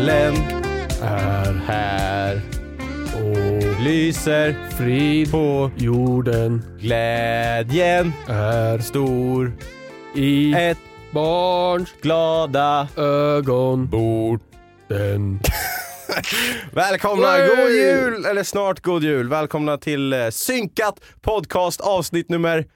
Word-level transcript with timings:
Julen 0.00 0.34
är 1.02 1.52
här 1.66 2.40
och 3.14 3.80
lyser 3.80 4.56
frid 4.78 5.30
på 5.30 5.70
jorden. 5.76 6.62
Glädjen 6.78 8.12
är 8.28 8.78
stor 8.78 9.52
i 10.14 10.54
ett 10.54 10.78
barns 11.12 11.88
glada 12.02 12.88
ögon. 12.96 13.88
Borden. 13.88 15.40
Välkomna, 16.72 17.38
Yay! 17.38 17.48
god 17.48 17.70
jul! 17.70 18.24
Eller 18.24 18.42
snart 18.42 18.80
god 18.80 19.02
jul. 19.02 19.28
Välkomna 19.28 19.78
till 19.78 20.12
eh, 20.12 20.28
Synkat 20.30 21.00
podcast 21.20 21.80
avsnitt 21.80 22.28
nummer... 22.28 22.66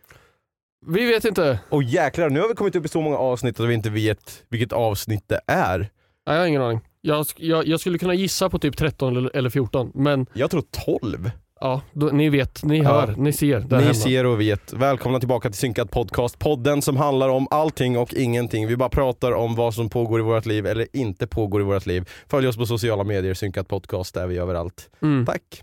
Vi 0.86 1.06
vet 1.06 1.24
inte. 1.24 1.58
Och 1.68 1.82
jäklar, 1.82 2.30
nu 2.30 2.40
har 2.40 2.48
vi 2.48 2.54
kommit 2.54 2.76
upp 2.76 2.84
i 2.84 2.88
så 2.88 3.00
många 3.00 3.16
avsnitt 3.16 3.60
att 3.60 3.68
vi 3.68 3.74
inte 3.74 3.90
vet 3.90 4.42
vilket 4.48 4.72
avsnitt 4.72 5.24
det 5.26 5.40
är. 5.46 5.78
Nej, 5.78 5.88
jag 6.26 6.38
har 6.38 6.46
ingen 6.46 6.62
aning. 6.62 6.80
Jag, 7.06 7.26
jag, 7.36 7.66
jag 7.66 7.80
skulle 7.80 7.98
kunna 7.98 8.14
gissa 8.14 8.50
på 8.50 8.58
typ 8.58 8.76
13 8.76 9.16
eller, 9.16 9.36
eller 9.36 9.50
14, 9.50 9.90
men 9.94 10.26
Jag 10.32 10.50
tror 10.50 10.62
12. 11.00 11.30
ja, 11.60 11.80
då, 11.92 12.06
ni 12.06 12.28
vet, 12.28 12.64
ni 12.64 12.82
hör, 12.84 13.14
ni 13.16 13.32
ser. 13.32 13.60
Där 13.60 13.76
Ni 13.76 13.82
hemma. 13.82 13.94
ser 13.94 14.26
och 14.26 14.40
vet. 14.40 14.72
Välkomna 14.72 15.18
tillbaka 15.18 15.48
till 15.50 15.58
Synkad 15.58 15.90
Podcast, 15.90 16.38
podden 16.38 16.82
som 16.82 16.96
handlar 16.96 17.28
om 17.28 17.46
allting 17.50 17.98
och 17.98 18.14
ingenting. 18.14 18.66
Vi 18.66 18.76
bara 18.76 18.88
pratar 18.88 19.32
om 19.32 19.54
vad 19.54 19.74
som 19.74 19.88
pågår 19.88 20.20
i 20.20 20.22
vårt 20.22 20.46
liv 20.46 20.66
eller 20.66 20.86
inte 20.92 21.26
pågår 21.26 21.60
i 21.60 21.64
vårt 21.64 21.86
liv. 21.86 22.08
Följ 22.26 22.48
oss 22.48 22.56
på 22.56 22.66
sociala 22.66 23.04
medier, 23.04 23.34
Synkat 23.34 23.68
Podcast, 23.68 24.14
där 24.14 24.22
är 24.22 24.26
vi 24.26 24.38
överallt. 24.38 24.90
Mm. 25.02 25.26
Tack. 25.26 25.62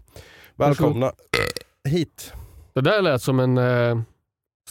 Välkomna 0.55 1.11
hit. 1.89 2.33
Det 2.73 2.81
där 2.81 3.01
lät 3.01 3.21
som 3.21 3.39
en, 3.39 3.57
eh, 3.57 4.01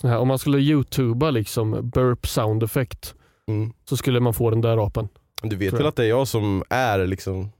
sån 0.01 0.11
här, 0.11 0.19
om 0.19 0.29
man 0.29 0.39
skulle 0.39 0.59
youtuba 0.59 1.31
liksom 1.31 1.91
burp 1.91 2.27
sound 2.27 2.63
effect 2.63 3.15
Mm. 3.49 3.73
så 3.89 3.97
skulle 3.97 4.21
man 4.21 4.35
få 4.35 4.51
den 4.51 4.61
där 4.61 4.87
apen. 4.87 5.09
Du 5.43 5.57
vet 5.57 5.73
väl 5.75 5.87
att 5.87 5.97
det 5.97 6.05
är 6.05 6.09
jag 6.09 6.29
som 6.29 6.65
är 6.71 7.07
liksom 7.07 7.53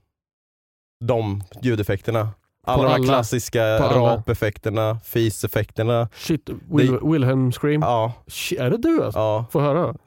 de 1.05 1.43
ljudeffekterna? 1.61 2.29
Alla 2.67 2.77
På 2.77 2.83
de 2.83 2.89
här 2.89 2.95
alla. 2.95 3.05
klassiska 3.07 3.63
alla. 3.65 4.15
rapeffekterna, 4.15 4.99
fiseffekterna. 5.05 6.09
Shit, 6.15 6.49
Will, 6.71 6.99
Wilhelm 7.01 7.51
scream. 7.51 7.81
Ja, 7.81 8.13
Shit, 8.27 8.59
är 8.59 8.69
det 8.69 8.77
du 8.77 9.03
alltså? 9.03 9.19
ja. 9.19 9.45
Få 9.51 9.59
höra. 9.59 9.95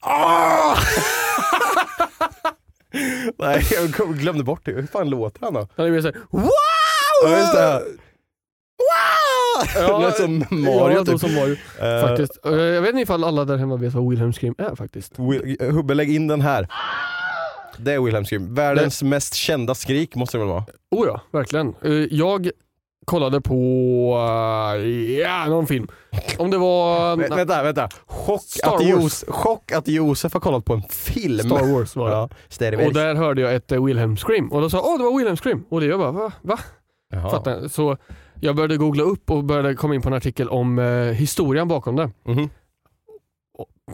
Ah! 0.00 0.76
Nej, 3.38 3.66
jag 3.70 3.90
glömde 4.18 4.44
bort 4.44 4.60
det. 4.64 4.72
Hur 4.72 4.86
fan 4.86 5.10
låter 5.10 5.40
han 5.40 5.54
då? 5.54 5.68
Han 5.76 5.86
är 5.86 5.90
mer 5.90 6.00
såhär 6.00 6.16
wow! 6.30 6.50
Ja, 7.24 7.38
just 7.38 7.52
det. 7.52 7.72
Wow! 7.78 7.98
Ja, 9.74 9.98
det 9.98 10.04
låter 10.04 10.22
som 10.22 10.38
Mario 10.64 10.96
ja, 10.98 11.04
typ. 11.04 11.20
som 11.20 11.34
Mario. 11.34 11.56
Eh, 11.80 12.08
Faktiskt. 12.08 12.46
Eh, 12.46 12.52
Jag 12.52 12.80
vet 12.82 12.90
inte 12.90 13.02
ifall 13.02 13.24
alla 13.24 13.44
där 13.44 13.56
hemma 13.56 13.76
vet 13.76 13.94
vad 13.94 14.08
Wilhelm 14.10 14.32
scream 14.32 14.54
är 14.58 14.74
faktiskt. 14.76 15.18
Will- 15.18 15.70
Hubbe, 15.72 15.94
lägg 15.94 16.14
in 16.14 16.28
den 16.28 16.40
här. 16.40 16.68
Det 17.76 17.92
är 17.92 18.00
Wilhelm 18.00 18.24
Scream. 18.24 18.54
Världens 18.54 19.02
mest 19.02 19.34
kända 19.34 19.74
skrik 19.74 20.14
måste 20.14 20.36
det 20.36 20.44
väl 20.44 20.48
vara? 20.48 20.64
Oh 20.90 21.06
ja, 21.06 21.20
verkligen. 21.32 21.74
Eh, 21.84 21.92
Jag 21.92 22.50
kollade 23.04 23.40
på, 23.40 23.54
eh, 24.76 24.86
ja, 25.20 25.46
någon 25.46 25.66
film. 25.66 25.88
Om 26.38 26.50
det 26.50 26.58
var 26.58 27.16
Vä- 27.16 27.36
vänta, 27.36 27.62
vänta. 27.62 27.88
Chock 28.06 28.42
att. 28.62 28.84
Jos, 28.86 29.24
chock 29.28 29.72
att 29.72 29.88
Josef 29.88 30.32
har 30.32 30.40
kollat 30.40 30.64
på 30.64 30.74
en 30.74 30.82
film. 30.90 31.38
Star 31.38 31.72
Wars 31.72 31.96
var 31.96 32.10
det. 32.10 32.76
Ja, 32.76 32.86
Och 32.86 32.92
där 32.94 33.14
hörde 33.14 33.40
jag 33.42 33.54
ett 33.54 33.72
eh, 33.72 33.84
Wilhelm 33.84 34.16
scream 34.16 34.52
och 34.52 34.60
då 34.60 34.70
sa 34.70 34.80
åh 34.80 34.98
det 34.98 35.04
var 35.04 35.16
Wilhelm 35.18 35.36
scream 35.36 35.64
och 35.70 35.80
det 35.80 35.86
jag 35.86 35.98
bara 35.98 36.12
va? 36.12 36.32
va? 36.42 36.58
Jaha. 37.12 37.30
Fattar 37.30 37.50
jag. 37.50 37.70
Så 37.70 37.96
jag 38.40 38.56
började 38.56 38.76
googla 38.76 39.02
upp 39.02 39.30
och 39.30 39.44
började 39.44 39.74
komma 39.74 39.94
in 39.94 40.02
på 40.02 40.08
en 40.08 40.14
artikel 40.14 40.48
om 40.48 40.78
eh, 40.78 40.84
historien 41.04 41.68
bakom 41.68 41.96
det. 41.96 42.10
Mhm. 42.24 42.48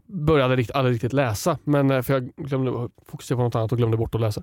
Började 0.07 0.57
rikt, 0.57 0.71
aldrig 0.71 0.95
riktigt 0.95 1.13
läsa 1.13 1.59
men 1.65 1.91
eh, 1.91 2.03
för 2.03 2.15
jag 2.15 2.31
glömde 2.37 2.89
fokusera 3.07 3.37
på 3.37 3.43
något 3.43 3.55
annat 3.55 3.73
och 3.73 3.79
glömde 3.79 3.97
bort 3.97 4.15
att 4.15 4.21
läsa. 4.21 4.43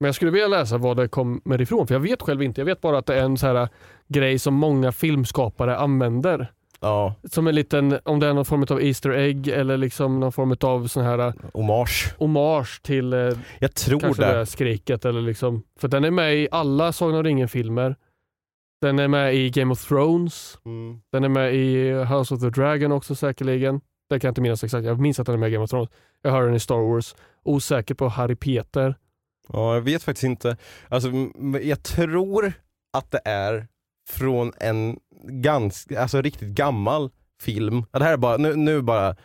Men 0.00 0.08
jag 0.08 0.14
skulle 0.14 0.30
vilja 0.30 0.48
läsa 0.48 0.78
vad 0.78 0.96
det 0.96 1.08
kommer 1.08 1.60
ifrån 1.60 1.86
för 1.86 1.94
jag 1.94 2.00
vet 2.00 2.22
själv 2.22 2.42
inte. 2.42 2.60
Jag 2.60 2.66
vet 2.66 2.80
bara 2.80 2.98
att 2.98 3.06
det 3.06 3.14
är 3.14 3.22
en 3.24 3.38
så 3.38 3.46
här 3.46 3.54
eh, 3.54 3.68
grej 4.08 4.38
som 4.38 4.54
många 4.54 4.92
filmskapare 4.92 5.76
använder. 5.78 6.52
Ja, 6.80 7.14
Som 7.30 7.46
en 7.46 7.54
liten, 7.54 7.98
om 8.04 8.20
det 8.20 8.26
är 8.26 8.34
någon 8.34 8.44
form 8.44 8.66
av 8.70 8.82
Easter 8.82 9.10
egg 9.10 9.48
eller 9.48 9.76
liksom 9.76 10.20
någon 10.20 10.32
form 10.32 10.56
av 10.60 10.86
sån 10.86 11.04
här 11.04 11.18
eh, 11.18 11.32
hommage. 11.54 12.14
hommage 12.18 12.82
till 12.82 13.12
eh, 13.12 13.18
Jag 13.58 13.74
tror 13.74 14.00
kanske 14.00 14.22
det. 14.22 14.28
det 14.28 14.34
där 14.38 14.44
skriket 14.44 15.04
eller 15.04 15.20
liksom. 15.20 15.62
För 15.80 15.88
den 15.88 16.04
är 16.04 16.10
med 16.10 16.36
i 16.36 16.48
alla 16.50 16.92
Sagan 16.92 17.16
om 17.16 17.22
ringen-filmer. 17.22 17.96
Den 18.82 18.98
är 18.98 19.08
med 19.08 19.34
i 19.34 19.50
Game 19.50 19.72
of 19.72 19.88
Thrones. 19.88 20.58
Mm. 20.64 21.00
Den 21.12 21.24
är 21.24 21.28
med 21.28 21.54
i 21.54 21.92
House 21.92 22.34
of 22.34 22.40
the 22.40 22.50
Dragon 22.50 22.92
också 22.92 23.14
säkerligen. 23.14 23.80
Det 24.08 24.20
kan 24.20 24.28
jag 24.28 24.30
inte 24.30 24.40
minnas 24.40 24.64
exakt. 24.64 24.84
Jag 24.86 25.00
minns 25.00 25.20
att 25.20 25.26
den 25.26 25.34
är 25.34 25.38
med 25.38 25.48
i 25.48 25.52
Game 25.52 25.64
of 25.64 25.70
Thrones. 25.70 25.88
Jag 26.22 26.30
hör 26.30 26.42
den 26.42 26.54
i 26.54 26.60
Star 26.60 26.92
Wars. 26.92 27.14
Osäker 27.42 27.94
på 27.94 28.08
Harry 28.08 28.36
Peter. 28.36 28.96
Ja, 29.48 29.74
jag 29.74 29.80
vet 29.80 30.02
faktiskt 30.02 30.24
inte. 30.24 30.56
Alltså, 30.88 31.10
jag 31.62 31.82
tror 31.82 32.52
att 32.92 33.10
det 33.10 33.20
är 33.24 33.66
från 34.10 34.52
en 34.60 34.98
ganska, 35.22 36.00
alltså 36.00 36.22
riktigt 36.22 36.48
gammal 36.48 37.10
film. 37.40 37.84
Det 37.90 38.04
här 38.04 38.12
är 38.12 38.16
bara, 38.16 38.36
nu, 38.36 38.56
nu 38.56 38.82
bara, 38.82 39.16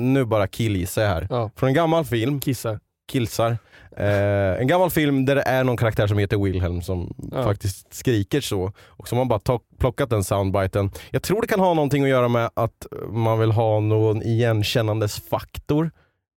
nu 0.00 0.24
bara 0.24 0.46
killgissar 0.46 1.02
jag 1.02 1.08
här. 1.08 1.26
Ja. 1.30 1.50
Från 1.56 1.68
en 1.68 1.74
gammal 1.74 2.04
film, 2.04 2.40
Kissar. 2.40 2.80
Killsar. 3.10 3.58
Eh, 3.96 4.60
en 4.60 4.66
gammal 4.66 4.90
film 4.90 5.24
där 5.24 5.34
det 5.34 5.42
är 5.42 5.64
någon 5.64 5.76
karaktär 5.76 6.06
som 6.06 6.18
heter 6.18 6.36
Wilhelm 6.36 6.82
som 6.82 7.14
Ja. 7.32 7.42
faktiskt 7.42 7.94
skriker 7.94 8.40
så. 8.40 8.72
Och 8.86 9.08
som 9.08 9.18
har 9.18 9.24
bara 9.24 9.58
plockat 9.78 10.10
den 10.10 10.24
soundbiten. 10.24 10.90
Jag 11.10 11.22
tror 11.22 11.40
det 11.40 11.46
kan 11.48 11.60
ha 11.60 11.74
någonting 11.74 12.02
att 12.02 12.08
göra 12.08 12.28
med 12.28 12.50
att 12.54 12.86
man 13.08 13.38
vill 13.38 13.50
ha 13.52 13.80
någon 13.80 14.22
igenkännandesfaktor. 14.22 15.90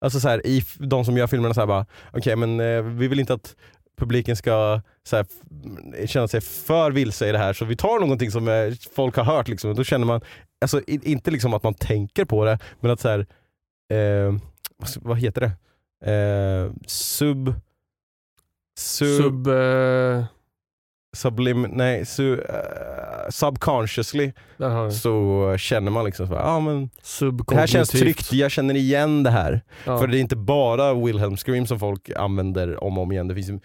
Alltså 0.04 0.20
så 0.20 0.28
här, 0.28 0.46
i 0.46 0.64
de 0.78 1.04
som 1.04 1.16
gör 1.16 1.26
filmerna 1.26 1.54
så 1.54 1.60
här 1.60 1.66
bara, 1.66 1.86
okej 2.12 2.36
men 2.36 2.60
eh, 2.60 2.82
vi 2.82 3.08
vill 3.08 3.20
inte 3.20 3.34
att 3.34 3.56
publiken 3.98 4.36
ska 4.36 4.80
så 5.08 5.16
här, 5.16 5.26
känna 6.06 6.28
sig 6.28 6.40
för 6.40 6.90
vilse 6.90 7.28
i 7.28 7.32
det 7.32 7.38
här 7.38 7.52
så 7.52 7.64
vi 7.64 7.76
tar 7.76 8.00
någonting 8.00 8.30
som 8.30 8.48
eh, 8.48 8.72
folk 8.94 9.16
har 9.16 9.24
hört 9.24 9.48
liksom. 9.48 9.74
Då 9.74 9.84
känner 9.84 10.06
man, 10.06 10.20
alltså 10.60 10.80
i, 10.86 11.00
inte 11.12 11.30
liksom 11.30 11.54
att 11.54 11.62
man 11.62 11.74
tänker 11.74 12.24
på 12.24 12.44
det, 12.44 12.58
men 12.80 12.90
att 12.90 13.00
så 13.00 13.08
här, 13.08 13.18
eh, 13.92 14.34
vad 14.96 15.18
heter 15.18 15.40
det? 15.40 15.50
Eh, 16.02 16.70
sub... 16.86 17.54
Sub... 18.78 19.22
Sub... 19.22 19.46
eh, 19.48 20.24
sublim... 21.16 21.62
Nej, 21.62 22.06
su, 22.06 22.40
eh, 22.40 23.30
subconsciously 23.30 24.32
så 25.02 25.56
känner 25.58 25.90
man 25.90 26.04
liksom 26.04 26.26
så 26.26 26.32
ja 26.32 26.60
men 26.60 26.90
det 27.48 27.54
här 27.54 27.66
känns 27.66 27.90
tryggt, 27.90 28.32
jag 28.32 28.50
känner 28.50 28.74
igen 28.74 29.22
det 29.22 29.30
här. 29.30 29.62
Ja. 29.84 29.98
För 29.98 30.06
det 30.06 30.18
är 30.18 30.20
inte 30.20 30.36
bara 30.36 30.94
Wilhelm 30.94 31.36
Scream 31.36 31.66
som 31.66 31.78
folk 31.78 32.10
använder 32.16 32.84
om 32.84 32.98
och 32.98 33.02
om 33.02 33.12
igen, 33.12 33.28
det 33.28 33.34
finns 33.34 33.50
ju 33.50 33.60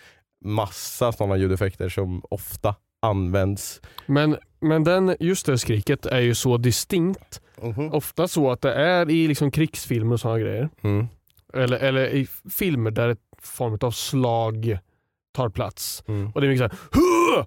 massa 0.46 1.12
sådana 1.12 1.38
ljudeffekter 1.38 1.90
som 1.90 2.22
ofta 2.30 2.76
används. 3.02 3.82
Men, 4.06 4.38
men 4.60 4.84
den, 4.84 5.16
just 5.20 5.46
det 5.46 5.58
skriket 5.58 6.06
är 6.06 6.20
ju 6.20 6.36
så 6.36 6.58
distinkt. 6.58 7.42
Mhm. 7.62 7.94
Ofta 7.94 8.28
så 8.28 8.52
att 8.52 8.62
det 8.62 8.74
är 8.74 9.10
i 9.10 9.28
liksom 9.28 9.52
krigsfilmer 9.52 10.14
och 10.14 10.20
sådana 10.20 10.40
grejer. 10.40 10.70
Mm. 10.82 11.08
Eller, 11.54 11.78
eller 11.78 12.08
i 12.08 12.28
filmer 12.52 12.92
där 12.92 13.10
ett 13.10 13.20
form 13.42 13.78
av 13.82 13.92
slag 13.92 14.78
tar 15.34 15.50
plats. 15.50 16.04
Mm. 16.08 16.32
Och 16.36 16.42
det 16.42 16.48
är 16.48 16.50
mycket 16.50 16.72
såhär 16.72 17.46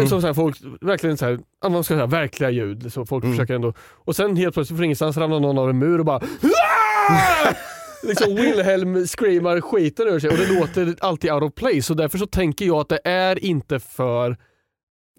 liksom 0.00 0.20
så 0.20 0.26
här, 0.26 0.34
folk, 0.34 0.56
verkligen 0.80 1.16
så 1.16 1.24
här, 1.24 1.38
man 1.68 1.84
ska 1.84 1.94
säga 1.94 2.06
verkliga 2.06 2.50
ljud. 2.50 2.92
Så 2.92 3.06
folk 3.06 3.24
Mm. 3.24 3.36
försöker 3.36 3.54
ändå, 3.54 3.72
och 3.80 4.16
sen 4.16 4.36
helt 4.36 4.54
plötsligt 4.54 4.76
från 4.78 4.84
ingenstans 4.84 5.16
ramlar 5.16 5.40
någon 5.40 5.58
av 5.58 5.70
en 5.70 5.78
mur 5.78 5.98
och 5.98 6.04
bara 6.04 6.20
liksom 8.02 8.34
Wilhelm 8.34 9.06
screamar 9.06 9.60
skiten 9.60 10.08
ur 10.08 10.18
sig 10.20 10.30
och 10.30 10.36
det 10.36 10.60
låter 10.60 10.96
alltid 11.00 11.32
out 11.32 11.42
of 11.42 11.54
place. 11.54 11.82
Så 11.82 11.94
därför 11.94 12.18
så 12.18 12.26
tänker 12.26 12.64
jag 12.66 12.76
att 12.80 12.88
det 12.88 13.00
är 13.04 13.44
inte 13.44 13.80
för, 13.80 14.36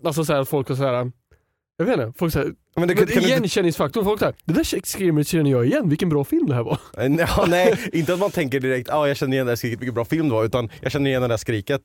alltså 0.06 0.26
så 0.26 0.34
här, 0.34 0.40
att 0.42 0.50
folk 0.50 0.70
är 0.70 0.76
så 0.76 0.84
här. 0.84 1.12
Jag 1.88 1.98
vet 1.98 2.08
inte, 2.08 2.20
folk 2.20 2.34
säger, 2.34 2.54
Men 2.76 2.88
det, 2.88 2.96
kan, 2.96 3.08
kan 3.08 3.24
igenkänningsfaktorn, 3.24 4.04
folk 4.04 4.20
säger 4.20 4.36
det 4.46 4.54
där 4.54 4.82
screamet 4.86 5.28
känner 5.28 5.52
jag 5.52 5.66
igen, 5.66 5.90
vilken 5.90 6.10
bra 6.10 6.24
film 6.24 6.48
det 6.48 6.56
här 6.56 6.64
var. 6.64 6.80
Ja, 7.18 7.46
nej, 7.48 7.80
inte 7.94 8.14
att 8.14 8.20
man 8.20 8.32
tänker 8.32 8.60
direkt 8.60 8.90
ah, 8.90 9.08
jag 9.08 9.18
känner 9.18 9.34
igen 9.34 9.46
det 9.46 9.52
här 9.52 9.56
skriket, 9.56 9.80
vilken 9.80 9.94
bra 9.94 10.06
film 10.06 10.30
det 10.30 10.36
var, 10.36 10.46
utan 10.46 10.70
jag 10.82 10.92
känner 10.92 11.10
igen 11.10 11.22
det 11.22 11.28
där 11.28 11.38
skriket. 11.38 11.82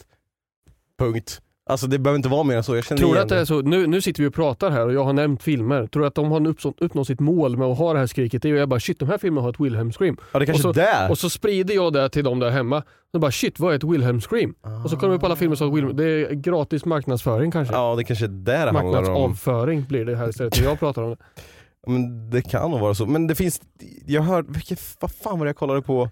Punkt. 0.99 1.41
Alltså 1.69 1.87
det 1.87 1.99
behöver 1.99 2.17
inte 2.17 2.29
vara 2.29 2.43
mer 2.43 2.57
än 2.57 2.65
så, 2.65 2.77
jag 2.77 2.85
känner 2.85 2.99
Tror 2.99 3.09
du 3.09 3.15
igen 3.15 3.23
att 3.23 3.29
det 3.29 3.39
är 3.39 3.45
så, 3.45 3.61
nu, 3.61 3.87
nu 3.87 4.01
sitter 4.01 4.23
vi 4.23 4.29
och 4.29 4.35
pratar 4.35 4.71
här 4.71 4.87
och 4.87 4.93
jag 4.93 5.05
har 5.05 5.13
nämnt 5.13 5.43
filmer. 5.43 5.87
Tror 5.87 6.01
du 6.03 6.07
att 6.07 6.15
de 6.15 6.31
har 6.31 6.47
uppnått, 6.79 7.07
sitt 7.07 7.21
mål 7.21 7.57
med 7.57 7.67
att 7.67 7.79
ha 7.79 7.93
det 7.93 7.99
här 7.99 8.07
skriket? 8.07 8.43
Det 8.43 8.49
är 8.49 8.51
ju 8.51 8.59
jag 8.59 8.69
bara 8.69 8.81
shit, 8.81 8.99
de 8.99 9.09
här 9.09 9.19
filmerna 9.19 9.43
har 9.43 9.51
ett 9.51 9.61
Wilhelm 9.61 9.93
scream. 9.93 10.17
Ja 10.33 10.39
det 10.39 10.47
kanske 10.47 10.69
och 10.69 10.75
så- 10.75 10.81
är 10.81 11.03
det. 11.05 11.09
Och 11.11 11.19
så 11.19 11.31
sprider 11.31 11.75
jag 11.75 11.93
det 11.93 12.09
till 12.09 12.25
dem 12.25 12.39
där 12.39 12.51
hemma. 12.51 12.83
Och 13.13 13.21
bara 13.21 13.31
shit, 13.31 13.59
vad 13.61 13.73
är 13.73 13.77
ett 13.77 13.85
Wilhelm 13.85 14.21
scream? 14.21 14.55
Och 14.85 14.91
så 14.91 14.97
kommer 14.97 15.13
vi 15.13 15.19
på 15.19 15.27
alla 15.27 15.37
filmer 15.37 15.57
som 15.57 15.75
Wilhelm, 15.75 15.97
det 15.97 16.05
är 16.05 16.35
gratis 16.35 16.85
marknadsföring 16.85 17.51
kanske. 17.51 17.75
Ja 17.75 17.95
det 17.97 18.05
kanske 18.05 18.25
är 18.25 18.29
det 18.29 18.53
det 18.53 18.59
handlar 18.59 18.75
om. 18.83 18.91
Marknadsavföring 18.93 19.85
blir 19.89 20.05
det 20.05 20.17
här 20.17 20.29
istället 20.29 20.61
när 20.61 20.65
jag 20.69 20.79
pratar 20.79 21.03
om 21.03 21.11
det. 21.11 21.17
Men 21.87 22.31
det 22.31 22.43
kan 22.43 22.71
nog 22.71 22.81
vara 22.81 22.95
så. 22.95 23.07
Men 23.07 23.27
det 23.27 23.35
finns, 23.35 23.61
jag 24.07 24.23
hörde, 24.23 24.53
vilken, 24.53 24.77
vad 25.01 25.11
fan 25.11 25.39
var 25.39 25.47
det 25.47 25.49
jag 25.49 25.57
kollade 25.57 25.83
på? 25.83 26.11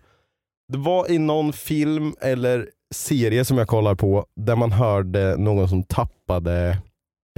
Det 0.73 0.79
var 0.79 1.11
i 1.11 1.19
någon 1.19 1.53
film 1.53 2.15
eller 2.21 2.69
serie 2.97 3.45
som 3.45 3.59
jag 3.59 3.69
kollar 3.69 3.95
på 3.95 4.27
där 4.37 4.57
man 4.57 4.73
hörde 4.73 5.37
någon 5.37 5.69
som 5.69 5.83
tappade 5.83 6.79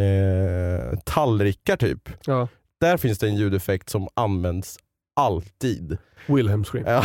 eh, 0.01 0.99
tallrikar 1.05 1.77
typ. 1.77 2.09
Ja. 2.25 2.49
Där 2.81 2.97
finns 2.97 3.19
det 3.19 3.29
en 3.29 3.37
ljudeffekt 3.37 3.89
som 3.89 4.09
används 4.15 4.79
alltid. 5.17 5.99
Wilhelm 6.27 6.65
scream. 6.65 6.87
Ja. 6.87 7.05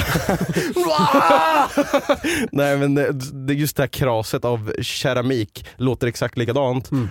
Nej 2.51 2.77
men 2.77 2.95
det, 2.95 3.11
det 3.47 3.53
just 3.53 3.77
det 3.77 3.83
här 3.83 3.88
kraset 3.88 4.45
av 4.45 4.71
keramik 4.81 5.67
låter 5.75 6.07
exakt 6.07 6.38
likadant. 6.38 6.91
Mm. 6.91 7.09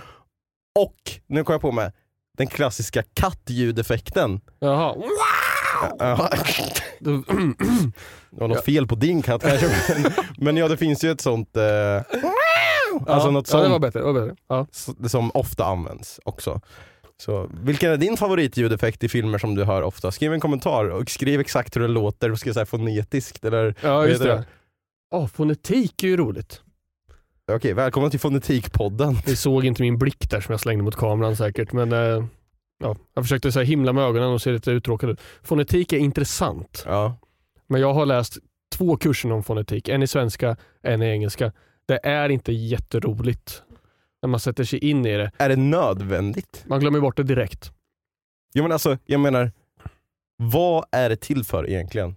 Och, 0.79 0.95
nu 1.27 1.43
kom 1.43 1.53
jag 1.53 1.61
på 1.61 1.71
med 1.71 1.91
den 2.37 2.47
klassiska 2.47 3.03
kattljudeffekten. 3.13 4.41
Jaha. 4.59 4.95
Ja. 5.99 6.29
Det 6.99 7.11
var 8.29 8.47
något 8.47 8.65
fel 8.65 8.87
på 8.87 8.95
din 8.95 9.21
katt 9.21 9.41
kanske. 9.41 9.67
Men, 10.03 10.11
men 10.37 10.57
ja 10.57 10.67
det 10.67 10.77
finns 10.77 11.03
ju 11.03 11.11
ett 11.11 11.21
sånt, 11.21 11.57
eh, 11.57 11.95
alltså 13.07 13.27
ja, 13.27 13.31
något 13.31 13.51
ja, 13.53 13.57
det 13.57 13.63
var 13.63 13.69
sånt 13.69 13.81
bättre. 13.81 13.99
Det 13.99 14.05
var 14.05 14.13
bättre. 14.13 14.35
Ja. 14.47 14.67
som 15.09 15.31
ofta 15.33 15.65
används 15.65 16.19
också. 16.25 16.61
Så, 17.17 17.49
vilken 17.63 17.91
är 17.91 17.97
din 17.97 18.17
favoritljudeffekt 18.17 19.03
i 19.03 19.09
filmer 19.09 19.37
som 19.37 19.55
du 19.55 19.63
hör 19.63 19.81
ofta? 19.81 20.11
Skriv 20.11 20.33
en 20.33 20.39
kommentar 20.39 20.89
och 20.89 21.09
skriv 21.09 21.39
exakt 21.39 21.75
hur 21.75 21.81
det 21.81 21.87
låter, 21.87 22.35
ska 22.35 22.49
jag 22.49 22.53
säga 22.53 22.65
fonetiskt 22.65 23.45
eller? 23.45 23.75
Ja, 23.81 24.07
just 24.07 24.21
heter 24.21 24.35
det. 24.35 24.45
Ja, 25.11 25.27
fonetik 25.27 26.03
är 26.03 26.07
ju 26.07 26.17
roligt. 26.17 26.61
Okej, 27.51 27.73
välkommen 27.73 28.11
till 28.11 28.19
Fonetikpodden. 28.19 29.17
Ni 29.27 29.35
såg 29.35 29.65
inte 29.65 29.81
min 29.81 29.97
blick 29.97 30.29
där 30.29 30.41
som 30.41 30.53
jag 30.53 30.59
slängde 30.59 30.83
mot 30.83 30.95
kameran 30.95 31.35
säkert, 31.35 31.71
men 31.71 31.91
eh, 31.91 32.23
ja, 32.79 32.95
jag 33.13 33.23
försökte 33.23 33.51
så 33.51 33.59
himla 33.59 33.93
med 33.93 34.03
ögonen 34.03 34.29
och 34.29 34.41
se 34.41 34.51
lite 34.51 34.71
uttråkad 34.71 35.09
ut. 35.09 35.21
Fonetik 35.43 35.93
är 35.93 35.97
intressant, 35.97 36.83
Ja. 36.87 37.15
men 37.67 37.81
jag 37.81 37.93
har 37.93 38.05
läst 38.05 38.37
två 38.75 38.97
kurser 38.97 39.31
om 39.31 39.43
fonetik, 39.43 39.89
en 39.89 40.03
i 40.03 40.07
svenska, 40.07 40.57
en 40.81 41.01
i 41.01 41.05
engelska. 41.05 41.51
Det 41.85 41.99
är 42.05 42.29
inte 42.29 42.51
jätteroligt 42.53 43.63
när 44.21 44.29
man 44.29 44.39
sätter 44.39 44.63
sig 44.63 44.79
in 44.79 45.05
i 45.05 45.17
det. 45.17 45.31
Är 45.37 45.49
det 45.49 45.55
nödvändigt? 45.55 46.63
Man 46.67 46.79
glömmer 46.79 46.99
bort 46.99 47.17
det 47.17 47.23
direkt. 47.23 47.71
Jag 48.53 48.63
menar, 48.63 48.73
alltså, 48.73 48.97
jag 49.05 49.19
menar, 49.19 49.51
vad 50.37 50.85
är 50.91 51.09
det 51.09 51.15
till 51.15 51.43
för 51.43 51.69
egentligen? 51.69 52.15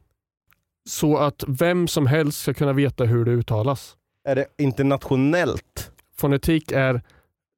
Så 0.89 1.17
att 1.19 1.45
vem 1.49 1.89
som 1.89 2.07
helst 2.07 2.41
ska 2.41 2.55
kunna 2.55 2.73
veta 2.73 3.05
hur 3.05 3.25
det 3.25 3.31
uttalas. 3.31 3.97
Är 4.25 4.35
det 4.37 4.47
internationellt? 4.59 5.91
Fonetik 6.17 6.73
är 6.73 7.03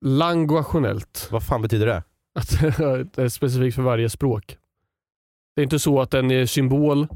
languationellt. 0.05 1.29
Vad 1.31 1.43
fan 1.47 1.63
betyder 1.63 1.87
det? 1.87 2.03
Att 2.39 2.51
det 3.15 3.23
är 3.23 3.29
specifikt 3.29 3.75
för 3.75 3.83
varje 3.83 4.11
språk. 4.11 4.57
Det 5.57 5.63
är 5.63 5.65
inte 5.65 5.79
så 5.79 6.01
att 6.01 6.15
en 6.15 6.49
symbol 6.49 7.09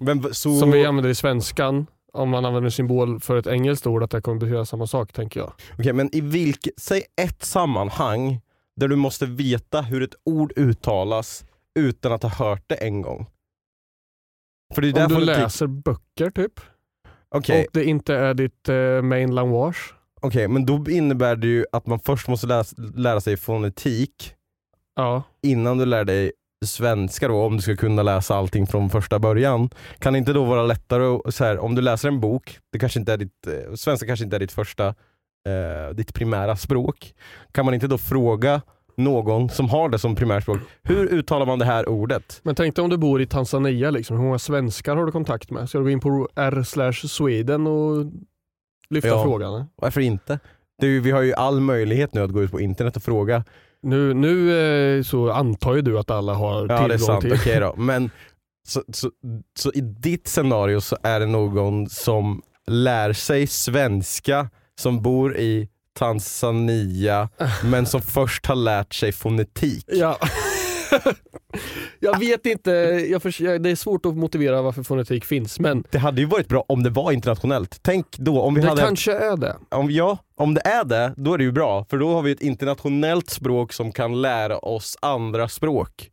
Men, 0.00 0.34
så, 0.34 0.58
som 0.58 0.70
vi 0.70 0.86
använder 0.86 1.10
i 1.10 1.14
svenskan, 1.14 1.86
om 2.12 2.30
man 2.30 2.44
använder 2.44 2.70
symbol 2.70 3.20
för 3.20 3.36
ett 3.36 3.46
engelskt 3.46 3.86
ord, 3.86 4.02
att 4.02 4.10
det 4.10 4.20
kommer 4.20 4.40
betyda 4.40 4.64
samma 4.64 4.86
sak 4.86 5.12
tänker 5.12 5.40
jag. 5.40 5.52
Okej, 5.78 5.92
men 5.92 6.16
i 6.16 6.20
vilket, 6.20 6.72
säg 6.76 7.02
ett 7.22 7.44
sammanhang 7.44 8.40
där 8.76 8.88
du 8.88 8.96
måste 8.96 9.26
veta 9.26 9.82
hur 9.82 10.02
ett 10.02 10.14
ord 10.24 10.52
uttalas 10.56 11.44
utan 11.78 12.12
att 12.12 12.22
ha 12.22 12.30
hört 12.30 12.64
det 12.66 12.74
en 12.74 13.02
gång. 13.02 13.26
För 14.74 14.82
det 14.82 14.98
är 14.98 15.06
Om 15.06 15.12
du 15.12 15.20
läser 15.20 15.66
böcker 15.66 16.30
typ, 16.30 16.60
Okej, 17.28 17.60
och 17.60 17.66
det 17.72 17.84
inte 17.84 18.14
är 18.14 18.34
ditt 18.34 18.68
eh, 18.68 19.02
main 19.02 19.34
language. 19.34 19.94
okej, 20.20 20.48
men 20.48 20.66
då 20.66 20.84
innebär 20.90 21.36
det 21.36 21.46
ju 21.46 21.64
att 21.72 21.86
man 21.86 22.00
först 22.00 22.28
måste 22.28 22.46
läsa, 22.46 22.76
lära 22.94 23.20
sig 23.20 23.36
fonetik 23.36 24.34
Ja, 25.00 25.22
innan 25.42 25.78
du 25.78 25.86
lär 25.86 26.04
dig 26.04 26.32
svenska 26.66 27.28
då, 27.28 27.44
om 27.44 27.56
du 27.56 27.62
ska 27.62 27.76
kunna 27.76 28.02
läsa 28.02 28.34
allting 28.36 28.66
från 28.66 28.90
första 28.90 29.18
början. 29.18 29.70
Kan 29.98 30.12
det 30.12 30.18
inte 30.18 30.32
då 30.32 30.44
vara 30.44 30.62
lättare, 30.62 31.32
så 31.32 31.44
här, 31.44 31.58
om 31.58 31.74
du 31.74 31.82
läser 31.82 32.08
en 32.08 32.20
bok, 32.20 32.58
det 32.72 32.78
kanske 32.78 33.00
inte 33.00 33.12
är 33.12 33.16
ditt, 33.16 33.46
eh, 33.46 33.74
svenska 33.74 34.06
kanske 34.06 34.24
inte 34.24 34.36
är 34.36 34.40
ditt 34.40 34.52
första, 34.52 34.86
eh, 34.86 35.94
ditt 35.94 36.14
primära 36.14 36.56
språk. 36.56 37.14
Kan 37.52 37.64
man 37.64 37.74
inte 37.74 37.86
då 37.86 37.98
fråga 37.98 38.62
någon 38.96 39.48
som 39.48 39.68
har 39.68 39.88
det 39.88 39.98
som 39.98 40.14
primärspråk, 40.16 40.58
hur 40.82 41.06
uttalar 41.06 41.46
man 41.46 41.58
det 41.58 41.64
här 41.64 41.88
ordet? 41.88 42.40
men 42.42 42.54
tänk 42.54 42.76
dig 42.76 42.82
om 42.82 42.90
du 42.90 42.96
bor 42.96 43.22
i 43.22 43.26
Tanzania, 43.26 43.90
liksom. 43.90 44.16
hur 44.16 44.24
många 44.24 44.38
svenskar 44.38 44.96
har 44.96 45.06
du 45.06 45.12
kontakt 45.12 45.50
med? 45.50 45.68
Ska 45.68 45.78
du 45.78 45.84
gå 45.84 45.90
in 45.90 46.00
på 46.00 46.28
r 46.36 46.92
Sweden 46.92 47.66
och 47.66 48.06
lyfta 48.90 49.08
Ja. 49.08 49.22
frågan? 49.22 49.66
Varför 49.76 50.00
inte? 50.00 50.38
Ju, 50.82 51.00
vi 51.00 51.10
har 51.10 51.22
ju 51.22 51.34
all 51.34 51.60
möjlighet 51.60 52.14
nu 52.14 52.22
att 52.22 52.30
gå 52.30 52.42
ut 52.42 52.50
på 52.50 52.60
internet 52.60 52.96
och 52.96 53.02
fråga. 53.02 53.44
Nu, 53.82 54.14
nu 54.14 54.58
eh, 54.98 55.02
så 55.02 55.30
antar 55.30 55.74
ju 55.74 55.82
du 55.82 55.98
att 55.98 56.10
alla 56.10 56.34
har 56.34 56.66
Ja 56.68 56.78
tillgång 56.78 56.88
det 56.88 56.94
är 56.94 56.98
sant, 56.98 57.20
till... 57.20 57.32
okej 57.32 57.60
då. 57.60 57.74
Men 57.78 58.10
så, 58.68 58.82
så, 58.92 59.10
så 59.58 59.72
i 59.72 59.80
ditt 59.80 60.28
scenario 60.28 60.80
så 60.80 60.96
är 61.02 61.20
det 61.20 61.26
någon 61.26 61.88
som 61.88 62.42
lär 62.66 63.12
sig 63.12 63.46
svenska, 63.46 64.50
som 64.80 65.02
bor 65.02 65.36
i 65.36 65.68
Tanzania, 65.98 67.28
men 67.64 67.86
som 67.86 68.02
först 68.02 68.46
har 68.46 68.54
lärt 68.54 68.94
sig 68.94 69.12
fonetik. 69.12 69.84
Ja. 69.86 70.18
jag 72.00 72.18
vet 72.18 72.46
inte, 72.46 72.70
jag 73.10 73.22
jag- 73.38 73.62
det 73.62 73.70
är 73.70 73.76
svårt 73.76 74.06
att 74.06 74.16
motivera 74.16 74.62
varför 74.62 74.82
fonetik 74.82 75.24
finns 75.24 75.60
men 75.60 75.84
Det 75.90 75.98
hade 75.98 76.20
ju 76.20 76.26
varit 76.26 76.48
bra 76.48 76.64
om 76.68 76.82
det 76.82 76.90
var 76.90 77.12
internationellt. 77.12 77.78
Tänk 77.82 78.16
då 78.18 78.40
om 78.42 78.54
vi 78.54 78.60
det 78.60 78.68
hade... 78.68 78.82
kanske 78.82 79.12
är 79.12 79.36
det. 79.36 79.56
Om, 79.70 79.90
ja, 79.90 80.18
om 80.36 80.54
det 80.54 80.60
är 80.66 80.84
det, 80.84 81.14
då 81.16 81.34
är 81.34 81.38
det 81.38 81.44
ju 81.44 81.52
bra. 81.52 81.84
För 81.90 81.98
då 81.98 82.14
har 82.14 82.22
vi 82.22 82.32
ett 82.32 82.40
internationellt 82.42 83.30
språk 83.30 83.72
som 83.72 83.92
kan 83.92 84.22
lära 84.22 84.58
oss 84.58 84.96
andra 85.02 85.48
språk. 85.48 86.10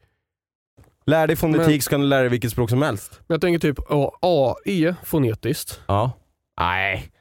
Lär 1.05 1.27
dig 1.27 1.36
fonetik 1.36 1.67
Men- 1.67 1.81
så 1.81 1.89
kan 1.89 2.01
du 2.01 2.07
lära 2.07 2.22
dig 2.22 2.29
vilket 2.29 2.51
språk 2.51 2.69
som 2.69 2.81
helst. 2.81 3.19
Jag 3.27 3.41
tänker 3.41 3.60
typ 3.60 3.79
AE 4.22 4.96
fonetiskt, 5.03 5.81
Ja. 5.88 6.12
Nej. 6.60 7.12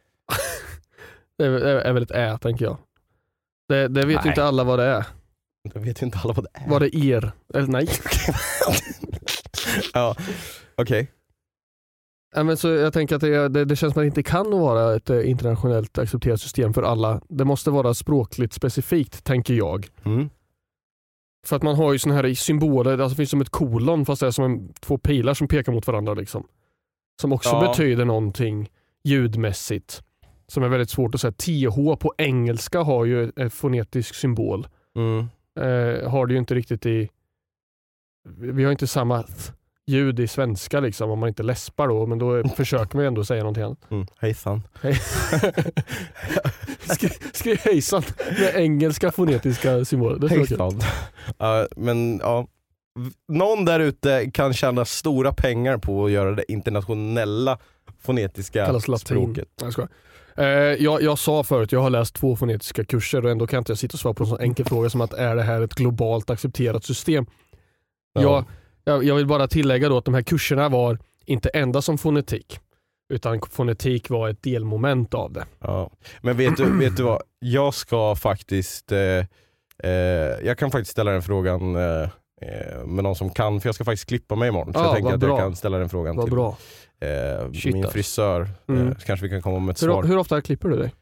det 1.38 1.44
är, 1.44 1.50
är, 1.50 1.76
är 1.76 1.92
väl 1.92 2.02
ett 2.02 2.10
Ä 2.10 2.38
tänker 2.40 2.64
jag. 2.64 2.76
Det, 3.68 3.88
det 3.88 4.00
vet 4.06 4.10
ju 4.10 4.16
Nej. 4.20 4.28
inte 4.28 4.44
alla 4.44 4.64
vad 4.64 4.78
det 4.78 4.84
är. 4.84 5.04
Jag 5.74 5.80
vet 5.80 6.02
ju 6.02 6.06
inte 6.06 6.18
alla 6.18 6.32
vad 6.32 6.44
det 6.44 6.60
är. 6.60 6.68
Vad 6.70 6.82
det 6.82 6.96
er? 6.96 7.32
Eller 7.54 7.66
nej. 7.66 7.88
ja, 9.94 10.16
okej. 10.76 11.10
Ja, 12.34 12.42
men 12.42 12.56
så 12.56 12.68
jag 12.68 12.92
tänker 12.92 13.14
att 13.14 13.20
det, 13.20 13.48
det, 13.48 13.64
det 13.64 13.76
känns 13.76 13.92
som 13.94 14.00
att 14.00 14.04
det 14.04 14.06
inte 14.06 14.22
kan 14.22 14.50
vara 14.50 14.96
ett 14.96 15.10
eh, 15.10 15.30
internationellt 15.30 15.98
accepterat 15.98 16.40
system 16.40 16.74
för 16.74 16.82
alla. 16.82 17.20
Det 17.28 17.44
måste 17.44 17.70
vara 17.70 17.94
språkligt 17.94 18.52
specifikt 18.52 19.24
tänker 19.24 19.54
jag. 19.54 19.88
Mm. 20.04 20.28
För 21.46 21.56
att 21.56 21.62
man 21.62 21.76
har 21.76 21.92
ju 21.92 21.98
såna 21.98 22.14
här 22.14 22.34
symboler, 22.34 22.90
alltså 22.92 23.08
det 23.08 23.16
finns 23.16 23.30
som 23.30 23.40
ett 23.40 23.50
kolon 23.50 24.06
fast 24.06 24.20
det 24.20 24.26
är 24.26 24.30
som 24.30 24.44
en, 24.44 24.72
två 24.80 24.98
pilar 24.98 25.34
som 25.34 25.48
pekar 25.48 25.72
mot 25.72 25.86
varandra. 25.86 26.14
Liksom. 26.14 26.46
Som 27.20 27.32
också 27.32 27.48
Ja. 27.48 27.68
betyder 27.68 28.04
någonting 28.04 28.68
ljudmässigt. 29.04 30.02
Som 30.48 30.62
är 30.62 30.68
väldigt 30.68 30.90
svårt 30.90 31.14
att 31.14 31.20
säga. 31.20 31.32
TH 31.32 31.96
på 32.00 32.14
engelska 32.18 32.80
har 32.80 33.04
ju 33.04 33.32
en 33.36 33.50
fonetisk 33.50 34.14
symbol. 34.14 34.66
Mm. 34.96 35.26
Eh, 35.56 36.10
har 36.10 36.26
det 36.26 36.32
ju 36.32 36.38
inte 36.38 36.54
riktigt 36.54 36.86
i... 36.86 37.08
Vi 38.38 38.64
har 38.64 38.72
inte 38.72 38.86
samma 38.86 39.24
ljud 39.86 40.20
i 40.20 40.26
svenska 40.26 40.80
liksom 40.80 41.10
om 41.10 41.18
man 41.18 41.28
inte 41.28 41.42
läspar 41.42 41.88
då, 41.88 42.06
men 42.06 42.18
då 42.18 42.48
försöker 42.56 42.96
man 42.96 43.04
ju 43.04 43.06
ändå 43.06 43.24
säga 43.24 43.42
någonting 43.42 43.62
annat. 43.62 43.90
Mm. 43.90 44.06
Hejsan. 44.18 44.62
Hej. 44.82 44.94
Skri, 46.80 47.08
skriv 47.32 47.58
hejsan 47.58 48.02
med 48.38 48.54
engelska 48.56 49.12
fonetiska 49.12 49.84
symboler. 49.84 50.18
Det. 50.18 50.28
Hejsan. 50.28 50.80
Ja, 51.38 51.68
men 51.76 52.18
ja, 52.18 52.46
någon 53.28 53.64
där 53.64 53.80
ute 53.80 54.30
kan 54.30 54.54
tjäna 54.54 54.84
stora 54.84 55.32
pengar 55.32 55.78
på 55.78 56.04
att 56.04 56.10
göra 56.10 56.34
det 56.34 56.52
internationella 56.52 57.58
fonetiska 58.00 58.80
språket. 58.80 59.48
Jag, 59.60 59.72
skojar. 59.72 59.90
Eh, 60.36 60.44
jag, 60.84 61.02
jag 61.02 61.18
sa 61.18 61.44
förut, 61.44 61.72
jag 61.72 61.80
har 61.80 61.90
läst 61.90 62.14
två 62.14 62.36
fonetiska 62.36 62.84
kurser 62.84 63.24
och 63.24 63.30
ändå 63.30 63.46
kan 63.46 63.58
inte 63.58 63.70
jag 63.70 63.78
sitta 63.78 63.94
och 63.94 64.00
svara 64.00 64.14
på 64.14 64.22
en 64.22 64.30
sån 64.30 64.40
enkel 64.40 64.66
fråga 64.66 64.90
som 64.90 65.00
att 65.00 65.12
är 65.12 65.36
det 65.36 65.42
här 65.42 65.60
ett 65.60 65.74
globalt 65.74 66.30
accepterat 66.30 66.84
system? 66.84 67.26
Jag, 68.12 68.44
jag, 68.84 69.04
jag 69.04 69.14
vill 69.14 69.26
bara 69.26 69.48
tillägga 69.48 69.88
då 69.88 69.98
att 69.98 70.04
de 70.04 70.14
här 70.14 70.22
kurserna 70.22 70.68
var 70.68 70.98
inte 71.24 71.48
enda 71.48 71.82
som 71.82 71.98
fonetik. 71.98 72.60
Utan 73.08 73.40
fonetik 73.50 74.10
var 74.10 74.28
ett 74.28 74.42
delmoment 74.42 75.14
av 75.14 75.32
det. 75.32 75.46
Ja. 75.60 75.90
Men 76.20 76.36
vet 76.36 76.56
du, 76.56 76.78
vet 76.78 76.96
du 76.96 77.02
vad, 77.02 77.22
jag 77.38 77.74
ska 77.74 78.14
faktiskt, 78.14 78.92
eh, 78.92 79.24
eh, 79.82 79.90
jag 80.44 80.58
kan 80.58 80.70
faktiskt 80.70 80.90
ställa 80.90 81.10
den 81.10 81.22
frågan 81.22 81.76
eh, 81.76 82.08
eh, 82.42 82.84
med 82.86 83.04
någon 83.04 83.16
som 83.16 83.30
kan, 83.30 83.60
för 83.60 83.68
jag 83.68 83.74
ska 83.74 83.84
faktiskt 83.84 84.08
klippa 84.08 84.34
mig 84.34 84.48
imorgon. 84.48 84.72
Så 84.72 84.78
Ja, 84.78 84.84
jag 84.84 84.94
tänker 84.94 85.14
att 85.14 85.20
bra. 85.20 85.28
jag 85.30 85.38
kan 85.38 85.56
ställa 85.56 85.78
den 85.78 85.88
frågan 85.88 86.16
Vad 86.16 86.24
till 86.26 86.34
bra. 86.34 86.56
eh, 87.00 87.52
Shit, 87.52 87.64
min 87.74 87.76
alltså. 87.76 87.92
frisör. 87.92 88.48
Mm. 88.68 88.88
Eh, 88.88 88.94
så 88.98 89.06
kanske 89.06 89.24
vi 89.26 89.30
kan 89.30 89.42
komma 89.42 89.58
med 89.58 89.72
ett 89.72 89.82
Hur, 89.82 89.86
svar. 89.88 90.02
hur 90.04 90.18
ofta 90.18 90.40
klipper 90.40 90.68
du 90.68 90.76
dig? 90.76 90.94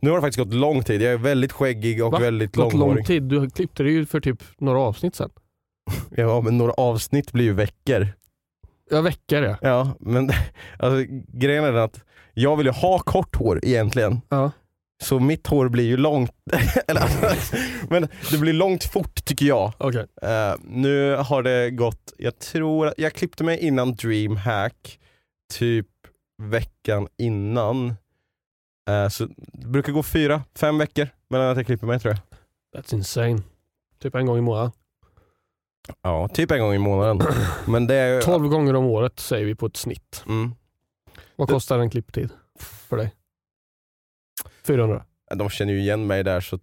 Nu 0.00 0.10
har 0.10 0.16
det 0.16 0.20
faktiskt 0.22 0.38
gått 0.38 0.54
lång 0.54 0.82
tid, 0.82 1.02
jag 1.02 1.12
är 1.12 1.16
väldigt 1.16 1.52
skäggig 1.52 2.04
och 2.04 2.12
Va? 2.12 2.18
väldigt 2.18 2.54
Gått 2.56 2.72
lång 2.72 2.80
långhårig. 2.80 3.06
tid. 3.06 3.22
Du 3.22 3.50
klippte 3.50 3.82
dig 3.82 3.92
ju 3.92 4.06
för 4.06 4.20
typ 4.20 4.42
några 4.58 4.78
avsnitt 4.80 5.14
sen. 5.14 5.30
Ja 6.16 6.40
men 6.40 6.58
några 6.58 6.72
avsnitt 6.72 7.32
blir 7.32 7.44
ju 7.44 7.52
veckor. 7.52 8.08
Ja, 8.90 9.00
veckor 9.00 9.42
ja. 9.42 9.56
Ja, 9.62 9.94
men 10.00 10.30
alltså, 10.78 11.04
grejen 11.32 11.64
är 11.64 11.72
den 11.72 11.82
att 11.82 12.00
jag 12.34 12.56
vill 12.56 12.66
ju 12.66 12.72
ha 12.72 12.98
kort 12.98 13.36
hår 13.36 13.60
egentligen. 13.62 14.20
ja. 14.28 14.50
Så 15.02 15.18
mitt 15.20 15.46
hår 15.46 15.68
blir 15.68 15.84
ju 15.84 15.96
långt, 15.96 16.30
Eller, 16.88 17.08
men 17.90 18.08
det 18.30 18.38
blir 18.38 18.52
långt 18.52 18.84
fort 18.84 19.24
tycker 19.24 19.46
jag. 19.46 19.72
Okej. 19.78 20.06
Eh, 20.22 20.54
nu 20.64 21.16
har 21.16 21.42
det 21.42 21.70
gått, 21.70 22.12
jag 22.18 22.38
tror, 22.38 22.94
jag 22.96 23.12
klippte 23.14 23.44
mig 23.44 23.58
innan 23.58 23.94
DreamHack, 23.94 24.98
typ 25.52 25.86
veckan 26.42 27.08
innan. 27.18 27.94
Eh, 28.90 29.08
så 29.08 29.26
det 29.52 29.66
brukar 29.66 29.92
gå 29.92 30.02
fyra, 30.02 30.42
fem 30.54 30.78
veckor 30.78 31.08
mellan 31.30 31.48
att 31.50 31.56
jag 31.56 31.66
klipper 31.66 31.86
mig 31.86 32.00
tror 32.00 32.14
jag. 32.14 32.82
That's 32.82 32.94
insane. 32.94 33.42
Typ 34.02 34.14
en 34.14 34.26
gång 34.26 34.38
i 34.38 34.40
månaden. 34.40 34.70
Ja, 36.02 36.28
typ 36.28 36.50
en 36.50 36.60
gång 36.60 36.74
i 36.74 36.78
månaden. 36.78 37.22
Men 37.66 37.86
det 37.86 37.94
är 37.94 38.20
12 38.22 38.48
gånger 38.48 38.74
om 38.74 38.84
året 38.84 39.20
säger 39.20 39.44
vi 39.46 39.54
på 39.54 39.66
ett 39.66 39.76
snitt. 39.76 40.24
Mm. 40.26 40.54
Vad 41.36 41.48
Det- 41.48 41.52
kostar 41.52 41.78
en 41.78 41.90
klipptid 41.90 42.30
för 42.88 42.96
dig? 42.96 43.12
400. 44.66 45.04
De 45.34 45.50
känner 45.50 45.72
ju 45.72 45.78
igen 45.78 46.06
mig 46.06 46.24
där 46.24 46.40
så 46.40 46.58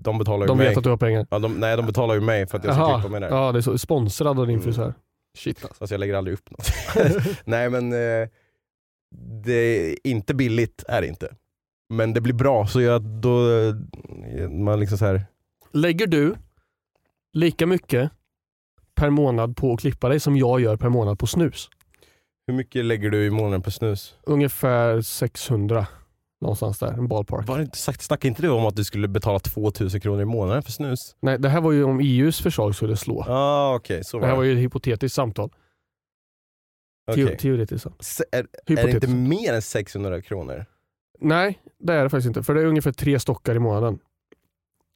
de 0.00 0.18
betalar 0.18 0.44
ju 0.44 0.46
De 0.48 0.58
mig. 0.58 0.68
vet 0.68 0.76
att 0.78 0.84
du 0.84 0.90
har 0.90 0.96
pengar. 0.96 1.26
Ja, 1.30 1.38
de, 1.38 1.54
nej 1.54 1.76
de 1.76 1.86
betalar 1.86 2.14
ju 2.14 2.20
mig 2.20 2.46
för 2.46 2.58
att 2.58 2.64
jag 2.64 2.74
ska 2.74 2.94
klippa 2.94 3.08
mig 3.08 3.20
där. 3.20 3.28
Ja, 3.28 3.52
det 3.52 3.58
är 3.58 3.62
så. 3.62 3.78
Sponsrad 3.78 4.38
av 4.40 4.46
din 4.46 4.54
Mm. 4.54 4.64
frisör. 4.64 4.94
Shit 5.38 5.64
alltså. 5.64 5.78
Fast 5.78 5.90
jag 5.90 5.98
lägger 6.00 6.14
aldrig 6.14 6.34
upp 6.34 6.50
något. 6.50 6.66
nej 7.44 7.70
men 7.70 7.92
eh, 7.92 8.28
det 9.44 9.52
är 9.52 9.96
inte 10.04 10.34
billigt 10.34 10.84
är 10.88 11.00
det 11.00 11.06
inte. 11.06 11.34
Men 11.94 12.12
det 12.12 12.20
blir 12.20 12.34
bra 12.34 12.66
så 12.66 12.80
jag 12.80 13.02
då, 13.02 13.50
eh, 13.58 14.48
man 14.48 14.80
liksom 14.80 14.98
så 14.98 15.04
här. 15.04 15.26
Lägger 15.72 16.06
du 16.06 16.34
lika 17.32 17.66
mycket 17.66 18.10
per 18.94 19.10
månad 19.10 19.56
på 19.56 19.72
att 19.72 19.80
klippa 19.80 20.08
dig 20.08 20.20
som 20.20 20.36
jag 20.36 20.60
gör 20.60 20.76
per 20.76 20.88
månad 20.88 21.18
på 21.18 21.26
snus? 21.26 21.68
hur 22.46 22.54
mycket 22.54 22.84
lägger 22.84 23.10
du 23.10 23.26
i 23.26 23.30
månaden 23.30 23.62
på 23.62 23.70
snus? 23.70 24.14
Ungefär 24.22 25.00
600. 25.00 25.86
Någonstans 26.40 26.78
där, 26.78 26.92
en 26.92 27.08
ballpark. 27.08 27.48
Var 27.48 27.56
det 27.58 27.62
inte 27.64 27.78
sagt, 27.78 28.02
snackade 28.02 28.28
inte 28.28 28.42
du 28.42 28.48
om 28.50 28.66
att 28.66 28.76
du 28.76 28.84
skulle 28.84 29.08
betala 29.08 29.38
2000 29.38 30.00
kronor 30.00 30.22
i 30.22 30.24
månaden 30.24 30.62
för 30.62 30.72
snus? 30.72 31.16
Nej, 31.20 31.38
det 31.38 31.48
här 31.48 31.60
var 31.60 31.72
ju 31.72 31.84
om 31.84 32.00
EUs 32.00 32.40
förslag 32.40 32.74
skulle 32.74 32.96
slå. 32.96 33.24
Ah, 33.28 33.74
okej, 33.74 34.04
så 34.04 34.16
Det 34.16 34.20
var 34.20 34.28
här 34.28 34.36
var 34.36 34.42
det. 34.42 34.48
ju 34.48 34.54
ett 34.54 34.62
hypotetiskt 34.62 35.14
samtal. 35.16 35.50
Teo- 37.14 37.36
Teoretiskt. 37.36 37.86
så. 38.00 38.24
Är, 38.32 38.46
är 38.66 38.84
det 38.86 38.90
inte 38.90 39.08
mer 39.08 39.52
än 39.54 39.62
600 39.62 40.22
kronor? 40.22 40.64
Nej, 41.20 41.58
det 41.78 41.92
är 41.94 42.02
det 42.02 42.10
faktiskt 42.10 42.26
inte. 42.26 42.42
För 42.42 42.54
det 42.54 42.60
är 42.60 42.66
ungefär 42.66 42.92
tre 42.92 43.18
stockar 43.20 43.54
i 43.54 43.58
månaden. 43.58 43.98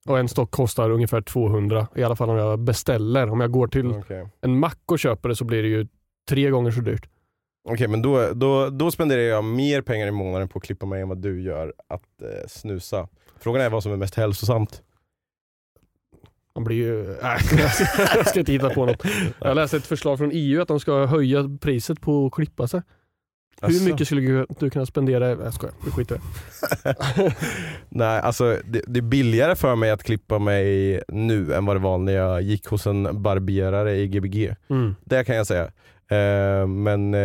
Och 0.08 0.18
en 0.18 0.28
stock 0.28 0.50
kostar 0.50 0.90
ungefär 0.90 1.20
200. 1.20 1.86
I 1.96 2.02
alla 2.02 2.16
fall 2.16 2.30
om 2.30 2.36
jag 2.36 2.58
beställer. 2.58 3.30
Om 3.30 3.40
jag 3.40 3.50
går 3.50 3.66
till 3.66 3.86
Okej. 3.86 4.28
en 4.40 4.58
mack 4.58 4.78
och 4.86 4.98
köper 4.98 5.28
det 5.28 5.36
så 5.36 5.44
blir 5.44 5.62
det 5.62 5.68
ju 5.68 5.86
tre 6.28 6.50
gånger 6.50 6.70
så 6.70 6.80
dyrt. 6.80 7.08
Okej 7.64 7.88
men 7.88 8.02
då, 8.02 8.32
då, 8.34 8.70
då 8.70 8.90
spenderar 8.90 9.22
jag 9.22 9.44
mer 9.44 9.82
pengar 9.82 10.06
i 10.06 10.10
månaden 10.10 10.48
på 10.48 10.58
att 10.58 10.64
klippa 10.64 10.86
mig 10.86 11.02
än 11.02 11.08
vad 11.08 11.18
du 11.18 11.42
gör 11.42 11.72
att 11.88 12.22
eh, 12.22 12.48
snusa. 12.48 13.08
Frågan 13.40 13.62
är 13.62 13.70
vad 13.70 13.82
som 13.82 13.92
är 13.92 13.96
mest 13.96 14.14
hälsosamt. 14.14 14.82
Man 16.54 16.64
blir 16.64 16.76
ju... 16.76 17.02
Nej, 17.22 17.38
jag 18.14 18.28
ska 18.28 18.38
inte 18.38 18.52
hitta 18.52 18.70
på 18.70 18.86
något. 18.86 19.02
Jag 19.40 19.54
läste 19.54 19.76
ett 19.76 19.86
förslag 19.86 20.18
från 20.18 20.30
EU 20.32 20.62
att 20.62 20.68
de 20.68 20.80
ska 20.80 21.06
höja 21.06 21.58
priset 21.60 22.00
på 22.00 22.26
att 22.26 22.32
klippa 22.32 22.68
sig. 22.68 22.82
Asså? 23.60 23.78
Hur 23.78 23.90
mycket 23.92 24.06
skulle 24.06 24.46
du 24.58 24.70
kunna 24.70 24.86
spendera? 24.86 25.28
Jag 25.30 25.54
skojar, 25.54 25.74
vi 25.84 25.90
skiter. 25.90 26.20
Nej 27.88 28.20
alltså 28.20 28.58
det, 28.64 28.82
det 28.86 29.00
är 29.00 29.02
billigare 29.02 29.56
för 29.56 29.76
mig 29.76 29.90
att 29.90 30.02
klippa 30.02 30.38
mig 30.38 31.02
nu 31.08 31.54
än 31.54 31.64
vad 31.64 31.76
det 31.76 31.80
var 31.80 31.98
när 31.98 32.12
jag 32.12 32.42
gick 32.42 32.66
hos 32.66 32.86
en 32.86 33.22
barberare 33.22 33.96
i 33.96 34.08
Gbg. 34.08 34.54
Mm. 34.68 34.94
Det 35.04 35.24
kan 35.24 35.36
jag 35.36 35.46
säga. 35.46 35.70
Eh, 36.12 36.66
men 36.66 37.14
eh, 37.14 37.20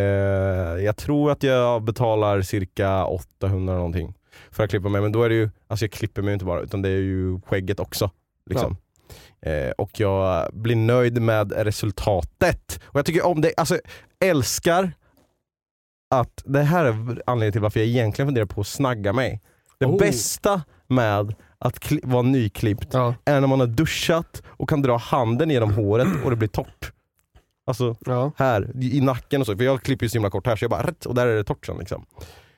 jag 0.85 0.97
tror 0.97 1.31
att 1.31 1.43
jag 1.43 1.83
betalar 1.83 2.41
cirka 2.41 3.05
800 3.05 3.73
någonting 3.75 4.13
för 4.51 4.63
att 4.63 4.69
klippa 4.69 4.89
mig. 4.89 5.01
Men 5.01 5.11
då 5.11 5.23
är 5.23 5.29
det 5.29 5.35
ju, 5.35 5.49
alltså 5.67 5.85
jag 5.85 5.91
klipper 5.91 6.21
mig 6.21 6.33
inte 6.33 6.45
bara 6.45 6.61
utan 6.61 6.81
det 6.81 6.89
är 6.89 7.01
ju 7.01 7.41
skägget 7.41 7.79
också. 7.79 8.11
Liksom. 8.49 8.77
Eh, 9.41 9.69
och 9.77 9.99
jag 9.99 10.53
blir 10.53 10.75
nöjd 10.75 11.21
med 11.21 11.51
resultatet. 11.51 12.79
Och 12.83 12.99
jag 12.99 13.05
tycker 13.05 13.25
om 13.25 13.41
det, 13.41 13.53
alltså 13.57 13.77
älskar 14.25 14.91
att, 16.15 16.43
det 16.45 16.61
här 16.63 16.85
är 16.85 17.21
anledningen 17.25 17.51
till 17.51 17.61
varför 17.61 17.79
jag 17.79 17.87
egentligen 17.89 18.27
funderar 18.27 18.45
på 18.45 18.61
att 18.61 18.67
snagga 18.67 19.13
mig. 19.13 19.41
Det 19.79 19.85
Oh. 19.85 19.99
bästa 19.99 20.61
med 20.87 21.35
att 21.59 21.91
vara 22.03 22.21
nyklippt 22.21 22.87
Ja, 22.93 23.15
är 23.25 23.41
när 23.41 23.47
man 23.47 23.59
har 23.59 23.67
duschat 23.67 24.43
och 24.47 24.69
kan 24.69 24.81
dra 24.81 24.97
handen 24.97 25.49
genom 25.49 25.73
håret 25.73 26.07
och 26.23 26.29
det 26.29 26.35
blir 26.35 26.47
torrt. 26.49 26.91
Alltså 27.67 27.95
ja, 28.05 28.31
här, 28.37 28.71
i 28.83 29.01
nacken 29.01 29.41
och 29.41 29.47
så. 29.47 29.57
För 29.57 29.63
jag 29.63 29.81
klipper 29.81 30.05
ju 30.05 30.09
så 30.09 30.15
himla 30.15 30.29
kort 30.29 30.47
här 30.47 30.55
så 30.55 30.63
jag 30.63 30.71
bara 30.71 30.87
rätt, 30.87 31.05
och 31.05 31.15
där 31.15 31.27
är 31.27 31.35
det 31.35 31.43
torrt 31.43 31.65
sen 31.65 31.77
liksom. 31.77 32.05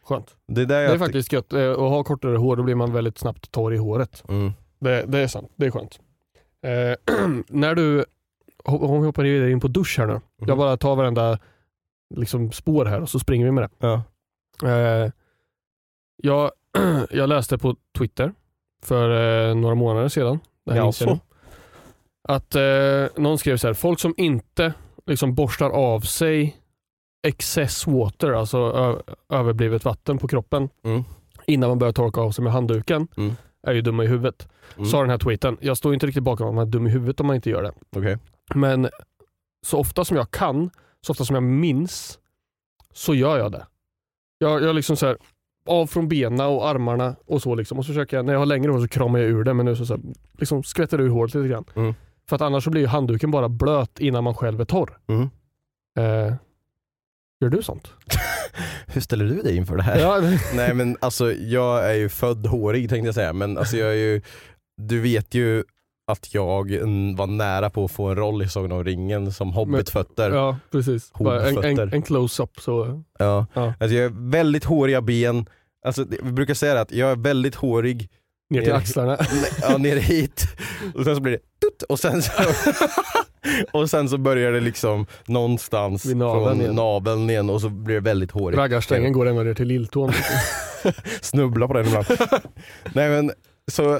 skönt. 0.04 0.36
Det 0.48 0.62
är, 0.62 0.66
Det 0.66 0.76
är 0.76 0.98
faktiskt 0.98 1.34
gött. 1.34 1.54
Eh, 1.54 1.72
Att 1.72 1.78
ha 1.78 2.04
kortare 2.04 2.38
hår, 2.38 2.56
då 2.56 2.64
blir 2.64 2.76
man 2.76 2.94
väldigt 2.94 3.18
snabbt 3.18 3.52
torr 3.52 3.74
i 3.74 3.78
håret. 3.78 4.24
Mm. 4.30 4.52
Det, 4.80 5.04
det 5.08 5.20
är 5.20 5.28
sant, 5.28 5.52
det 5.56 5.66
är 5.66 5.72
skönt. 5.72 6.00
Eh, 6.66 7.16
när 7.48 7.76
du, 7.76 8.06
om 8.64 9.00
vi 9.02 9.06
hoppar 9.06 9.24
vidare 9.24 9.52
in 9.52 9.60
på 9.60 9.68
dusch 9.68 9.96
här 10.00 10.06
nu. 10.08 10.22
Jag 10.38 10.58
bara 10.58 10.78
tar 10.78 10.96
varenda 10.96 11.40
liksom, 12.16 12.52
spår 12.52 12.86
här 12.86 13.02
och 13.02 13.10
så 13.10 13.20
springer 13.20 13.46
vi 13.46 13.52
med 13.52 13.64
det. 13.64 13.70
Ja. 13.88 14.04
Eh, 14.70 15.12
jag, 16.24 16.52
jag 17.10 17.30
läste 17.30 17.58
på 17.58 17.76
Twitter 17.98 18.34
för 18.84 19.10
eh, 19.50 19.56
några 19.56 19.76
månader 19.76 20.08
sedan. 20.10 20.40
Det 20.66 20.74
här 20.74 20.80
Ja, 20.80 20.92
så. 20.92 21.20
Att 22.28 22.56
eh, 22.56 23.06
någon 23.16 23.38
skrev 23.38 23.58
så 23.58 23.68
här, 23.68 23.74
folk 23.74 24.00
som 24.00 24.14
inte 24.18 24.74
liksom 25.10 25.36
borstar 25.36 25.70
av 25.70 26.00
sig 26.02 26.58
excess 27.28 27.88
water, 27.88 28.32
alltså 28.32 28.58
överblivet 29.30 29.86
vatten 29.86 30.18
på 30.18 30.28
kroppen 30.28 30.70
Mm. 30.84 31.04
innan 31.48 31.70
man 31.70 31.80
börjar 31.80 31.94
torka 31.94 32.22
av 32.22 32.32
sig 32.32 32.44
med 32.44 32.54
handduken 32.54 33.08
Mm. 33.18 33.34
är 33.64 33.74
ju 33.74 33.82
dumma 33.82 34.04
i 34.04 34.08
huvudet. 34.08 34.48
Mm. 34.78 34.86
Sa 34.90 35.02
den 35.02 35.10
här 35.10 35.18
tweeten. 35.18 35.58
Jag 35.62 35.78
står 35.78 35.94
inte 35.94 36.08
riktigt 36.08 36.24
bakom 36.24 36.48
att 36.48 36.54
man 36.56 36.68
är 36.68 36.72
dum 36.72 36.88
i 36.88 36.90
huvudet 36.90 37.20
om 37.20 37.28
man 37.28 37.36
inte 37.36 37.50
gör 37.50 37.64
det. 37.64 37.74
Okej. 37.96 38.18
Men 38.56 38.90
så 39.66 39.80
ofta 39.80 40.06
som 40.06 40.18
jag 40.18 40.32
kan, 40.32 40.70
så 41.02 41.12
ofta 41.12 41.26
som 41.26 41.34
jag 41.34 41.44
minns, 41.44 42.20
så 42.94 43.14
gör 43.16 43.38
jag 43.38 43.52
det. 43.52 43.66
Jag, 44.38 44.64
jag 44.64 44.76
liksom 44.76 44.98
så 44.98 45.06
här, 45.06 45.18
av 45.66 45.88
från 45.88 46.08
benen 46.08 46.40
och 46.48 46.68
armarna 46.68 47.16
och 47.26 47.42
så 47.42 47.56
liksom. 47.56 47.78
Och 47.80 47.86
så 47.86 47.90
försöker 47.90 48.18
jag, 48.18 48.26
när 48.26 48.34
jag 48.34 48.40
har 48.40 48.46
längre 48.46 48.72
hår 48.72 48.80
så 48.80 48.88
kramar 48.88 49.20
jag 49.20 49.30
ur 49.30 49.44
det, 49.44 49.54
men 49.54 49.66
nu 49.66 49.76
så, 49.76 49.86
så 49.86 49.94
här, 49.94 50.02
liksom 50.40 50.64
skvätter 50.64 50.98
det 50.98 51.04
ur 51.04 51.10
håret 51.10 51.34
lite 51.34 51.48
grann. 51.48 51.66
Mm. 51.76 51.94
För 52.30 52.36
att 52.36 52.42
annars 52.42 52.64
så 52.64 52.70
blir 52.70 52.82
ju 52.82 52.88
handduken 52.88 53.32
bara 53.32 53.50
blöt 53.50 54.00
innan 54.00 54.24
man 54.24 54.34
själv 54.34 54.62
är 54.62 54.66
torr. 54.66 54.98
Mm. 55.08 55.30
Eh, 56.00 56.34
gör 57.42 57.50
du 57.50 57.64
sånt? 57.64 57.92
Hur 58.88 59.02
ställer 59.02 59.26
du 59.26 59.42
dig 59.42 59.56
inför 59.56 59.78
det 59.78 59.84
här? 59.84 60.00
Ja, 60.00 60.22
Nej 60.56 60.74
men 60.74 60.98
alltså 61.00 61.34
jag 61.34 61.90
är 61.90 61.94
ju 61.94 62.10
född 62.10 62.46
hårig 62.46 62.90
tänkte 62.90 63.08
jag 63.08 63.16
säga 63.16 63.34
men 63.34 63.58
alltså 63.58 63.78
jag 63.78 63.90
är 63.90 63.96
ju, 63.96 64.22
du 64.78 65.02
vet 65.02 65.34
ju 65.34 65.64
att 66.08 66.34
jag 66.34 66.72
var 67.18 67.28
nära 67.28 67.70
på 67.70 67.86
att 67.86 67.92
få 67.92 68.08
en 68.08 68.16
roll 68.16 68.42
i 68.42 68.50
Sagan 68.50 68.72
om 68.72 68.84
ringen 68.84 69.32
som 69.32 69.54
hobbitfötter. 69.54 70.32
Ja. 70.32 70.58
precis. 70.72 71.12
En, 71.20 71.80
en, 71.80 71.94
en 71.94 72.02
close-up 72.02 72.60
så. 72.60 73.04
Ja. 73.20 73.46
Ja. 73.54 73.74
Alltså 73.80 73.96
jag 73.96 74.06
är 74.06 74.30
väldigt 74.30 74.64
håriga 74.64 75.02
ben, 75.02 75.46
alltså, 75.86 76.06
vi 76.22 76.32
brukar 76.32 76.54
säga 76.54 76.82
att 76.82 76.92
jag 76.92 77.12
är 77.12 77.16
väldigt 77.16 77.56
hårig 77.56 78.10
Ner 78.50 78.62
till 78.62 78.74
axlarna. 78.74 79.18
ja, 79.62 79.78
ner 79.78 79.96
hit 79.96 80.44
och 80.96 81.04
sen 81.04 81.16
så 81.16 81.22
blir 81.22 81.32
det 81.32 81.38
tutt, 81.38 81.84
och 81.90 82.00
sen 82.00 82.22
så, 82.22 82.32
och 83.72 83.90
sen 83.90 84.10
så 84.10 84.18
börjar 84.18 84.52
det 84.52 84.60
liksom 84.60 85.06
någonstans 85.26 86.06
Vid 86.06 86.18
naveln 86.18 86.46
från 86.46 86.62
igen. 86.62 86.76
naveln 86.76 87.30
igen 87.30 87.50
och 87.50 87.62
så 87.62 87.70
blir 87.70 87.96
det 87.96 88.02
väldigt 88.02 88.32
hårigt. 88.32 88.58
Raggarsträngen 88.58 89.14
går 89.14 89.26
ända 89.28 89.44
ner 89.44 89.54
till 89.54 89.68
lilltån. 89.68 90.14
Snubbla 91.22 91.68
på 91.68 91.74
den 91.74 91.86
ibland. 91.88 92.06
Nej 92.94 93.10
men 93.10 93.32
så 93.72 94.00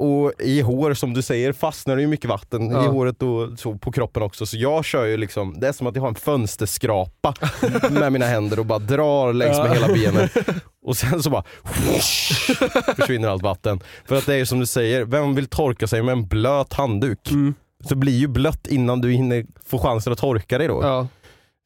och 0.00 0.32
i 0.38 0.60
hår 0.60 0.94
som 0.94 1.14
du 1.14 1.22
säger 1.22 1.52
fastnar 1.52 1.96
det 1.96 2.02
ju 2.02 2.08
mycket 2.08 2.30
vatten 2.30 2.70
Ja. 2.70 2.84
i 2.84 2.88
håret 2.88 3.22
och 3.22 3.58
så 3.58 3.74
på 3.78 3.92
kroppen 3.92 4.22
också. 4.22 4.46
Så 4.46 4.56
jag 4.56 4.84
kör 4.84 5.04
ju 5.04 5.16
liksom, 5.16 5.60
det 5.60 5.68
är 5.68 5.72
som 5.72 5.86
att 5.86 5.94
jag 5.94 6.02
har 6.02 6.08
en 6.08 6.14
fönsterskrapa 6.14 7.34
med 7.90 8.12
mina 8.12 8.26
händer 8.26 8.58
och 8.58 8.66
bara 8.66 8.78
drar 8.78 9.32
längs 9.32 9.58
med 9.58 9.70
hela 9.74 9.88
benen. 9.88 10.28
Och 10.82 10.96
sen 10.96 11.22
så 11.22 11.30
bara 11.30 11.44
försvinner 12.96 13.28
allt 13.28 13.42
vatten. 13.42 13.80
För 14.04 14.16
att 14.16 14.26
det 14.26 14.34
är 14.34 14.38
ju 14.38 14.46
som 14.46 14.60
du 14.60 14.66
säger, 14.66 15.04
vem 15.04 15.34
vill 15.34 15.46
torka 15.46 15.86
sig 15.86 16.02
med 16.02 16.12
en 16.12 16.26
blöt 16.26 16.72
handduk? 16.72 17.30
Mm. 17.30 17.54
Så 17.88 17.94
blir 17.94 18.18
ju 18.18 18.26
blött 18.28 18.66
innan 18.66 19.00
du 19.00 19.10
hinner 19.10 19.46
få 19.66 19.78
chansen 19.78 20.12
att 20.12 20.18
torka 20.18 20.58
dig 20.58 20.68
då. 20.68 20.80
Ja. 20.82 21.08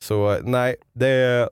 Så 0.04 0.38
nej, 0.42 0.76
det 0.94 1.08
är, 1.08 1.48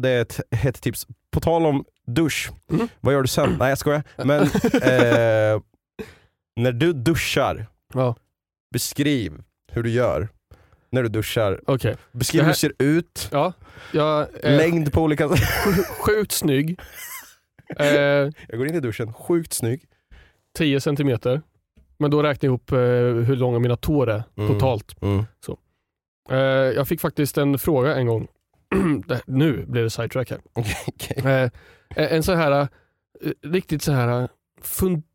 det 0.00 0.08
är 0.10 0.22
ett 0.22 0.40
hett 0.50 0.80
tips. 0.82 1.06
På 1.32 1.40
tal 1.40 1.66
om 1.66 1.84
dusch, 2.06 2.50
Mm. 2.72 2.88
vad 3.00 3.14
gör 3.14 3.22
du 3.22 3.28
sen? 3.28 3.56
Nej 3.58 3.68
jag 3.68 3.78
skojar. 3.78 4.02
Men 4.16 4.42
eh, 4.42 5.60
när 6.58 6.72
du 6.72 6.92
duschar, 6.92 7.66
Ja. 7.94 8.16
beskriv 8.72 9.42
hur 9.72 9.82
du 9.82 9.90
gör 9.90 10.28
när 10.90 11.02
du 11.02 11.08
duschar. 11.08 11.60
Okej. 11.66 11.96
Beskriv 12.12 12.38
Det 12.40 12.42
hur 12.42 12.46
här- 12.46 12.52
du 12.54 12.58
ser 12.58 12.72
ut, 12.78 13.28
Ja. 13.32 13.52
Jag 13.92 14.28
är 14.42 14.56
längd 14.56 14.92
på 14.92 15.02
olika 15.02 15.28
sätt. 15.28 15.40
sjukt 16.00 16.32
snygg. 16.32 16.80
Eh, 17.78 17.86
Jag 18.48 18.58
går 18.58 18.66
in 18.66 18.74
i 18.74 18.80
duschen, 18.80 19.12
sjukt 19.12 19.52
snygg. 19.52 19.84
10 20.58 20.80
centimeter. 20.80 21.42
Men 21.98 22.10
då 22.10 22.22
räknar 22.22 22.46
jag 22.46 22.50
ihop 22.50 22.72
eh, 22.72 22.78
hur 23.26 23.36
långa 23.36 23.58
mina 23.58 23.76
tår 23.76 24.10
är 24.10 24.22
Mm. 24.36 24.48
totalt. 24.52 25.02
Mm. 25.02 25.24
Eh, 26.30 26.36
jag 26.76 26.88
fick 26.88 27.00
faktiskt 27.00 27.38
en 27.38 27.58
fråga 27.58 27.94
en 27.96 28.06
gång. 28.06 28.28
Det- 29.06 29.22
nu 29.26 29.64
blir 29.66 29.82
det 29.82 29.90
sidetrack 29.90 30.30
här. 30.30 30.40
Okej. 30.52 31.22
Eh, 31.96 32.12
en 32.12 32.22
så 32.22 32.32
här 32.34 32.60
eh, 32.60 32.68
riktigt 33.42 33.82
så 33.82 33.92
här 33.92 34.28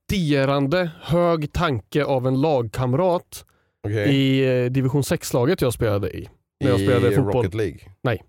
funderande 0.10 0.92
hög 1.02 1.54
tanke 1.54 2.04
av 2.04 2.28
en 2.28 2.42
lagkamrat 2.42 3.46
Okej. 3.88 4.16
i 4.16 4.64
eh, 4.66 4.72
division 4.72 5.02
6-laget 5.02 5.62
jag 5.62 5.74
spelade 5.74 6.18
i. 6.18 6.30
När 6.64 6.70
jag 6.70 6.80
spelade 6.80 7.12
I 7.12 7.16
fotboll. 7.16 7.34
Rocket 7.36 7.54
League? 7.54 7.80
Nej. 8.04 8.24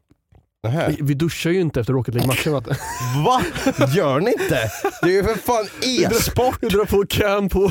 Nähä. 0.63 0.89
Vi, 0.89 0.99
vi 1.01 1.15
duschar 1.15 1.51
ju 1.51 1.61
inte 1.61 1.81
efter 1.81 1.93
Rocket 1.93 2.15
League-matchen. 2.15 2.53
va? 3.25 3.43
Gör 3.97 4.21
ni 4.21 4.33
inte? 4.33 4.71
Det 5.03 5.09
är 5.09 5.13
ju 5.13 5.25
för 5.25 5.35
fan 5.35 5.65
e-sport! 5.83 6.59
Vi 6.61 6.69
drar 6.69 6.85
på 6.85 7.07
cam 7.07 7.49
på, 7.49 7.71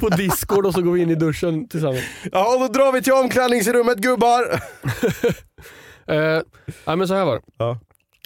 på 0.00 0.08
Discord 0.08 0.66
och 0.66 0.74
så 0.74 0.82
går 0.82 0.92
vi 0.92 1.00
in 1.02 1.10
i 1.10 1.14
duschen 1.14 1.68
tillsammans. 1.68 2.04
Ja, 2.32 2.58
då 2.58 2.68
drar 2.68 2.92
vi 2.92 3.02
till 3.02 3.12
omklädningsrummet 3.12 3.98
gubbar! 3.98 4.60
Eh, 6.06 6.42
nej, 6.86 6.96
men 6.96 7.08
så 7.08 7.14
här 7.14 7.24
var 7.24 7.34
det. 7.34 7.42
Ja. 7.58 7.78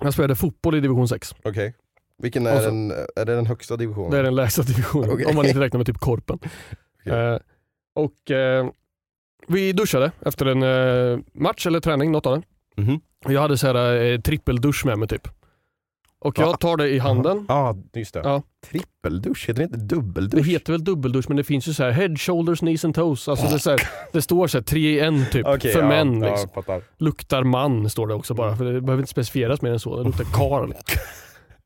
Jag 0.02 0.12
spelade 0.12 0.36
fotboll 0.36 0.74
i 0.74 0.80
division 0.80 1.08
6. 1.08 1.34
Okej. 1.44 1.74
Vilken 2.22 2.46
är 2.46 2.56
så- 2.58 2.64
den, 2.64 2.90
är 3.16 3.24
det 3.24 3.34
den 3.36 3.46
högsta 3.46 3.76
divisionen? 3.76 4.10
Det 4.10 4.18
är 4.18 4.22
den 4.22 4.34
lägsta 4.34 4.62
divisionen. 4.62 5.10
Okej. 5.10 5.26
Om 5.26 5.36
man 5.36 5.46
inte 5.46 5.60
räknar 5.60 5.78
med 5.78 5.86
typ 5.86 5.98
Korpen. 5.98 6.38
Okej. 7.00 7.12
Eh, 7.12 7.38
och 7.94 8.30
eh, 8.30 8.66
Vi 9.48 9.72
duschade 9.72 10.12
efter 10.26 10.46
en 10.46 10.62
eh, 10.62 11.18
match 11.32 11.66
eller 11.66 11.80
träning, 11.80 12.12
något 12.12 12.26
av 12.26 12.40
det. 12.40 12.82
Mhm. 12.82 13.00
Och 13.24 13.32
Jag 13.32 13.40
hade 13.40 13.58
så 13.58 13.66
här, 13.66 14.02
eh, 14.02 14.20
trippeldusch 14.20 14.86
med 14.86 14.98
mig 14.98 15.08
typ. 15.08 15.28
Och 16.18 16.38
jag 16.38 16.60
tar 16.60 16.76
det 16.76 16.88
i 16.88 16.98
handen. 16.98 17.44
Ja, 17.48 17.76
just 17.94 18.14
det. 18.14 18.20
Ja. 18.24 18.42
Trippeldusch, 18.70 19.48
heter 19.48 19.58
det 19.60 19.64
inte 19.64 19.76
Det 19.78 19.84
dubbeldusch? 19.84 20.46
heter 20.46 20.72
väl 20.72 20.84
dubbeldusch 20.84 21.24
men 21.28 21.36
det 21.36 21.44
finns 21.44 21.68
ju 21.68 21.72
så 21.72 21.82
här 21.82 21.90
head, 21.90 22.16
shoulders, 22.16 22.58
knees 22.58 22.84
and 22.84 22.94
toes. 22.94 23.28
Alltså 23.28 23.46
det, 23.46 23.58
så 23.58 23.70
här, 23.70 23.80
det 24.12 24.22
står 24.22 24.46
så 24.46 24.58
här 24.58 24.62
tre 24.62 24.80
i 24.90 25.00
en 25.00 25.24
typ. 25.32 25.46
Okej, 25.46 25.72
för 25.72 25.80
ja, 25.82 25.88
män. 25.88 26.22
Ja, 26.22 26.30
Liksom. 26.30 26.48
fattar. 26.48 26.82
Luktar 26.98 27.44
man 27.44 27.90
står 27.90 28.06
det 28.06 28.14
också 28.14 28.34
bara. 28.34 28.56
För 28.56 28.64
det 28.64 28.80
behöver 28.80 29.02
inte 29.02 29.10
specificeras 29.10 29.62
mer 29.62 29.70
än 29.72 29.80
så. 29.80 29.96
Det 29.96 30.04
luktar 30.04 30.24
kar. 30.24 30.74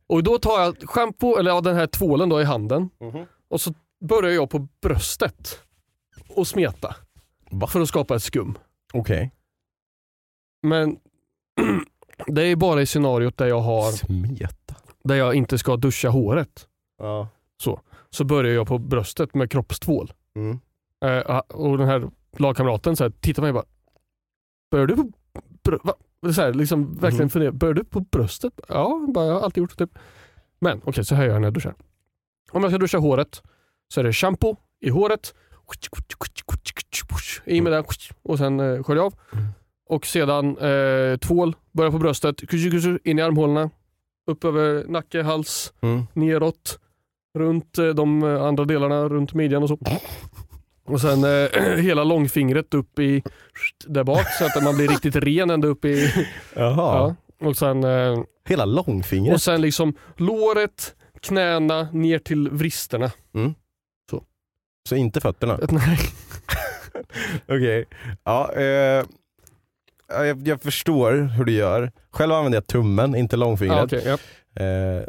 Och 0.08 0.22
då 0.22 0.38
tar 0.38 0.60
jag 0.60 0.76
shampoo, 0.90 1.36
eller 1.38 1.50
ja, 1.50 1.60
den 1.60 1.76
här 1.76 1.86
tvålen 1.86 2.28
då 2.28 2.40
i 2.40 2.44
handen. 2.44 2.90
Mhm. 3.00 3.26
Och 3.48 3.60
så 3.60 3.74
börjar 4.08 4.30
jag 4.32 4.50
på 4.50 4.68
bröstet 4.82 5.62
och 6.36 6.46
smeta. 6.48 6.96
Va? 7.50 7.66
För 7.66 7.80
att 7.80 7.88
skapa 7.88 8.16
ett 8.16 8.22
skum. 8.22 8.58
Okej. 8.92 9.32
Men 10.62 10.96
det 12.26 12.42
är 12.42 12.56
bara 12.56 12.82
i 12.82 12.86
scenariot 12.86 13.36
där 13.36 13.46
jag, 13.46 13.60
har, 13.60 13.92
Smeta. 13.92 14.74
där 15.04 15.14
jag 15.14 15.34
inte 15.34 15.58
ska 15.58 15.76
duscha 15.76 16.08
håret. 16.08 16.68
Ja. 16.98 17.28
Så 18.10 18.24
börjar 18.24 18.54
jag 18.54 18.66
på 18.66 18.78
bröstet 18.78 19.34
med 19.34 19.50
kroppstvål. 19.50 20.12
Mm. 20.36 20.60
Eh, 21.04 21.38
och 21.38 21.78
den 21.78 21.88
här 21.88 22.10
lagkamraten 22.38 22.96
så 22.96 23.04
här, 23.04 23.10
tittar 23.10 23.42
på 23.42 23.44
mig 23.44 23.50
och 23.50 23.54
bara 23.54 23.64
Börjar 24.70 24.86
du 24.86 24.96
på 24.96 25.12
brö- 25.62 25.80
va? 25.84 25.94
Så 26.34 26.42
här, 26.42 26.52
liksom 26.52 26.94
verkligen 26.94 27.24
Mhm. 27.24 27.30
funderar, 27.30 27.52
börjar 27.52 27.74
du 27.74 27.84
på 27.84 28.00
bröstet? 28.00 28.52
Ja, 28.68 29.06
bara, 29.14 29.26
jag 29.26 29.34
har 29.34 29.40
alltid 29.40 29.60
gjort 29.60 29.78
typ. 29.78 29.98
Men 30.60 30.80
okej, 30.84 31.04
så 31.04 31.14
här 31.14 31.24
gör 31.24 31.32
jag 31.32 31.40
när 31.40 31.46
jag 31.46 31.54
duschar. 31.54 31.74
Om 32.52 32.62
jag 32.62 32.70
ska 32.72 32.78
duscha 32.78 32.98
håret 32.98 33.42
så 33.88 34.00
är 34.00 34.04
det 34.04 34.12
shampoo 34.12 34.56
i 34.80 34.90
håret. 34.90 35.34
I 37.44 37.60
med 37.60 37.72
den 37.72 37.84
och 38.22 38.38
sen 38.38 38.60
eh, 38.60 38.82
skölja 38.82 39.02
av. 39.02 39.14
Mm. 39.32 39.44
Och 39.88 40.06
sedan 40.06 40.58
eh, 40.58 41.16
tvål, 41.16 41.56
börja 41.72 41.90
på 41.90 41.98
bröstet, 41.98 42.40
in 43.04 43.18
i 43.18 43.22
armhålorna. 43.22 43.70
Upp 44.26 44.44
över 44.44 44.84
nacke, 44.88 45.22
hals, 45.22 45.72
Mm. 45.80 46.02
neråt, 46.12 46.78
runt 47.38 47.78
eh, 47.78 47.86
de 47.88 48.22
eh, 48.22 48.42
andra 48.42 48.64
delarna, 48.64 49.08
runt 49.08 49.34
midjan 49.34 49.62
och 49.62 49.68
så. 49.68 49.78
Och 50.88 51.00
sen 51.00 51.24
eh, 51.24 51.76
hela 51.76 52.04
långfingret 52.04 52.74
upp 52.74 52.98
i 52.98 53.22
där 53.86 54.04
bak 54.04 54.26
så 54.38 54.44
att 54.44 54.62
man 54.64 54.76
blir 54.76 54.88
riktigt 54.88 55.16
ren 55.24 55.50
ända 55.50 55.68
upp 55.68 55.84
i... 55.84 56.12
Jaha. 56.54 56.74
Ja. 57.40 57.46
Och, 57.46 57.56
sen, 57.56 57.84
eh, 57.84 58.22
Hela 58.48 58.64
långfingret? 58.64 59.34
och 59.34 59.42
sen 59.42 59.60
liksom 59.60 59.94
låret, 60.16 60.94
knäna, 61.20 61.88
ner 61.92 62.18
till 62.18 62.50
vristerna. 62.50 63.10
Så 64.88 64.96
inte 64.96 65.20
fötterna? 65.20 65.58
Nej. 65.70 65.98
Okej. 67.48 67.84
Ja, 68.24 68.52
eh, 68.56 69.04
ja, 70.08 70.26
jag, 70.26 70.48
jag 70.48 70.62
förstår 70.62 71.12
hur 71.36 71.44
du 71.44 71.52
gör. 71.52 71.92
Själv 72.10 72.32
använder 72.32 72.56
jag 72.56 72.66
tummen, 72.66 73.14
inte 73.14 73.36
långfingret. 73.36 73.92
Ja, 73.92 73.98
okej, 73.98 74.18
ja. 74.54 74.62
Eh, 74.64 75.04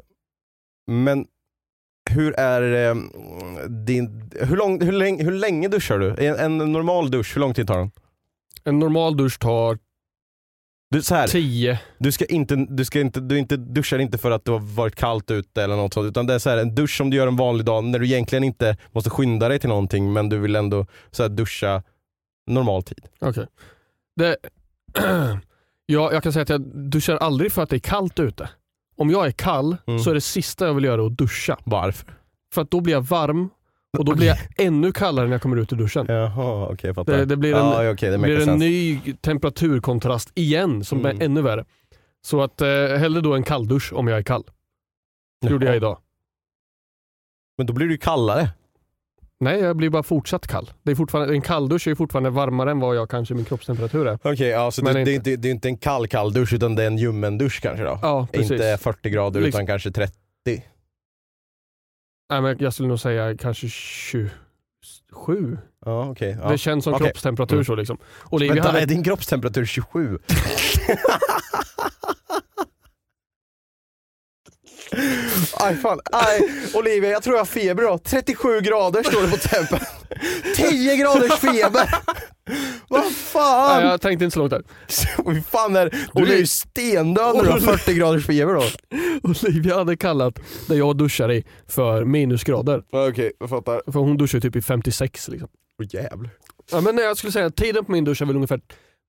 men 0.88 1.26
hur 2.10 2.34
är 2.40 2.90
eh, 2.90 2.96
din, 3.70 4.32
hur, 4.42 4.58
lång, 4.58 4.82
hur, 4.82 4.92
länge, 4.92 5.24
hur 5.24 5.32
länge 5.32 5.68
duschar 5.68 6.00
du? 6.00 6.28
En, 6.28 6.62
en 6.62 6.72
normal 6.72 7.12
dusch, 7.12 7.36
hur 7.36 7.42
lång 7.42 7.54
tid 7.54 7.68
tar 7.68 7.78
den? 7.78 7.92
En 8.64 8.80
normal 8.80 9.18
dusch 9.18 9.40
tar 9.40 9.80
Du, 10.92 11.02
så 11.02 11.16
här, 11.16 11.28
10. 11.28 11.80
du, 11.98 12.12
ska 12.12 12.26
inte, 12.26 12.56
du, 12.56 12.86
ska 12.86 13.00
inte, 13.00 13.20
du 13.20 13.38
inte, 13.38 13.58
duschar 13.58 14.00
inte 14.00 14.18
för 14.18 14.32
att 14.32 14.46
det 14.46 14.52
har 14.52 14.76
varit 14.76 14.96
kallt 14.96 15.32
ute 15.32 15.64
eller 15.64 15.76
något 15.76 15.94
sånt, 15.94 16.08
utan 16.08 16.28
det 16.28 16.34
är 16.34 16.40
så 16.40 16.50
här, 16.50 16.58
en 16.58 16.76
dusch 16.76 16.98
som 16.98 17.10
du 17.10 17.18
gör 17.18 17.28
en 17.28 17.36
vanlig 17.36 17.66
dag 17.66 17.84
när 17.84 18.00
du 18.00 18.06
egentligen 18.06 18.44
inte 18.44 18.78
måste 18.92 19.10
skynda 19.10 19.50
dig 19.50 19.60
till 19.60 19.70
någonting 19.70 20.14
men 20.14 20.30
du 20.30 20.38
vill 20.40 20.56
ändå 20.56 20.86
så 21.12 21.24
här, 21.24 21.30
duscha 21.30 21.84
normal 22.48 22.84
tid. 22.84 23.06
Okej. 23.20 23.48
Det, 24.16 24.38
ja, 25.86 26.14
jag 26.14 26.24
kan 26.24 26.34
säga 26.34 26.44
att 26.44 26.50
jag 26.50 26.62
duschar 26.76 27.18
aldrig 27.18 27.52
för 27.52 27.64
att 27.64 27.70
det 27.70 27.76
är 27.76 27.80
kallt 27.80 28.20
ute. 28.20 28.50
Om 29.00 29.10
jag 29.10 29.28
är 29.28 29.32
kall 29.32 29.78
Mm. 29.88 30.00
så 30.00 30.10
är 30.10 30.14
det 30.14 30.22
sista 30.22 30.68
jag 30.68 30.74
vill 30.74 30.84
göra 30.84 31.06
att 31.06 31.18
duscha. 31.18 31.58
Varför? 31.64 32.14
För 32.54 32.62
att 32.62 32.72
då 32.72 32.80
blir 32.82 32.94
jag 32.94 33.02
varm 33.02 33.50
och 33.98 34.06
då 34.06 34.16
blir 34.16 34.28
jag 34.28 34.38
ännu 34.58 34.92
kallare 34.92 35.26
när 35.26 35.32
jag 35.32 35.42
kommer 35.42 35.58
ut 35.58 35.74
ur 35.74 35.78
duschen. 35.78 36.06
Jaha, 36.10 36.68
okej 36.72 36.88
jag 36.88 36.96
fattar. 36.96 37.18
Det, 37.18 37.26
det 37.26 37.38
blir 37.38 37.54
en, 37.54 37.58
ja, 37.86 37.92
okej, 37.92 38.10
det 38.12 38.18
blir 38.18 38.36
en 38.40 38.46
sense. 38.46 38.66
ny 38.66 39.00
temperaturkontrast 39.22 40.32
igen 40.36 40.84
som 40.84 41.00
Mm. 41.00 41.18
är 41.22 41.26
ännu 41.26 41.42
värre. 41.42 41.66
Så 42.22 42.42
att 42.42 42.62
eh, 42.62 42.68
hellre 42.98 43.22
då 43.22 43.36
en 43.36 43.44
kalldusch 43.44 43.94
om 43.94 44.08
jag 44.08 44.18
är 44.18 44.24
kall. 44.24 44.44
Det 45.42 45.50
gjorde 45.50 45.66
jag 45.66 45.76
idag. 45.76 45.98
Men 47.58 47.68
då 47.68 47.74
blir 47.74 47.88
du 47.88 47.98
kallare. 47.98 48.50
Nej, 49.42 49.60
jag 49.60 49.76
blir 49.78 49.90
bara 49.90 50.04
fortsatt 50.04 50.48
kall. 50.48 50.72
Det 50.84 50.92
är 50.92 50.96
fortfarande, 50.96 51.34
en 51.34 51.42
kalldusch 51.42 51.88
är 51.88 51.96
fortfarande 51.96 52.30
varmare 52.30 52.72
än 52.72 52.80
vad 52.80 52.96
jag 52.96 53.10
kanske 53.10 53.34
min 53.34 53.46
kroppstemperatur 53.46 54.08
är. 54.08 54.20
Okej, 54.24 54.48
ja, 54.48 54.72
så 54.72 54.84
Men 54.84 54.94
det, 54.94 55.04
det, 55.04 55.12
är 55.12 55.16
inte- 55.16 55.30
inte, 55.32 55.42
det 55.42 55.48
är 55.48 55.52
inte 55.52 55.68
en 55.68 55.78
kall 55.78 56.08
kall 56.08 56.34
dusch 56.34 56.54
utan 56.54 56.76
det 56.76 56.84
är 56.84 56.88
en 56.88 56.98
ljummen 56.98 57.38
dusch 57.38 57.62
kanske 57.62 57.84
då? 57.84 58.00
Ja, 58.02 58.28
precis. 58.34 58.52
Inte 58.52 58.78
40 58.82 59.10
grader 59.10 59.42
Liksom- 59.42 59.60
utan 59.60 59.68
kanske 59.68 59.92
30. 59.92 60.14
Nej, 62.30 62.42
men 62.42 62.58
jag 62.60 62.74
skulle 62.74 62.90
nog 62.90 63.00
säga 63.00 63.38
kanske 63.38 63.68
27. 63.70 64.30
Ja, 65.86 66.10
okej. 66.10 66.38
ja. 66.44 66.50
Det 66.52 66.58
känns 66.58 66.84
som 66.84 66.94
Okej. 66.94 67.06
kroppstemperatur 67.08 67.56
Mm. 67.56 67.66
så 67.66 67.76
liksom. 67.76 67.98
Olivia 68.30 68.54
Vänta, 68.54 68.70
hade... 68.70 68.82
är 68.82 68.86
din 68.86 69.04
kroppstemperatur 69.04 69.66
27? 69.66 70.20
Aj 75.54 75.76
fan, 75.76 76.00
aj 76.12 76.42
Olivia 76.74 77.10
jag 77.10 77.24
tror 77.24 77.36
jag 77.36 77.42
har 77.42 77.46
feber 77.46 77.84
då. 77.84 77.98
37 77.98 78.62
grader 78.62 79.04
står 79.04 79.22
det 79.22 79.32
på 79.32 79.38
tempen. 79.38 79.80
10 80.56 80.98
graders 80.98 81.40
feber! 81.40 81.96
Vad 82.88 83.12
fan! 83.12 83.82
Nej, 83.82 83.92
jag 83.92 84.02
tänkte 84.02 84.26
inte 84.26 84.34
så 84.34 84.40
långt 84.40 84.52
där. 84.52 84.64
Fan 85.42 85.76
är, 85.76 85.96
du 86.14 86.34
är 86.34 86.38
ju 86.38 86.48
stendöd 86.48 87.36
när 87.36 87.44
du 87.44 87.50
har 87.50 87.60
40 87.60 87.94
graders 87.94 88.26
feber 88.26 88.54
då. 88.54 88.64
Olivia 89.24 89.78
hade 89.78 89.98
kallat 89.98 90.40
där 90.68 90.76
jag 90.76 90.98
duschar 90.98 91.32
i 91.32 91.46
för 91.68 92.06
minusgrader. 92.06 92.84
Okej, 92.92 93.32
jag 93.40 93.50
fattar. 93.50 93.82
För 93.92 94.00
hon 94.00 94.18
duschar 94.18 94.40
typ 94.40 94.56
i 94.56 94.62
56 94.62 95.28
liksom. 95.28 95.50
Åh 95.82 95.88
jävlar. 95.90 96.30
Ja, 96.72 96.82
men 96.82 96.98
jag 96.98 97.18
skulle 97.18 97.32
säga 97.32 97.46
att 97.46 97.56
tiden 97.56 97.86
på 97.86 97.92
min 97.92 98.04
dusch 98.04 98.22
är 98.22 98.26
väl 98.26 98.36
ungefär 98.36 98.62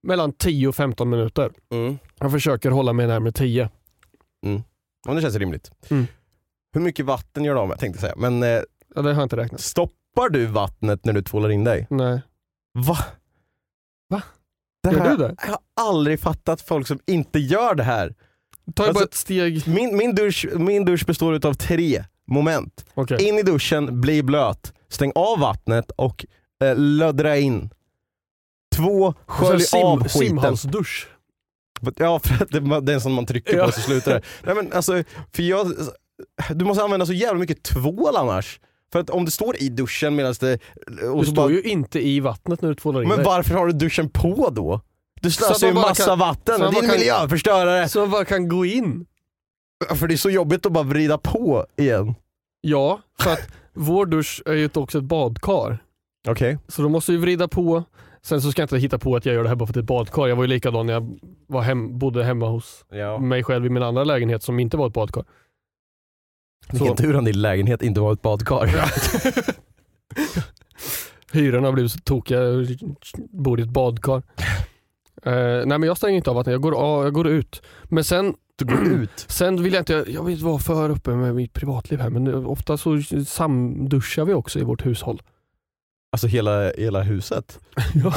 mellan 0.07 0.33
10 0.33 0.69
och 0.69 0.75
15 0.75 1.11
minuter. 1.11 1.51
Mm. 1.73 1.99
Jag 2.19 2.33
försöker 2.33 2.71
hålla 2.71 2.93
mig 2.93 3.07
närmare 3.07 3.33
10. 3.33 3.69
Ja, 5.09 5.15
det 5.15 5.21
känns 5.23 5.35
rimligt. 5.37 5.71
Mm. 5.91 6.07
Hur 6.75 6.81
mycket 6.81 7.05
vatten 7.07 7.45
gör 7.45 7.55
du 7.55 7.61
av 7.61 7.69
med 7.69 7.79
tänkte 7.79 7.97
jag 7.97 8.01
säga. 8.01 8.31
Men 8.31 8.43
eh, 8.43 8.49
Ja, 8.95 9.03
det 9.03 9.09
har 9.09 9.11
jag 9.11 9.23
inte 9.23 9.37
räknat. 9.37 9.61
stoppar 9.61 10.29
du 10.31 10.47
vattnet 10.47 11.05
när 11.05 11.13
du 11.13 11.23
tvålar 11.23 11.49
in 11.51 11.65
dig? 11.65 11.87
Nej. 11.91 12.21
Va? 12.79 12.99
Va? 14.09 14.23
Det 14.83 14.91
Gör 14.93 14.99
här, 15.01 15.11
du 15.11 15.17
det? 15.17 15.35
Jag 15.43 15.49
har 15.49 15.59
aldrig 15.89 16.21
fattat 16.21 16.61
folk 16.61 16.87
som 16.87 17.01
inte 17.07 17.39
gör 17.39 17.75
det 17.75 17.83
här. 17.83 18.15
Ta 18.75 18.83
ju 18.83 18.89
Alltså- 18.89 19.01
bara 19.01 19.05
ett 19.05 19.15
steg. 19.15 19.69
Min, 19.69 19.97
min, 19.97 20.15
dusch, 20.15 20.47
min 20.57 20.85
dusch 20.85 21.07
består 21.07 21.47
av 21.47 21.55
tre 21.55 22.05
moment. 22.27 22.85
Okej. 22.95 23.29
In 23.29 23.39
i 23.39 23.43
duschen, 23.43 24.01
bli 24.01 24.23
blöt, 24.23 24.73
stäng 24.89 25.13
av 25.15 25.39
vattnet 25.39 25.91
och 25.91 26.27
eh, 26.65 26.77
löddra 26.77 27.37
in. 27.37 27.71
Två, 28.77 29.15
skölj 29.27 29.65
av 29.75 29.99
skiten. 30.09 30.09
Simhalsdusch. 30.29 31.09
Ja, 31.97 32.19
för 32.19 32.45
att 32.45 32.51
det, 32.51 32.81
det 32.81 32.93
är 32.93 32.95
en 32.95 33.01
som 33.01 33.13
man 33.13 33.27
trycker 33.27 33.57
Ja. 33.57 33.67
på 33.67 33.73
så 33.73 33.81
slutar 33.81 34.15
det. 34.15 34.23
Nej, 34.45 34.55
men 34.55 34.73
alltså, 34.73 35.03
för 35.33 35.43
jag, 35.43 35.73
du 36.55 36.65
måste 36.65 36.85
använda 36.85 37.07
så 37.07 37.13
jävla 37.13 37.39
mycket 37.41 37.63
tvål 37.63 38.17
annars. 38.17 38.61
För 38.93 39.01
att 39.01 39.11
om 39.11 39.25
det 39.25 39.31
står 39.31 39.57
i 39.63 39.69
duschen 39.69 40.17
medan 40.17 40.35
det... 40.41 40.59
Du 40.87 41.25
står 41.25 41.35
bara, 41.35 41.51
ju 41.51 41.63
inte 41.63 42.07
i 42.07 42.21
vattnet 42.21 42.63
när 42.63 42.69
du 42.69 42.75
tvålar 42.75 43.03
in 43.03 43.09
men 43.09 43.17
dig. 43.17 43.27
varför 43.27 43.55
har 43.55 43.67
du 43.67 43.73
duschen 43.73 44.09
på 44.11 44.51
då? 44.51 44.81
Du 45.21 45.31
slösar 45.31 45.67
ju 45.67 45.75
massa 45.75 46.05
kan- 46.07 46.19
vatten, 46.19 46.61
din 46.61 46.81
kan- 46.81 46.91
miljöförstörare! 46.91 47.89
Så 47.89 48.01
man 48.01 48.11
bara 48.11 48.25
kan 48.25 48.49
gå 48.49 48.65
in. 48.65 49.07
För 49.95 50.07
det 50.07 50.15
är 50.15 50.17
så 50.17 50.31
jobbigt 50.31 50.67
att 50.67 50.73
bara 50.73 50.85
vrida 50.85 51.19
på 51.19 51.67
igen. 51.77 52.15
Ja, 52.61 53.01
för 53.21 53.33
att 53.33 53.49
vår 53.75 54.07
dusch 54.07 54.43
är 54.47 54.53
ju 54.53 54.71
också 54.75 54.99
ett 54.99 55.05
badkar. 55.05 55.79
Okej. 56.29 56.59
Så 56.69 56.83
då 56.83 56.89
måste 56.89 57.13
vi 57.13 57.19
vrida 57.19 57.49
på. 57.49 57.85
Sen 58.23 58.41
så 58.43 58.51
ska 58.53 58.63
jag 58.63 58.65
inte 58.65 58.79
hitta 58.79 58.99
på 58.99 59.17
att 59.17 59.27
jag 59.27 59.35
gör 59.35 59.43
det 59.43 59.49
här 59.49 59.57
bara 59.57 59.67
för 59.67 59.71
att 59.71 59.75
det 59.75 59.79
är 59.79 59.83
ett 59.83 59.87
badkar. 59.87 60.27
Jag 60.27 60.37
var 60.37 60.45
ju 60.45 60.49
likadan 60.49 60.87
när 60.87 60.93
jag 60.93 61.19
var 61.47 61.61
hem, 61.63 61.99
bodde 61.99 62.25
hemma 62.25 62.49
hos 62.49 62.85
Ja. 62.91 63.19
mig 63.19 63.45
själv 63.45 63.67
i 63.67 63.69
min 63.69 63.83
andra 63.83 64.05
lägenhet 64.05 64.43
som 64.43 64.61
inte 64.61 64.77
var 64.77 64.87
ett 64.87 64.93
badkar. 64.93 65.25
Vilken 66.73 66.97
tur 66.97 67.17
att 67.17 67.25
din 67.25 67.41
lägenhet 67.43 67.83
inte 67.83 68.01
var 68.01 68.13
ett 68.13 68.23
badkar. 68.23 68.71
Hyrorna 71.33 71.67
har 71.69 71.73
blivit 71.73 71.93
så 71.93 71.99
tokiga, 71.99 72.41
jag 72.43 72.67
bor 73.31 73.61
i 73.61 73.63
ett 73.63 73.69
badkar. 73.69 74.23
Eh, 75.23 75.33
nej 75.33 75.67
men 75.67 75.83
jag 75.83 75.97
stänger 75.97 76.17
inte 76.17 76.31
av 76.31 76.37
vattnet, 76.37 76.53
jag 76.53 76.61
går, 76.63 76.75
av, 76.75 77.05
jag 77.05 77.13
går 77.13 77.29
ut. 77.29 77.63
Men 77.85 78.05
sen, 78.05 78.35
Du 78.57 78.65
går 78.65 78.87
ut. 78.87 79.11
sen 79.29 79.63
vill 79.63 79.73
jag 79.73 79.81
inte, 79.81 80.05
jag 80.09 80.25
vill 80.25 80.33
inte 80.33 80.45
vara 80.45 80.59
för 80.59 80.91
uppe 80.91 81.11
med 81.11 81.35
mitt 81.35 81.53
privatliv 81.53 82.01
här 82.01 82.11
men 82.11 82.35
ofta 82.47 82.77
så 82.77 83.03
samduschar 83.27 84.25
vi 84.25 84.35
också 84.35 84.59
i 84.59 84.63
vårt 84.63 84.87
hushåll. 84.87 85.23
Alltså 86.13 86.27
hela, 86.27 86.71
hela 86.73 87.03
huset. 87.03 87.59
Ja. 88.05 88.15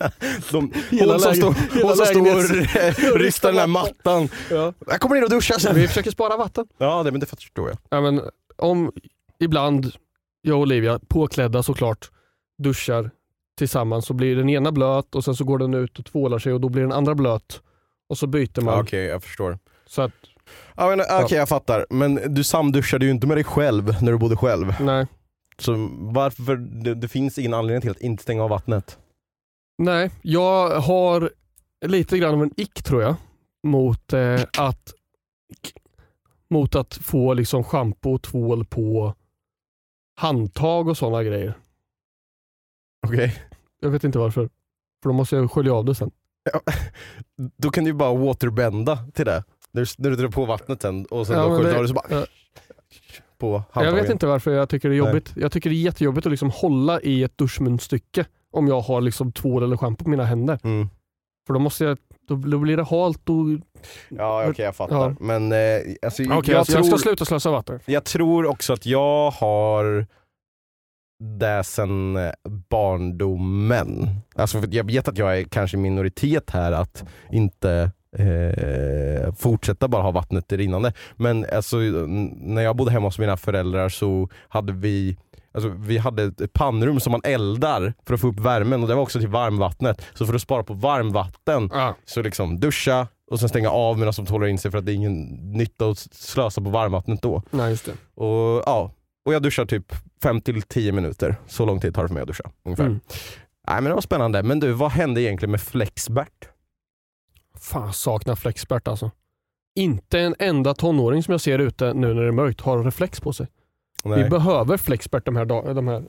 De, 0.52 0.72
Hela 0.90 1.12
hon 1.12 1.20
som 1.20 1.34
står, 1.34 1.54
hela 1.74 1.88
hon 1.88 1.96
som 1.96 2.06
står 2.06 3.12
och 3.12 3.20
ristar 3.20 3.48
den 3.52 3.58
här 3.60 3.66
mattan. 3.66 4.28
Ja. 4.50 4.72
Jag 4.86 5.00
kommer 5.00 5.16
in 5.16 5.24
och 5.24 5.30
duschar 5.30 5.58
sen. 5.58 5.74
Vi 5.74 5.88
försöker 5.88 6.10
spara 6.10 6.36
vatten. 6.36 6.66
Ja 6.78 7.02
det, 7.02 7.10
men 7.10 7.20
det 7.20 7.26
förstår 7.26 7.68
jag. 7.68 7.78
Ja, 7.90 8.00
men 8.00 8.20
om 8.56 8.92
ibland 9.40 9.92
jag 10.42 10.56
och 10.56 10.62
Olivia, 10.62 11.00
påklädda 11.08 11.62
såklart, 11.62 12.10
duschar 12.62 13.10
tillsammans 13.58 14.06
så 14.06 14.14
blir 14.14 14.36
den 14.36 14.48
ena 14.48 14.72
blöt 14.72 15.14
och 15.14 15.24
sen 15.24 15.34
så 15.36 15.44
går 15.44 15.58
den 15.58 15.74
ut 15.74 15.98
och 15.98 16.04
tvålar 16.04 16.38
sig 16.38 16.52
och 16.52 16.60
då 16.60 16.68
blir 16.68 16.82
den 16.82 16.92
andra 16.92 17.14
blöt. 17.14 17.60
Och 18.08 18.18
så 18.18 18.26
byter 18.26 18.60
man. 18.60 18.74
Ja, 18.74 18.80
Okej 18.82 19.04
jag 19.04 19.22
förstår. 19.22 19.58
Så 19.86 20.02
att, 20.02 20.12
Ja, 20.76 20.88
men, 20.96 21.00
Okej 21.24 21.38
jag 21.38 21.48
fattar, 21.48 21.86
men 21.90 22.34
du 22.34 22.44
samduschade 22.44 23.04
ju 23.04 23.10
inte 23.10 23.26
med 23.26 23.36
dig 23.36 23.44
själv 23.44 24.02
när 24.02 24.12
du 24.12 24.18
bodde 24.18 24.36
själv. 24.36 24.74
nej. 24.80 25.06
Så 25.60 25.90
varför, 25.98 26.56
det, 26.56 26.94
det 26.94 27.08
finns 27.08 27.38
ingen 27.38 27.54
anledning 27.54 27.80
till 27.80 27.90
att 27.90 28.00
inte 28.00 28.22
stänga 28.22 28.44
av 28.44 28.50
vattnet. 28.50 28.98
Nej, 29.78 30.10
jag 30.22 30.80
har 30.80 31.30
lite 31.86 32.18
grann 32.18 32.34
av 32.34 32.42
en 32.42 32.60
ick 32.60 32.82
tror 32.82 33.02
jag 33.02 33.14
mot 33.66 34.12
eh, 34.12 34.42
att 34.58 34.94
mot 36.50 36.74
att 36.74 36.94
få 36.94 37.34
liksom 37.34 37.64
schampo 37.64 38.14
och 38.14 38.22
tvål 38.22 38.64
på 38.64 39.14
handtag 40.16 40.88
och 40.88 40.96
sådana 40.96 41.22
grejer. 41.22 41.54
Okej. 43.06 43.42
Jag 43.80 43.90
vet 43.90 44.04
inte 44.04 44.18
varför. 44.18 44.48
För 45.02 45.10
då 45.10 45.12
måste 45.12 45.36
jag 45.36 45.50
skölja 45.50 45.74
av 45.74 45.84
det 45.84 45.94
sen. 45.94 46.10
Då 47.56 47.70
kan 47.70 47.84
du 47.84 47.90
ju 47.90 47.94
bara 47.94 48.14
waterbenda 48.14 48.98
till 49.14 49.24
det. 49.24 49.44
När 49.70 49.82
du, 49.82 49.86
när 49.98 50.10
du 50.10 50.16
drar 50.16 50.28
på 50.28 50.44
vattnet 50.44 50.82
sen 50.82 51.06
och 51.06 51.26
sen 51.26 51.36
Ja, 51.36 51.56
sköljer 51.56 51.74
av 51.74 51.82
det 51.82 51.88
så 51.88 51.94
bara 51.94 52.26
på 53.40 53.46
Jag 53.52 53.62
handtagen. 53.70 53.94
vet 54.04 54.10
inte 54.12 54.26
varför 54.26 54.50
jag 54.50 54.68
tycker 54.68 54.88
det 54.88 54.96
är 54.96 55.00
Nej. 55.02 55.08
jobbigt. 55.08 55.32
Jag 55.36 55.52
tycker 55.52 55.70
det 55.70 55.76
är 55.76 55.80
jättejobbigt 55.82 56.26
att 56.26 56.30
liksom 56.30 56.50
hålla 56.50 57.00
i 57.00 57.22
ett 57.22 57.38
duschmunstycke 57.38 58.24
om 58.52 58.68
jag 58.68 58.80
har 58.80 59.00
liksom 59.00 59.32
tvål 59.32 59.62
eller 59.62 59.76
schampo 59.76 60.04
på 60.04 60.10
mina 60.10 60.24
händer. 60.24 60.58
Mm. 60.62 60.88
För 61.46 61.54
då 61.54 61.60
måste 61.60 61.84
jag, 61.84 61.98
då, 62.28 62.36
då 62.36 62.58
blir 62.58 62.76
det 62.76 62.84
halt 62.84 63.28
och... 63.28 63.46
Ja 64.08 64.48
okej 64.48 64.64
jag 64.64 64.76
fattar. 64.76 64.96
Ja. 64.96 65.14
Men 65.20 65.52
eh, 65.52 65.58
alltså, 66.02 66.22
Okej, 66.22 66.34
jag, 66.46 66.54
jag 66.54 66.66
tror, 66.66 66.82
ska 66.82 66.98
sluta 66.98 67.24
slösa 67.24 67.50
vatten. 67.50 67.80
jag 67.86 68.04
tror 68.04 68.46
också 68.46 68.72
att 68.72 68.86
jag 68.86 69.30
har 69.30 70.06
det 71.40 71.64
sen 71.64 72.16
eh, 72.16 72.32
barndomen. 72.70 74.08
Alltså, 74.34 74.58
jag 74.70 74.84
vet 74.84 75.08
att 75.08 75.18
jag 75.18 75.38
är 75.38 75.44
kanske 75.44 75.76
minoritet 75.76 76.50
här 76.50 76.72
att 76.72 77.04
inte 77.30 77.90
eh, 78.18 79.34
fortsätta 79.34 79.88
bara 79.88 80.02
ha 80.02 80.10
vattnet 80.10 80.52
rinnande. 80.52 80.92
Men 81.16 81.46
alltså, 81.52 81.76
när 81.76 82.62
jag 82.62 82.76
bodde 82.76 82.90
hemma 82.90 83.06
hos 83.06 83.18
mina 83.18 83.36
föräldrar 83.36 83.88
så 83.88 84.28
hade 84.48 84.72
vi 84.72 85.16
Alltså, 85.54 85.68
vi 85.76 85.98
hade 85.98 86.22
ett 86.22 86.52
pannrum 86.52 87.00
som 87.00 87.10
man 87.12 87.20
eldar 87.24 87.94
för 88.06 88.14
att 88.14 88.20
få 88.20 88.28
upp 88.28 88.38
värmen 88.40 88.82
och 88.82 88.88
det 88.88 88.94
var 88.94 89.02
också 89.02 89.18
till 89.18 89.28
varmvattnet. 89.28 90.02
Så 90.14 90.26
för 90.26 90.34
att 90.34 90.42
spara 90.42 90.62
på 90.62 90.74
varmvatten 90.74 91.70
Ja. 91.72 91.96
så 92.04 92.22
liksom 92.22 92.60
duscha 92.60 93.06
och 93.30 93.40
sen 93.40 93.48
stänga 93.48 93.70
av 93.70 93.98
medan 93.98 94.14
de 94.16 94.26
håller 94.26 94.46
in 94.46 94.58
sig 94.58 94.70
för 94.70 94.78
att 94.78 94.86
det 94.86 94.92
är 94.92 94.94
ingen 94.94 95.22
nytta 95.52 95.86
att 95.90 95.98
slösa 95.98 96.60
på 96.60 96.70
varmvattnet 96.70 97.22
då. 97.22 97.42
Nej, 97.50 97.70
just 97.70 97.84
det. 97.86 97.92
Och, 98.22 98.62
ja, 98.66 98.92
och 99.26 99.34
jag 99.34 99.42
duschar 99.42 99.64
typ 99.66 99.92
5-10 100.22 100.92
minuter. 100.92 101.36
Så 101.46 101.66
lång 101.66 101.80
tid 101.80 101.94
tar 101.94 102.02
det 102.02 102.08
för 102.08 102.14
mig 102.14 102.20
att 102.20 102.28
duscha. 102.28 102.50
Ungefär. 102.64 102.84
Mm. 102.84 103.00
Nej, 103.68 103.74
men 103.76 103.84
det 103.84 103.94
var 103.94 104.00
spännande. 104.00 104.42
Men 104.42 104.60
du, 104.60 104.72
vad 104.72 104.90
hände 104.90 105.22
egentligen 105.22 105.50
med 105.50 105.60
Flexbert? 105.60 106.48
Fan, 107.60 107.92
saknar 107.92 108.34
flexbert 108.36 108.88
alltså. 108.88 109.10
Inte 109.74 110.20
en 110.20 110.34
enda 110.38 110.74
tonåring 110.74 111.22
som 111.22 111.32
jag 111.32 111.40
ser 111.40 111.58
ute 111.58 111.94
nu 111.94 112.14
när 112.14 112.22
det 112.22 112.28
är 112.28 112.32
mörkt 112.32 112.60
har 112.60 112.84
reflex 112.84 113.20
på 113.20 113.32
sig. 113.32 113.46
Vi 114.04 114.28
behöver 114.28 114.76
flexbert 114.76 115.24
de 115.26 115.36
här, 115.36 115.44
dag- 115.44 115.76
de 115.76 115.88
här 115.88 116.02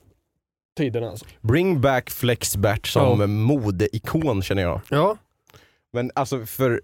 tiderna. 0.77 1.09
Alltså. 1.09 1.25
Bring 1.41 1.81
back 1.81 2.09
Flexbert 2.09 2.87
som 2.87 3.19
Ja. 3.21 3.27
modeikon 3.27 4.41
känner 4.41 4.61
jag. 4.61 4.81
Ja. 4.89 5.17
Men 5.93 6.11
alltså 6.15 6.45
för 6.45 6.81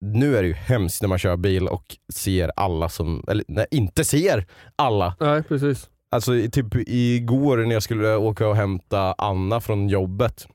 nu 0.00 0.36
är 0.36 0.42
det 0.42 0.48
ju 0.48 0.54
hemskt 0.54 1.02
när 1.02 1.08
man 1.08 1.18
kör 1.18 1.36
bil 1.36 1.68
och 1.68 1.96
ser 2.12 2.50
alla 2.56 2.88
som, 2.88 3.24
eller 3.28 3.44
nej, 3.48 3.66
inte 3.70 4.04
ser 4.04 4.46
alla. 4.76 5.16
Nej, 5.20 5.42
precis. 5.42 5.90
Alltså 6.10 6.34
i- 6.34 6.50
typ 6.50 6.66
igår 6.88 7.56
när 7.58 7.72
jag 7.74 7.82
skulle 7.82 8.16
åka 8.16 8.48
och 8.48 8.56
hämta 8.56 9.14
Anna 9.18 9.60
från 9.60 9.88
jobbet 9.88 10.46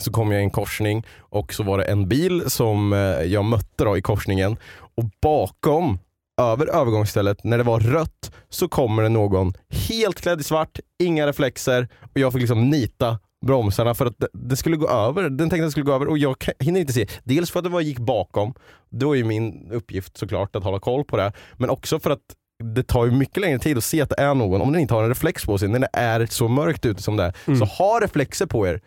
så 0.00 0.12
kom 0.12 0.32
jag 0.32 0.40
i 0.40 0.44
en 0.44 0.50
korsning 0.50 1.06
och 1.18 1.54
så 1.54 1.62
var 1.62 1.78
det 1.78 1.84
en 1.84 2.08
bil 2.08 2.50
som 2.50 2.92
eh, 2.92 2.98
jag 2.98 3.44
mötte 3.44 3.84
då 3.84 3.96
i 3.96 4.02
korsningen 4.02 4.56
och 4.96 5.04
bakom 5.22 5.98
över 6.40 6.66
övergångsstället 6.66 7.44
när 7.44 7.58
det 7.58 7.64
var 7.64 7.80
rött 7.80 8.32
så 8.48 8.68
kommer 8.68 9.02
det 9.02 9.08
någon 9.08 9.52
helt 9.88 10.20
klädd 10.20 10.40
i 10.40 10.44
svart, 10.44 10.78
inga 10.98 11.26
reflexer 11.26 11.88
och 12.00 12.20
jag 12.20 12.32
fick 12.32 12.40
liksom 12.40 12.70
nita 12.70 13.18
bromsarna 13.46 13.94
för 13.94 14.06
att 14.06 14.18
det, 14.18 14.28
det 14.32 14.56
skulle 14.56 14.76
gå 14.76 14.88
över. 14.88 15.22
Den 15.22 15.50
tänkte 15.50 15.56
att 15.56 15.66
det 15.66 15.70
skulle 15.70 15.86
gå 15.86 15.92
över 15.92 16.06
och 16.06 16.18
jag 16.18 16.36
hinner 16.58 16.80
inte 16.80 16.92
se. 16.92 17.06
Dels 17.24 17.50
för 17.50 17.58
att 17.58 17.64
det 17.64 17.70
var 17.70 17.80
gick 17.80 17.98
bakom, 17.98 18.54
då 18.90 19.12
är 19.12 19.16
ju 19.16 19.24
min 19.24 19.70
uppgift 19.72 20.16
såklart 20.16 20.56
att 20.56 20.64
hålla 20.64 20.80
koll 20.80 21.04
på 21.04 21.16
det. 21.16 21.32
Men 21.56 21.70
också 21.70 22.00
för 22.00 22.10
att 22.10 22.20
det 22.64 22.82
tar 22.82 23.04
ju 23.04 23.10
mycket 23.10 23.36
längre 23.36 23.58
tid 23.58 23.78
att 23.78 23.84
se 23.84 24.00
att 24.00 24.08
det 24.08 24.20
är 24.20 24.34
någon 24.34 24.60
om 24.60 24.72
den 24.72 24.80
inte 24.80 24.94
har 24.94 25.02
en 25.02 25.08
reflex 25.08 25.44
på 25.44 25.58
sig 25.58 25.68
när 25.68 25.78
det 25.78 25.88
är 25.92 26.26
så 26.26 26.48
mörkt 26.48 26.86
ute 26.86 27.02
som 27.02 27.16
det 27.16 27.24
är. 27.24 27.34
Mm. 27.46 27.58
Så 27.58 27.64
ha 27.64 28.00
reflexer 28.02 28.46
på 28.46 28.66
er. 28.68 28.80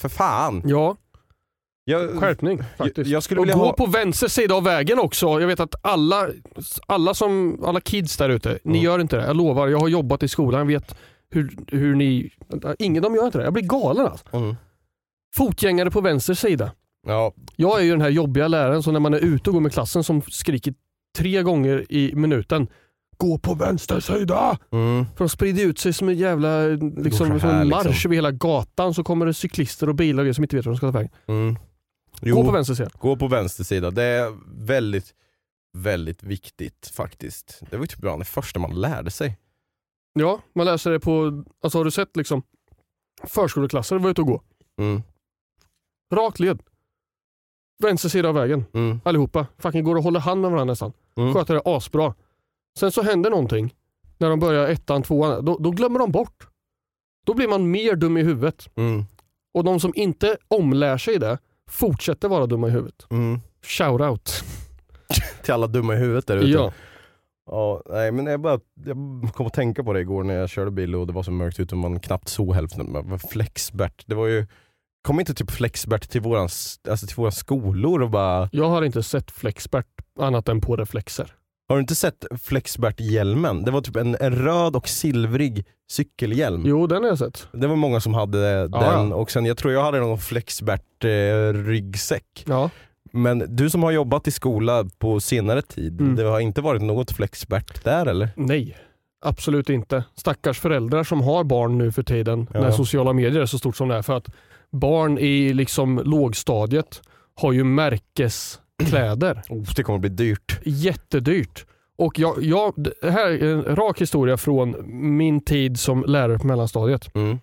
För 0.00 0.08
fan. 0.08 0.62
Ja, 0.64 0.96
Jag, 1.84 2.10
skärpning 2.20 2.58
jag, 2.58 2.86
faktiskt. 2.86 3.10
jag 3.10 3.22
skulle 3.22 3.40
och 3.40 3.46
gå 3.46 3.52
ha... 3.52 3.72
på 3.72 3.86
vänster 3.86 4.28
sida 4.28 4.54
av 4.54 4.64
vägen 4.64 4.98
också. 4.98 5.40
Jag 5.40 5.46
vet 5.46 5.60
att 5.60 5.74
alla, 5.82 6.28
alla, 6.86 7.14
som, 7.14 7.60
alla 7.64 7.80
kids 7.80 8.16
där 8.16 8.28
ute, 8.28 8.58
ni 8.64 8.78
Mm. 8.78 8.84
gör 8.84 8.98
inte 8.98 9.16
det. 9.16 9.26
Jag 9.26 9.36
lovar, 9.36 9.68
jag 9.68 9.78
har 9.78 9.88
jobbat 9.88 10.22
i 10.22 10.28
skolan. 10.28 10.58
Jag 10.60 10.66
vet 10.80 10.96
hur, 11.30 11.56
hur 11.66 11.94
ni... 11.94 12.30
Ingen 12.78 13.02
de 13.02 13.14
gör 13.14 13.26
inte 13.26 13.38
det. 13.38 13.44
Jag 13.44 13.52
blir 13.52 13.62
galen 13.62 14.06
alltså. 14.06 14.24
Mm. 14.32 14.56
Fotgängare 15.36 15.90
på 15.90 16.00
vänster 16.00 16.34
sida. 16.34 16.72
Ja, 17.06 17.32
Jag 17.56 17.80
är 17.80 17.84
ju 17.84 17.90
den 17.90 18.00
här 18.00 18.08
jobbiga 18.08 18.48
läraren 18.48 18.82
som 18.82 18.92
när 18.92 19.00
man 19.00 19.14
är 19.14 19.18
ute 19.24 19.50
och 19.50 19.54
går 19.54 19.60
med 19.60 19.72
klassen 19.72 20.04
som 20.04 20.22
skriker 20.22 20.74
tre 21.18 21.42
gånger 21.42 21.92
i 21.92 22.14
minuten. 22.14 22.66
Gå 23.18 23.38
på 23.38 23.54
vänster 23.54 24.00
sida. 24.00 24.58
Mm. 24.72 25.04
För 25.16 25.24
de 25.24 25.28
sprider 25.28 25.64
ut 25.64 25.78
sig 25.78 25.92
som 25.92 26.08
en 26.08 26.16
jävla 26.16 26.66
liksom, 26.66 27.40
som 27.40 27.50
en 27.50 27.68
marsch 27.68 27.86
liksom. 27.86 28.08
över 28.08 28.14
hela 28.14 28.30
gatan. 28.30 28.94
Så 28.94 29.04
kommer 29.04 29.26
det 29.26 29.34
cyklister 29.34 29.88
och 29.88 29.94
bilar 29.94 30.20
och 30.20 30.24
grejer 30.24 30.34
som 30.34 30.44
inte 30.44 30.56
vet 30.56 30.66
var 30.66 30.72
de 30.72 30.76
ska 30.76 30.86
ta 30.86 30.98
vägen. 30.98 31.12
Mm. 31.26 31.56
Gå 32.20 32.44
på 32.44 32.50
vänster 32.50 32.74
sida. 32.74 32.90
Gå 32.98 33.16
på 33.16 33.28
vänster 33.28 33.64
sida. 33.64 33.90
Det 33.90 34.02
är 34.02 34.36
väldigt, 34.66 35.14
väldigt 35.76 36.22
viktigt 36.22 36.92
faktiskt. 36.94 37.62
Det 37.70 37.76
var 37.76 37.84
ju 37.84 37.86
typ 37.86 37.98
bland 37.98 38.20
det 38.20 38.24
första 38.24 38.60
man 38.60 38.80
lärde 38.80 39.10
sig. 39.10 39.38
Ja, 40.12 40.40
man 40.54 40.66
läser 40.66 40.90
det 40.90 41.00
på, 41.00 41.44
alltså 41.62 41.78
har 41.78 41.84
du 41.84 41.90
sett 41.90 42.16
liksom 42.16 42.42
förskoleklasser 43.24 43.98
vara 43.98 44.10
ute 44.10 44.20
och 44.20 44.26
gå? 44.26 44.42
Mm. 44.78 45.02
Rak 46.14 46.38
led. 46.38 46.62
Vänster 47.82 48.08
sida 48.08 48.28
av 48.28 48.34
vägen. 48.34 48.64
Mm. 48.74 49.00
Allihopa. 49.04 49.46
Fucking 49.58 49.84
går 49.84 49.96
och 49.96 50.02
håller 50.02 50.20
hand 50.20 50.40
med 50.40 50.50
varandra 50.50 50.72
nästan. 50.72 50.92
Mm. 51.16 51.34
Sköter 51.34 51.54
det 51.54 51.62
asbra. 51.64 52.14
Sen 52.78 52.92
så 52.92 53.02
händer 53.02 53.30
någonting 53.30 53.74
när 54.18 54.30
de 54.30 54.40
börjar 54.40 54.68
ettan, 54.68 55.02
tvåan. 55.02 55.44
Då, 55.44 55.58
då 55.58 55.70
glömmer 55.70 55.98
de 55.98 56.12
bort. 56.12 56.48
Då 57.26 57.34
blir 57.34 57.48
man 57.48 57.70
mer 57.70 57.96
dum 57.96 58.16
i 58.16 58.22
huvudet. 58.22 58.68
Mm. 58.76 59.04
Och 59.54 59.64
de 59.64 59.80
som 59.80 59.92
inte 59.94 60.36
omlär 60.48 60.98
sig 60.98 61.18
det 61.18 61.38
fortsätter 61.70 62.28
vara 62.28 62.46
dumma 62.46 62.68
i 62.68 62.70
huvudet. 62.70 63.06
Mm. 63.10 63.40
Shout 63.62 64.00
out. 64.00 64.44
Till 65.42 65.54
alla 65.54 65.66
dumma 65.66 65.94
i 65.94 65.96
huvudet 65.96 66.26
där 66.26 66.36
ute. 66.36 66.48
Ja. 66.48 66.72
Ja, 67.50 67.82
nej, 67.86 68.12
men 68.12 68.26
jag, 68.26 68.40
bara, 68.40 68.60
jag 68.84 68.96
kom 69.34 69.46
att 69.46 69.52
tänka 69.52 69.84
på 69.84 69.92
det 69.92 70.00
igår 70.00 70.24
när 70.24 70.34
jag 70.34 70.50
körde 70.50 70.70
bil 70.70 70.94
och 70.94 71.06
det 71.06 71.12
var 71.12 71.22
så 71.22 71.30
mörkt 71.30 71.60
ute 71.60 71.74
och 71.74 71.78
man 71.78 72.00
knappt 72.00 72.28
såg 72.28 72.54
hälften. 72.54 73.18
Flexbert, 73.30 74.04
det 74.06 74.14
var 74.14 74.26
ju 74.26 74.46
Kom 75.02 75.20
inte 75.20 75.34
typ 75.34 75.50
Flexbert 75.50 76.08
till 76.08 76.20
våran, 76.20 76.48
alltså 76.88 77.06
till 77.06 77.16
våra 77.16 77.30
skolor 77.30 78.02
och 78.02 78.10
bara 78.10 78.48
Jag 78.52 78.68
har 78.68 78.82
inte 78.82 79.02
sett 79.02 79.30
Flexbert 79.30 79.86
annat 80.18 80.48
än 80.48 80.60
på 80.60 80.76
reflexer. 80.76 81.34
Har 81.68 81.76
du 81.76 81.80
inte 81.80 81.94
sett 81.94 82.24
Flexbert-hjälmen? 82.42 83.64
Det 83.64 83.70
var 83.70 83.80
typ 83.80 83.96
en, 83.96 84.16
en 84.20 84.34
röd 84.34 84.76
och 84.76 84.88
silvrig 84.88 85.64
cykelhjälm. 85.90 86.62
Jo, 86.66 86.86
den 86.86 87.02
har 87.02 87.08
jag 87.08 87.18
sett. 87.18 87.48
Det 87.52 87.66
var 87.66 87.76
många 87.76 88.00
som 88.00 88.14
hade 88.14 88.68
den 88.68 88.82
ja. 88.82 89.14
och 89.14 89.30
sen 89.30 89.46
jag 89.46 89.58
tror 89.58 89.72
jag 89.72 89.82
hade 89.84 90.00
någon 90.00 90.18
Flexbert-ryggsäck. 90.18 92.44
Ja. 92.46 92.70
Men 93.12 93.56
du 93.56 93.70
som 93.70 93.82
har 93.82 93.90
jobbat 93.90 94.28
i 94.28 94.30
skola 94.30 94.84
på 94.98 95.20
senare 95.20 95.62
tid, 95.62 96.00
Mm. 96.00 96.16
det 96.16 96.22
har 96.22 96.40
inte 96.40 96.60
varit 96.60 96.82
något 96.82 97.10
Flexbert 97.12 97.84
där 97.84 98.06
eller? 98.06 98.28
Nej, 98.36 98.76
absolut 99.24 99.70
inte. 99.70 100.04
Stackars 100.14 100.60
föräldrar 100.60 101.04
som 101.04 101.20
har 101.20 101.44
barn 101.44 101.78
nu 101.78 101.92
för 101.92 102.02
tiden 102.02 102.46
Ja. 102.54 102.60
när 102.60 102.70
sociala 102.70 103.12
medier 103.12 103.42
är 103.42 103.46
så 103.46 103.58
stort 103.58 103.76
som 103.76 103.88
det 103.88 103.94
är. 103.96 104.02
För 104.02 104.16
att 104.16 104.26
barn 104.70 105.18
i 105.18 105.52
liksom 105.54 106.00
lågstadiet 106.04 107.02
har 107.34 107.52
ju 107.52 107.64
märkeskläder. 108.78 109.42
Oh, 109.48 109.64
det 109.76 109.82
kommer 109.82 109.98
bli 109.98 110.08
dyrt. 110.10 110.60
Jättedyrt. 110.64 111.66
Och 111.96 112.18
jag, 112.18 112.42
jag, 112.42 112.74
det 113.00 113.10
här 113.10 113.30
är 113.30 113.42
en 113.54 113.76
rak 113.76 114.00
historia 114.00 114.36
från 114.36 114.74
min 115.16 115.40
tid 115.40 115.80
som 115.80 116.04
lärare 116.06 116.38
på 116.38 116.46
mellanstadiet. 116.46 117.14
Mm. 117.14 117.38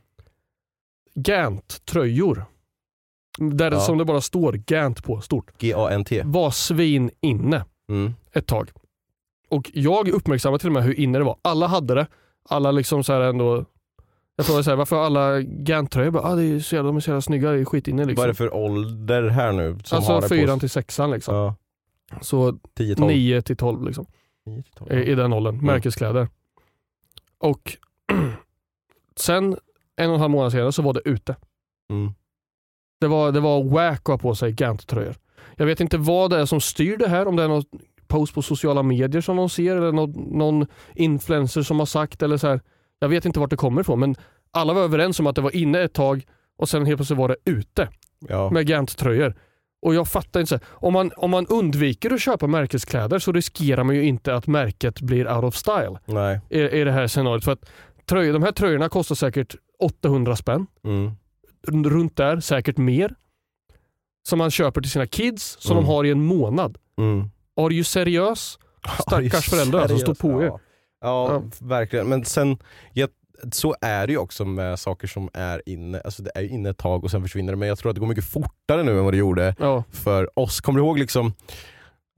Gant-tröjor. 1.15 2.45
Där 3.37 3.71
Ja. 3.71 3.79
som 3.79 3.97
det 3.97 4.05
bara 4.05 4.21
står 4.21 4.53
Gant 4.53 5.03
på 5.03 5.21
stort. 5.21 5.57
G-A-N-T. 5.57 6.21
Var 6.25 6.51
svin 6.51 7.11
inne 7.21 7.65
Mm. 7.89 8.13
ett 8.33 8.47
tag. 8.47 8.71
Och 9.49 9.71
jag 9.73 10.07
uppmärksammade 10.07 10.59
till 10.59 10.69
och 10.69 10.73
med 10.73 10.83
hur 10.83 10.99
inne 10.99 11.17
det 11.17 11.23
var. 11.23 11.37
Alla 11.41 11.67
hade 11.67 11.95
det. 11.95 12.07
Alla 12.49 12.71
liksom 12.71 13.03
så 13.03 13.13
här 13.13 13.21
ändå 13.21 13.65
jag 14.35 14.45
frågade 14.45 14.63
så 14.63 14.69
här, 14.69 14.77
varför 14.77 14.95
har 14.95 15.03
alla 15.03 15.41
Gant-tröjor? 15.41 16.11
Bara, 16.11 16.23
Ah, 16.23 16.35
det 16.35 16.43
är 16.43 16.59
så 16.59 16.75
jävla, 16.75 16.87
de 16.87 16.95
är 16.97 16.99
så 17.01 17.09
jävla 17.09 17.21
snygga, 17.21 17.51
det 17.51 17.59
är 17.59 17.65
skitinne 17.65 17.97
Vad 18.01 18.05
är 18.05 18.09
liksom. 18.09 18.27
det 18.27 18.33
för 18.33 18.53
ålder 18.53 19.29
här 19.29 19.51
nu? 19.51 19.77
Som 19.83 20.03
har 20.03 20.15
Alltså 20.15 20.35
det 20.35 20.41
fyran 20.41 20.55
på 20.55 20.59
till 20.59 20.69
sexan 20.69 21.11
liksom. 21.11 21.35
Ja, 21.35 21.55
Så 22.21 22.51
10-12. 22.79 23.07
9 23.07 23.41
till 23.41 23.57
12 23.57 23.83
liksom. 23.85 24.05
9-12. 24.79 24.93
i, 24.93 25.11
i 25.11 25.15
den 25.15 25.33
åldern. 25.33 25.65
Märkeskläder. 25.65 26.27
Och 27.37 27.77
sen 29.15 29.57
en 29.95 30.09
och 30.09 30.15
en 30.15 30.21
halv 30.21 30.31
månad 30.31 30.51
senare 30.51 30.71
så 30.71 30.81
var 30.81 30.93
det 30.93 31.01
ute. 31.05 31.35
Mm. 31.89 32.13
Det 32.99 33.07
var, 33.07 33.31
det 33.31 33.39
var 33.39 33.63
wack 33.63 34.01
att 34.01 34.07
ha 34.07 34.17
på 34.17 34.35
sig 34.35 34.51
Gant-tröjor. 34.51 35.15
Jag 35.55 35.65
vet 35.65 35.79
inte 35.79 35.97
vad 35.97 36.29
det 36.31 36.37
är 36.39 36.45
som 36.45 36.61
styr 36.61 36.97
det 36.97 37.07
här, 37.07 37.27
om 37.27 37.35
det 37.35 37.43
är 37.43 37.47
någon 37.47 37.63
post 38.07 38.33
på 38.33 38.41
sociala 38.41 38.83
medier 38.83 39.21
som 39.21 39.37
de 39.37 39.49
ser 39.49 39.75
eller 39.75 39.91
någon, 39.91 40.11
någon 40.11 40.67
influencer 40.95 41.61
som 41.61 41.79
har 41.79 41.85
sagt 41.85 42.23
eller 42.23 42.37
så 42.37 42.47
här. 42.47 42.61
Jag 43.05 43.09
vet 43.09 43.25
inte 43.25 43.39
vart 43.39 43.49
det 43.49 43.55
kommer 43.55 43.81
ifrån 43.81 43.99
men 43.99 44.15
alla 44.51 44.73
var 44.73 44.81
överens 44.81 45.19
om 45.19 45.27
att 45.27 45.35
det 45.35 45.41
var 45.41 45.55
inne 45.55 45.81
ett 45.81 45.93
tag 45.93 46.25
och 46.57 46.69
sen 46.69 46.85
helt 46.85 46.97
plötsligt 46.97 47.19
var 47.19 47.27
det 47.27 47.35
ute 47.45 47.87
Ja. 48.29 48.49
med 48.49 48.67
Gant-tröjor. 48.67 49.35
Och 49.81 49.95
jag 49.95 50.07
fattar 50.07 50.39
inte, 50.39 50.59
om 50.67 50.93
man, 50.93 51.11
om 51.17 51.31
man 51.31 51.45
undviker 51.47 52.13
att 52.13 52.21
köpa 52.21 52.47
märkeskläder 52.47 53.19
så 53.19 53.31
riskerar 53.31 53.83
man 53.83 53.95
ju 53.95 54.03
inte 54.03 54.35
att 54.35 54.47
märket 54.47 55.01
blir 55.01 55.35
out 55.35 55.43
of 55.43 55.55
style 55.55 55.99
Nej. 56.05 56.39
i, 56.49 56.59
i 56.61 56.83
det 56.83 56.91
här 56.91 57.07
scenariot. 57.07 57.43
För 57.43 57.51
att 57.51 57.69
tröj, 58.05 58.31
de 58.31 58.43
här 58.43 58.51
tröjorna 58.51 58.89
kostar 58.89 59.15
säkert 59.15 59.55
800 59.79 60.35
spänn, 60.35 60.67
Mm. 60.83 61.11
runt 61.89 62.17
där, 62.17 62.39
säkert 62.39 62.77
mer. 62.77 63.15
Som 64.27 64.37
man 64.39 64.51
köper 64.51 64.81
till 64.81 64.91
sina 64.91 65.07
kids, 65.07 65.57
som 65.59 65.71
Mm. 65.77 65.83
de 65.83 65.89
har 65.91 66.03
i 66.03 66.11
en 66.11 66.23
månad. 66.25 66.77
Mm. 66.97 67.29
Are 67.61 67.73
you 67.73 67.83
seriös? 67.83 68.59
Stackars 68.99 69.49
föräldrar 69.49 69.87
som 69.87 69.99
står 69.99 70.13
på 70.15 70.41
er. 70.43 70.45
Ja, 70.45 70.59
ja, 71.05 71.31
Ja. 71.33 71.43
verkligen. 71.59 72.07
Men 72.09 72.25
sen, 72.25 72.57
ja, 72.93 73.07
så 73.51 73.75
är 73.81 74.07
det 74.07 74.13
ju 74.13 74.19
också 74.19 74.45
med 74.45 74.79
saker 74.79 75.07
som 75.07 75.29
är 75.33 75.61
inne. 75.65 76.01
Alltså 76.05 76.23
det 76.23 76.31
är 76.35 76.41
ju 76.41 76.49
inne 76.49 76.69
ett 76.69 76.77
tag 76.77 77.03
och 77.03 77.11
sen 77.11 77.21
försvinner 77.21 77.53
det. 77.53 77.57
Men 77.57 77.67
jag 77.67 77.77
tror 77.77 77.89
att 77.89 77.95
det 77.95 77.99
går 77.99 78.07
mycket 78.07 78.25
fortare 78.29 78.83
nu 78.83 78.97
än 78.97 79.03
vad 79.03 79.13
det 79.13 79.17
gjorde 79.17 79.55
Ja, 79.59 79.83
för 79.91 80.39
oss. 80.39 80.61
Kommer 80.61 80.79
du 80.79 80.85
ihåg 80.85 80.99
liksom 80.99 81.33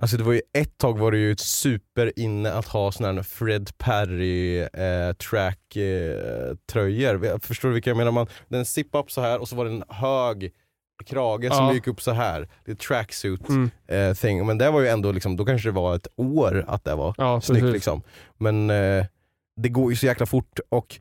Alltså 0.01 0.17
det 0.17 0.23
var 0.23 0.33
ju 0.33 0.41
ett 0.53 0.77
tag 0.77 0.97
var 0.97 1.11
det 1.11 1.17
ju 1.17 1.35
super 1.37 2.19
inne 2.19 2.51
att 2.51 2.65
ha 2.67 2.91
såna 2.91 3.11
här 3.11 3.23
Fred 3.23 3.77
Perry 3.77 4.57
eh, 4.59 5.13
track 5.29 5.75
eh, 5.75 6.55
tröjor. 6.71 7.39
Förstår 7.39 7.67
du 7.69 7.73
vilka 7.73 7.89
jag 7.89 7.97
menar? 7.97 8.11
Man, 8.11 8.27
den 8.47 8.65
zipp 8.65 8.95
upp 8.95 9.11
så 9.11 9.21
här 9.21 9.39
och 9.41 9.47
så 9.49 9.55
var 9.55 9.65
det 9.65 9.71
en 9.71 9.83
hög 9.89 10.51
krage 11.05 11.53
som 11.53 11.65
Ja. 11.65 11.73
gick 11.73 11.87
upp 11.87 12.01
så 12.01 12.11
här. 12.11 12.47
Det 12.65 12.71
är 12.71 12.75
tracksuit 12.75 13.49
mm. 13.49 13.69
eh, 13.87 14.13
thing. 14.13 14.45
Men 14.45 14.57
det 14.57 14.71
var 14.71 14.81
ju 14.81 14.87
ändå 14.87 15.11
liksom, 15.11 15.35
då 15.37 15.45
kanske 15.45 15.67
det 15.67 15.73
var 15.73 15.95
ett 15.95 16.07
år 16.15 16.65
att 16.67 16.83
det 16.83 16.95
var 16.95 17.15
ja 17.17 17.41
snyggt 17.41 17.61
precis. 17.61 17.73
liksom. 17.73 18.01
Men 18.37 18.69
eh, 18.69 19.05
det 19.61 19.69
går 19.69 19.91
ju 19.91 19.95
så 19.95 20.05
jäkla 20.05 20.25
fort 20.25 20.59
och 20.69 20.99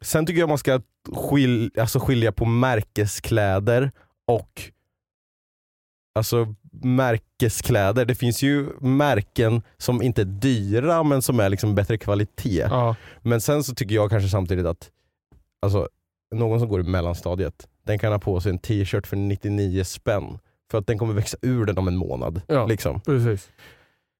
sen 0.00 0.26
tycker 0.26 0.40
jag 0.40 0.48
man 0.48 0.58
ska 0.58 0.80
skil, 1.16 1.70
alltså 1.78 2.00
skilja 2.00 2.32
på 2.32 2.44
märkeskläder 2.44 3.90
och 4.26 4.62
Alltså 6.14 6.54
märkeskläder, 6.82 8.04
det 8.04 8.14
finns 8.14 8.42
ju 8.42 8.66
märken 8.80 9.62
som 9.76 10.02
inte 10.02 10.20
är 10.20 10.24
dyra 10.24 11.02
men 11.02 11.22
som 11.22 11.40
är 11.40 11.48
liksom 11.48 11.74
bättre 11.74 11.98
kvalitet. 11.98 12.66
Ja, 12.70 12.96
Men 13.22 13.40
sen 13.40 13.64
så 13.64 13.74
tycker 13.74 13.94
jag 13.94 14.10
kanske 14.10 14.28
samtidigt 14.28 14.66
att 14.66 14.90
alltså, 15.62 15.88
någon 16.34 16.60
som 16.60 16.68
går 16.68 16.80
i 16.80 16.82
mellanstadiet, 16.82 17.68
den 17.88 17.98
kan 17.98 18.12
ha 18.12 18.18
på 18.18 18.40
sig 18.40 18.50
en 18.50 18.58
t-shirt 18.58 19.06
för 19.06 19.16
99 19.16 19.84
spänn. 19.84 20.38
För 20.70 20.78
att 20.78 20.86
den 20.86 20.98
kommer 20.98 21.14
växa 21.14 21.36
ur 21.42 21.66
den 21.66 21.78
om 21.78 21.88
en 21.88 21.96
månad. 21.96 22.42
ja 22.46 22.66
Liksom. 22.66 23.00
precis. 23.00 23.48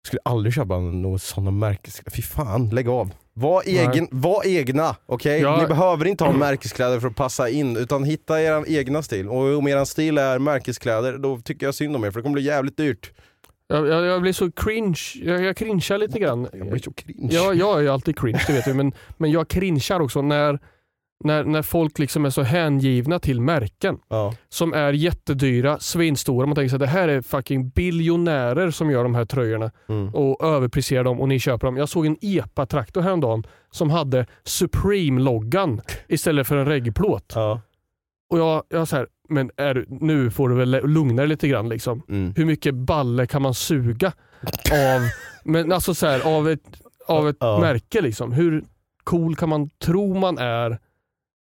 Skulle 0.07 0.21
aldrig 0.25 0.55
köpa 0.55 0.79
några 0.79 1.19
sådana 1.19 1.51
märkeskläder. 1.51 2.17
Fy 2.17 2.23
fan, 2.23 2.69
lägg 2.71 2.89
av. 2.89 3.11
Var, 3.33 3.63
egen, 3.67 4.09
var 4.11 4.47
egna, 4.47 4.97
okej? 5.07 5.41
Ja. 5.41 5.61
Ni 5.61 5.67
behöver 5.67 6.05
inte 6.05 6.25
ha 6.25 6.33
märkeskläder 6.33 7.01
för 7.01 7.09
att 7.09 7.17
passa 7.17 7.49
in, 7.49 7.77
utan 7.77 8.05
hitta 8.05 8.43
er 8.43 8.65
egna 8.69 9.03
stil. 9.03 9.29
Och 9.29 9.59
om 9.59 9.69
er 9.69 9.85
stil 9.85 10.19
är 10.19 10.39
märkeskläder, 10.39 11.19
då 11.19 11.39
tycker 11.39 11.67
jag 11.67 11.75
synd 11.75 11.97
om 11.97 12.05
er 12.05 12.11
för 12.11 12.19
det 12.19 12.23
kommer 12.23 12.35
bli 12.35 12.43
jävligt 12.43 12.77
dyrt. 12.77 13.13
Jag, 13.69 13.89
jag, 13.89 14.05
jag 14.05 14.23
blir 14.23 14.33
så 14.33 14.51
cringe, 14.51 15.01
jag, 15.23 15.43
jag 15.45 15.57
cringear 15.57 15.99
lite 15.99 16.19
grann. 16.19 16.49
Jag 16.53 16.71
blir 16.71 16.83
så 16.83 16.93
cringe. 16.93 17.29
Ja, 17.33 17.55
jag 17.55 17.79
är 17.79 17.83
ju 17.83 17.89
alltid 17.89 18.19
cringe, 18.19 18.45
det 18.47 18.53
vet 18.53 18.65
du. 18.65 18.75
Men, 18.75 18.93
men 19.17 19.31
jag 19.31 19.49
cringear 19.49 20.01
också 20.01 20.23
när, 20.23 20.59
när, 21.25 21.45
när 21.45 21.63
folk 21.63 21.99
liksom 21.99 22.25
är 22.25 22.31
så 22.31 22.43
hängivna 22.43 23.19
till 23.19 23.41
märken 23.41 23.99
Ja. 24.09 24.35
som 24.49 24.73
är 24.75 24.93
jättedyra, 24.93 25.79
svinstora. 25.79 26.47
Man 26.47 26.55
tänker 26.55 26.69
sig 26.69 26.77
att 26.77 26.81
det 26.81 26.87
här 26.87 27.09
är 27.09 27.23
fucking 27.23 27.69
biljonärer 27.69 28.71
som 28.71 28.91
gör 28.91 29.03
de 29.03 29.15
här 29.15 29.25
tröjorna 29.25 29.71
Mm. 29.89 30.15
och 30.15 30.45
överpresterar 30.45 31.05
dem 31.05 31.21
och 31.21 31.29
ni 31.29 31.39
köper 31.39 31.67
dem. 31.67 31.77
Jag 31.77 31.89
såg 31.89 32.07
en 32.07 32.17
EPA-traktor 32.21 33.01
häromdagen 33.01 33.47
som 33.71 33.91
hade 33.91 34.27
Supreme-loggan 34.45 35.81
istället 36.09 36.47
för 36.47 36.57
en 36.57 36.67
reggplåt. 36.67 37.33
Ja. 37.35 37.61
Och 38.31 38.39
jag, 38.39 38.63
jag 38.69 38.89
så 38.89 38.97
här, 38.97 39.07
men 39.29 39.51
är, 39.57 39.85
nu 39.89 40.31
får 40.31 40.49
du 40.49 40.55
väl 40.55 40.71
lugna 40.93 41.23
dig 41.23 41.29
lite 41.29 41.49
grann. 41.49 41.69
Liksom. 41.69 42.03
Mm. 42.09 42.33
Hur 42.37 42.45
mycket 42.45 42.75
balle 42.75 43.27
kan 43.27 43.43
man 43.43 43.55
suga 43.55 44.13
av, 44.73 45.01
men 45.45 45.73
alltså 45.73 45.95
så 45.95 46.07
här, 46.07 46.37
av 46.37 46.49
ett, 46.49 46.61
av 47.07 47.29
ett 47.29 47.37
Ja. 47.41 47.59
märke? 47.61 48.01
Liksom? 48.01 48.33
Hur 48.33 48.65
cool 49.05 49.37
kan 49.37 49.49
man 49.49 49.71
tro 49.85 50.15
man 50.15 50.39
är 50.39 50.79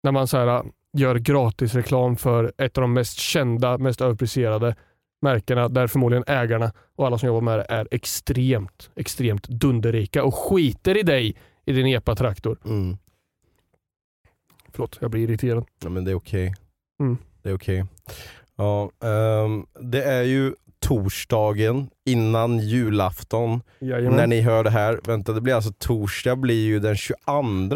när 0.06 0.12
man 0.12 0.28
så 0.28 0.38
här, 0.38 0.64
gör 0.94 1.16
gratisreklam 1.16 2.16
för 2.16 2.54
ett 2.58 2.78
av 2.78 2.82
de 2.82 2.94
mest 2.94 3.18
kända, 3.18 3.78
mest 3.78 4.02
överpriserade 4.02 4.76
märkena 5.22 5.70
där 5.70 5.88
förmodligen 5.88 6.24
ägarna 6.28 6.72
och 6.96 7.08
alla 7.08 7.18
som 7.18 7.28
jobbar 7.28 7.42
med 7.42 7.60
det 7.60 7.66
är 7.70 7.88
extremt, 7.92 8.90
extremt 8.96 9.48
dunderrika 9.48 10.24
och 10.24 10.36
skiter 10.36 10.98
i 10.98 11.04
dig 11.04 11.36
i 11.66 11.74
din 11.74 11.88
EPA-traktor. 11.88 12.58
Mm. 12.66 12.98
Förlåt, 14.72 14.98
jag 15.02 15.12
blir 15.12 15.30
irriterad. 15.30 15.66
Ja, 15.84 15.90
men 15.90 16.04
det 16.06 16.12
är 16.12 16.16
okej. 16.16 16.54
Mm. 17.00 17.18
Det 17.42 17.50
är 17.50 17.56
okej. 17.56 17.86
Ja, 18.56 18.92
ehm, 19.04 19.66
det 19.80 20.04
är 20.04 20.24
ju 20.24 20.54
torsdagen 20.80 21.90
innan 22.06 22.60
julafton. 22.60 23.62
Jajamän. 23.80 24.18
När 24.18 24.28
ni 24.28 24.42
hör 24.42 24.64
det 24.64 24.70
här, 24.70 25.00
vänta 25.04 25.34
det 25.34 25.42
blir 25.42 25.54
alltså 25.54 25.74
torsdag 25.78 26.36
blir 26.36 26.66
ju 26.66 26.80
den 26.80 26.96
22 26.96 27.16
Den 27.26 27.70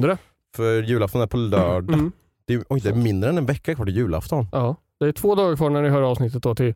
då. 0.00 0.16
22. 0.58 0.62
För 0.62 0.82
julafton 0.82 1.20
är 1.22 1.26
på 1.26 1.36
lördag. 1.36 1.94
Mm. 1.94 2.12
Det 2.46 2.54
är, 2.54 2.62
oj, 2.68 2.80
det 2.80 2.88
är 2.88 2.94
mindre 2.94 3.30
än 3.30 3.38
en 3.38 3.46
vecka 3.46 3.74
kvar 3.74 3.84
till 3.86 3.96
julafton. 3.96 4.46
Ja, 4.52 4.76
det 5.00 5.06
är 5.06 5.12
två 5.12 5.34
dagar 5.34 5.56
kvar 5.56 5.70
när 5.70 5.82
ni 5.82 5.88
hör 5.88 6.02
avsnittet 6.02 6.42
då 6.42 6.54
till, 6.54 6.74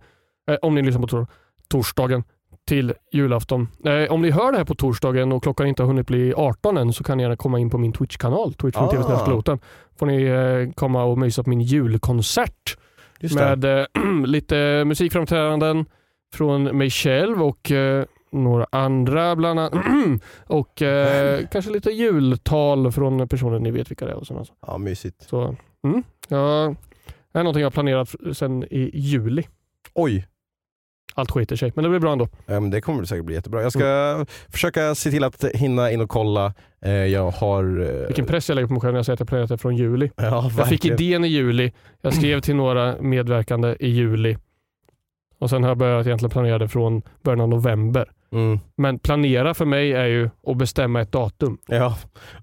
eh, 0.51 0.57
om 0.63 0.75
ni 0.75 0.83
lyssnar 0.83 1.01
på 1.03 1.09
tor- 1.09 1.27
torsdagen 1.69 2.25
till 2.69 2.93
julafton. 3.13 3.69
Eh, 3.85 4.13
om 4.13 4.23
ni 4.23 4.31
hör 4.31 4.53
det 4.53 4.59
här 4.59 4.65
på 4.65 4.75
torsdagen 4.75 5.33
och 5.33 5.43
klockan 5.43 5.67
inte 5.67 5.83
har 5.83 5.87
hunnit 5.87 6.07
bli 6.07 6.35
18 6.37 6.77
än 6.77 6.93
så 6.93 7.05
kan 7.05 7.17
ni 7.19 7.23
gärna 7.23 7.37
komma 7.37 7.59
in 7.59 7.71
på 7.71 7.79
min 7.79 7.93
Twitch-kanal, 7.93 8.55
twitch.tv 8.55 9.03
Ah. 9.05 9.59
får 9.99 10.07
ni 10.07 10.23
eh, 10.23 10.73
komma 10.75 11.05
och 11.05 11.19
mysa 11.19 11.43
på 11.43 11.51
min 11.51 11.61
julkonsert 11.61 12.77
med 13.35 13.65
eh, 13.65 13.85
lite 14.27 14.85
musikframträdanden 14.85 15.85
från 16.35 16.63
mig 16.63 16.91
själv 16.91 17.43
och 17.43 17.71
eh, 17.71 18.05
några 18.33 18.67
andra 18.73 19.37
bland 19.37 19.61
annat. 19.61 19.85
och 20.47 20.83
eh, 20.83 21.47
kanske 21.53 21.71
lite 21.71 21.91
jultal 21.91 22.93
från 22.93 23.29
personer 23.29 23.59
ni 23.59 23.71
vet 23.71 23.91
vilka 23.91 24.05
det 24.07 24.11
är. 24.13 24.17
Och 24.17 24.27
sådana. 24.27 24.47
Ja, 24.67 24.79
mysigt. 24.79 25.23
Så, 25.23 25.57
mm, 25.85 26.03
ja, 26.29 26.75
det 27.33 27.39
är 27.39 27.43
någonting 27.43 27.61
jag 27.61 27.67
har 27.67 27.71
planerat 27.71 28.15
sen 28.33 28.65
i 28.65 28.91
juli. 28.95 29.43
Oj, 29.95 30.27
Allt 31.15 31.31
skiter 31.31 31.57
sig, 31.57 31.73
men 31.75 31.83
det 31.83 31.89
blir 31.91 32.01
bra 32.01 32.13
ändå. 32.13 32.29
Men 32.47 32.71
det 32.71 32.81
kommer 32.81 33.05
säkert 33.05 33.25
bli 33.25 33.35
jättebra. 33.35 33.63
Jag 33.63 33.73
ska 33.73 34.27
försöka 34.49 34.95
se 34.95 35.11
till 35.11 35.25
att 35.25 35.45
hinna 35.45 35.91
in 35.91 36.01
och 36.01 36.09
kolla. 36.09 36.55
Eh, 36.85 36.93
jag 36.93 37.31
har... 37.31 37.65
eh, 37.81 38.07
Vilken 38.07 38.27
press 38.27 38.49
jag 38.49 38.57
lägger 38.57 38.67
på 38.67 38.73
mig 38.73 38.81
själv 38.81 38.93
när 38.93 38.99
jag 38.99 39.07
säger 39.07 39.15
att 39.15 39.21
jag 39.21 39.29
planerat 39.29 39.49
det 39.49 39.59
från 39.59 39.77
juli. 39.77 40.11
Ja, 40.17 40.51
Jag 40.59 40.69
fick 40.69 40.85
idén 40.85 41.25
i 41.25 41.29
juli, 41.29 41.73
jag 42.01 42.15
skrev 42.15 42.41
till 42.41 42.57
några 42.57 42.97
medverkande 43.01 43.77
i 43.81 43.89
juli 43.89 44.37
och 45.39 45.51
sen 45.51 45.63
har 45.63 45.71
jag 45.71 45.79
börjat 45.79 46.07
egentligen 46.07 46.31
planera 46.31 46.59
det 46.59 46.69
från 46.69 47.03
början 47.23 47.41
av 47.41 47.49
november. 47.49 48.11
Mm. 48.33 48.59
Men 48.77 48.99
planera 48.99 49.55
för 49.55 49.65
mig 49.65 49.93
är 49.93 50.07
ju 50.07 50.31
att 50.47 50.57
bestämma 50.57 51.01
ett 51.01 51.13
datum. 51.13 51.59
Ja, 51.67 51.97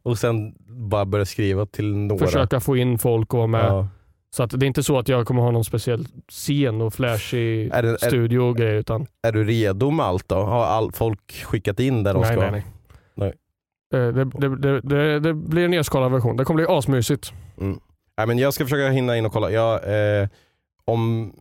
och 0.03 0.17
sen 0.17 0.55
bara 0.89 1.05
börja 1.05 1.25
skriva 1.25 1.65
till 1.65 1.95
några. 1.97 2.25
Försöka 2.25 2.59
få 2.59 2.77
in 2.77 2.97
folk 2.99 3.33
och 3.33 3.37
vara 3.37 3.47
med. 3.47 3.65
Ja. 3.65 3.87
Så 4.35 4.43
att 4.43 4.49
det 4.59 4.65
är 4.65 4.67
inte 4.67 4.83
så 4.83 4.99
att 4.99 5.07
jag 5.09 5.27
kommer 5.27 5.41
ha 5.41 5.51
någon 5.51 5.63
speciell 5.65 6.05
scen 6.31 6.81
och 6.81 6.93
flashig 6.93 7.69
Är 7.73 7.83
det- 7.83 7.97
studio 7.97 8.39
och 8.39 8.57
grejer. 8.57 8.75
Utan, 8.75 9.05
Är 9.27 9.31
du 9.31 9.43
redo 9.43 9.89
med 9.91 10.05
allt 10.05 10.29
då? 10.29 10.35
Har 10.35 10.65
all, 10.65 10.91
folk 10.91 11.31
skickat 11.45 11.79
in 11.79 12.03
där 12.03 12.13
de 12.13 12.21
nej, 12.21 12.31
ska? 12.31 12.51
nej, 12.51 12.51
nej. 12.51 13.33
Nej. 13.91 14.07
Eh, 14.07 14.13
Det, 14.13 14.25
det, 14.25 14.57
det, 14.57 14.81
det, 14.81 15.19
det 15.19 15.33
blir 15.33 15.65
en 15.65 15.71
nedskalad 15.71 16.11
version. 16.11 16.37
Det 16.37 16.45
kommer 16.45 16.63
bli 16.65 16.75
asmysigt. 16.77 17.33
Mm. 17.61 17.79
Nej, 18.17 18.27
men 18.27 18.37
jag 18.37 18.53
ska 18.53 18.63
försöka 18.63 18.89
hinna 18.89 19.17
in 19.17 19.25
och 19.25 19.31
kolla. 19.33 19.51
Jag, 19.51 19.73
eh, 20.21 20.27
om, 20.89 21.33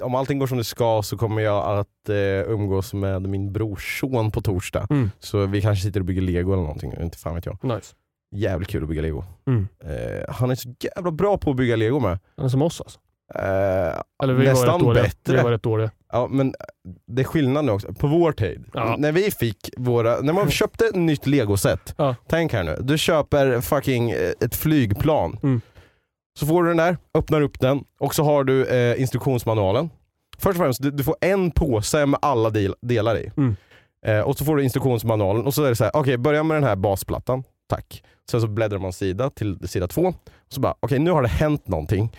eh, 0.00 0.06
om 0.06 0.14
allting 0.14 0.38
går 0.38 0.46
som 0.46 0.58
det 0.58 0.64
ska 0.64 1.02
så 1.02 1.16
kommer 1.16 1.42
jag 1.42 1.78
att 1.78 2.08
eh, 2.08 2.52
umgås 2.52 2.94
med 2.94 3.22
min 3.28 3.52
brorson 3.52 4.30
på 4.30 4.40
torsdag. 4.42 4.86
Mm. 4.90 5.10
Så 5.20 5.46
vi 5.46 5.62
kanske 5.62 5.84
sitter 5.86 6.00
och 6.00 6.06
bygger 6.06 6.22
lego 6.22 6.52
eller 6.52 6.62
någonting, 6.62 6.92
inte 7.02 7.18
fan 7.18 7.34
vet 7.34 7.46
jag. 7.46 7.64
Nice. 7.64 7.94
Jävligt 8.36 8.68
kul 8.68 8.82
att 8.82 8.88
bygga 8.88 9.02
lego. 9.02 9.24
Mm. 9.46 9.68
Eh, 9.84 10.34
han 10.34 10.50
är 10.50 10.54
så 10.54 10.74
jävla 10.80 11.10
bra 11.10 11.38
på 11.38 11.50
att 11.50 11.56
bygga 11.56 11.76
lego 11.76 12.00
med. 12.00 12.18
Han 12.36 12.44
är 12.44 12.48
som 12.50 12.62
oss 12.62 12.80
alltså. 12.80 12.98
Eh, 13.34 14.36
Nästan 14.38 14.94
bättre. 14.94 15.36
Vi 15.36 15.42
var 15.42 15.50
rätt 15.50 15.62
dåliga. 15.62 15.90
ja, 16.12 16.28
men 16.30 16.54
det 17.06 17.22
är 17.22 17.24
skillnad 17.26 17.64
nu 17.64 17.72
också. 17.72 17.92
På 17.94 18.06
vår 18.06 18.32
tid, 18.32 18.64
Ja. 18.72 18.96
när 18.98 19.12
vi 19.12 19.30
fick 19.30 19.70
våra, 19.76 20.20
när 20.20 20.32
man 20.32 20.50
köpte 20.60 20.84
ett 20.86 20.94
nytt 20.94 21.26
legoset. 21.26 21.94
Ja. 21.98 22.16
Tänk 22.28 22.52
här 22.52 22.64
nu, 22.64 22.76
du 22.80 22.98
köper 22.98 23.60
fucking 23.60 24.10
eh, 24.10 24.18
ett 24.40 24.54
flygplan. 24.54 25.38
Mm. 25.42 25.60
Så 26.38 26.46
får 26.46 26.62
du 26.62 26.68
den 26.68 26.76
där, 26.76 26.96
öppnar 27.14 27.40
upp 27.40 27.60
den 27.60 27.84
och 28.00 28.14
så 28.14 28.24
har 28.24 28.44
du 28.44 28.66
eh, 28.66 29.00
instruktionsmanualen. 29.00 29.90
Först 30.38 30.58
och 30.58 30.64
främst, 30.64 30.82
du, 30.82 30.90
du 30.90 31.04
får 31.04 31.16
en 31.20 31.50
påse 31.50 32.06
med 32.06 32.20
alla 32.22 32.50
del, 32.50 32.74
delar 32.82 33.18
i. 33.18 33.30
Mm. 33.36 33.56
Eh, 34.06 34.20
och 34.20 34.38
så 34.38 34.44
får 34.44 34.56
du 34.56 34.62
instruktionsmanualen 34.62 35.46
och 35.46 35.54
så 35.54 35.64
är 35.64 35.68
det 35.68 35.76
så 35.76 35.84
här, 35.84 35.96
okej 35.96 36.18
börja 36.18 36.42
med 36.42 36.56
den 36.56 36.64
här 36.64 36.76
basplattan. 36.76 37.44
Tack. 37.68 38.04
Sen 38.30 38.40
så 38.40 38.46
bläddrar 38.46 38.78
man 38.78 38.92
sida 38.92 39.30
till 39.30 39.68
sida 39.68 39.86
två. 39.86 40.02
Och 40.02 40.14
så 40.52 40.60
bara, 40.60 40.74
okej 40.80 40.98
nu 40.98 41.10
har 41.10 41.22
det 41.22 41.28
hänt 41.28 41.68
någonting. 41.68 42.16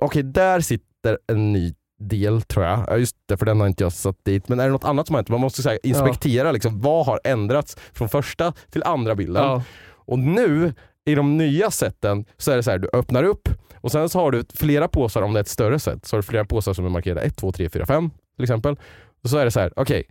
Okej, 0.00 0.22
där 0.22 0.60
sitter 0.60 1.18
en 1.26 1.52
ny 1.52 1.74
del 1.98 2.42
tror 2.42 2.64
jag. 2.64 2.84
Ja, 2.86 2.96
just 2.96 3.16
det, 3.26 3.36
för 3.36 3.46
den 3.46 3.60
har 3.60 3.66
inte 3.66 3.84
jag 3.84 3.92
satt 3.92 4.24
dit. 4.24 4.48
Men 4.48 4.60
är 4.60 4.64
det 4.64 4.72
något 4.72 4.84
annat 4.84 5.06
som 5.06 5.14
har 5.14 5.18
hänt? 5.18 5.28
Man 5.28 5.40
måste 5.40 5.68
här, 5.68 5.78
inspektera 5.82 6.52
liksom, 6.52 6.80
vad 6.80 7.06
har 7.06 7.20
ändrats 7.24 7.76
från 7.92 8.08
första 8.08 8.52
till 8.70 8.82
andra 8.82 9.14
bilden. 9.14 9.44
Ja. 9.44 9.62
Och 9.90 10.18
nu 10.18 10.74
i 11.08 11.14
de 11.14 11.36
nya 11.36 11.70
sätten 11.70 12.24
så 12.36 12.50
är 12.50 12.56
det 12.56 12.62
så 12.62 12.70
här, 12.70 12.78
du 12.78 12.88
öppnar 12.92 13.24
upp 13.24 13.48
och 13.80 13.92
sen 13.92 14.08
så 14.08 14.18
har 14.18 14.30
du 14.30 14.44
flera 14.54 14.88
påsar 14.88 15.22
om 15.22 15.32
det 15.32 15.38
är 15.38 15.42
ett 15.42 15.48
större 15.48 15.78
set. 15.78 16.06
Så 16.06 16.16
har 16.16 16.22
du 16.22 16.26
flera 16.26 16.44
påsar 16.44 16.72
som 16.72 16.84
är 16.84 16.88
markerade 16.88 17.20
1, 17.20 17.36
2, 17.36 17.52
3, 17.52 17.68
4, 17.68 17.86
5 17.86 18.10
till 18.36 18.42
exempel. 18.42 18.76
Och 19.22 19.30
så 19.30 19.38
är 19.38 19.44
det 19.44 19.50
så 19.50 19.60
här, 19.60 19.72
okej, 19.76 20.04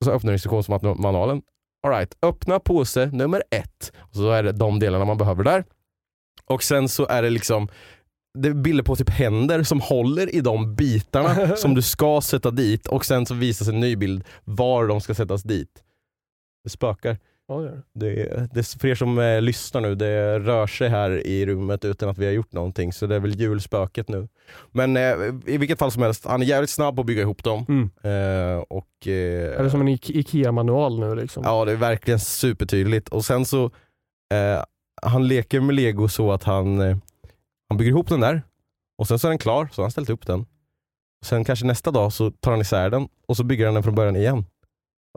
och 0.00 0.04
så 0.04 0.12
öppnar 0.12 0.30
du 0.30 0.34
instruktionsmanualen. 0.34 1.42
All 1.86 1.92
right, 1.92 2.16
öppna 2.22 2.60
påse 2.60 3.06
nummer 3.06 3.42
ett. 3.50 3.92
Och 3.98 4.16
så 4.16 4.30
är 4.30 4.42
det 4.42 4.52
de 4.52 4.78
delarna 4.78 5.04
man 5.04 5.18
behöver 5.18 5.44
där. 5.44 5.64
Och 6.44 6.62
sen 6.62 6.88
så 6.88 7.06
är 7.06 7.22
det 7.22 7.30
liksom 7.30 7.68
det 8.38 8.48
är 8.48 8.54
bilder 8.54 8.84
på 8.84 8.96
typ 8.96 9.10
händer 9.10 9.62
som 9.62 9.80
håller 9.80 10.34
i 10.34 10.40
de 10.40 10.74
bitarna 10.74 11.56
som 11.56 11.74
du 11.74 11.82
ska 11.82 12.20
sätta 12.20 12.50
dit 12.50 12.86
och 12.86 13.04
sen 13.04 13.26
så 13.26 13.34
visas 13.34 13.68
en 13.68 13.80
ny 13.80 13.96
bild 13.96 14.24
var 14.44 14.86
de 14.86 15.00
ska 15.00 15.14
sättas 15.14 15.42
dit. 15.42 15.82
Det 16.64 16.70
spökar. 16.70 17.18
Ja, 17.50 17.70
det 17.94 18.06
gör 18.14 18.36
det. 18.36 18.48
Det, 18.52 18.66
för 18.80 18.88
er 18.88 18.94
som 18.94 19.18
eh, 19.18 19.40
lyssnar 19.42 19.80
nu, 19.80 19.94
det 19.94 20.38
rör 20.38 20.66
sig 20.66 20.88
här 20.88 21.26
i 21.26 21.46
rummet 21.46 21.84
utan 21.84 22.08
att 22.08 22.18
vi 22.18 22.26
har 22.26 22.32
gjort 22.32 22.52
någonting 22.52 22.92
så 22.92 23.06
det 23.06 23.14
är 23.14 23.20
väl 23.20 23.40
julspöket 23.40 24.08
nu. 24.08 24.28
Men 24.72 24.96
eh, 24.96 25.12
i 25.46 25.58
vilket 25.58 25.78
fall 25.78 25.90
som 25.92 26.02
helst, 26.02 26.26
han 26.26 26.42
är 26.42 26.46
jävligt 26.46 26.70
snabb 26.70 26.94
på 26.96 27.00
att 27.00 27.06
bygga 27.06 27.22
ihop 27.22 27.44
dem. 27.44 27.66
Mm. 27.68 27.90
Eh, 28.02 28.58
och, 28.68 29.06
eh, 29.06 29.58
Är 29.58 29.62
det 29.64 29.70
som 29.70 29.80
en 29.80 29.88
Ike- 29.88 30.12
IKEA-manual 30.12 31.00
nu 31.00 31.14
liksom? 31.14 31.42
Ja 31.46 31.64
det 31.64 31.72
är 31.72 31.76
verkligen 31.76 32.20
supertydligt. 32.20 33.08
Och 33.08 33.24
sen 33.24 33.44
så, 33.44 33.64
eh, 34.34 34.62
han 35.02 35.28
leker 35.28 35.60
med 35.60 35.74
lego 35.74 36.08
så 36.08 36.32
att 36.32 36.44
han, 36.44 36.80
eh, 36.80 36.96
han 37.68 37.78
bygger 37.78 37.90
ihop 37.90 38.08
den 38.08 38.20
där 38.20 38.42
och 38.98 39.08
sen 39.08 39.18
så 39.18 39.26
är 39.28 39.30
den 39.30 39.38
klar, 39.38 39.68
så 39.72 39.80
har 39.80 39.84
han 39.84 39.90
ställt 39.90 40.10
upp 40.10 40.26
den. 40.26 40.46
Sen 41.24 41.44
kanske 41.44 41.66
nästa 41.66 41.90
dag 41.90 42.12
så 42.12 42.30
tar 42.30 42.50
han 42.50 42.60
isär 42.60 42.90
den 42.90 43.08
och 43.28 43.36
så 43.36 43.44
bygger 43.44 43.64
han 43.64 43.74
den 43.74 43.82
från 43.82 43.94
början 43.94 44.16
igen. 44.16 44.44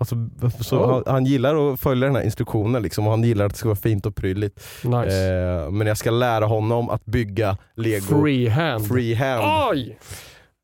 Alltså, 0.02 0.16
så 0.64 0.78
Oh. 0.80 0.92
han, 0.94 1.04
han 1.08 1.26
gillar 1.26 1.74
att 1.74 1.80
följa 1.80 2.06
den 2.08 2.16
här 2.16 2.24
instruktionen 2.24 2.82
liksom, 2.84 3.06
och 3.08 3.12
han 3.12 3.24
gillar 3.24 3.46
att 3.46 3.52
det 3.52 3.58
ska 3.58 3.70
vara 3.70 3.76
fint 3.76 4.06
och 4.06 4.16
prydligt. 4.16 4.60
Nice. 4.84 5.34
Eh, 5.66 5.72
men 5.72 5.88
jag 5.88 5.98
ska 5.98 6.12
lära 6.12 6.46
honom 6.46 6.90
att 6.90 7.06
bygga 7.06 7.58
lego 7.76 8.02
Freehand. 8.22 8.88
freehand. 8.88 9.70
Oj! 9.72 10.00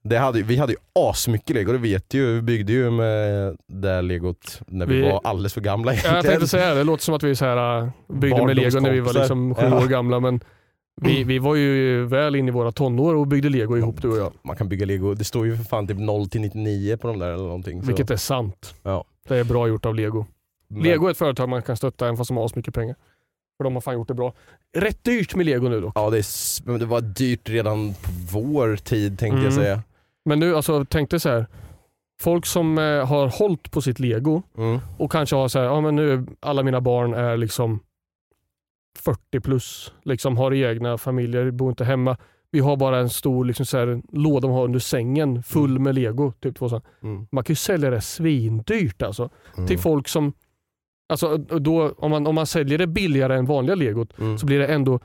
Det 0.03 0.17
hade, 0.17 0.41
vi 0.41 0.57
hade 0.57 0.71
ju 0.73 0.77
asmycket 1.09 1.55
lego, 1.55 1.71
det 1.71 1.77
vet 1.77 2.09
du 2.09 2.17
ju. 2.17 2.35
Vi 2.35 2.41
byggde 2.41 2.73
ju 2.73 2.91
med 2.91 3.55
det 3.67 4.01
legot 4.01 4.61
när 4.67 4.85
vi, 4.85 4.95
Vi- 4.95 5.01
var 5.11 5.21
alldeles 5.23 5.53
för 5.53 5.61
gamla 5.61 5.93
Ja, 5.93 5.99
Jag 6.15 6.25
tänkte 6.25 6.47
säga 6.47 6.73
det, 6.73 6.83
låter 6.83 7.03
som 7.03 7.15
att 7.15 7.23
vi 7.23 7.35
så 7.35 7.45
här, 7.45 7.77
äh, 7.81 7.89
byggde 8.13 8.45
med 8.45 8.55
lego 8.55 8.79
när 8.79 8.91
vi 8.91 8.99
var 8.99 9.13
liksom 9.13 9.55
sju 9.55 9.65
Ja. 9.65 9.77
år 9.83 9.87
gamla 9.87 10.19
men 10.19 10.39
vi, 11.01 11.23
vi 11.23 11.39
var 11.39 11.55
ju 11.55 12.05
väl 12.05 12.35
inne 12.35 12.47
i 12.47 12.51
våra 12.51 12.71
tonår 12.71 13.15
och 13.15 13.27
byggde 13.27 13.49
lego 13.49 13.77
ihop 13.77 14.01
du 14.01 14.07
och 14.11 14.17
jag. 14.17 14.33
Man 14.43 14.55
kan 14.55 14.69
bygga 14.69 14.85
lego, 14.85 15.13
det 15.13 15.23
står 15.23 15.45
ju 15.45 15.57
för 15.57 15.63
fan 15.63 15.87
typ 15.87 15.97
0 15.99 16.29
till 16.29 16.41
99 16.41 16.97
på 16.97 17.07
de 17.07 17.19
där 17.19 17.27
eller 17.27 17.43
någonting. 17.43 17.81
Så. 17.81 17.87
Vilket 17.87 18.11
är 18.11 18.15
sant. 18.15 18.75
Ja. 18.83 19.05
Det 19.29 19.37
är 19.37 19.43
bra 19.43 19.67
gjort 19.67 19.85
av 19.85 19.95
lego. 19.95 20.25
Men- 20.67 20.83
Lego 20.83 21.07
är 21.07 21.11
ett 21.11 21.17
företag 21.17 21.49
man 21.49 21.61
kan 21.61 21.77
stötta 21.77 22.05
även 22.05 22.17
fast 22.17 22.27
de 22.27 22.37
har 22.37 22.45
asmycket 22.45 22.73
pengar. 22.73 22.95
För 23.57 23.63
de 23.63 23.73
har 23.73 23.81
fan 23.81 23.93
gjort 23.93 24.07
det 24.07 24.13
bra. 24.13 24.33
Rätt 24.77 25.03
dyrt 25.03 25.35
med 25.35 25.45
lego 25.45 25.69
nu 25.69 25.81
dock. 25.81 25.91
Ja 25.95 26.09
det, 26.09 26.17
är, 26.17 26.77
det 26.77 26.85
var 26.85 27.01
dyrt 27.01 27.49
redan 27.49 27.93
på 27.93 28.09
vår 28.31 28.75
tid 28.75 29.19
tänkte 29.19 29.37
jag 29.37 29.51
Mm. 29.53 29.63
säga. 29.63 29.83
Men 30.25 30.39
nu, 30.39 30.55
alltså 30.55 30.85
tänk 30.85 31.09
dig 31.09 31.19
så 31.19 31.29
här. 31.29 31.45
Folk 32.21 32.45
som 32.45 32.77
eh, 32.77 33.05
har 33.07 33.27
hållit 33.27 33.71
på 33.71 33.81
sitt 33.81 33.99
lego 33.99 34.41
Mm. 34.57 34.79
och 34.97 35.11
kanske 35.11 35.35
har 35.35 35.47
så 35.47 35.59
här, 35.59 35.65
ja 35.65 35.81
men 35.81 35.95
nu 35.95 36.25
alla 36.39 36.63
mina 36.63 36.81
barn 36.81 37.13
är 37.13 37.37
liksom 37.37 37.79
40 38.99 39.39
plus, 39.39 39.93
liksom 40.03 40.37
har 40.37 40.53
egna 40.53 40.97
familjer, 40.97 41.51
bor 41.51 41.69
inte 41.69 41.83
hemma. 41.85 42.17
Vi 42.51 42.59
har 42.59 42.77
bara 42.77 42.99
en 42.99 43.09
stor 43.09 43.45
liksom 43.45 43.65
så 43.65 43.77
här, 43.77 44.01
låda 44.11 44.47
de 44.47 44.51
har 44.53 44.63
under 44.63 44.79
sängen 44.79 45.43
full 45.43 45.79
med 45.79 45.95
lego. 45.95 46.31
Typ 46.39 46.55
två 46.57 46.69
så. 46.69 46.81
Mm. 47.03 47.27
Man 47.31 47.43
kan 47.43 47.51
ju 47.51 47.55
sälja 47.55 47.89
det 47.89 48.01
svindyrt 48.01 49.01
alltså. 49.01 49.29
Mm. 49.57 49.67
Till 49.67 49.79
folk 49.79 50.07
som, 50.07 50.33
alltså 51.09 51.37
då, 51.37 51.91
om, 51.97 52.11
man, 52.11 52.27
om 52.27 52.35
man 52.35 52.47
säljer 52.47 52.77
det 52.77 52.87
billigare 52.87 53.35
än 53.37 53.45
vanliga 53.45 53.75
legot 53.75 54.19
Mm. 54.19 54.37
så 54.37 54.45
blir 54.45 54.59
det 54.59 54.67
ändå 54.67 54.99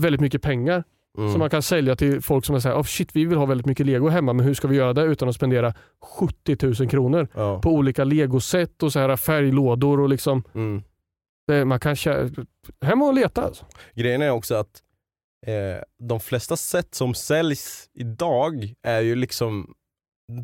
väldigt 0.00 0.20
mycket 0.20 0.42
pengar 0.42 0.84
Mm. 1.18 1.30
som 1.30 1.38
man 1.38 1.50
kan 1.50 1.62
sälja 1.62 1.96
till 1.96 2.20
folk 2.22 2.44
som 2.44 2.60
säger 2.60 2.76
oh 2.76 2.82
shit 2.82 3.16
vi 3.16 3.24
vill 3.24 3.38
ha 3.38 3.46
väldigt 3.46 3.66
mycket 3.66 3.86
lego 3.86 4.08
hemma 4.08 4.32
men 4.32 4.46
hur 4.46 4.54
ska 4.54 4.68
vi 4.68 4.76
göra 4.76 4.92
det 4.92 5.02
utan 5.02 5.28
att 5.28 5.34
spendera 5.34 5.74
70 6.18 6.66
000 6.80 6.90
kronor 6.90 7.28
ja. 7.34 7.60
på 7.60 7.70
olika 7.70 8.04
legoset 8.04 8.82
och 8.82 8.92
så 8.92 8.98
här 8.98 9.16
färglådor 9.16 10.00
och 10.00 10.08
liksom 10.08 10.42
mm. 10.54 10.82
det, 11.46 11.64
man 11.64 11.80
kan 11.80 11.94
kä- 11.94 12.46
hem 12.80 13.02
och 13.02 13.14
leta 13.14 13.42
alltså. 13.42 13.64
Grejen 13.94 14.22
är 14.22 14.30
också 14.30 14.54
att 14.54 14.82
eh, 15.46 15.82
de 16.08 16.20
flesta 16.20 16.56
set 16.56 16.94
som 16.94 17.14
säljs 17.14 17.88
idag 17.94 18.74
är 18.82 19.00
ju 19.00 19.14
liksom 19.16 19.74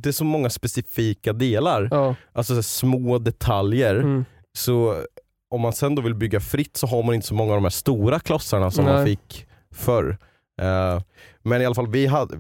det 0.03 0.09
är 0.09 0.12
så 0.12 0.24
många 0.24 0.51
specifika 0.51 1.32
delar, 1.32 1.88
Ja. 1.90 2.14
alltså 2.32 2.53
så 2.53 2.55
här 2.55 2.62
små 2.62 3.18
detaljer. 3.18 3.94
Mm. 3.96 4.24
Så 4.53 5.03
om 5.51 5.61
man 5.61 5.72
sen 5.72 5.94
då 5.94 6.03
vill 6.03 6.14
bygga 6.14 6.40
fritt 6.40 6.76
så 6.76 6.86
har 6.86 7.03
man 7.03 7.14
inte 7.14 7.26
så 7.26 7.34
många 7.34 7.51
av 7.53 7.57
de 7.57 7.64
här 7.64 7.70
stora 7.70 8.20
klossarna 8.20 8.70
som 8.70 8.84
man 8.84 8.94
Nej. 8.94 9.05
fick 9.07 9.46
förr. 9.74 10.18
Eh, 10.61 11.03
men 11.42 11.62
i 11.62 11.66
alla 11.66 11.74
fall, 11.74 11.88
vi 11.88 12.07
hade, 12.07 12.38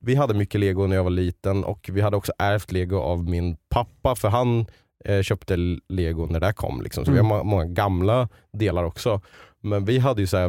vi 0.00 0.14
hade 0.14 0.34
mycket 0.34 0.60
lego 0.60 0.86
när 0.86 0.96
jag 0.96 1.04
var 1.04 1.10
liten 1.10 1.64
och 1.64 1.90
vi 1.92 2.00
hade 2.00 2.16
också 2.16 2.32
ärvt 2.38 2.72
lego 2.72 2.98
av 3.00 3.24
min 3.28 3.56
pappa 3.68 4.16
för 4.16 4.28
han 4.28 4.66
eh, 5.04 5.22
köpte 5.22 5.56
lego 5.88 6.26
när 6.26 6.40
det 6.40 6.52
kom. 6.52 6.82
Liksom. 6.82 7.04
Så 7.04 7.10
Mm. 7.10 7.24
vi 7.24 7.30
har 7.30 7.38
må- 7.38 7.44
många 7.50 7.64
gamla 7.64 8.28
delar 8.52 8.84
också. 8.84 9.20
Men 9.62 9.84
vi 9.84 9.98
hade 9.98 10.20
ju 10.20 10.26
så 10.26 10.36
här 10.36 10.48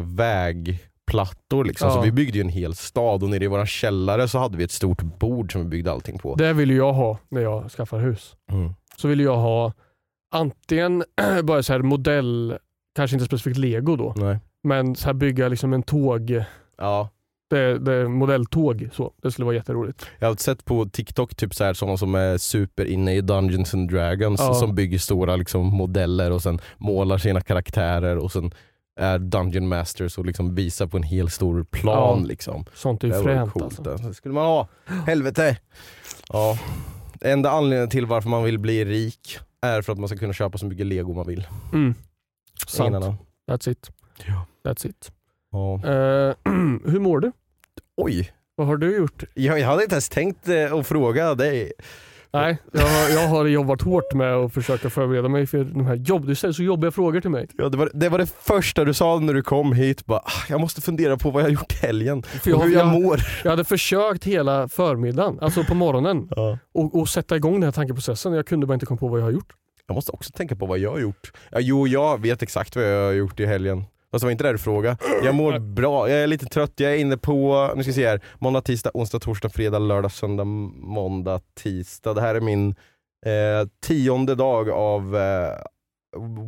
vägplattor 1.06 1.64
liksom, 1.64 1.90
så 1.90 1.98
Ja. 1.98 2.02
vi 2.02 2.12
byggde 2.12 2.38
ju 2.38 2.42
en 2.42 2.48
hel 2.48 2.74
stad 2.74 3.22
och 3.22 3.28
nere 3.30 3.44
i 3.44 3.46
vår 3.46 3.66
källare 3.66 4.28
så 4.28 4.38
hade 4.38 4.56
vi 4.56 4.64
ett 4.64 4.70
stort 4.70 5.02
bord 5.02 5.52
som 5.52 5.60
vi 5.62 5.68
byggde 5.68 5.92
allting 5.92 6.18
på. 6.18 6.34
Det 6.34 6.52
vill 6.52 6.70
jag 6.70 6.92
ha 6.92 7.18
när 7.28 7.40
jag 7.40 7.70
skaffar 7.70 7.98
hus. 8.00 8.34
Mm. 8.50 8.72
Så 8.96 9.08
vill 9.08 9.20
jag 9.20 9.36
ha 9.36 9.72
antingen 10.34 11.04
bara 11.42 11.62
så 11.62 11.72
här 11.72 11.80
modell, 11.82 12.58
kanske 12.96 13.14
inte 13.16 13.26
specifikt 13.26 13.58
lego 13.58 13.96
då, 13.96 14.14
Nej. 14.16 14.38
men 14.62 14.94
så 14.96 15.06
här 15.06 15.14
bygga 15.14 15.48
liksom 15.48 15.72
en 15.72 15.82
tåg, 15.82 16.44
Ja. 16.78 17.08
det, 17.50 17.78
det, 17.78 18.08
modelltåg. 18.08 18.88
Så. 18.92 19.12
Det 19.22 19.30
skulle 19.30 19.44
vara 19.44 19.54
jätteroligt. 19.56 20.06
Jag 20.18 20.28
har 20.28 20.36
sett 20.36 20.64
på 20.64 20.86
TikTok 20.86 21.34
typ 21.36 21.54
så 21.54 21.64
här, 21.64 21.74
sådana 21.74 21.96
som 21.96 22.14
är 22.14 22.38
super 22.38 22.84
inne 22.84 23.14
i 23.14 23.20
Dungeons 23.20 23.74
and 23.74 23.90
Dragons 23.90 24.40
Ja. 24.40 24.54
som 24.54 24.74
bygger 24.74 24.98
stora 24.98 25.36
liksom, 25.36 25.66
modeller 25.66 26.30
och 26.30 26.42
sen 26.42 26.60
målar 26.78 27.18
sina 27.18 27.40
karaktärer 27.40 28.16
och 28.16 28.32
sen 28.32 28.50
är 28.96 29.18
Dungeon 29.18 29.68
Masters 29.68 30.18
och 30.18 30.26
liksom 30.26 30.54
visar 30.54 30.86
på 30.86 30.96
en 30.96 31.02
hel 31.02 31.30
stor 31.30 31.64
plan. 31.64 32.20
Ja. 32.20 32.26
Liksom. 32.26 32.64
Sånt 32.74 33.04
är 33.04 33.08
ju 33.08 33.22
fränt 33.22 33.52
coolt. 33.52 33.64
alltså. 33.86 34.08
Det 34.08 34.14
skulle 34.14 34.34
man 34.34 34.46
ha. 34.46 34.68
Helvete! 35.06 35.56
Ja. 36.28 36.58
Enda 37.20 37.50
anledningen 37.50 37.90
till 37.90 38.06
varför 38.06 38.28
man 38.28 38.44
vill 38.44 38.58
bli 38.58 38.84
rik 38.84 39.38
är 39.60 39.82
för 39.82 39.92
att 39.92 39.98
man 39.98 40.08
ska 40.08 40.18
kunna 40.18 40.32
köpa 40.32 40.58
så 40.58 40.66
mycket 40.66 40.86
lego 40.86 41.12
man 41.14 41.26
vill. 41.26 41.46
Mm. 41.72 41.94
Sant. 42.66 42.94
annan. 42.94 43.14
That's 43.50 43.70
it. 43.70 43.90
Ja. 44.26 44.46
That's 44.64 44.86
it. 44.86 45.12
Ja. 45.50 45.74
Eh, 45.74 46.34
hur 46.92 47.00
mår 47.00 47.20
du? 47.20 47.32
Oj, 47.96 48.32
Vad 48.54 48.66
har 48.66 48.76
du 48.76 48.96
gjort? 48.96 49.24
jag, 49.34 49.60
jag 49.60 49.66
hade 49.66 49.82
inte 49.82 49.94
ens 49.94 50.08
tänkt 50.08 50.48
eh, 50.48 50.72
att 50.74 50.86
fråga 50.86 51.34
dig. 51.34 51.72
Nej, 52.34 52.58
jag 52.72 52.82
har, 52.82 53.08
jag 53.08 53.28
har 53.28 53.44
jobbat 53.46 53.82
hårt 53.82 54.14
med 54.14 54.34
att 54.34 54.54
försöka 54.54 54.90
förbereda 54.90 55.28
mig 55.28 55.46
för 55.46 55.64
de 55.64 55.86
här 55.86 55.94
jobb. 55.94 56.26
Du 56.26 56.34
ställer 56.34 56.52
så 56.54 56.62
jobbiga 56.62 56.90
frågor 56.90 57.20
till 57.20 57.30
mig. 57.30 57.48
Ja, 57.58 57.68
det, 57.68 57.76
var, 57.76 57.90
det 57.94 58.08
var 58.08 58.18
det 58.18 58.26
första 58.42 58.84
du 58.84 58.94
sa 58.94 59.18
när 59.18 59.34
du 59.34 59.42
kom 59.42 59.72
hit. 59.72 60.06
Bara, 60.06 60.18
"Ah, 60.18 60.30
jag 60.48 60.60
måste 60.60 60.80
fundera 60.80 61.16
på 61.16 61.30
vad 61.30 61.42
jag 61.42 61.46
har 61.46 61.52
gjort 61.52 61.72
i 61.72 61.86
helgen 61.86 62.22
För 62.22 62.38
och 62.54 62.58
jag, 62.60 62.64
hur 62.66 62.72
jag, 62.74 62.86
jag, 62.94 63.02
mår. 63.02 63.20
jag 63.44 63.50
hade 63.50 63.64
försökt 63.64 64.24
hela 64.24 64.68
förmiddagen, 64.68 65.38
alltså 65.40 65.64
på 65.64 65.74
morgonen, 65.74 66.28
Ja. 66.36 66.58
och, 66.74 67.00
och 67.00 67.08
sätta 67.08 67.36
igång 67.36 67.52
den 67.54 67.62
här 67.62 67.72
tankeprocessen. 67.72 68.32
Jag 68.32 68.46
kunde 68.46 68.66
bara 68.66 68.74
inte 68.74 68.86
komma 68.86 68.98
på 68.98 69.08
vad 69.08 69.20
jag 69.20 69.24
har 69.24 69.32
gjort. 69.32 69.52
Jag 69.86 69.94
måste 69.94 70.12
också 70.12 70.30
tänka 70.32 70.56
på 70.56 70.66
vad 70.66 70.78
jag 70.78 70.90
har 70.90 70.98
gjort. 70.98 71.32
Ja, 71.50 71.58
jo, 71.60 71.86
jag 71.86 72.20
vet 72.20 72.42
exakt 72.42 72.76
vad 72.76 72.84
jag 72.84 73.06
har 73.06 73.12
gjort 73.12 73.40
i 73.40 73.46
helgen. 73.46 73.84
Fast 74.12 74.22
det 74.22 74.26
var 74.26 74.30
inte 74.32 74.44
det 74.44 74.52
du 74.52 74.58
frågade. 74.58 74.96
Jag 75.24 75.34
mår 75.34 75.58
bra, 75.58 76.10
jag 76.10 76.22
är 76.22 76.26
lite 76.26 76.46
trött, 76.46 76.72
jag 76.76 76.92
är 76.92 76.96
inne 76.96 77.16
på, 77.16 77.70
nu 77.76 77.82
ska 77.82 77.90
vi 77.90 77.94
se 77.94 78.08
här, 78.08 78.20
måndag, 78.38 78.60
tisdag, 78.60 78.90
onsdag, 78.94 79.18
torsdag, 79.18 79.48
fredag, 79.48 79.78
lördag, 79.78 80.12
söndag, 80.12 80.44
måndag, 80.44 81.40
tisdag. 81.54 82.14
Det 82.14 82.20
här 82.20 82.34
är 82.34 82.40
min 82.40 82.68
eh, 83.26 83.68
tionde 83.86 84.34
dag 84.34 84.70
av 84.70 85.16
eh, 85.16 85.58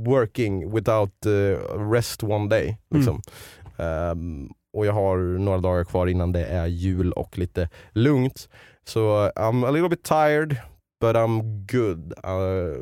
working 0.06 0.74
without 0.74 1.26
eh, 1.26 1.78
rest 1.90 2.22
one 2.22 2.48
day. 2.48 2.78
Liksom. 2.90 3.22
Ehm, 3.78 4.48
och 4.72 4.86
jag 4.86 4.92
har 4.92 5.16
några 5.18 5.58
dagar 5.58 5.84
kvar 5.84 6.06
innan 6.06 6.32
det 6.32 6.44
är 6.44 6.66
jul 6.66 7.12
och 7.12 7.38
lite 7.38 7.68
lugnt. 7.92 8.48
Så 8.84 9.28
I'm 9.36 9.66
a 9.66 9.70
little 9.70 9.88
bit 9.88 10.02
tired, 10.02 10.56
but 11.00 11.16
I'm 11.16 11.66
good. 11.72 12.12
Uh, 12.26 12.76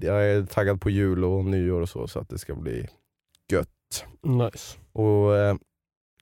jag 0.00 0.30
är 0.30 0.46
taggad 0.46 0.80
på 0.80 0.90
jul 0.90 1.24
och 1.24 1.44
nyår 1.44 1.80
och 1.80 1.88
så, 1.88 2.08
så 2.08 2.18
att 2.18 2.28
det 2.28 2.38
ska 2.38 2.54
bli 2.54 2.88
gött. 3.52 3.68
Nice. 4.22 4.78
Och 4.92 5.36
eh, 5.36 5.56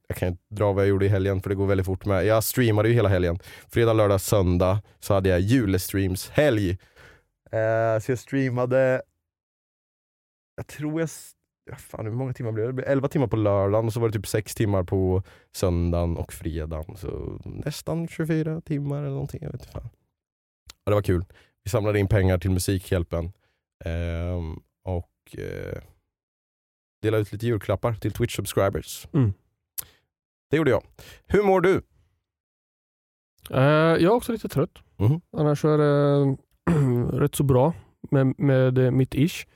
Jag 0.08 0.16
kan 0.16 0.28
inte 0.28 0.42
dra 0.50 0.72
vad 0.72 0.84
jag 0.84 0.88
gjorde 0.88 1.06
i 1.06 1.08
helgen 1.08 1.42
för 1.42 1.50
det 1.50 1.56
går 1.56 1.66
väldigt 1.66 1.86
fort 1.86 2.04
med. 2.06 2.24
Jag 2.26 2.44
streamade 2.44 2.88
ju 2.88 2.94
hela 2.94 3.08
helgen. 3.08 3.38
Fredag, 3.68 3.92
lördag, 3.92 4.20
söndag 4.20 4.82
så 5.00 5.14
hade 5.14 5.28
jag 5.28 5.40
julestreams 5.40 6.30
helg. 6.30 6.70
Eh, 7.50 7.98
så 8.00 8.12
jag 8.12 8.18
streamade, 8.18 9.02
jag 10.56 10.66
tror 10.66 11.00
jag, 11.00 11.10
fan 11.80 12.06
hur 12.06 12.12
många 12.12 12.32
timmar 12.32 12.52
blev 12.52 12.64
det? 12.66 12.68
Det 12.68 12.74
blev 12.74 12.88
11 12.88 13.08
timmar 13.08 13.26
på 13.26 13.36
lördagen 13.36 13.86
och 13.86 13.92
så 13.92 14.00
var 14.00 14.08
det 14.08 14.14
typ 14.14 14.26
6 14.26 14.54
timmar 14.54 14.82
på 14.84 15.22
söndagen 15.52 16.16
och 16.16 16.32
fredagen. 16.32 16.96
Så 16.96 17.40
nästan 17.44 18.08
24 18.08 18.60
timmar 18.60 18.98
eller 18.98 19.10
någonting. 19.10 19.40
Jag 19.42 19.52
vet 19.52 19.60
inte 19.60 19.72
fan. 19.72 19.88
Ja, 20.84 20.90
det 20.90 20.94
var 20.94 21.02
kul. 21.02 21.24
Vi 21.64 21.70
samlade 21.70 21.98
in 21.98 22.08
pengar 22.08 22.38
till 22.38 22.50
Musikhjälpen. 22.50 23.32
Ehm, 23.84 24.60
och 24.84 25.36
eh, 25.38 25.82
delade 27.04 27.22
ut 27.22 27.32
lite 27.32 27.46
julklappar 27.46 27.94
till 27.94 28.12
Twitch 28.12 28.36
subscribers. 28.36 29.06
Mm. 29.12 29.32
Det 30.50 30.56
gjorde 30.56 30.70
jag. 30.70 30.82
Hur 31.26 31.42
mår 31.42 31.60
du? 31.60 31.82
Eh, 33.50 33.62
jag 33.62 34.02
är 34.02 34.10
också 34.10 34.32
lite 34.32 34.48
trött. 34.48 34.78
Mhm. 34.96 35.20
Annars 35.36 35.60
så 35.60 35.68
är 35.68 35.78
det 35.78 36.36
rätt 37.18 37.34
så 37.34 37.42
bra 37.42 37.72
med, 38.10 38.34
med 38.38 38.78
eh, 38.78 38.90
mitt 38.90 39.14
ish. 39.14 39.46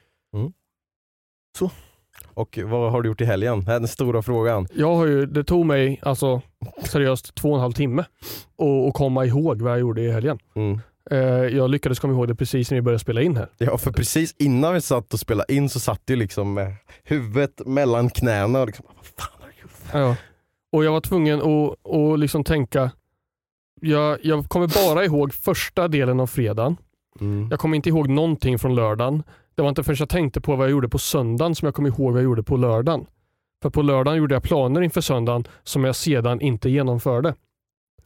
Och 2.34 2.58
vad 2.64 2.92
har 2.92 3.02
du 3.02 3.08
gjort 3.08 3.20
i 3.20 3.24
helgen? 3.24 3.64
Det 3.64 3.72
är 3.72 3.78
den 3.78 3.88
stora 3.88 4.22
frågan. 4.22 4.66
Jag 4.74 4.94
har 4.94 5.06
ju, 5.06 5.26
det 5.26 5.44
tog 5.44 5.66
mig 5.66 6.00
alltså 6.02 6.42
seriöst 6.84 7.34
två 7.34 7.48
och 7.48 7.54
en 7.54 7.60
halv 7.60 7.72
timme 7.72 8.04
att 8.58 8.88
att 8.88 8.94
komma 8.94 9.24
ihåg 9.24 9.62
vad 9.62 9.72
jag 9.72 9.80
gjorde 9.80 10.02
i 10.02 10.10
helgen. 10.10 10.38
Mm. 10.54 10.80
Eh, 11.10 11.18
jag 11.56 11.70
lyckades 11.70 11.98
komma 11.98 12.12
ihåg 12.12 12.28
det 12.28 12.34
precis 12.34 12.70
när 12.70 12.78
vi 12.78 12.82
började 12.82 12.98
spela 12.98 13.22
in 13.22 13.36
här. 13.36 13.48
Ja, 13.58 13.78
för 13.78 13.92
precis 13.92 14.34
innan 14.38 14.74
vi 14.74 14.80
satt 14.80 15.12
och 15.12 15.20
spelade 15.20 15.54
in 15.54 15.68
så 15.68 15.80
satt 15.80 16.00
du 16.04 16.16
liksom 16.16 16.54
med 16.54 16.74
huvudet 17.04 17.66
mellan 17.66 18.10
knäna 18.10 18.60
och 18.60 18.66
liksom, 18.66 18.86
vad 18.96 19.06
fan 19.06 19.40
har 19.40 19.48
jag 19.48 19.62
gjort? 19.62 19.70
Ja. 19.92 20.16
Och 20.72 20.84
jag 20.84 20.92
var 20.92 21.00
tvungen 21.00 21.38
att, 21.38 21.92
att 21.94 22.18
liksom 22.18 22.44
tänka, 22.44 22.90
jag, 23.80 24.18
jag 24.22 24.48
kommer 24.48 24.66
bara 24.86 25.04
ihåg 25.04 25.34
första 25.34 25.88
delen 25.88 26.20
av 26.20 26.26
fredagen. 26.26 26.76
Mm. 27.20 27.48
Jag 27.50 27.60
kommer 27.60 27.76
inte 27.76 27.88
ihåg 27.88 28.08
någonting 28.08 28.58
från 28.58 28.74
lördagen. 28.74 29.22
Det 29.54 29.62
var 29.62 29.68
inte 29.68 29.82
förrän 29.82 29.96
jag 29.98 30.08
tänkte 30.08 30.40
på 30.40 30.56
vad 30.56 30.66
jag 30.66 30.70
gjorde 30.70 30.88
på 30.88 30.98
söndagen 30.98 31.54
som 31.54 31.66
jag 31.66 31.74
kom 31.74 31.86
ihåg 31.86 32.12
vad 32.12 32.20
jag 32.20 32.24
gjorde 32.24 32.42
på 32.42 32.56
lördagen. 32.56 33.06
För 33.62 33.70
på 33.70 33.82
lördagen 33.82 34.18
gjorde 34.18 34.34
jag 34.34 34.42
planer 34.42 34.80
inför 34.80 35.00
söndagen 35.00 35.44
som 35.62 35.84
jag 35.84 35.96
sedan 35.96 36.40
inte 36.40 36.70
genomförde. 36.70 37.34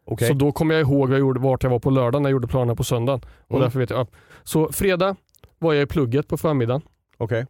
Okej. 0.05 0.28
Så 0.28 0.34
då 0.34 0.53
kommer 0.53 0.74
jag 0.74 0.80
ihåg 0.80 1.11
jag 1.11 1.18
gjorde, 1.18 1.40
vart 1.40 1.62
jag 1.62 1.70
var 1.70 1.78
på 1.78 1.90
lördagen 1.90 2.22
när 2.22 2.30
jag 2.30 2.32
gjorde 2.32 2.46
planerna 2.48 2.74
på 2.74 2.84
söndagen. 2.84 3.20
Och 3.46 3.50
Mm. 3.50 3.61
därför 3.62 3.78
vet 3.78 3.90
jag. 3.90 3.98
ja. 4.00 4.07
Så 4.42 4.72
fredag 4.72 5.16
var 5.59 5.72
jag 5.72 5.82
i 5.82 5.86
plugget 5.86 6.28
på 6.28 6.36
förmiddagen. 6.36 6.82
Okej. 7.16 7.46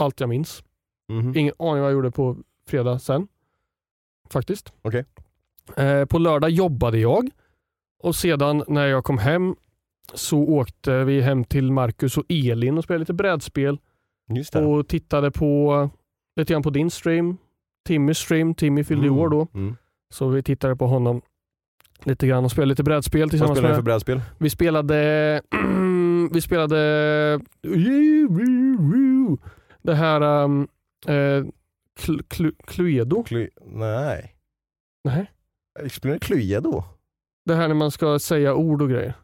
Allt 0.00 0.20
jag 0.20 0.28
minns. 0.28 0.62
Mhm. 1.12 1.36
Ingen 1.36 1.54
aning 1.58 1.80
vad 1.82 1.90
jag 1.90 1.92
gjorde 1.92 2.10
på 2.10 2.36
fredag 2.68 2.98
sen. 2.98 3.28
Faktiskt. 4.30 4.72
Okej. 4.82 5.04
Eh, 5.76 6.04
på 6.04 6.18
lördag 6.18 6.50
jobbade 6.50 6.98
jag 6.98 7.30
och 8.02 8.16
sedan 8.16 8.64
när 8.68 8.86
jag 8.86 9.04
kom 9.04 9.18
hem 9.18 9.56
så 10.14 10.38
åkte 10.38 11.04
vi 11.04 11.20
hem 11.20 11.44
till 11.44 11.72
Marcus 11.72 12.18
och 12.18 12.24
Elin 12.28 12.78
och 12.78 12.84
spelade 12.84 12.98
lite 13.00 13.12
brädspel 13.14 13.78
och 14.54 14.88
tittade 14.88 15.30
på 15.30 15.90
lite 16.36 16.52
grann 16.52 16.62
på 16.62 16.70
din 16.70 16.90
stream. 16.90 17.36
Timmys 17.86 18.18
stream. 18.18 18.54
Timmy 18.54 18.84
fyllde 18.84 19.06
Mm. 19.06 19.18
år 19.18 19.28
då. 19.28 19.46
Mm. 19.54 19.76
Så 20.10 20.28
vi 20.28 20.42
tittade 20.42 20.76
på 20.76 20.86
honom 20.86 21.22
lite 22.04 22.26
grann 22.26 22.44
och 22.44 22.50
spelade 22.50 22.68
lite 22.68 22.82
brädspel 22.82 23.20
Vad 23.20 23.30
tillsammans 23.30 23.58
spelar 23.58 23.68
du 23.68 23.72
med 23.74 23.78
för 23.78 23.82
brädspel? 23.90 24.20
vi 24.38 24.50
spelade... 24.50 25.42
vi 26.32 26.40
spelade... 26.40 27.40
Det 29.82 29.94
här... 29.94 30.44
Um, 30.44 30.68
eh, 31.06 31.44
Cl- 31.98 32.22
Cl- 32.28 32.54
Cluedo? 32.66 33.22
Kly... 33.22 33.48
Nej. 33.66 34.34
Nej. 35.04 35.30
Spelar 35.90 36.14
du 36.14 36.20
Cluedo? 36.20 36.84
Det 37.44 37.54
här 37.54 37.68
när 37.68 37.74
man 37.74 37.90
ska 37.90 38.18
säga 38.18 38.54
ord 38.54 38.82
och 38.82 38.90
grejer. 38.90 39.14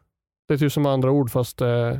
Det 0.47 0.53
är 0.53 0.57
typ 0.57 0.71
som 0.71 0.85
andra 0.85 1.11
ord 1.11 1.31
fast 1.31 1.61
eh, 1.61 1.97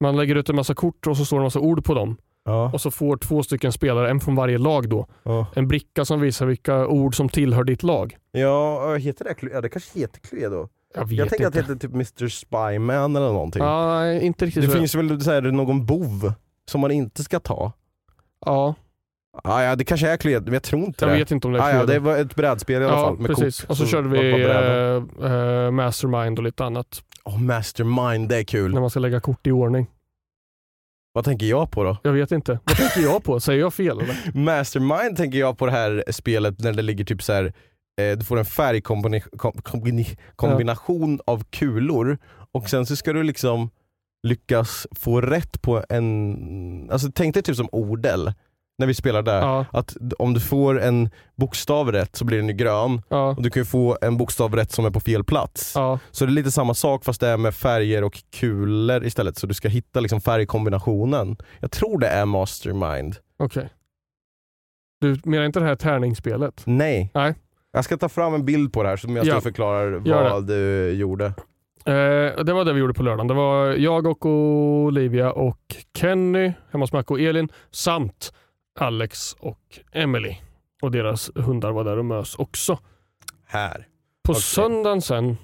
man 0.00 0.16
lägger 0.16 0.34
ut 0.34 0.48
en 0.48 0.56
massa 0.56 0.74
kort 0.74 1.06
och 1.06 1.16
så 1.16 1.24
står 1.24 1.36
det 1.36 1.40
en 1.40 1.44
massa 1.44 1.60
ord 1.60 1.84
på 1.84 1.94
dem. 1.94 2.16
Ja. 2.44 2.70
Och 2.72 2.80
så 2.80 2.90
får 2.90 3.16
två 3.16 3.42
stycken 3.42 3.72
spelare, 3.72 4.10
en 4.10 4.20
från 4.20 4.34
varje 4.36 4.58
lag 4.58 4.88
då, 4.88 5.06
Ja, 5.22 5.46
en 5.54 5.68
bricka 5.68 6.04
som 6.04 6.20
visar 6.20 6.46
vilka 6.46 6.86
ord 6.86 7.16
som 7.16 7.28
tillhör 7.28 7.64
ditt 7.64 7.82
lag. 7.82 8.16
ja 8.32 8.94
heter 8.94 9.24
det 9.24 9.34
Cluedo? 9.34 9.56
Ja, 9.56 9.60
det 9.60 9.68
kanske 9.68 9.98
heter 9.98 10.20
Cluedo. 10.20 10.68
Jag 10.94 11.12
Jag 11.12 11.28
tänker 11.28 11.46
att 11.46 11.52
det 11.52 11.60
heter 11.60 11.74
typ 11.74 11.92
Mr 11.94 12.28
Spyman 12.28 13.16
eller 13.16 13.32
någonting. 13.32 13.62
Ja, 13.62 14.12
inte 14.12 14.46
riktigt 14.46 14.62
det 14.62 14.70
så. 14.70 14.78
finns 14.78 14.94
väl 14.94 15.20
så 15.20 15.30
här, 15.30 15.42
någon 15.42 15.86
bov 15.86 16.32
som 16.70 16.80
man 16.80 16.90
inte 16.90 17.24
ska 17.24 17.40
ta? 17.40 17.72
Ja, 18.46 18.74
Ah, 19.44 19.62
ja, 19.62 19.76
det 19.76 19.84
kanske 19.84 20.08
är 20.08 20.16
Cluedo, 20.16 20.44
men 20.44 20.52
jag 20.52 20.62
tror 20.62 20.84
inte 20.84 21.04
jag 21.04 21.12
det. 21.14 21.18
vet 21.18 21.30
inte 21.30 21.46
om 21.46 21.52
det 21.52 21.58
är 21.58 21.62
ah, 21.62 21.66
ja, 21.66 21.72
Cluedo. 21.72 21.92
det 21.92 21.98
var 21.98 22.16
ett 22.18 22.34
brädspel 22.34 22.82
i 22.82 22.84
alla 22.84 22.94
ja, 22.94 23.02
fall 23.04 23.18
med 23.18 23.26
precis. 23.26 23.60
kort. 23.60 23.70
och 23.70 23.76
så, 23.76 23.86
körde 23.86 24.08
var 24.08 24.16
vi 24.16 25.24
eh, 25.24 25.32
eh, 25.32 25.70
Mastermind 25.70 26.38
och 26.38 26.44
lite 26.44 26.64
annat. 26.64 27.02
Åh, 27.24 27.38
Mastermind, 27.40 28.28
det 28.28 28.36
är 28.36 28.44
kul. 28.44 28.74
När 28.74 28.80
man 28.80 28.90
ska 28.90 29.00
lägga 29.00 29.20
kort 29.20 29.46
i 29.46 29.50
ordning. 29.50 29.86
Vad 31.14 31.24
tänker 31.24 31.46
jag 31.46 31.70
på 31.70 31.84
då? 31.84 31.96
Jag 32.02 32.12
vet 32.12 32.32
inte. 32.32 32.58
Vad 32.64 32.76
tänker 32.76 33.00
jag 33.00 33.24
på? 33.24 33.40
Säger 33.40 33.60
jag 33.60 33.74
fel 33.74 34.00
eller? 34.00 34.16
Mastermind 34.38 35.16
tänker 35.16 35.38
jag 35.38 35.58
på 35.58 35.66
det 35.66 35.72
här 35.72 36.04
spelet 36.10 36.60
när 36.60 36.72
det 36.72 36.82
ligger 36.82 37.04
typ 37.04 37.22
så 37.22 37.32
här. 37.32 37.52
Eh, 38.00 38.18
du 38.18 38.24
får 38.24 38.38
en 38.38 38.44
färgkombination 38.44 41.20
av 41.26 41.44
kulor 41.50 42.18
och 42.52 42.70
sen 42.70 42.86
så 42.86 42.96
ska 42.96 43.12
du 43.12 43.22
liksom 43.22 43.70
lyckas 44.26 44.86
få 44.92 45.20
rätt 45.20 45.62
på 45.62 45.84
en, 45.88 46.90
alltså 46.90 47.08
tänk 47.14 47.34
dig 47.34 47.42
typ 47.42 47.56
som 47.56 47.68
ordel. 47.72 48.32
När 48.78 48.86
vi 48.86 48.94
spelade. 48.94 49.30
Ja, 49.32 49.66
Att 49.72 49.96
om 50.18 50.34
du 50.34 50.40
får 50.40 50.80
en 50.80 51.10
bokstav 51.36 51.92
rätt 51.92 52.16
så 52.16 52.24
blir 52.24 52.36
den 52.38 52.48
ju 52.48 52.54
grön. 52.54 53.02
ja, 53.08 53.28
Och 53.28 53.42
du 53.42 53.50
kan 53.50 53.60
ju 53.60 53.64
få 53.64 53.98
en 54.02 54.16
bokstav 54.16 54.56
rätt 54.56 54.72
som 54.72 54.84
är 54.84 54.90
på 54.90 55.00
fel 55.00 55.24
plats. 55.24 55.72
ja. 55.74 55.98
Så 56.10 56.24
det 56.26 56.30
är 56.30 56.34
lite 56.34 56.50
samma 56.50 56.74
sak 56.74 57.04
fast 57.04 57.20
det 57.20 57.28
är 57.28 57.36
med 57.36 57.54
färger 57.54 58.04
och 58.04 58.22
kulor 58.32 59.04
istället. 59.04 59.38
Så 59.38 59.46
du 59.46 59.54
ska 59.54 59.68
hitta 59.68 60.00
liksom 60.00 60.20
färgkombinationen. 60.20 61.36
Jag 61.60 61.70
tror 61.70 61.98
det 61.98 62.08
är 62.08 62.24
mastermind. 62.26 63.16
okej. 63.38 63.68
Du 65.00 65.20
menar 65.24 65.44
inte 65.46 65.60
det 65.60 65.66
här 65.66 65.76
tärningsspelet? 65.76 66.62
Nej. 66.66 67.10
Nej. 67.14 67.34
Jag 67.72 67.84
ska 67.84 67.96
ta 67.96 68.08
fram 68.08 68.34
en 68.34 68.44
bild 68.44 68.72
på 68.72 68.82
det 68.82 68.88
här 68.88 68.96
som 68.96 69.16
jag 69.16 69.26
Ja. 69.26 69.30
ska 69.32 69.40
förklara 69.40 69.84
Gör 70.04 70.30
vad 70.30 70.46
du 70.46 70.90
gjorde. 70.92 71.24
Eh, 71.86 72.44
det 72.44 72.52
var 72.52 72.64
det 72.64 72.72
vi 72.72 72.80
gjorde 72.80 72.94
på 72.94 73.02
lördagen. 73.02 73.28
Det 73.28 73.34
var 73.34 73.66
jag 73.66 74.06
och 74.06 74.26
Olivia 74.26 75.32
och 75.32 75.58
Kenny 75.98 76.52
hemma 76.72 76.82
hos 76.82 76.92
Macke 76.92 77.12
och 77.12 77.20
Elin 77.20 77.48
samt 77.70 78.32
Alex 78.74 79.32
och 79.38 79.78
Emily. 79.92 80.36
Och 80.82 80.90
deras 80.90 81.30
hundar 81.34 81.72
var 81.72 81.84
där 81.84 81.96
och 81.96 82.04
mös 82.04 82.34
också. 82.34 82.78
Här. 83.46 83.86
På 84.22 84.32
Okej. 84.32 84.42
söndagen 84.42 85.02
sen 85.02 85.36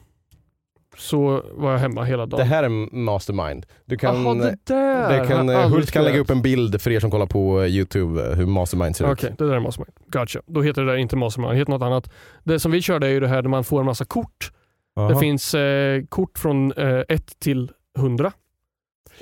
så 0.97 1.43
var 1.53 1.73
jag 1.73 1.79
hemma 1.79 2.05
hela 2.05 2.27
dagen. 2.27 2.39
Det 2.39 2.45
här 2.45 2.63
är 2.63 2.97
mastermind. 2.97 3.67
Du 3.85 3.97
kan, 3.97 4.23
Jaha, 4.25 4.35
det 4.35 4.57
där! 4.65 5.21
det 5.21 5.27
kan, 5.27 5.39
aldrig 5.39 5.59
Hult 5.59 5.91
kan 5.91 6.05
lägga 6.05 6.19
upp 6.19 6.31
en 6.31 6.43
bild 6.43 6.81
för 6.81 6.91
er 6.91 7.01
som 7.01 7.11
kollar 7.11 7.27
på 7.27 7.63
eh, 7.63 7.67
youtube 7.69 8.31
eh, 8.31 8.37
hur 8.37 8.47
mastermind 8.47 8.97
ser 8.97 9.13
Okej, 9.13 9.31
ut. 9.31 9.39
det 9.39 9.47
där 9.47 9.55
är 9.55 9.61
Mastermind. 9.61 9.93
Gotcha. 10.07 10.41
Då 10.47 10.63
heter 10.63 10.83
det 10.83 10.91
där 10.93 10.97
inte 10.97 11.17
Mastermind, 11.17 11.53
det 11.53 11.57
heter 11.59 11.73
något 11.73 11.83
annat. 11.83 12.11
Det 12.45 12.61
som 12.61 12.73
vi 12.73 12.83
körde 12.83 13.07
är 13.07 13.11
ju 13.11 13.21
det 13.21 13.29
här 13.29 13.43
där 13.43 13.49
man 13.49 13.65
får 13.65 13.81
en 13.81 13.87
massa 13.87 14.05
kort. 14.05 14.53
Det 14.97 15.01
Aha. 15.01 15.21
finns 15.21 15.55
eh, 15.55 16.03
kort 16.09 16.39
från 16.39 16.73
1 17.09 17.41
till 17.41 17.71
100. 17.99 18.33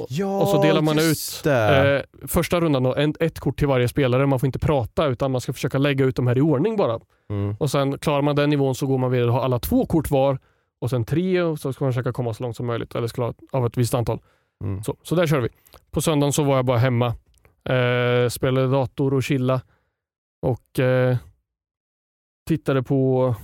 Ja, 0.09 0.41
och 0.41 0.49
så 0.49 0.63
delar 0.63 0.83
man 0.83 0.99
ut. 0.99 1.47
Eh, 1.47 2.29
första 2.29 2.61
rundan 2.61 2.83
då, 2.83 2.95
en, 2.95 3.15
ett 3.21 3.39
kort 3.41 3.59
till 3.59 3.69
varje 3.69 3.89
spelare. 3.89 4.27
Man 4.27 4.41
får 4.41 4.47
inte 4.47 4.59
prata 4.59 5.07
utan 5.07 5.31
man 5.31 5.41
ska 5.41 5.53
försöka 5.53 5.79
lägga 5.79 6.05
ut 6.05 6.17
de 6.17 6.27
här 6.27 6.39
i 6.39 6.41
ordning 6.41 6.77
bara. 6.77 7.01
Mm. 7.31 7.57
Och 7.61 7.71
sen 7.71 7.99
klarar 7.99 8.23
man 8.23 8.37
den 8.37 8.51
nivån 8.51 8.75
så 8.75 8.87
går 8.87 8.99
man 8.99 9.11
vidare 9.11 9.29
och 9.29 9.35
har 9.35 9.45
alla 9.45 9.59
två 9.59 9.87
kort 9.87 10.11
var 10.11 10.39
och 10.81 10.91
sen 10.91 11.05
tre 11.05 11.43
och 11.43 11.59
så 11.59 11.73
ska 11.73 11.85
man 11.85 11.93
försöka 11.93 12.13
komma 12.13 12.35
så 12.35 12.43
långt 12.43 12.57
som 12.57 12.67
möjligt 12.67 12.95
eller 12.95 13.09
klara 13.09 13.35
av 13.53 13.67
ett 13.67 13.77
visst 13.77 13.95
antal. 13.95 14.21
Mm. 14.65 14.83
Så, 14.83 14.97
så 15.03 15.15
där 15.15 15.27
kör 15.27 15.41
vi. 15.41 15.49
På 15.91 16.01
söndagen 16.01 16.33
så 16.33 16.43
var 16.43 16.57
jag 16.57 16.65
bara 16.65 16.79
hemma, 16.79 17.07
eh, 17.65 18.29
spelade 18.29 18.69
dator 18.69 19.15
och 19.15 19.23
chilla 19.23 19.61
och 20.43 20.79
eh, 20.79 21.17
tittade 22.49 22.83
på, 22.83 23.35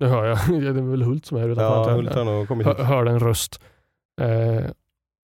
nu 0.00 0.06
hör 0.06 0.24
jag, 0.24 0.38
det 0.60 0.68
är 0.68 0.90
väl 0.90 1.02
Hult 1.02 1.26
som 1.26 1.36
är 1.36 1.40
här 1.40 1.48
utanför. 1.48 1.90
Ja. 1.90 1.96
Hult 1.96 2.14
har 2.14 2.24
nog 2.24 2.48
kommit 2.48 2.66
Hör, 2.66 2.74
hit. 2.74 2.86
hörde 2.86 3.10
en 3.10 3.20
röst. 3.20 3.60
Eh, 4.20 4.64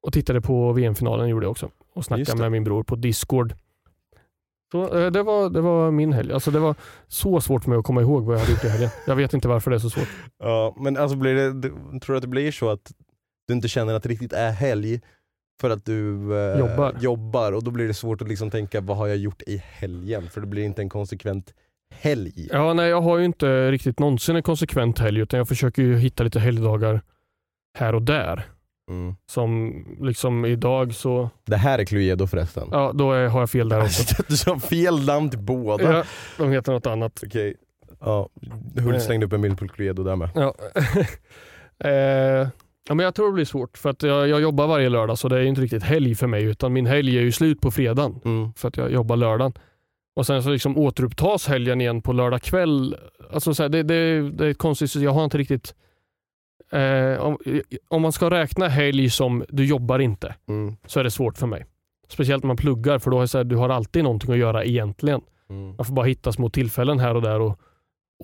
och 0.05 0.13
tittade 0.13 0.41
på 0.41 0.73
VM-finalen 0.73 1.29
gjorde 1.29 1.45
jag 1.45 1.51
också. 1.51 1.71
Och 1.95 2.05
snackade 2.05 2.41
med 2.41 2.53
min 2.53 2.65
bror 2.65 2.83
på 2.83 2.97
Discord. 2.97 3.55
Så, 4.73 4.99
eh, 4.99 5.11
det, 5.11 5.23
var, 5.23 5.51
det 5.51 5.61
var 5.61 5.91
min 5.91 6.13
helg. 6.13 6.33
Alltså, 6.33 6.51
det 6.51 6.59
var 6.59 6.75
så 7.09 7.41
svårt 7.41 7.63
för 7.63 7.71
mig 7.71 7.79
att 7.79 7.85
komma 7.85 8.01
ihåg 8.01 8.25
vad 8.25 8.35
jag 8.35 8.41
hade 8.41 8.53
gjort 8.53 8.65
i 8.65 8.69
helgen. 8.69 8.91
Jag 9.07 9.17
vet 9.17 9.35
inte 9.35 9.49
varför 9.49 9.71
det 9.71 9.77
är 9.77 9.79
så 9.79 9.91
svårt. 9.91 10.09
Ja, 10.39 10.77
men 10.79 10.97
alltså 10.97 11.17
blir 11.17 11.35
det, 11.35 11.71
tror 12.01 12.13
du 12.13 12.17
att 12.17 12.23
det 12.23 12.29
blir 12.29 12.53
så 12.53 12.71
att 12.71 12.93
du 13.49 13.55
inte 13.55 13.69
känner 13.69 13.95
att 13.95 14.03
det 14.03 14.09
riktigt 14.09 14.33
är 14.33 14.51
helg 14.51 15.01
för 15.61 15.71
att 15.71 15.85
du 15.85 16.33
eh, 16.39 16.59
Jobbar. 16.59 16.97
jobbar 17.01 17.53
och 17.53 17.65
då 17.65 17.71
blir 17.71 17.89
det 17.89 17.95
svårt 17.95 18.23
att 18.23 18.29
liksom 18.29 18.51
tänka 18.51 18.81
vad 18.81 18.97
har 18.97 19.07
jag 19.07 19.17
gjort 19.17 19.43
i 19.43 19.57
helgen? 19.57 20.29
För 20.31 20.41
det 20.41 20.47
blir 20.47 20.65
inte 20.65 20.83
en 20.83 20.89
konsekvent 20.89 21.55
helg. 21.95 22.49
Ja, 22.53 22.73
nej, 22.73 22.89
jag 22.89 23.01
har 23.01 23.19
ju 23.19 23.25
inte 23.25 23.71
riktigt 23.71 23.99
någonsin 23.99 24.37
en 24.37 24.43
konsekvent 24.43 24.99
helg 24.99 25.21
utan 25.21 25.39
jag 25.39 25.49
försöker 25.49 25.83
ju 25.83 25.97
hitta 25.97 26.25
lite 26.25 26.41
helgdagar 26.41 27.03
här 27.79 27.95
och 27.95 28.03
där. 28.03 28.45
Mm. 28.91 29.15
Som 29.27 29.75
liksom 30.01 30.45
idag 30.45 30.95
så, 30.95 31.31
Det 31.45 31.57
här 31.57 31.79
är 31.79 31.85
Cluedo 31.85 32.27
förresten. 32.27 32.69
ja 32.73 32.93
då 32.95 33.13
är, 33.13 33.29
har 33.29 33.41
jag 33.41 33.51
fel 33.51 33.69
där 33.69 33.83
också. 33.83 34.23
du 34.29 34.37
sa 34.37 34.59
fel 34.59 35.05
namn 35.07 35.31
till 35.31 35.39
båda. 35.39 35.93
Ja, 35.97 36.05
de 36.39 36.51
heter 36.53 36.73
något 36.73 36.87
annat. 36.87 37.23
Okej. 37.27 37.55
Ja, 38.01 38.29
Hult 38.77 39.03
slängde 39.03 39.27
upp 39.27 39.33
en 39.33 39.41
bild 39.43 39.59
på 39.59 39.69
Cluedo 39.69 40.03
där 40.05 40.17
med. 40.17 40.29
Ja. 40.35 40.55
eh, 41.89 42.49
ja, 42.89 42.95
men 42.95 42.99
jag 42.99 43.15
tror 43.15 43.27
det 43.27 43.33
blir 43.33 43.45
svårt 43.45 43.79
för 43.79 43.91
att 43.91 44.03
jag, 44.03 44.29
jag 44.29 44.41
jobbar 44.41 44.67
varje 44.67 44.89
lördag 44.89 45.19
så 45.19 45.29
det 45.29 45.37
är 45.37 45.43
inte 45.43 45.61
riktigt 45.61 45.83
helg 45.83 46.15
för 46.15 46.27
mig 46.27 46.45
utan 46.45 46.73
min 46.73 46.87
helg 46.87 47.19
är 47.19 47.23
ju 47.23 47.33
slut 47.33 47.61
på 47.61 47.71
fredagen 47.71 48.21
Mm. 48.25 48.53
för 48.57 48.69
att 48.69 48.77
jag 48.77 48.93
jobbar 48.93 49.17
lördagen. 49.17 49.53
Och 50.17 50.27
sen 50.27 50.43
så 50.43 50.51
liksom 50.51 50.79
återupptas 50.79 51.47
helgen 51.47 51.81
igen 51.81 52.03
på 52.03 52.13
lördag 52.13 52.43
kväll. 52.43 52.97
Alltså 53.33 53.55
så 53.55 53.63
här, 53.63 53.69
det, 53.71 53.83
det, 53.83 54.31
det 54.31 54.47
är 54.47 54.51
ett 54.51 54.59
konstigt. 54.59 54.95
Jag 54.95 55.11
har 55.11 55.25
inte 55.25 55.39
riktigt... 55.39 55.75
Eh, 56.75 57.21
om, 57.21 57.39
om 57.89 58.03
man 58.03 58.13
ska 58.13 58.31
räkna 58.31 58.69
helg 58.69 59.11
som 59.11 59.45
du 59.49 59.67
jobbar 59.67 59.99
inte 59.99 60.35
Mm. 60.49 60.77
så 60.87 61.01
är 61.01 61.05
det 61.05 61.11
svårt 61.11 61.39
för 61.39 61.47
mig. 61.47 61.67
Speciellt 62.09 62.43
när 62.43 62.49
man 62.49 62.57
pluggar 62.57 62.99
för 62.99 63.11
då 63.11 63.21
är 63.23 63.27
så 63.27 63.39
här, 63.39 63.45
du 63.45 63.57
har 63.57 63.69
alltid 63.69 64.05
någonting 64.05 64.33
att 64.33 64.39
göra 64.39 64.65
egentligen. 64.65 65.21
Mm. 65.51 65.67
Man 65.77 65.85
får 65.87 65.95
bara 65.95 66.07
hitta 66.07 66.33
små 66.33 66.51
tillfällen 66.51 66.99
här 66.99 67.15
och 67.15 67.23
där 67.23 67.41
och, 67.41 67.59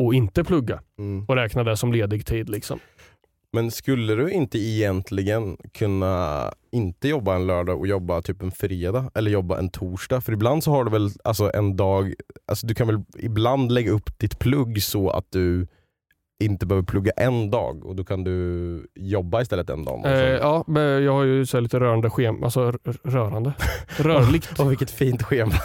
och 0.00 0.14
inte 0.14 0.44
plugga 0.44 0.80
Mm. 0.98 1.24
och 1.28 1.36
räkna 1.36 1.64
det 1.64 1.76
som 1.76 1.92
ledig 1.92 2.26
tid. 2.26 2.50
Liksom. 2.50 2.78
Men 3.52 3.70
skulle 3.70 4.14
du 4.14 4.30
inte 4.30 4.58
egentligen 4.58 5.56
kunna 5.78 6.44
inte 6.72 7.08
jobba 7.08 7.34
en 7.34 7.46
lördag 7.46 7.78
och 7.78 7.86
jobba 7.86 8.22
typ 8.22 8.42
en 8.42 8.50
fredag 8.50 9.10
eller 9.14 9.30
jobba 9.30 9.58
en 9.58 9.68
torsdag? 9.70 10.20
För 10.20 10.32
ibland 10.32 10.64
så 10.64 10.70
har 10.70 10.84
du 10.84 10.90
väl 10.90 11.08
alltså 11.24 11.50
en 11.54 11.76
dag, 11.76 12.14
alltså 12.46 12.66
du 12.66 12.74
kan 12.74 12.86
väl 12.86 13.00
ibland 13.18 13.72
lägga 13.72 13.90
upp 13.90 14.18
ditt 14.18 14.38
plugg 14.38 14.82
så 14.82 15.10
att 15.10 15.26
du 15.30 15.66
inte 16.40 16.66
behöver 16.66 16.86
plugga 16.86 17.12
en 17.16 17.50
dag 17.50 17.84
och 17.86 17.96
då 17.96 18.04
kan 18.04 18.24
du 18.24 18.86
jobba 18.94 19.42
istället 19.42 19.70
en 19.70 19.84
dag. 19.84 19.98
och 20.00 20.06
Eh, 20.06 20.28
ja, 20.36 20.64
men 20.66 21.04
jag 21.04 21.12
har 21.12 21.24
ju 21.24 21.46
så 21.46 21.60
lite 21.60 21.80
rörande 21.80 22.10
schema, 22.10 22.44
alltså 22.46 22.72
rörande, 23.04 23.52
rörligt. 23.98 24.50
Åh, 24.60 24.68
vilket 24.68 24.90
fint 24.90 25.22
schema. 25.22 25.52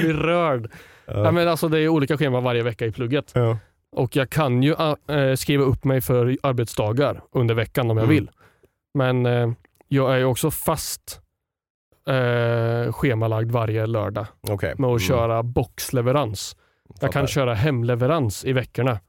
Blir 0.00 0.14
rörd. 0.14 0.70
Ja. 1.06 1.30
men 1.30 1.48
alltså, 1.48 1.68
det 1.68 1.78
är 1.80 1.88
olika 1.88 2.18
scheman 2.18 2.44
varje 2.44 2.62
vecka 2.62 2.86
i 2.86 2.92
plugget. 2.92 3.30
Ja. 3.34 3.58
Och 3.96 4.16
jag 4.16 4.30
kan 4.30 4.62
ju 4.62 4.74
äh, 5.08 5.34
skriva 5.36 5.64
upp 5.64 5.84
mig 5.84 6.00
för 6.00 6.36
arbetsdagar 6.42 7.20
under 7.32 7.54
veckan 7.54 7.90
om 7.90 7.96
jag 7.96 8.04
Mm. 8.04 8.14
vill. 8.16 8.30
Men 8.94 9.26
eh, 9.26 9.50
jag 9.88 10.14
är 10.14 10.18
ju 10.18 10.24
också 10.24 10.50
fast 10.50 11.20
eh, 12.08 12.92
schemalagd 12.92 13.50
varje 13.50 13.86
lördag 13.86 14.26
Okej. 14.50 14.74
med 14.78 14.86
att 14.90 14.90
Mm. 14.90 14.98
köra 14.98 15.42
boxleverans. 15.42 16.56
Jag 17.00 17.12
kan 17.12 17.26
köra 17.26 17.54
hemleverans 17.54 18.44
i 18.44 18.52
veckorna. 18.52 19.00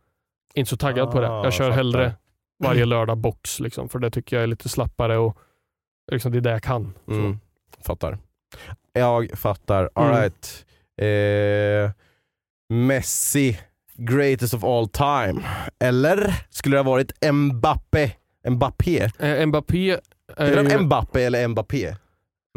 Inte 0.54 0.70
så 0.70 0.78
taggad 0.78 1.12
på 1.12 1.22
det. 1.22 1.30
Ah, 1.30 1.44
Jag 1.44 1.54
kör 1.54 1.64
fattar. 1.64 1.76
hellre 1.76 2.14
varje 2.64 2.86
lördag 2.86 3.18
box, 3.18 3.60
liksom, 3.60 3.90
för 3.90 4.00
det 4.00 4.10
tycker 4.12 4.36
jag 4.36 4.44
är 4.44 4.48
lite 4.48 4.70
slappare 4.70 5.18
och 5.18 5.38
liksom, 6.12 6.32
det 6.32 6.38
är 6.38 6.42
det 6.42 6.52
jag 6.52 6.64
kan. 6.64 6.94
Mm. 7.08 7.40
Fattar. 7.82 8.18
Jag 8.94 9.32
fattar. 9.40 9.80
Mm. 9.80 9.92
Alright. 9.96 10.66
Eh, 11.02 11.92
Messi, 12.74 13.60
greatest 13.96 14.54
of 14.54 14.64
all 14.64 14.88
time. 14.90 15.42
Eller 15.80 16.46
skulle 16.50 16.76
det 16.76 16.80
ha 16.84 16.92
varit 16.92 17.32
Mbappé? 17.34 18.12
Mbappé? 18.50 19.10
Eh, 19.20 19.46
Mbappé, 19.46 19.92
är 20.38 20.46
Heter 20.46 20.76
han 20.76 20.84
Mbappé 20.86 21.24
eller 21.24 21.48
Mbappé? 21.48 21.96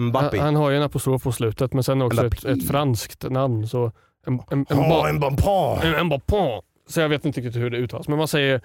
Mbappé. 0.01 0.39
han, 0.39 0.47
han 0.47 0.57
har 0.57 0.71
ju 0.71 0.77
en 0.77 0.83
apostrof 0.83 1.23
på 1.23 1.33
slutet 1.33 1.73
men 1.73 1.85
sen 1.85 2.03
också 2.03 2.27
ett, 2.27 2.45
ett 2.45 2.69
franskt 2.69 3.31
namn. 3.31 3.69
Så 3.69 3.93
en, 4.27 4.41
en, 4.51 4.66
en, 4.68 4.77
ba- 4.89 5.12
Mbappé. 5.12 5.87
en 5.89 6.07
Mbappé. 6.07 6.61
Så 6.89 7.01
jag 7.01 7.09
vet 7.09 7.24
inte 7.24 7.41
riktigt 7.41 7.62
hur 7.62 7.70
det 7.70 7.77
uttalas. 7.77 8.09
Men 8.09 8.18
man 8.18 8.29
säger 8.29 8.61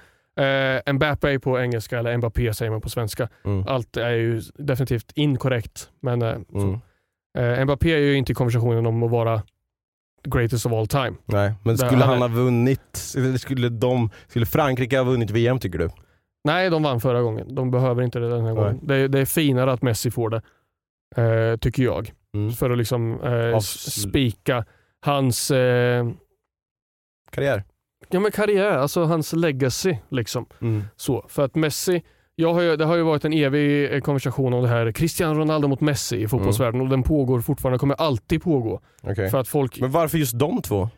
eh, 0.85 0.93
Mbappé 0.93 1.39
på 1.39 1.59
engelska 1.59 1.99
eller 1.99 2.17
Mbappé 2.17 2.53
säger 2.53 2.71
man 2.71 2.81
på 2.81 2.89
svenska. 2.89 3.29
Mm. 3.45 3.67
Allt 3.67 3.97
är 3.97 4.09
ju 4.11 4.41
definitivt 4.55 5.11
inkorrekt. 5.15 5.89
Men 5.99 6.21
eh. 6.21 6.35
Mm. 6.53 6.79
Eh, 7.37 7.63
Mbappé 7.65 7.93
är 7.93 7.97
ju 7.97 8.15
inte 8.17 8.31
i 8.31 8.35
konversationen 8.35 8.85
om 8.85 9.03
att 9.03 9.11
vara 9.11 9.41
greatest 10.27 10.65
of 10.65 10.71
all 10.73 10.87
time. 10.87 11.13
Nej, 11.25 11.53
men 11.63 11.75
Där 11.75 11.87
skulle 11.87 12.03
han 12.03 12.21
ha 12.21 12.27
vunnit, 12.27 13.13
eller 13.17 13.37
skulle, 13.37 13.69
de, 13.69 14.09
skulle 14.27 14.45
Frankrike 14.45 14.97
ha 14.97 15.03
vunnit 15.03 15.29
VM 15.31 15.59
tycker 15.59 15.79
du? 15.79 15.89
Nej, 16.43 16.69
de 16.69 16.83
vann 16.83 17.01
förra 17.01 17.21
gången. 17.21 17.55
De 17.55 17.71
behöver 17.71 18.03
inte 18.03 18.19
det 18.19 18.29
den 18.29 18.45
här 18.45 18.53
gången. 18.53 18.79
Det, 18.83 18.95
är- 18.95 19.07
det 19.07 19.19
är 19.19 19.25
finare 19.25 19.71
att 19.71 19.81
Messi 19.81 20.11
får 20.11 20.29
det, 20.29 20.41
eh, 21.15 21.57
tycker 21.57 21.83
jag. 21.83 22.11
Mm. 22.33 22.51
För 22.53 22.69
att 22.69 22.77
liksom 22.77 23.21
eh, 23.21 23.59
spika 23.59 24.65
hans 25.01 25.51
eh, 25.51 26.07
Karriär? 27.31 27.63
ja, 28.09 28.19
men 28.19 28.31
karriär, 28.31 28.77
alltså 28.77 29.03
hans 29.03 29.33
legacy. 29.33 29.97
Liksom. 30.09 30.45
Mm. 30.61 30.83
Så, 30.95 31.25
för 31.29 31.45
att 31.45 31.55
Messi, 31.55 32.03
jag 32.35 32.53
har 32.53 32.61
ju, 32.61 32.75
det 32.75 32.85
har 32.85 32.95
ju 32.95 33.03
varit 33.03 33.25
en 33.25 33.33
evig 33.33 33.93
eh, 33.93 34.01
konversation 34.01 34.53
om 34.53 34.61
det 34.61 34.69
här 34.69 34.91
Cristiano 34.91 35.39
Ronaldo 35.39 35.67
mot 35.67 35.81
Messi 35.81 36.21
i 36.21 36.27
fotbollsvärlden 36.27 36.81
och 36.81 36.89
den 36.89 37.03
pågår 37.03 37.41
fortfarande, 37.41 37.79
kommer 37.79 37.95
alltid 37.95 38.43
pågå. 38.43 38.81
Okej. 39.03 39.29
För 39.29 39.37
att 39.37 39.47
folk 39.47 39.79
Men 39.79 39.91
varför 39.91 40.17
just 40.17 40.39
de 40.39 40.61
två? 40.61 40.89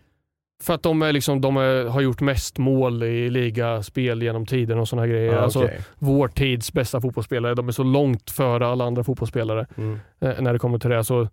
För 0.64 0.74
att 0.74 0.84
de, 0.84 1.02
är 1.02 1.14
liksom, 1.14 1.42
de 1.42 1.58
är, 1.58 1.86
har 1.86 2.02
gjort 2.02 2.22
mest 2.22 2.58
mål 2.58 3.04
i 3.04 3.30
ligaspel 3.30 4.24
genom 4.24 4.46
tiden 4.46 4.80
och 4.80 4.88
sådana 4.88 5.08
grejer. 5.08 5.34
Ah, 5.34 5.42
alltså, 5.42 5.64
okej. 5.64 5.80
vår 6.00 6.28
tids 6.28 6.74
bästa 6.74 7.02
fotbollsspelare. 7.02 7.56
De 7.56 7.68
är 7.68 7.72
så 7.72 7.84
långt 7.84 8.32
före 8.32 8.68
alla 8.68 8.86
andra 8.86 9.04
fotbollsspelare 9.04 9.68
mm. 9.78 10.00
eh, 10.22 10.42
när 10.42 10.54
det 10.54 10.60
kommer 10.60 10.80
till 10.80 10.90
det. 10.90 11.04
Så, 11.04 11.28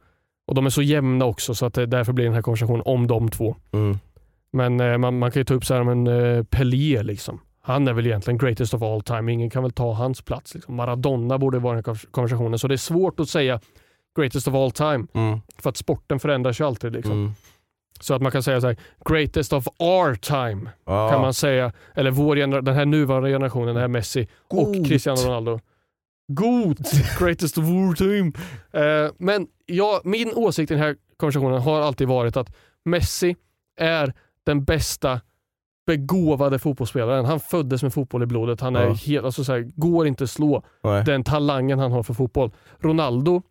och 0.51 0.55
de 0.57 0.67
är 0.67 0.71
så 0.71 0.83
jämna 0.83 1.25
också 1.25 1.55
så 1.55 1.67
att 1.67 1.75
det 1.75 1.87
därför 1.87 2.13
blir 2.13 2.25
den 2.25 2.35
här 2.35 2.43
konversationen 2.43 2.83
om 2.85 3.07
de 3.07 3.29
två. 3.29 3.57
Mm. 3.73 3.99
Men 4.53 4.81
eh, 4.81 4.99
man, 4.99 5.19
man 5.19 5.31
kan 5.31 5.41
ju 5.41 5.45
ta 5.45 5.55
upp 5.55 5.65
så 5.65 5.75
här, 5.75 5.83
men 5.85 6.07
eh, 6.07 6.45
Pelé 6.45 7.03
liksom. 7.03 7.41
Han 7.63 7.89
är 7.89 7.93
väl 7.93 8.07
egentligen 8.07 8.39
greatest 8.39 8.75
of 8.75 8.83
all 8.83 9.03
time. 9.03 9.33
Ingen 9.33 9.51
kan 9.51 9.63
väl 9.63 9.73
ta 9.73 9.93
hans 9.93 10.23
plats. 10.23 10.55
Liksom. 10.55 10.77
Maradona 10.77 11.39
borde 11.39 11.59
vara 11.59 11.79
i 11.79 11.83
den 11.83 11.95
här 11.95 12.11
konversationen. 12.11 12.59
Så 12.59 12.69
det 12.69 12.75
är 12.75 12.77
svårt 12.77 13.21
att 13.21 13.29
säga 13.29 13.61
greatest 14.19 14.49
of 14.49 14.55
all 14.55 14.71
time. 14.71 15.07
Mm. 15.15 15.41
För 15.59 15.71
att 15.71 15.77
sporten 15.77 16.21
förändras 16.21 16.61
ju 16.61 16.67
alltid. 16.67 16.93
Liksom. 16.93 17.13
Mm. 17.13 17.33
Så 18.01 18.15
att 18.15 18.23
man 18.23 18.33
kan 18.33 18.43
säga 18.43 18.61
så 18.61 18.67
här, 18.67 18.77
greatest 19.05 19.53
of 19.53 19.69
our 19.79 20.15
time 20.15 20.71
Ja. 20.87 21.11
kan 21.11 21.21
man 21.21 21.35
säga. 21.35 21.73
Eller 21.95 22.11
vår 22.11 22.37
den 22.63 22.75
här 22.75 22.87
nuvarande 22.87 23.31
generationen, 23.31 23.67
den 23.67 23.77
här 23.81 23.89
Messi 23.89 24.29
och 24.49 24.67
God. 24.67 24.87
Cristiano 24.87 25.21
Ronaldo. 25.21 25.61
God! 26.35 26.79
Greatest 27.19 27.59
of 27.59 27.65
all 27.65 27.95
time. 27.97 28.33
Eh, 28.73 29.11
men 29.19 29.47
ja, 29.67 30.01
min 30.05 30.33
åsikt 30.35 30.71
i 30.71 30.75
den 30.75 30.83
här 30.83 30.97
konversationen 31.17 31.61
har 31.63 31.81
alltid 31.81 32.09
varit 32.09 32.37
att 32.37 32.53
Messi 32.85 33.37
är 33.81 34.13
den 34.45 34.65
bästa 34.65 35.21
begåvade 35.87 36.59
fotbollsspelaren. 36.59 37.25
Han 37.25 37.41
föddes 37.41 37.83
med 37.83 37.95
fotboll 37.95 38.23
i 38.23 38.27
blodet. 38.27 38.61
Han 38.61 38.77
är 38.77 38.87
Ja. 38.87 38.93
helt, 38.93 39.25
alltså 39.25 39.45
så 39.45 39.53
här, 39.53 39.61
går 39.77 40.07
inte 40.07 40.25
att 40.25 40.31
slå 40.31 40.63
Nej. 40.85 41.05
den 41.05 41.25
talangen 41.25 41.79
han 41.79 41.93
har 41.93 42.03
för 42.03 42.15
fotboll. 42.15 42.51
Ronaldo, 42.79 43.43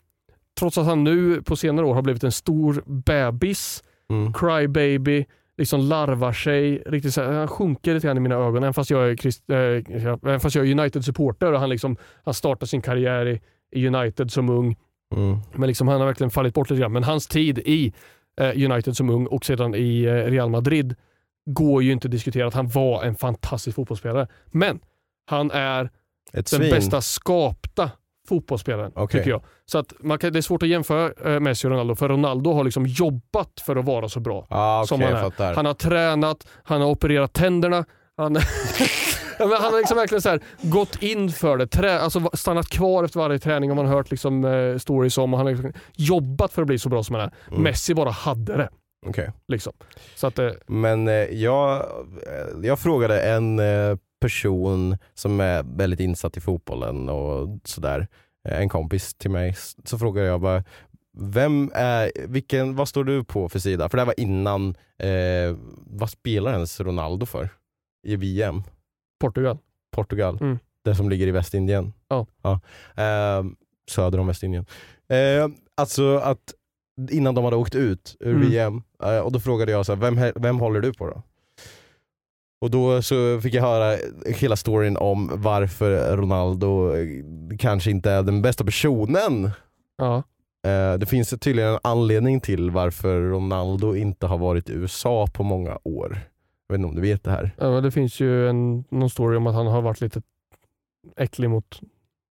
trots 0.59 0.77
att 0.77 0.85
han 0.85 1.03
nu 1.03 1.41
på 1.41 1.55
senare 1.55 1.85
år 1.85 1.93
har 1.95 2.01
blivit 2.01 2.23
en 2.23 2.31
stor 2.31 2.83
bebis, 2.85 3.83
Mm. 4.11 4.33
crybaby, 4.33 5.25
liksom 5.59 5.79
larvar 5.79 6.33
sig. 6.33 6.83
Riktigt 6.85 7.13
så 7.13 7.21
här, 7.21 7.31
han 7.31 7.47
sjunker 7.47 7.93
lite 7.93 8.07
grann 8.07 8.17
i 8.17 8.19
mina 8.19 8.35
ögon. 8.35 8.63
Även 8.63 8.73
fast 8.73 8.89
jag 8.89 9.09
är, 9.09 9.15
Christ, 9.15 9.43
eh, 9.49 10.39
fast 10.39 10.55
jag 10.55 10.67
är 10.67 10.71
United-supporter 10.71 11.53
och 11.53 11.59
han, 11.59 11.69
liksom, 11.69 11.97
han 12.23 12.33
startar 12.33 12.67
sin 12.67 12.81
karriär 12.81 13.25
i, 13.25 13.41
i 13.71 13.87
United 13.87 14.31
som 14.31 14.49
ung. 14.49 14.75
Mm. 15.15 15.37
Men 15.55 15.67
liksom, 15.67 15.87
han 15.87 15.99
har 15.99 16.07
verkligen 16.07 16.31
fallit 16.31 16.53
bort 16.53 16.69
lite 16.69 16.79
grann. 16.81 16.91
Men 16.91 17.03
hans 17.03 17.27
tid 17.27 17.59
i 17.59 17.93
eh, 18.41 18.71
United 18.71 18.97
som 18.97 19.09
ung 19.09 19.27
och 19.27 19.45
sedan 19.45 19.75
i 19.75 20.03
eh, 20.03 20.13
Real 20.13 20.49
Madrid 20.49 20.95
går 21.45 21.83
ju 21.83 21.91
inte 21.91 22.07
att 22.07 22.11
diskutera 22.11 22.47
att 22.47 22.53
han 22.53 22.67
var 22.67 23.03
en 23.03 23.15
fantastisk 23.15 23.75
fotbollsspelare. 23.75 24.27
Men 24.45 24.79
han 25.25 25.51
är 25.51 25.85
Ett 25.85 25.91
den 26.33 26.45
svin. 26.59 26.71
bästa 26.71 27.01
skapta 27.01 27.91
fotbollsspelaren. 28.29 28.91
Okej. 28.95 29.19
Tycker 29.19 29.29
jag. 29.29 29.41
Så 29.65 29.77
att 29.77 29.93
man 29.99 30.19
kan, 30.19 30.33
det 30.33 30.39
är 30.39 30.41
svårt 30.41 30.63
att 30.63 30.69
jämföra 30.69 31.33
eh, 31.33 31.39
Messi 31.39 31.67
och 31.67 31.71
Ronaldo, 31.71 31.95
för 31.95 32.09
Ronaldo 32.09 32.53
har 32.53 32.63
liksom 32.63 32.85
jobbat 32.85 33.59
för 33.65 33.75
att 33.75 33.85
vara 33.85 34.09
så 34.09 34.19
bra. 34.19 34.47
Ah, 34.49 34.85
som 34.85 34.95
okej, 35.01 35.07
han 35.13 35.17
är. 35.17 35.29
fattar. 35.29 35.53
Han 35.53 35.65
har 35.65 35.73
tränat, 35.73 36.47
han 36.63 36.81
har 36.81 36.87
opererat 36.87 37.33
tänderna, 37.33 37.85
han, 38.17 38.35
han 39.39 39.51
har 39.51 39.77
liksom 39.77 39.97
verkligen 39.97 40.21
så 40.21 40.29
här, 40.29 40.39
gått 40.61 41.03
in 41.03 41.29
för 41.31 41.57
det, 41.57 41.67
trä, 41.67 41.99
alltså 41.99 42.29
stannat 42.33 42.69
kvar 42.69 43.03
efter 43.03 43.19
varje 43.19 43.39
träning 43.39 43.69
och 43.69 43.75
man 43.75 43.85
har 43.85 43.95
hört 43.95 44.11
liksom, 44.11 44.45
eh, 44.45 44.77
stories 44.77 45.17
om 45.17 45.33
och 45.33 45.37
han 45.39 45.47
har 45.47 45.53
liksom 45.53 45.73
jobbat 45.95 46.53
för 46.53 46.61
att 46.61 46.67
bli 46.67 46.79
så 46.79 46.89
bra 46.89 47.03
som 47.03 47.15
han 47.15 47.23
är. 47.23 47.31
Mm. 47.51 47.63
Messi 47.63 47.93
bara 47.93 48.09
hade 48.09 48.57
det. 48.57 48.69
Okej. 49.07 49.31
Liksom. 49.47 49.73
Så 50.15 50.27
att, 50.27 50.39
eh, 50.39 50.49
Men 50.67 51.07
eh, 51.07 51.13
jag, 51.13 51.75
eh, 51.75 52.63
jag 52.63 52.79
frågade 52.79 53.21
en 53.21 53.59
eh, 53.59 53.97
person 54.19 54.97
som 55.13 55.39
är 55.39 55.63
väldigt 55.63 55.99
insatt 55.99 56.37
i 56.37 56.41
fotbollen 56.41 57.09
och 57.09 57.59
sådär, 57.63 58.07
eh, 58.47 58.59
en 58.59 58.69
kompis 58.69 59.13
till 59.13 59.31
mig, 59.31 59.55
så 59.83 59.99
frågade 59.99 60.27
jag 60.27 60.41
bara 60.41 60.63
vem 61.17 61.71
är, 61.73 62.11
vilken, 62.27 62.75
vad 62.75 62.87
står 62.87 63.03
du 63.03 63.23
på 63.23 63.49
för 63.49 63.59
sida? 63.59 63.89
För 63.89 63.97
det 63.97 64.01
här 64.01 64.05
var 64.07 64.19
innan, 64.19 64.75
eh, 64.97 65.57
vad 65.85 66.09
spelar 66.09 66.53
ens 66.53 66.79
Ronaldo 66.79 67.25
för? 67.25 67.49
I 68.07 68.15
VM? 68.15 68.63
Portugal. 69.19 69.57
Portugal? 69.91 70.37
Mm. 70.41 70.59
Det 70.83 70.95
som 70.95 71.09
ligger 71.09 71.27
i 71.27 71.31
Västindien? 71.31 71.93
Ja. 72.07 72.59
Eh, 72.95 73.43
söder 73.91 74.19
om 74.19 74.27
Västindien. 74.27 74.65
Eh, 75.09 75.47
alltså 75.77 76.17
att 76.17 76.53
innan 77.11 77.35
de 77.35 77.43
hade 77.43 77.55
åkt 77.55 77.75
ut 77.75 78.15
ur 78.19 78.35
Mm. 78.35 78.49
VM, 78.49 78.81
eh, 79.03 79.19
och 79.19 79.31
då 79.31 79.39
frågade 79.39 79.71
jag 79.71 79.85
så 79.85 79.95
här, 79.95 80.11
vem, 80.11 80.31
vem 80.35 80.59
håller 80.59 80.79
du 80.79 80.93
på 80.93 81.07
då? 81.07 81.23
Och 82.61 82.71
då 82.71 83.01
så 83.01 83.41
fick 83.41 83.53
jag 83.53 83.61
höra 83.61 83.97
hela 84.35 84.55
storyn 84.55 84.97
om 84.97 85.31
varför 85.33 86.17
Ronaldo 86.17 86.95
eh, 86.95 87.07
kanske 87.59 87.91
inte 87.91 88.11
är 88.11 88.23
den 88.23 88.41
bästa 88.41 88.63
personen. 88.65 89.51
Ja. 89.97 90.15
Eh, 90.67 90.93
Det 90.99 91.05
finns 91.09 91.29
tydligen 91.29 91.69
en 91.73 91.79
anledning 91.83 92.39
till 92.39 92.71
varför 92.71 93.21
Ronaldo 93.21 93.95
inte 93.95 94.27
har 94.27 94.37
varit 94.37 94.69
i 94.69 94.73
USA 94.73 95.27
på 95.33 95.43
många 95.43 95.77
år. 95.83 96.19
Jag 96.67 96.73
vet 96.73 96.79
inte 96.79 96.87
om 96.89 96.95
du 96.95 97.01
vet 97.01 97.23
det 97.23 97.31
här? 97.31 97.51
Ja, 97.57 97.69
men 97.71 97.83
det 97.83 97.91
finns 97.91 98.19
ju 98.19 98.49
en, 98.49 98.83
någon 98.89 99.09
story 99.09 99.37
om 99.37 99.47
att 99.47 99.55
han 99.55 99.67
har 99.67 99.81
varit 99.81 100.01
lite 100.01 100.21
äcklig 101.17 101.49
mot 101.49 101.79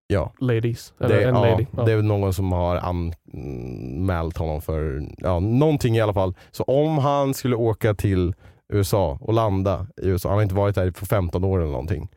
Ja. 0.06 0.32
ladies. 0.40 0.92
Eller 1.00 1.16
Det, 1.16 1.24
en 1.24 1.34
ja, 1.34 1.40
lady. 1.50 1.66
Ja. 1.76 1.82
det 1.84 1.92
är 1.92 2.02
någon 2.02 2.34
som 2.34 2.52
har 2.52 2.76
anmält 2.76 4.36
honom 4.36 4.60
för 4.62 5.02
ja, 5.18 5.40
någonting 5.40 5.96
i 5.96 6.00
alla 6.00 6.14
fall. 6.14 6.34
Så 6.50 6.62
om 6.64 6.98
han 6.98 7.34
skulle 7.34 7.56
åka 7.56 7.94
till 7.94 8.34
USA 8.72 9.18
och 9.20 9.32
landa 9.34 9.86
i 10.02 10.08
USA, 10.08 10.28
han 10.28 10.36
har 10.38 10.42
inte 10.42 10.54
varit 10.54 10.74
där 10.74 10.90
på 10.90 11.06
15 11.06 11.44
år 11.44 11.58
eller 11.60 11.70
någonting, 11.72 12.08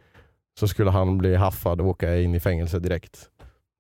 så 0.59 0.67
skulle 0.67 0.89
han 0.91 1.17
bli 1.17 1.35
haffad 1.35 1.81
och 1.81 1.87
åka 1.87 2.17
in 2.17 2.35
i 2.35 2.39
fängelse 2.39 2.79
direkt. 2.79 3.19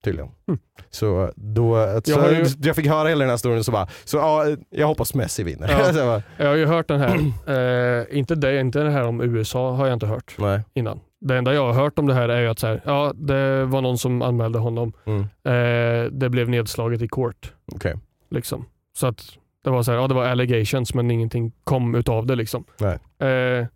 Tydligen. 0.03 0.29
Mm. 0.47 0.59
Så 0.89 1.31
då, 1.35 2.01
så 2.03 2.19
har 2.19 2.29
ju- 2.29 2.45
jag 2.59 2.75
fick 2.75 2.87
höra 2.87 3.07
hela 3.09 3.19
den 3.19 3.29
här 3.29 3.37
storyn 3.37 3.63
så 3.63 3.71
bara, 3.71 3.87
så 4.03 4.17
ja, 4.17 4.45
jag 4.69 4.87
hoppas 4.87 5.13
Messi 5.13 5.43
vinner. 5.43 5.69
Ja. 5.71 5.85
så 5.93 5.99
jag 5.99 6.07
bara, 6.07 6.23
Jag 6.37 6.47
har 6.47 6.55
ju 6.55 6.65
hört 6.65 6.87
den 6.87 6.99
här, 6.99 7.15
eh, 8.01 8.17
inte, 8.17 8.35
det, 8.35 8.59
inte 8.59 8.83
det 8.83 8.89
här 8.91 9.03
om 9.03 9.21
USA 9.21 9.71
har 9.71 9.85
jag 9.87 9.93
inte 9.93 10.05
hört 10.05 10.35
nej. 10.37 10.59
innan. 10.73 10.99
Det 11.21 11.37
enda 11.37 11.53
jag 11.53 11.73
har 11.73 11.73
hört 11.83 11.99
om 11.99 12.07
det 12.07 12.13
här 12.13 12.29
är 12.29 12.41
ju 12.41 12.47
att 12.47 12.59
så 12.59 12.67
här, 12.67 12.81
ja, 12.85 13.13
det 13.15 13.65
var 13.65 13.81
någon 13.81 13.97
som 13.97 14.21
anmälde 14.21 14.59
honom. 14.59 14.93
Mm. 15.05 15.21
Eh, 15.21 16.11
det 16.11 16.29
blev 16.29 16.49
nedslaget 16.49 17.01
i 17.01 17.07
court. 17.07 17.53
Okej. 17.75 17.95
Liksom. 18.29 18.65
Så 18.97 19.07
att 19.07 19.23
det 19.63 19.69
var 19.69 19.83
så 19.83 19.91
här, 19.91 19.97
ja 19.97 20.07
det 20.07 20.13
var 20.13 20.25
allegations 20.25 20.93
men 20.93 21.11
ingenting 21.11 21.51
kom 21.63 21.95
utav 21.95 22.25
det. 22.25 22.35
Liksom. 22.35 22.65
Nej. 22.79 23.29
Eh, 23.29 23.67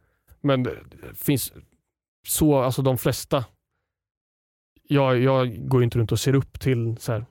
men 0.41 0.63
det 0.63 0.75
finns 1.15 1.53
så, 2.27 2.57
alltså 2.57 2.81
de 2.81 2.97
flesta, 2.97 3.45
jag, 4.83 5.19
jag 5.19 5.69
går 5.69 5.83
inte 5.83 5.99
runt 5.99 6.11
och 6.11 6.19
ser 6.19 6.35
upp 6.35 6.59
till 6.59 6.97
så 6.97 7.11
här, 7.11 7.25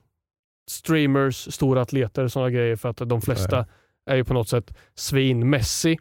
streamers, 0.71 1.53
stora 1.53 1.81
atleter 1.81 2.27
sådana 2.27 2.49
grejer 2.49 2.75
för 2.75 2.89
att 2.89 2.97
de 2.97 3.21
flesta 3.21 3.65
är 4.05 4.15
ju 4.15 4.23
på 4.23 4.33
något 4.33 4.49
sätt 4.49 4.77
svin. 4.95 5.49
Messi 5.49 5.97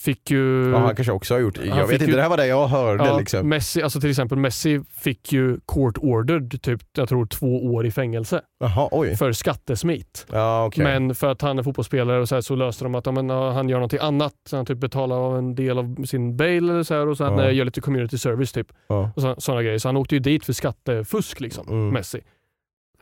fick 0.00 0.30
ju... 0.30 0.70
Ja, 0.70 0.78
han 0.78 0.94
kanske 0.96 1.12
också 1.12 1.34
har 1.34 1.40
gjort 1.40 1.58
Jag 1.64 1.86
vet 1.86 1.92
inte, 1.92 2.04
ju- 2.04 2.16
det 2.16 2.22
här 2.22 2.28
var 2.28 2.36
det 2.36 2.46
jag 2.46 2.66
hörde 2.68 3.04
Ja, 3.04 3.18
liksom. 3.18 3.48
Messi, 3.48 3.82
alltså 3.82 4.00
till 4.00 4.10
exempel 4.10 4.38
Messi 4.38 4.80
fick 4.98 5.32
ju 5.32 5.58
court 5.66 5.98
ordered 5.98 6.62
typ, 6.62 6.80
jag 6.96 7.08
tror 7.08 7.26
två 7.26 7.64
år 7.74 7.86
i 7.86 7.90
fängelse 7.90 8.40
Jaha, 8.60 8.88
oj. 8.92 9.16
för 9.16 9.32
skattesmit. 9.32 10.26
Ja, 10.32 10.66
okej. 10.66 10.84
Men 10.84 11.14
för 11.14 11.26
att 11.30 11.42
han 11.42 11.58
är 11.58 11.62
fotbollsspelare 11.62 12.20
och 12.20 12.28
så, 12.28 12.34
här, 12.34 12.42
så 12.42 12.54
löste 12.54 12.84
de 12.84 12.94
att 12.94 13.06
ja, 13.06 13.12
men, 13.12 13.30
han 13.30 13.68
gör 13.68 13.76
någonting 13.76 13.98
annat. 14.02 14.34
Så 14.48 14.56
han 14.56 14.66
typ 14.66 14.78
betalar 14.78 15.16
av 15.16 15.38
en 15.38 15.54
del 15.54 15.78
av 15.78 16.04
sin 16.04 16.36
bail 16.36 16.70
eller 16.70 16.82
så 16.82 16.94
här, 16.94 17.06
och 17.08 17.16
sen 17.16 17.38
Ja. 17.38 17.44
eh, 17.48 17.54
gör 17.54 17.64
lite 17.64 17.80
community 17.80 18.18
service 18.18 18.52
typ. 18.52 18.66
Och 19.14 19.22
så, 19.22 19.34
sådana 19.38 19.62
grejer. 19.62 19.78
Så 19.78 19.88
han 19.88 19.96
åkte 19.96 20.14
ju 20.14 20.18
dit 20.18 20.44
för 20.44 20.52
skattefusk 20.52 21.40
liksom, 21.40 21.68
Mm. 21.68 21.88
Messi. 21.88 22.20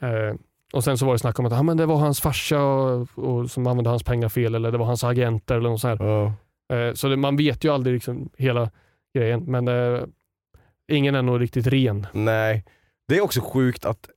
Eh, 0.00 0.36
och 0.72 0.84
sen 0.84 0.98
så 0.98 1.06
var 1.06 1.12
det 1.12 1.18
snack 1.18 1.38
om 1.38 1.46
att 1.46 1.52
ja, 1.52 1.62
men 1.62 1.76
det 1.76 1.86
var 1.86 1.96
hans 1.96 2.20
farsa 2.20 2.62
och, 2.62 3.08
och, 3.14 3.50
som 3.50 3.66
använde 3.66 3.90
hans 3.90 4.02
pengar 4.02 4.28
fel 4.28 4.54
eller 4.54 4.72
det 4.72 4.78
var 4.78 4.86
hans 4.86 5.04
agenter 5.04 5.56
eller 5.56 5.68
något 5.70 5.80
så 5.80 5.88
här. 5.88 6.32
Eh, 6.72 6.94
så 6.94 7.08
det, 7.08 7.16
man 7.16 7.36
vet 7.36 7.64
ju 7.64 7.72
aldrig 7.72 7.94
liksom 7.94 8.30
hela 8.36 8.70
grejen. 9.18 9.44
Men 9.44 9.68
eh, 9.68 10.00
ingen 10.92 11.14
är 11.14 11.22
nog 11.22 11.40
riktigt 11.40 11.66
ren. 11.66 12.06
Nej, 12.12 12.64
det 13.08 13.16
är 13.16 13.20
också 13.20 13.40
sjukt 13.40 13.84
att 13.84 14.08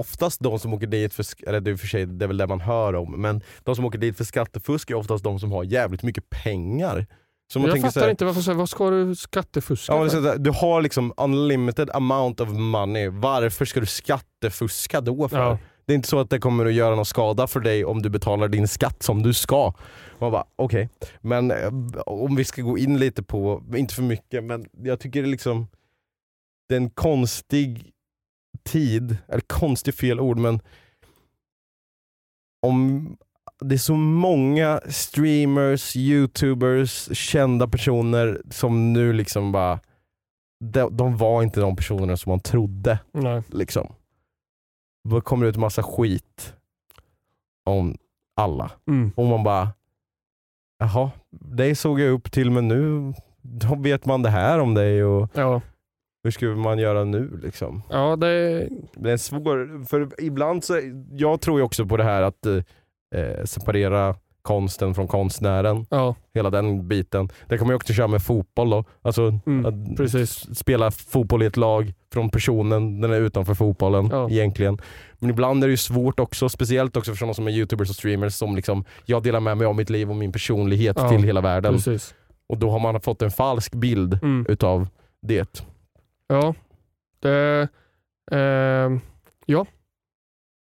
oftast 0.00 0.40
de 0.40 0.58
som 0.58 0.74
åker 0.74 0.86
dit 0.86 1.14
för, 1.14 1.24
eller 1.46 1.60
det 1.60 1.70
är 1.70 1.76
för 1.76 1.86
sig 1.86 2.06
det 2.06 2.24
är 2.24 2.26
väl 2.26 2.36
det 2.36 2.46
man 2.46 2.60
hör 2.60 2.94
om, 2.94 3.20
men 3.22 3.42
de 3.62 3.76
som 3.76 3.84
åker 3.84 3.98
dit 3.98 4.16
för 4.16 4.24
skattefusk 4.24 4.90
är 4.90 4.94
oftast 4.94 5.24
de 5.24 5.38
som 5.40 5.52
har 5.52 5.64
jävligt 5.64 6.02
mycket 6.02 6.30
pengar. 6.30 7.06
Så 7.52 7.58
man 7.58 7.68
jag 7.70 7.80
fattar 7.80 8.00
här, 8.00 8.10
inte, 8.10 8.24
varför, 8.24 8.54
vad 8.54 8.68
ska 8.68 8.90
du 8.90 9.14
skattefuska 9.14 9.92
Ja, 9.92 10.08
för? 10.08 10.38
du 10.38 10.50
har 10.50 10.82
liksom 10.82 11.12
unlimited 11.16 11.90
amount 11.90 12.42
of 12.42 12.48
money, 12.48 13.08
varför 13.08 13.64
ska 13.64 13.80
du 13.80 13.86
skattefuska 13.86 15.00
då 15.00 15.28
för? 15.28 15.38
Ja. 15.38 15.58
Det 15.86 15.92
är 15.92 15.94
inte 15.94 16.08
så 16.08 16.20
att 16.20 16.30
det 16.30 16.38
kommer 16.38 16.66
att 16.66 16.72
göra 16.72 16.94
någon 16.94 17.04
skada 17.04 17.46
för 17.46 17.60
dig 17.60 17.84
om 17.84 18.02
du 18.02 18.10
betalar 18.10 18.48
din 18.48 18.68
skatt 18.68 19.02
som 19.02 19.22
du 19.22 19.34
ska. 19.34 19.72
Man 20.18 20.32
bara 20.32 20.44
okej, 20.56 20.88
men 21.20 21.50
eh, 21.50 21.72
om 22.06 22.36
vi 22.36 22.44
ska 22.44 22.62
gå 22.62 22.78
in 22.78 22.98
lite 22.98 23.22
på, 23.22 23.62
inte 23.76 23.94
för 23.94 24.02
mycket, 24.02 24.44
men 24.44 24.66
jag 24.82 25.00
tycker 25.00 25.22
det 25.22 25.28
är 25.28 25.30
liksom 25.30 25.66
det 26.68 26.74
är 26.74 26.80
en 26.80 26.90
konstig 26.90 27.90
tid, 28.64 29.16
eller 29.28 29.40
konstig 29.40 29.94
fel 29.94 30.20
ord 30.20 30.38
men 30.38 30.60
om 32.62 33.16
det 33.60 33.74
är 33.74 33.78
så 33.78 33.94
många 33.94 34.80
streamers, 34.88 35.96
youtubers, 35.96 37.16
kända 37.16 37.68
personer 37.68 38.42
som 38.50 38.92
nu 38.92 39.12
liksom 39.12 39.52
bara 39.52 39.80
de, 40.60 40.96
de 40.96 41.16
var 41.16 41.42
inte 41.42 41.60
de 41.60 41.76
personerna 41.76 42.16
som 42.16 42.30
man 42.30 42.40
trodde 42.40 42.98
Nej. 43.12 43.42
liksom. 43.48 43.94
Det 45.04 45.20
kommer 45.20 45.46
ut 45.46 45.56
massa 45.56 45.82
skit 45.82 46.54
om 47.64 47.96
alla. 48.36 48.70
Mm. 48.88 49.12
Och 49.16 49.24
man 49.26 49.44
bara, 49.44 49.68
jaha, 50.78 51.10
det 51.30 51.74
såg 51.74 52.00
jag 52.00 52.12
upp 52.12 52.32
till 52.32 52.50
men 52.50 52.68
nu 52.68 53.14
då 53.42 53.74
vet 53.74 54.06
man 54.06 54.22
det 54.22 54.30
här 54.30 54.58
om 54.58 54.74
dig 54.74 55.04
och 55.04 55.30
Ja. 55.34 55.60
hur 56.22 56.30
ska 56.30 56.46
man 56.46 56.78
göra 56.78 57.04
nu 57.04 57.40
liksom? 57.42 57.82
ja, 57.90 58.16
det 58.16 58.68
Det 58.94 59.12
är 59.12 59.16
svårt, 59.16 59.88
för 59.88 60.20
ibland 60.22 60.64
så, 60.64 60.80
jag 61.10 61.40
tror 61.40 61.58
ju 61.58 61.64
också 61.64 61.86
på 61.86 61.96
det 61.96 62.04
här 62.04 62.22
att 62.22 62.46
eh, 62.46 63.44
separera 63.44 64.14
konsten 64.44 64.94
från 64.94 65.08
konstnären. 65.08 65.86
Ja, 65.90 66.14
Hela 66.34 66.50
den 66.50 66.88
biten. 66.88 67.28
Det 67.48 67.58
man 67.66 67.72
ju 67.72 67.76
också 67.76 67.92
köra 67.92 68.06
med 68.06 68.22
fotboll 68.22 68.70
då. 68.70 68.84
Alltså 69.02 69.38
mm, 69.46 69.66
att 69.66 69.96
precis. 69.96 70.56
spela 70.58 70.90
fotboll 70.90 71.42
i 71.42 71.46
ett 71.46 71.56
lag 71.56 71.92
från 72.12 72.30
personen 72.30 73.00
den 73.00 73.12
är 73.12 73.20
utanför 73.20 73.54
fotbollen 73.54 74.08
Ja. 74.12 74.30
egentligen. 74.30 74.78
Men 75.18 75.30
ibland 75.30 75.62
är 75.64 75.68
det 75.68 75.70
ju 75.70 75.76
svårt 75.76 76.20
också, 76.20 76.48
speciellt 76.48 76.96
också 76.96 77.12
för 77.12 77.16
sådana 77.18 77.34
som 77.34 77.46
är 77.46 77.50
youtubers 77.52 77.90
och 77.90 77.96
streamers 77.96 78.34
som 78.34 78.56
liksom, 78.56 78.84
jag 79.04 79.22
delar 79.22 79.40
med 79.40 79.56
mig 79.56 79.66
av 79.66 79.74
mitt 79.74 79.90
liv 79.90 80.10
och 80.10 80.16
min 80.16 80.32
personlighet 80.32 80.96
Ja, 81.00 81.08
till 81.08 81.22
hela 81.22 81.40
världen. 81.40 81.72
precis. 81.74 82.14
Och 82.46 82.58
då 82.58 82.70
har 82.70 82.78
man 82.78 83.00
fått 83.00 83.22
en 83.22 83.30
falsk 83.30 83.74
bild 83.74 84.18
Mm. 84.22 84.46
utav 84.48 84.88
det. 85.22 85.64
Ja, 86.28 86.54
det, 87.22 87.68
ehm, 88.30 89.00
ja. 89.46 89.66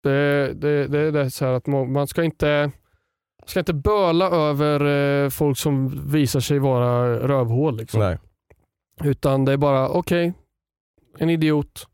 Det, 0.04 0.54
det, 0.54 0.88
det, 0.88 1.12
det 1.12 1.20
är 1.22 1.30
så 1.30 1.46
här 1.46 1.54
att 1.54 1.68
man 1.92 2.08
ska 2.08 2.24
inte, 2.24 2.72
ska 3.52 3.60
inte 3.60 3.74
böla 3.74 4.30
över 4.30 4.86
eh, 5.24 5.30
folk 5.30 5.58
som 5.58 5.88
visar 6.12 6.40
sig 6.40 6.60
vara 6.60 7.20
rövhål. 7.20 7.78
Liksom. 7.78 8.00
Nej. 8.00 8.18
Utan 9.04 9.46
det 9.46 9.52
är 9.52 9.58
bara, 9.58 9.90
okej, 9.90 10.34
en 11.18 11.30
idiot. 11.30 11.88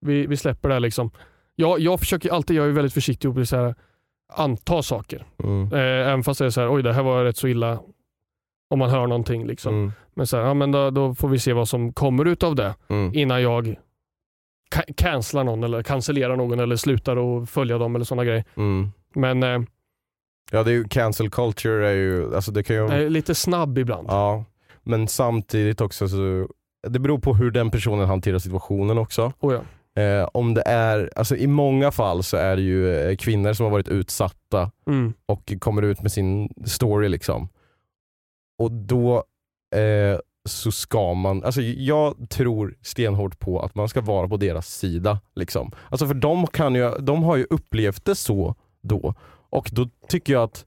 Vi, 0.00 0.26
vi 0.26 0.36
släpper 0.36 0.68
det. 0.68 0.78
Liksom. 0.80 1.10
Jag, 1.54 1.80
jag 1.80 2.00
försöker 2.00 2.32
alltid, 2.32 2.56
jag 2.56 2.66
är 2.66 2.70
väldigt 2.70 2.94
försiktig 2.94 3.28
och 3.28 3.34
bli 3.34 3.46
så 3.46 3.56
här, 3.56 3.74
anta 4.32 4.82
saker. 4.82 5.26
Mm. 5.44 5.72
Eh, 5.72 5.80
även 6.08 6.22
fast 6.24 6.38
det 6.38 6.46
är 6.46 6.50
så 6.50 6.60
här, 6.60 6.74
oj 6.74 6.82
det 6.82 6.92
här 6.92 7.02
var 7.02 7.24
rätt 7.24 7.36
så 7.36 7.48
illa. 7.48 7.80
Om 8.70 8.78
man 8.78 8.90
hör 8.90 9.06
någonting. 9.06 9.46
Liksom. 9.46 9.74
Mm. 9.74 9.92
Men, 10.14 10.26
så 10.26 10.36
här, 10.36 10.44
ja, 10.44 10.54
men 10.54 10.72
då, 10.72 10.90
då 10.90 11.14
får 11.14 11.28
vi 11.28 11.38
se 11.38 11.52
vad 11.52 11.68
som 11.68 11.92
kommer 11.92 12.24
ut 12.24 12.42
av 12.42 12.54
det 12.54 12.74
Mm. 12.88 13.14
innan 13.14 13.42
jag 13.42 13.76
cancelar 14.96 15.44
någon 15.44 15.64
eller 15.64 15.82
cancellerar 15.82 16.36
någon 16.36 16.60
eller 16.60 16.76
slutar 16.76 17.16
att 17.42 17.50
följa 17.50 17.78
dem 17.78 17.94
eller 17.96 18.04
sådana 18.04 18.24
grejer. 18.24 18.44
Mm. 18.56 18.88
Men 19.14 19.42
eh, 19.42 19.60
Ja 20.50 20.62
det 20.62 20.70
är 20.70 20.74
ju, 20.74 20.84
cancel 20.84 21.30
culture 21.30 21.88
är 21.88 21.94
ju, 21.94 22.34
alltså 22.34 22.52
det 22.52 22.62
kan 22.62 22.76
ju, 22.76 22.86
är 22.86 23.10
lite 23.10 23.34
snabb 23.34 23.78
ibland. 23.78 24.06
ja. 24.10 24.44
Men 24.88 25.08
samtidigt 25.08 25.80
också 25.80 26.08
så, 26.08 26.48
det 26.88 26.98
beror 26.98 27.18
på 27.18 27.34
hur 27.34 27.50
den 27.50 27.70
personen 27.70 28.08
hanterar 28.08 28.38
situationen 28.38 28.98
också. 28.98 29.32
Oh, 29.40 29.54
ja. 29.54 29.60
Eh, 30.02 30.28
om 30.32 30.54
det 30.54 30.62
är, 30.66 31.10
alltså 31.16 31.36
i 31.36 31.46
många 31.46 31.90
fall 31.90 32.22
så 32.22 32.36
är 32.36 32.56
det 32.56 32.62
ju 32.62 32.96
eh, 32.96 33.16
kvinnor 33.16 33.52
som 33.52 33.64
har 33.64 33.70
varit 33.70 33.88
utsatta 33.88 34.70
mm. 34.86 35.12
och 35.26 35.52
kommer 35.58 35.82
ut 35.82 36.02
med 36.02 36.12
sin 36.12 36.48
story 36.64 37.08
liksom. 37.08 37.48
Och 38.58 38.72
då 38.72 39.24
eh, 39.76 40.18
så 40.48 40.72
ska 40.72 41.14
man, 41.14 41.44
alltså 41.44 41.60
jag 41.62 42.30
tror 42.30 42.74
stenhårt 42.82 43.38
på 43.38 43.60
att 43.60 43.74
man 43.74 43.88
ska 43.88 44.00
vara 44.00 44.28
på 44.28 44.36
deras 44.36 44.74
sida. 44.74 45.20
Liksom. 45.34 45.72
Alltså 45.90 46.06
för 46.06 46.14
de, 46.14 46.46
kan 46.46 46.74
ju, 46.74 46.90
de 46.90 47.22
har 47.22 47.36
ju 47.36 47.46
upplevt 47.50 48.04
det 48.04 48.14
så 48.14 48.54
då. 48.82 49.14
Och 49.56 49.68
då 49.72 49.88
tycker 50.08 50.32
jag 50.32 50.42
att, 50.42 50.64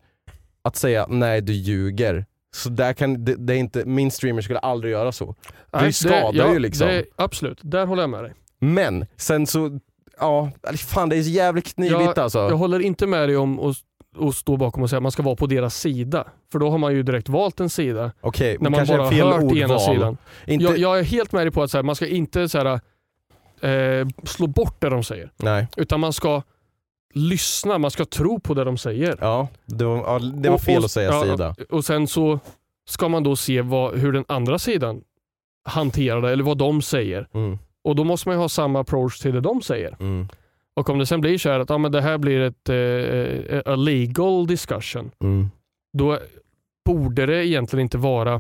att 0.62 0.76
säga 0.76 1.06
nej 1.10 1.42
du 1.42 1.54
ljuger, 1.54 2.26
så 2.56 2.70
där 2.70 2.94
kan, 2.94 3.26
det, 3.26 3.36
det 3.36 3.54
är 3.54 3.58
inte, 3.58 3.86
min 3.86 4.12
streamer 4.12 4.42
skulle 4.42 4.60
aldrig 4.60 4.92
göra 4.92 5.12
så. 5.12 5.36
Det 5.72 5.94
skadar 5.94 6.54
ju 6.54 6.60
liksom. 6.60 6.88
Det, 6.88 7.06
absolut, 7.16 7.60
där 7.64 7.86
håller 7.86 8.04
jag 8.04 8.10
med 8.10 8.24
dig. 8.24 8.34
Men 8.60 9.06
sen 9.18 9.48
så, 9.48 9.80
ja, 10.20 10.52
fan 10.78 11.10
det 11.10 11.18
är 11.18 11.24
så 11.24 11.30
jävligt 11.30 11.76
knivigt 11.76 12.00
Jag, 12.02 12.20
alltså. 12.20 12.40
jag 12.40 12.58
håller 12.58 12.80
inte 12.80 13.08
med 13.08 13.30
dig 13.30 13.38
om 13.38 13.60
att, 13.60 13.76
att 14.20 14.36
stå 14.36 14.58
bakom 14.58 14.84
och 14.84 14.90
säga 14.90 14.98
att 14.98 15.04
man 15.04 15.12
ska 15.12 15.24
vara 15.24 15.36
på 15.36 15.48
deras 15.48 15.76
sida. 15.76 16.28
För 16.52 16.60
då 16.60 16.70
har 16.70 16.78
man 16.78 16.94
ju 16.94 17.04
direkt 17.04 17.30
valt 17.30 17.60
en 17.60 17.70
sida. 17.70 18.12
Okej, 18.22 18.58
När 18.60 18.70
man 18.70 18.86
bara 18.88 19.10
fel 19.10 19.28
hört 19.28 19.44
ordval. 19.44 19.58
ena 19.58 19.80
sidan. 19.80 20.18
Inte, 20.48 20.64
Jag, 20.66 20.78
jag 20.78 21.00
är 21.00 21.04
helt 21.04 21.32
med 21.32 21.42
dig 21.46 21.52
på 21.52 21.64
att 21.64 21.72
så 21.72 21.78
här, 21.78 21.84
man 21.84 21.96
ska 21.96 22.08
inte 22.08 22.50
så 22.50 22.58
här, 22.58 22.80
eh, 23.62 24.08
slå 24.24 24.48
bort 24.48 24.82
det 24.82 24.90
de 24.90 25.04
säger. 25.04 25.32
Nej, 25.38 25.68
Utan 25.78 26.00
man 26.00 26.14
ska 26.14 26.42
lyssna, 27.14 27.78
man 27.78 27.92
ska 27.92 28.06
tro 28.06 28.40
på 28.40 28.54
det 28.54 28.64
de 28.64 28.78
säger. 28.78 29.18
ja, 29.22 29.48
det 29.66 29.86
var, 29.86 29.98
ja, 29.98 30.20
det 30.20 30.50
var 30.50 30.56
Och- 30.56 30.62
fel 30.62 30.78
och- 30.78 30.86
att 30.86 30.92
säga 30.92 31.10
ja, 31.12 31.24
sida. 31.24 31.56
Och 31.70 31.86
sen 31.86 32.08
så 32.08 32.40
ska 32.90 33.08
man 33.10 33.24
då 33.24 33.36
se 33.36 33.62
vad, 33.62 33.98
hur 34.00 34.12
den 34.12 34.26
andra 34.28 34.60
sidan 34.60 35.02
hanterar 35.64 36.22
det, 36.22 36.32
eller 36.32 36.44
vad 36.44 36.58
de 36.58 36.82
säger. 36.82 37.28
Mm, 37.34 37.58
Och 37.84 37.96
då 37.96 38.04
måste 38.04 38.30
man 38.30 38.36
ju 38.36 38.42
ha 38.42 38.50
samma 38.50 38.80
approach 38.80 39.20
till 39.20 39.34
det 39.34 39.42
de 39.42 39.62
säger. 39.62 39.96
mm, 40.00 40.28
Och 40.76 40.90
om 40.90 41.00
det 41.00 41.06
sen 41.06 41.22
blir 41.22 41.38
så 41.38 41.50
här 41.50 41.60
att 41.60 41.70
ja, 41.70 41.78
men 41.78 41.92
det 41.92 42.02
här 42.02 42.18
blir 42.18 42.40
ett 42.40 42.70
eh, 42.70 43.74
a 43.74 43.76
legal 43.76 44.48
discussion, 44.48 45.12
mm. 45.24 45.50
då 45.98 46.18
borde 46.86 47.26
det 47.26 47.46
egentligen 47.48 47.84
inte 47.84 47.98
vara 47.98 48.34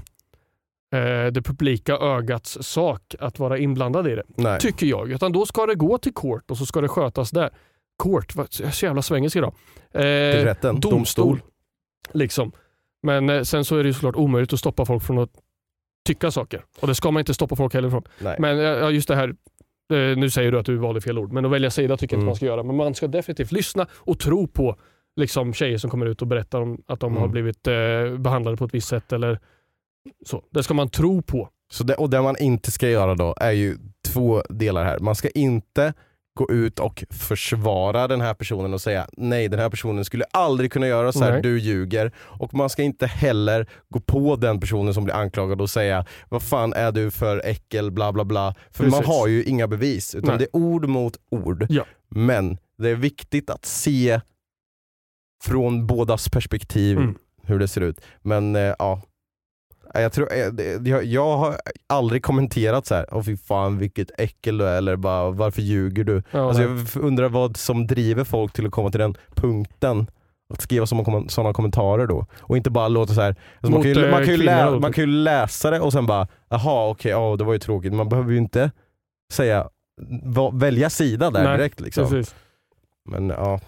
eh, 0.96 1.32
det 1.32 1.42
publika 1.42 1.94
ögats 1.98 2.58
sak 2.62 3.16
att 3.20 3.40
vara 3.40 3.58
inblandad 3.58 4.08
i 4.08 4.16
det. 4.16 4.24
Nej. 4.36 4.60
Tycker 4.60 4.88
jag. 4.88 5.12
Utan 5.12 5.32
då 5.32 5.46
ska 5.46 5.66
det 5.66 5.76
gå 5.76 5.98
till 5.98 6.14
court 6.14 6.52
och 6.52 6.58
så 6.58 6.66
ska 6.66 6.82
det 6.82 6.88
skötas 6.88 7.32
där. 7.32 7.50
Court, 8.04 8.36
vad, 8.36 8.48
jag 8.60 8.68
är 8.68 8.72
så 8.72 8.86
jävla 8.86 9.02
svengelsk 9.02 9.36
idag. 9.36 9.54
Eh, 9.92 10.02
rätten, 10.02 10.80
domstol. 10.80 11.42
Liksom. 12.14 12.52
Men 13.04 13.30
eh, 13.30 13.42
sen 13.42 13.66
så 13.66 13.76
är 13.78 13.84
det 13.84 13.88
ju 13.88 13.94
såklart 13.94 14.16
omöjligt 14.16 14.54
att 14.54 14.60
stoppa 14.60 14.86
folk 14.86 15.04
från 15.04 15.18
att 15.20 15.30
tycka 16.08 16.32
saker. 16.32 16.66
Och 16.80 16.88
det 16.88 16.96
ska 16.96 17.12
man 17.12 17.20
inte 17.22 17.34
stoppa 17.34 17.56
folk 17.56 17.74
heller 17.74 17.90
från. 17.90 18.04
Nej. 18.20 18.36
Men 18.40 18.58
eh, 18.58 18.64
ja, 18.64 18.92
just 18.92 19.08
det 19.08 19.16
här, 19.16 19.30
eh, 19.94 20.18
nu 20.18 20.30
säger 20.30 20.52
du 20.52 20.60
att 20.60 20.66
du 20.66 20.76
valde 20.76 21.02
fel 21.02 21.18
ord, 21.20 21.32
men 21.32 21.46
att 21.46 21.52
välja 21.52 21.72
sida 21.72 21.98
tycker 21.98 22.16
jag 22.16 22.18
Mm. 22.18 22.24
inte 22.24 22.30
man 22.30 22.36
ska 22.36 22.46
göra. 22.46 22.64
Men 22.64 22.76
man 22.76 22.96
ska 22.96 23.08
definitivt 23.08 23.52
lyssna 23.52 23.88
och 23.94 24.20
tro 24.20 24.48
på 24.48 24.76
liksom, 25.16 25.54
tjejer 25.54 25.78
som 25.78 25.90
kommer 25.90 26.06
ut 26.06 26.22
och 26.22 26.28
berättar 26.28 26.62
om 26.62 26.82
att 26.88 27.00
de 27.00 27.12
Mm. 27.12 27.22
har 27.22 27.28
blivit 27.30 27.68
eh, 27.68 28.18
behandlade 28.18 28.58
på 28.58 28.66
ett 28.66 28.74
visst 28.74 28.88
sätt. 28.88 29.14
Eller 29.14 29.40
så. 30.26 30.44
Det 30.50 30.64
ska 30.64 30.74
man 30.74 30.90
tro 30.90 31.22
på. 31.22 31.50
Så 31.72 31.84
det, 31.84 31.96
och 31.96 32.10
det 32.10 32.22
man 32.22 32.36
inte 32.40 32.72
ska 32.72 32.90
göra 32.90 33.16
då 33.16 33.36
är 33.38 33.52
ju 33.52 33.78
två 34.08 34.42
delar 34.50 34.84
här. 34.86 35.00
Man 35.00 35.16
ska 35.16 35.30
inte 35.30 35.94
gå 36.40 36.52
ut 36.52 36.80
och 36.80 37.04
försvara 37.10 38.08
den 38.08 38.22
här 38.22 38.34
personen 38.34 38.74
och 38.74 38.82
säga 38.82 39.08
nej 39.18 39.48
den 39.48 39.60
här 39.60 39.70
personen 39.70 40.06
skulle 40.06 40.26
aldrig 40.32 40.72
kunna 40.72 40.88
göra 40.88 41.12
så 41.12 41.24
här, 41.24 41.32
Nej. 41.32 41.42
du 41.42 41.60
ljuger. 41.60 42.12
Och 42.18 42.54
man 42.54 42.70
ska 42.70 42.84
inte 42.84 43.08
heller 43.08 43.68
gå 43.90 44.00
på 44.00 44.36
den 44.36 44.60
personen 44.60 44.94
som 44.94 45.04
blir 45.04 45.16
anklagad 45.16 45.62
och 45.62 45.70
säga 45.70 46.06
vad 46.30 46.44
fan 46.44 46.74
är 46.74 46.92
du 46.92 47.12
för 47.12 47.42
äckel 47.46 47.92
bla 47.92 48.12
bla 48.14 48.24
bla. 48.26 48.56
För 48.72 48.84
man 48.84 48.92
Precis. 48.92 49.08
har 49.08 49.28
ju 49.28 49.44
inga 49.44 49.68
bevis 49.68 50.16
utan 50.16 50.30
Nej. 50.30 50.38
det 50.38 50.44
är 50.44 50.56
ord 50.56 50.86
mot 50.90 51.18
ord. 51.32 51.66
Ja. 51.70 51.86
Men 52.10 52.58
det 52.78 52.90
är 52.90 52.96
viktigt 52.96 53.50
att 53.50 53.66
se 53.66 54.22
från 55.44 55.88
bådas 55.88 56.30
perspektiv 56.30 56.98
Mm. 56.98 57.16
hur 57.44 57.60
det 57.60 57.68
ser 57.68 57.82
ut. 57.82 58.02
Men 58.22 58.56
eh, 58.56 58.74
ja, 58.80 59.02
jag, 59.94 60.12
tror, 60.14 60.34
eh, 60.34 60.48
det- 60.48 60.88
jag, 60.90 61.04
jag 61.06 61.38
har 61.38 61.56
aldrig 61.88 62.24
kommenterat 62.24 62.86
så 62.86 62.96
här. 62.96 63.06
åh 63.12 63.24
fy 63.24 63.38
fan 63.38 63.78
vilket 63.78 64.20
äckel 64.20 64.58
du 64.58 64.66
är, 64.68 64.78
eller 64.78 64.96
bara 64.96 65.30
varför 65.32 65.62
ljuger 65.62 66.04
du? 66.04 66.24
Ja, 66.32 66.48
Alltså, 66.48 66.64
jag 66.64 66.88
undrar 66.96 67.30
vad 67.30 67.58
som 67.58 67.88
driver 67.88 68.24
folk 68.24 68.54
till 68.54 68.66
att 68.66 68.72
komma 68.72 68.90
till 68.92 69.00
den 69.00 69.16
punkten. 69.36 70.10
Att 70.54 70.62
skriva 70.62 70.86
sådana 70.86 71.54
kommentarer 71.54 72.08
då. 72.08 72.26
Och 72.40 72.58
inte 72.58 72.70
bara 72.70 72.88
låta 72.88 73.14
så 73.14 73.22
här. 73.22 73.30
Alltså 73.30 73.38
man, 73.62 73.72
Mot, 73.72 73.84
kan 73.84 73.92
ju, 73.94 74.06
eh, 74.06 74.12
man, 74.12 74.20
kan 74.26 74.34
ju 74.34 74.38
kvinnor 74.38 74.46
lä, 74.46 74.66
då, 74.72 74.80
man 74.80 74.94
kan 74.94 75.04
ju 75.04 75.08
läsa 75.10 75.72
det 75.72 75.80
och 75.80 75.94
sen 75.94 76.06
bara, 76.06 76.28
jaha 76.50 76.90
okej, 76.90 77.12
ja, 77.12 77.36
det 77.38 77.44
var 77.44 77.54
ju 77.54 77.60
tråkigt. 77.60 77.94
Man 77.94 78.10
behöver 78.10 78.32
ju 78.32 78.38
inte 78.38 78.72
säga, 79.34 79.70
välja 80.54 80.90
sida 80.90 81.30
där 81.32 81.44
Nej, 81.44 81.58
direkt. 81.58 81.80
Liksom. 81.80 82.10
Precis. 82.10 82.36
Men 83.10 83.30
ja, 83.30 83.60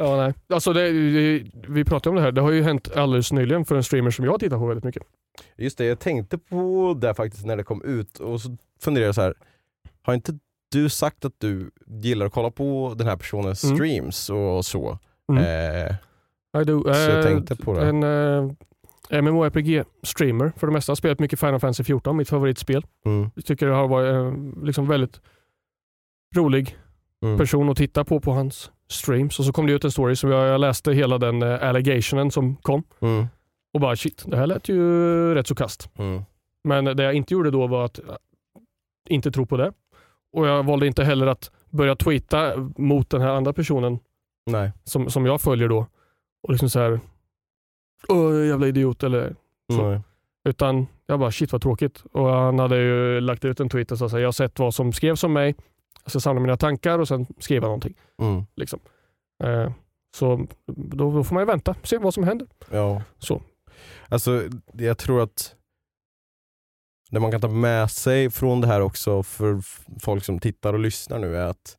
Ja, 0.00 0.16
nej. 0.16 0.34
Alltså 0.48 0.72
det, 0.72 0.90
det, 0.92 1.44
vi 1.68 1.84
pratade 1.84 2.10
om 2.10 2.16
det 2.16 2.22
här, 2.22 2.32
det 2.32 2.40
har 2.40 2.50
ju 2.50 2.62
hänt 2.62 2.96
alldeles 2.96 3.32
nyligen 3.32 3.64
för 3.64 3.76
en 3.76 3.84
streamer 3.84 4.10
som 4.10 4.24
jag 4.24 4.40
tittar 4.40 4.58
på 4.58 4.66
väldigt 4.66 4.84
mycket. 4.84 5.02
just 5.56 5.78
det. 5.78 5.84
Jag 5.84 5.98
tänkte 5.98 6.38
på 6.38 6.94
det 7.00 7.14
faktiskt 7.14 7.46
när 7.46 7.56
det 7.56 7.62
kom 7.64 7.82
ut 7.84 8.18
och 8.18 8.40
så 8.40 8.56
funderade 8.80 9.06
jag 9.08 9.14
så 9.14 9.20
här. 9.22 9.34
har 10.02 10.14
inte 10.14 10.38
du 10.72 10.88
sagt 10.88 11.24
att 11.24 11.32
du 11.38 11.70
gillar 11.86 12.26
att 12.26 12.32
kolla 12.32 12.50
på 12.50 12.94
den 12.98 13.06
här 13.06 13.16
personens 13.16 13.64
Mm. 13.64 13.76
streams 13.76 14.30
och 14.30 14.64
så? 14.64 14.98
Mm. 15.32 15.44
Eh, 15.44 16.60
I 16.60 16.64
do. 16.64 16.82
Så 16.82 16.88
jag 16.90 17.18
Eh, 17.18 17.22
tänkte 17.24 17.56
på 17.56 17.74
det. 17.74 17.86
En 17.88 18.02
uh, 18.02 18.52
MMORPG-streamer 19.10 20.52
för 20.56 20.66
det 20.66 20.72
mesta. 20.72 20.90
Har 20.90 20.96
spelat 20.96 21.18
mycket 21.18 21.40
Final 21.40 21.60
Fantasy 21.60 21.84
14, 21.84 22.16
mitt 22.16 22.28
favoritspel. 22.28 22.86
mm, 23.04 23.30
Jag 23.34 23.44
tycker 23.44 23.66
det 23.66 23.72
har 23.74 23.88
varit 23.88 24.14
eh, 24.14 24.64
liksom 24.64 24.86
väldigt 24.88 25.20
rolig 26.36 26.76
mm. 27.22 27.38
person 27.38 27.68
att 27.70 27.76
titta 27.76 28.04
på 28.04 28.20
på 28.20 28.32
hans 28.32 28.70
streams. 28.90 29.38
Och 29.38 29.44
så 29.44 29.52
kom 29.52 29.66
det 29.66 29.72
ut 29.72 29.84
en 29.84 29.90
story 29.90 30.16
så 30.16 30.28
jag, 30.28 30.48
jag 30.48 30.60
läste 30.60 30.92
hela 30.92 31.18
den 31.18 31.42
uh, 31.42 31.68
allegationen 31.68 32.30
som 32.30 32.56
kom 32.56 32.82
Mm, 33.00 33.26
och 33.74 33.80
bara 33.80 33.96
shit, 33.96 34.24
det 34.26 34.36
här 34.36 34.46
lät 34.46 34.68
ju 34.68 35.34
rätt 35.34 35.46
så 35.46 35.54
kast. 35.54 35.90
mm. 35.98 36.22
Men 36.64 36.84
det 36.84 37.02
jag 37.02 37.14
inte 37.14 37.34
gjorde 37.34 37.50
då 37.50 37.66
var 37.66 37.84
att 37.84 37.98
eh, 37.98 38.04
inte 39.08 39.30
tro 39.30 39.46
på 39.46 39.56
det. 39.56 39.72
Och 40.32 40.46
jag 40.46 40.62
valde 40.62 40.86
inte 40.86 41.04
heller 41.04 41.26
att 41.26 41.50
börja 41.70 41.96
tweeta 41.96 42.52
mot 42.76 43.10
den 43.10 43.20
här 43.20 43.28
andra 43.30 43.52
personen 43.52 43.98
Nej. 44.46 44.72
som, 44.84 45.10
som 45.10 45.26
jag 45.26 45.40
följer 45.40 45.68
då. 45.68 45.86
Och 46.42 46.50
liksom 46.52 46.70
så 46.70 46.78
här, 46.80 47.00
Åh, 48.08 48.46
jävla 48.46 48.66
idiot 48.66 49.02
eller 49.02 49.34
Så. 49.72 49.88
Nej. 49.90 50.00
Utan 50.48 50.86
jag 51.06 51.20
bara 51.20 51.30
shit 51.30 51.52
vad 51.52 51.62
tråkigt. 51.62 52.04
Och 52.12 52.28
han 52.28 52.58
hade 52.58 52.76
ju 52.76 53.20
lagt 53.20 53.44
ut 53.44 53.60
en 53.60 53.68
tweet 53.68 53.92
och 53.92 53.98
sa 53.98 54.08
så 54.08 54.16
här, 54.16 54.20
jag 54.22 54.26
har 54.26 54.32
sett 54.32 54.58
vad 54.58 54.74
som 54.74 54.92
skrevs 54.92 55.24
om 55.24 55.32
mig. 55.32 55.54
Jag 56.08 56.10
ska 56.10 56.20
samla 56.20 56.40
mina 56.40 56.56
tankar 56.56 56.98
och 56.98 57.08
sen 57.08 57.26
skriva 57.38 57.66
någonting. 57.66 57.94
Mm. 58.18 58.44
Liksom. 58.56 58.80
Eh, 59.44 59.72
så 60.16 60.46
då, 60.66 61.12
då 61.12 61.24
får 61.24 61.34
man 61.34 61.42
ju 61.42 61.46
vänta, 61.46 61.74
se 61.82 61.98
vad 61.98 62.14
som 62.14 62.24
händer. 62.24 62.48
Ja. 62.70 63.02
Så. 63.18 63.42
Alltså 64.08 64.42
jag 64.72 64.98
tror 64.98 65.22
att 65.22 65.54
det 67.10 67.20
man 67.20 67.30
kan 67.30 67.40
ta 67.40 67.48
med 67.48 67.90
sig 67.90 68.30
från 68.30 68.60
det 68.60 68.66
här 68.66 68.80
också 68.80 69.22
för 69.22 69.60
folk 70.00 70.24
som 70.24 70.38
tittar 70.38 70.72
och 70.72 70.78
lyssnar 70.78 71.18
nu 71.18 71.36
är 71.36 71.46
att 71.46 71.78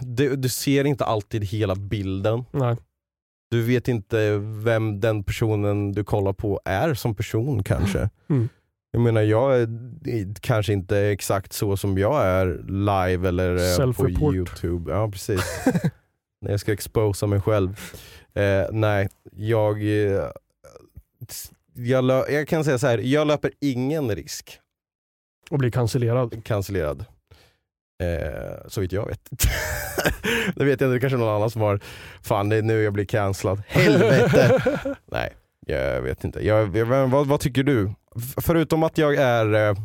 du, 0.00 0.36
du 0.36 0.48
ser 0.48 0.84
inte 0.84 1.04
alltid 1.04 1.44
hela 1.44 1.74
bilden. 1.74 2.44
Nej. 2.50 2.76
du 3.50 3.62
vet 3.62 3.88
inte 3.88 4.38
vem 4.38 5.00
den 5.00 5.24
personen 5.24 5.92
du 5.92 6.04
kollar 6.04 6.32
på 6.32 6.60
är 6.64 6.94
som 6.94 7.14
person 7.14 7.64
kanske. 7.64 8.10
Mm. 8.28 8.48
Jag 8.94 9.00
menar 9.02 9.22
jag 9.22 9.60
är 9.60 9.68
kanske 10.40 10.72
inte 10.72 10.98
exakt 10.98 11.52
så 11.52 11.76
som 11.76 11.98
jag 11.98 12.24
är 12.26 12.46
live 12.66 13.28
eller 13.28 13.80
eh, 13.80 13.92
på 13.92 14.10
youtube. 14.34 14.92
Ja 14.92 15.10
precis. 15.10 15.40
När 16.40 16.50
jag 16.50 16.60
ska 16.60 16.72
exposa 16.72 17.26
mig 17.26 17.40
själv. 17.40 17.80
Eh, 18.34 18.66
nej, 18.72 19.08
jag, 19.32 19.82
eh, 19.82 20.28
jag, 21.74 22.30
jag 22.30 22.48
kan 22.48 22.64
säga 22.64 22.78
så 22.78 22.86
här. 22.86 22.98
jag 22.98 23.26
löper 23.26 23.52
ingen 23.60 24.14
risk 24.16 24.60
Och 25.50 25.58
blir 25.58 25.70
cancellerad. 25.70 26.44
cancellerad. 26.44 27.04
Eh, 28.02 28.66
så 28.68 28.80
vitt 28.80 28.92
jag 28.92 29.06
vet. 29.06 29.30
det 30.54 30.64
vet 30.64 30.80
jag 30.80 30.86
inte, 30.86 30.86
det 30.86 30.96
är 30.96 31.00
kanske 31.00 31.16
någon 31.16 31.36
annan 31.36 31.50
som 31.50 31.62
har, 31.62 31.80
fan 32.22 32.48
det 32.48 32.56
är 32.56 32.62
nu 32.62 32.82
jag 32.82 32.92
blir 32.92 33.04
cancellad. 33.04 33.62
Helvete! 33.66 34.62
Nej, 35.06 35.32
jag 35.66 36.02
vet 36.02 36.24
inte. 36.24 36.46
Jag, 36.46 36.76
jag, 36.76 36.86
vad, 36.86 37.26
vad 37.26 37.40
tycker 37.40 37.62
du? 37.62 37.90
Förutom 38.40 38.82
att 38.82 38.98
jag 38.98 39.14
är 39.14 39.68
eh, 39.70 39.76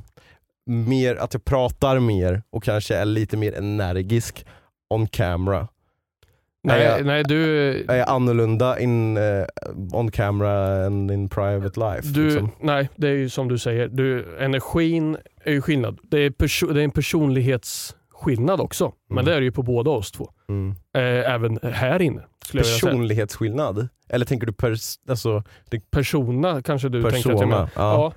mer, 0.65 1.15
att 1.15 1.33
jag 1.33 1.45
pratar 1.45 1.99
mer 1.99 2.43
och 2.49 2.63
kanske 2.63 2.95
är 2.95 3.05
lite 3.05 3.37
mer 3.37 3.57
energisk 3.57 4.45
on 4.89 5.07
camera. 5.07 5.67
Nej, 6.63 6.81
Är 6.85 6.97
jag- 6.97 7.05
nej 7.05 7.23
du, 7.23 7.69
Är 7.87 7.95
jag 7.95 8.09
annorlunda 8.09 8.79
in, 8.79 9.17
eh, 9.17 9.45
on 9.93 10.11
camera 10.11 10.85
än 10.85 11.09
in 11.09 11.29
private 11.29 11.79
life? 11.79 12.07
du 12.07 12.25
liksom? 12.29 12.51
nej, 12.61 12.89
det 12.95 13.07
är 13.07 13.13
ju 13.13 13.29
som 13.29 13.47
du 13.47 13.57
säger. 13.57 13.87
Du, 13.87 14.37
energin 14.39 15.17
är 15.43 15.51
ju 15.51 15.61
skillnad. 15.61 15.99
Det 16.03 16.19
är, 16.19 16.29
perso- 16.29 16.73
det 16.73 16.79
är 16.81 16.83
en 16.83 16.91
personlighetsskillnad 18.17 18.61
också. 18.61 18.93
Men 19.09 19.17
Mm. 19.17 19.25
det 19.25 19.33
är 19.35 19.39
det 19.39 19.43
ju 19.45 19.51
på 19.51 19.63
båda 19.63 19.91
oss 19.91 20.11
två. 20.11 20.29
mm. 20.49 20.75
Eh, 20.93 21.33
även 21.33 21.59
här 21.63 22.01
inne. 22.01 22.23
Personlighetsskillnad? 22.51 23.87
Eller 24.09 24.25
tänker 24.25 24.47
du 24.47 24.53
pers, 24.53 24.95
alltså, 25.09 25.43
Persona 25.91 26.61
kanske 26.61 26.89
du 26.89 27.01
tänker 27.01 27.17
att 27.17 27.25
jag 27.25 27.33
persona? 27.39 27.69
Ja. 27.75 27.93
Ja, 27.93 28.13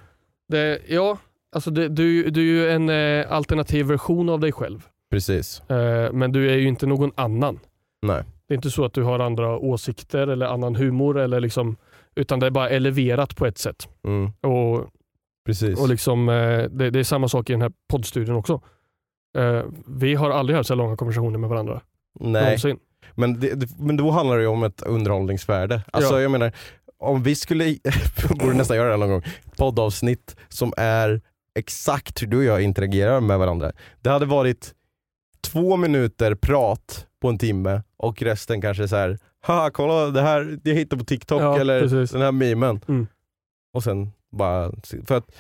det, 0.49 0.81
ja 0.89 1.19
alltså 1.53 1.71
det, 1.71 1.89
du, 1.89 2.31
du 2.31 2.41
är 2.41 2.45
ju 2.45 2.71
en 2.71 2.89
eh, 2.89 3.33
alternativ 3.33 3.87
version 3.87 4.29
av 4.29 4.41
dig 4.41 4.53
själv. 4.53 4.87
Precis. 5.11 5.61
Eh, 5.71 6.13
men 6.13 6.33
du 6.33 6.51
är 6.51 6.57
ju 6.57 6.69
inte 6.69 6.87
någon 6.87 7.13
annan. 7.15 7.59
Nej. 8.03 8.23
Det 8.49 8.55
är 8.55 8.57
inte 8.57 8.71
så 8.71 8.85
att 8.85 8.93
du 8.93 9.03
har 9.03 9.19
andra 9.19 9.59
åsikter 9.59 10.27
eller 10.29 10.47
annan 10.47 10.77
humor, 10.77 11.19
eller 11.19 11.41
liksom, 11.41 11.77
utan 12.15 12.41
det 12.41 12.47
är 12.47 12.51
bara 12.51 12.69
eleverat 12.69 13.37
på 13.37 13.47
ett 13.47 13.59
sätt. 13.59 13.89
Mm. 14.05 14.33
Och, 14.41 14.87
Precis. 15.47 15.81
och 15.81 15.89
liksom, 15.89 16.27
det, 16.71 16.91
det 16.91 16.99
är 16.99 17.05
samma 17.05 17.29
sak 17.29 17.51
i 17.51 17.53
den 17.53 17.63
här 17.63 17.73
poddstudion 17.91 18.37
också. 18.37 18.61
Eh, 19.39 19.63
vi 19.87 20.15
har 20.15 20.31
aldrig 20.31 20.57
haft 20.57 20.69
så 20.69 20.75
långa 20.75 20.97
konversationer 20.97 21.39
med 21.39 21.51
varandra. 21.51 21.81
Nej, 22.21 22.43
Någonsin. 22.45 22.79
men, 23.15 23.41
det, 23.41 23.55
det, 23.55 23.79
men 23.79 23.97
då 23.97 24.11
handlar 24.11 24.37
det 24.37 24.43
ju 24.43 24.49
om 24.49 24.63
ett 24.63 24.83
underhållningsvärde. 24.83 25.83
Alltså 25.93 26.15
Ja. 26.15 26.21
jag 26.21 26.31
menar, 26.31 26.53
om 26.99 27.23
vi 27.23 27.35
skulle, 27.35 27.65
borde 28.41 28.55
nästan 28.55 28.77
göra 28.77 28.91
det 28.91 28.97
någon 28.97 29.09
gång, 29.11 29.23
poddavsnitt 29.57 30.37
som 30.49 30.73
är 30.77 31.21
exakt 31.55 32.23
hur 32.23 32.27
du 32.27 32.37
och 32.39 32.45
jag 32.45 32.63
interagerar 32.63 33.21
med 33.21 33.39
varandra. 33.39 33.73
Det 34.01 34.11
hade 34.11 34.27
varit 34.27 34.75
två 35.41 35.77
minuter 35.77 36.35
prat 36.35 37.07
på 37.23 37.29
en 37.29 37.39
timme 37.39 37.83
och 37.97 38.23
resten 38.23 38.61
kanske 38.61 38.89
så 38.89 38.97
här. 38.97 39.19
haha 39.43 39.71
kolla 39.71 40.07
det 40.07 40.23
här 40.23 40.59
jag 40.65 40.75
hittade 40.75 41.01
på 41.01 41.05
TikTok 41.07 41.41
Ja, 41.43 41.61
eller 41.61 41.81
precis. 41.81 42.11
den 42.11 42.21
här 42.23 42.33
memen. 42.33 42.81
Mm. 42.89 43.07
Och 43.75 43.83
sen 43.85 44.11
bara, 44.33 44.73
för 45.07 45.15
att 45.17 45.31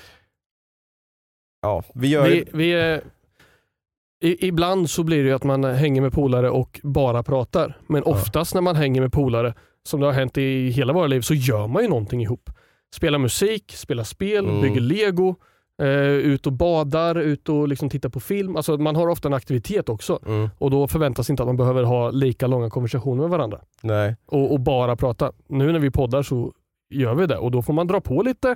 Ja, 1.62 1.82
vi 1.94 2.08
gör 2.08 2.28
Vi, 2.28 2.44
vi 2.52 2.72
är, 2.72 3.00
i, 4.22 4.46
ibland 4.48 4.90
så 4.90 5.04
blir 5.04 5.24
det 5.24 5.32
att 5.32 5.44
man 5.44 5.64
hänger 5.64 6.00
med 6.02 6.12
polare 6.12 6.50
och 6.50 6.80
bara 6.82 7.22
pratar. 7.22 7.78
Men 7.86 8.02
Ja. 8.06 8.12
oftast 8.12 8.54
när 8.54 8.60
man 8.60 8.76
hänger 8.76 9.00
med 9.00 9.12
polare, 9.12 9.54
som 9.82 10.00
det 10.00 10.06
har 10.06 10.12
hänt 10.12 10.38
i 10.38 10.68
hela 10.70 10.92
våra 10.92 11.06
liv, 11.06 11.20
så 11.20 11.34
gör 11.34 11.66
man 11.66 11.82
ju 11.82 11.88
någonting 11.88 12.22
ihop. 12.22 12.50
Spelar 12.94 13.18
musik, 13.18 13.72
spelar 13.76 14.04
spel, 14.04 14.44
Mm. 14.48 14.60
bygger 14.62 14.80
lego, 14.80 15.34
eh, 15.82 15.88
ut 16.08 16.46
och 16.46 16.52
badar, 16.52 17.14
ut 17.20 17.48
och 17.48 17.68
liksom 17.68 17.90
tittar 17.90 18.08
på 18.08 18.20
film. 18.20 18.56
Alltså 18.56 18.76
man 18.76 18.96
har 18.96 19.08
ofta 19.08 19.28
en 19.28 19.34
aktivitet 19.34 19.88
också. 19.88 20.18
mm, 20.26 20.48
Och 20.58 20.70
då 20.70 20.88
förväntas 20.88 21.30
inte 21.30 21.42
att 21.42 21.46
man 21.46 21.56
behöver 21.56 21.82
ha 21.82 22.10
lika 22.10 22.46
långa 22.46 22.70
konversationer 22.70 23.20
med 23.22 23.30
varandra. 23.30 23.60
nej. 23.82 24.16
Och, 24.26 24.52
och 24.52 24.60
bara 24.60 24.96
prata. 24.96 25.32
Nu 25.48 25.72
när 25.72 25.78
vi 25.78 25.90
poddar 25.90 26.22
så 26.22 26.52
gör 26.90 27.14
vi 27.14 27.26
det 27.26 27.36
och 27.36 27.50
då 27.50 27.62
får 27.62 27.72
man 27.72 27.86
dra 27.86 28.00
på 28.00 28.22
lite 28.22 28.50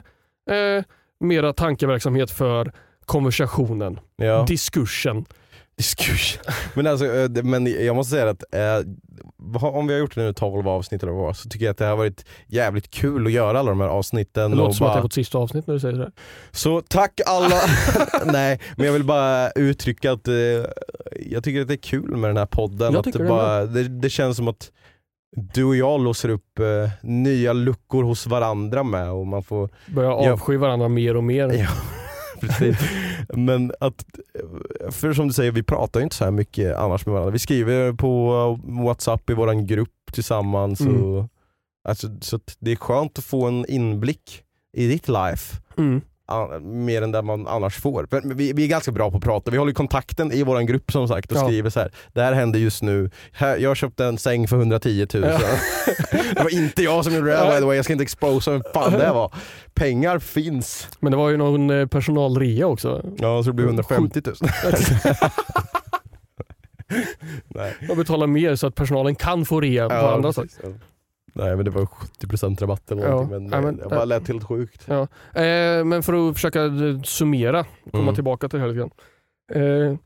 eh, 0.50 0.84
mera 1.20 1.52
tankeverksamhet 1.52 2.30
för 2.30 2.72
konversationen, 3.18 4.00
Ja. 4.16 4.44
diskursen. 4.48 5.24
Diskussion. 5.76 6.42
Men, 6.74 6.86
alltså, 6.86 7.06
eh, 7.06 7.28
men 7.44 7.84
jag 7.86 7.96
måste 7.96 8.10
säga 8.10 8.30
att 8.30 8.54
eh, 8.54 9.66
om 9.74 9.86
vi 9.86 9.92
har 9.92 10.00
gjort 10.00 10.14
det 10.14 10.22
nu 10.22 10.32
12 10.32 10.68
avsnitt 10.68 11.02
eller 11.02 11.12
vad 11.12 11.36
så 11.36 11.48
tycker 11.48 11.64
jag 11.66 11.70
att 11.72 11.78
det 11.78 11.84
har 11.84 11.96
varit 11.96 12.24
jävligt 12.46 12.90
kul 12.90 13.26
att 13.26 13.32
göra 13.32 13.58
alla 13.58 13.70
de 13.70 13.80
här 13.80 13.88
avsnitten. 13.88 14.50
Det 14.50 14.56
låter 14.56 14.68
och 14.68 14.76
som 14.76 14.86
att 14.86 14.90
det 14.92 14.94
bara- 14.94 14.98
är 14.98 15.02
vårt 15.02 15.12
sista 15.12 15.38
avsnitt 15.38 15.66
när 15.66 15.74
du 15.74 15.80
säger 15.80 15.98
det. 15.98 16.10
Så 16.50 16.80
tack 16.80 17.20
alla! 17.26 17.60
Nej, 18.32 18.60
men 18.76 18.86
jag 18.86 18.92
vill 18.92 19.04
bara 19.04 19.50
uttrycka 19.50 20.12
att 20.12 20.28
eh, 20.28 20.34
jag 21.26 21.44
tycker 21.44 21.60
att 21.60 21.68
det 21.68 21.74
är 21.74 21.82
kul 21.82 22.16
med 22.16 22.30
den 22.30 22.36
här 22.36 22.46
podden. 22.46 22.96
Att 22.96 23.04
det, 23.04 23.10
det 23.10 23.24
bara, 23.24 23.64
det, 23.64 23.88
det 23.88 24.10
känns 24.10 24.36
som 24.36 24.48
att 24.48 24.70
du 25.54 25.64
och 25.64 25.76
jag 25.76 26.00
låser 26.00 26.28
upp 26.28 26.58
eh, 26.58 26.90
nya 27.02 27.52
luckor 27.52 28.02
hos 28.04 28.26
varandra 28.26 28.82
med 28.82 29.10
och 29.10 29.26
man 29.26 29.42
får 29.42 29.68
Börjar 29.86 30.10
Ja. 30.10 30.32
avsky 30.32 30.56
varandra 30.56 30.88
mer 30.88 31.16
och 31.16 31.24
mer. 31.24 31.48
Ja, 31.52 31.68
precis. 32.46 32.78
Men 33.34 33.72
att, 33.80 34.04
för 34.90 35.12
som 35.12 35.28
du 35.28 35.34
säger, 35.34 35.52
vi 35.52 35.62
pratar 35.62 36.00
ju 36.00 36.04
inte 36.04 36.16
så 36.16 36.24
här 36.24 36.30
mycket 36.30 36.76
annars 36.76 37.06
med 37.06 37.12
varandra. 37.12 37.32
Vi 37.32 37.38
skriver 37.38 37.92
på 37.92 38.58
Whatsapp 38.64 39.30
i 39.30 39.34
våran 39.34 39.66
grupp 39.66 40.12
tillsammans. 40.12 40.80
Mm. 40.80 41.02
Och, 41.02 41.28
alltså, 41.88 42.08
så 42.20 42.40
det 42.58 42.72
är 42.72 42.76
skönt 42.76 43.18
att 43.18 43.24
få 43.24 43.46
en 43.46 43.66
inblick 43.68 44.42
i 44.76 44.88
ditt 44.88 45.08
life. 45.08 45.56
Mm. 45.76 46.00
Mer 46.62 47.02
än 47.02 47.12
det 47.12 47.22
man 47.22 47.46
annars 47.46 47.76
får. 47.80 48.06
För 48.10 48.34
vi, 48.34 48.52
vi 48.52 48.64
är 48.64 48.68
ganska 48.68 48.92
bra 48.92 49.10
på 49.10 49.16
att 49.16 49.22
prata, 49.22 49.50
vi 49.50 49.56
håller 49.56 49.72
kontakten 49.72 50.32
i 50.32 50.42
våran 50.42 50.66
grupp 50.66 50.92
som 50.92 51.08
sagt 51.08 51.32
och 51.32 51.38
Ja. 51.38 51.44
skriver 51.44 51.70
så 51.70 51.80
här. 51.80 51.92
Det 52.12 52.22
här 52.22 52.32
händer 52.32 52.58
just 52.58 52.82
nu, 52.82 53.10
här, 53.32 53.56
jag 53.56 53.76
köpte 53.76 54.04
en 54.04 54.18
säng 54.18 54.48
för 54.48 54.56
110 54.56 55.06
000. 55.14 55.24
Ja. 55.24 55.38
det 56.34 56.42
var 56.42 56.54
inte 56.54 56.82
jag 56.82 57.04
som 57.04 57.14
gjorde 57.14 57.30
det 57.30 57.36
här 57.36 57.50
by 57.54 57.58
the 57.58 57.64
way, 57.66 57.76
jag 57.76 57.84
ska 57.84 57.92
inte 57.94 58.02
exposa 58.02 58.50
vem 58.50 58.62
fan 58.74 58.92
det 58.92 59.10
var. 59.10 59.32
Pengar 59.74 60.18
finns. 60.18 60.88
Men 61.00 61.10
det 61.12 61.16
var 61.18 61.30
ju 61.30 61.36
någon 61.36 61.70
eh, 61.70 61.86
personalrea 61.86 62.66
också. 62.66 63.02
Ja, 63.18 63.42
så 63.42 63.50
det 63.50 63.54
blir 63.54 63.66
150 63.66 64.20
000. 64.24 64.34
Nej. 67.48 67.74
De 67.88 67.96
betalar 67.96 68.26
mer 68.26 68.56
så 68.56 68.66
att 68.66 68.74
personalen 68.74 69.14
kan 69.14 69.44
få 69.44 69.60
rea 69.60 69.88
på 69.88 69.94
andra 69.94 70.32
saker. 70.32 70.50
Nej 71.36 71.56
men 71.56 71.64
det 71.64 71.70
var 71.70 71.86
70% 71.86 72.60
rabatt 72.60 72.90
eller 72.90 73.02
Ja. 73.02 73.08
någonting 73.10 73.40
men, 73.42 73.52
Ja, 73.52 73.60
men- 73.60 73.76
det 73.76 73.88
bara 73.88 74.04
lät 74.04 74.28
helt 74.28 74.44
sjukt. 74.44 74.84
Ja. 74.88 75.00
Eh, 75.42 75.84
men 75.84 76.02
för 76.02 76.28
att 76.28 76.34
försöka 76.34 76.64
eh, 76.64 77.02
summera, 77.02 77.64
komma 77.90 78.02
Mm. 78.02 78.14
tillbaka 78.14 78.48
till 78.48 78.58
det 78.58 78.64
här 78.66 78.72
lite 78.72 78.78
grann. 78.78 78.90
Eh, 79.62 79.96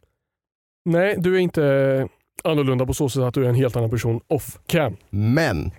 nej, 0.84 1.14
du 1.18 1.34
är 1.34 1.38
inte 1.38 2.08
annorlunda 2.44 2.86
på 2.86 2.94
så 2.94 3.08
sätt 3.08 3.22
att 3.22 3.34
du 3.34 3.44
är 3.44 3.48
en 3.48 3.54
helt 3.54 3.76
annan 3.76 3.90
person 3.90 4.20
off 4.28 4.58
cam. 4.66 4.96
Men, 5.10 5.70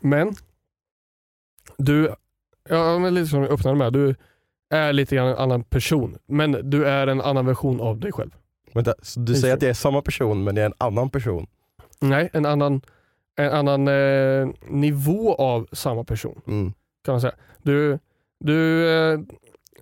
Men 0.00 0.34
du, 1.76 2.14
ja, 2.68 2.98
men 2.98 3.14
lite 3.14 3.26
som 3.26 3.42
jag 3.42 3.50
öppnade 3.50 3.76
med, 3.76 3.92
du 3.92 4.14
är 4.74 4.92
lite 4.92 5.16
grann 5.16 5.28
en 5.28 5.36
annan 5.36 5.62
person. 5.64 6.18
Men 6.26 6.70
du 6.70 6.86
är 6.86 7.06
en 7.06 7.20
annan 7.20 7.46
version 7.46 7.80
av 7.80 7.98
dig 8.00 8.12
själv. 8.12 8.30
vänta, 8.74 8.94
så 9.02 9.20
du 9.20 9.34
säger 9.34 9.54
att 9.54 9.62
jag 9.62 9.70
är 9.70 9.74
samma 9.74 10.02
person 10.02 10.44
men 10.44 10.56
jag 10.56 10.62
är 10.62 10.66
en 10.66 10.74
annan 10.78 11.10
person? 11.10 11.46
Nej, 12.00 12.30
en 12.32 12.46
annan, 12.46 12.80
en 13.38 13.52
annan 13.52 13.88
eh, 13.88 14.48
nivå 14.68 15.34
av 15.34 15.68
samma 15.72 16.04
person 16.04 16.40
Mm. 16.46 16.72
kan 17.04 17.12
man 17.12 17.20
säga. 17.20 17.34
Du, 17.62 17.98
du 18.44 18.88
eh, 18.90 19.12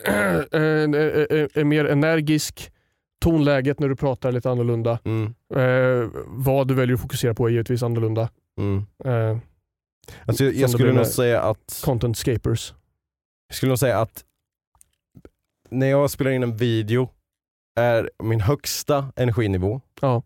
eh, 0.04 0.12
är, 0.52 1.58
är 1.58 1.64
mer 1.64 1.84
energisk, 1.84 2.72
tonläget 3.24 3.80
när 3.80 3.88
du 3.88 3.96
pratar 3.96 4.28
är 4.28 4.32
lite 4.32 4.50
annorlunda. 4.50 4.98
Mm. 5.04 5.34
Eh, 5.54 6.10
vad 6.26 6.68
du 6.68 6.74
väljer 6.74 6.94
att 6.94 7.00
fokusera 7.02 7.34
på 7.34 7.46
är 7.46 7.50
givetvis 7.50 7.82
annorlunda. 7.82 8.28
Mm. 8.58 8.86
Eh, 9.04 9.38
Alltså, 10.26 10.44
jag, 10.44 10.54
jag 10.54 10.70
skulle 10.70 10.92
nog 10.92 11.06
säga 11.06 11.42
att 11.42 11.82
content 11.84 12.16
scapers. 12.18 12.74
Jag 13.48 13.56
skulle 13.56 13.70
nog 13.70 13.78
säga 13.78 13.98
att 14.00 14.24
när 15.70 15.86
jag 15.86 16.10
spelar 16.10 16.30
in 16.30 16.42
en 16.42 16.56
video 16.56 17.08
är 17.76 18.10
min 18.22 18.40
högsta 18.40 19.12
energinivå 19.16 19.80
Ja. 20.00 20.22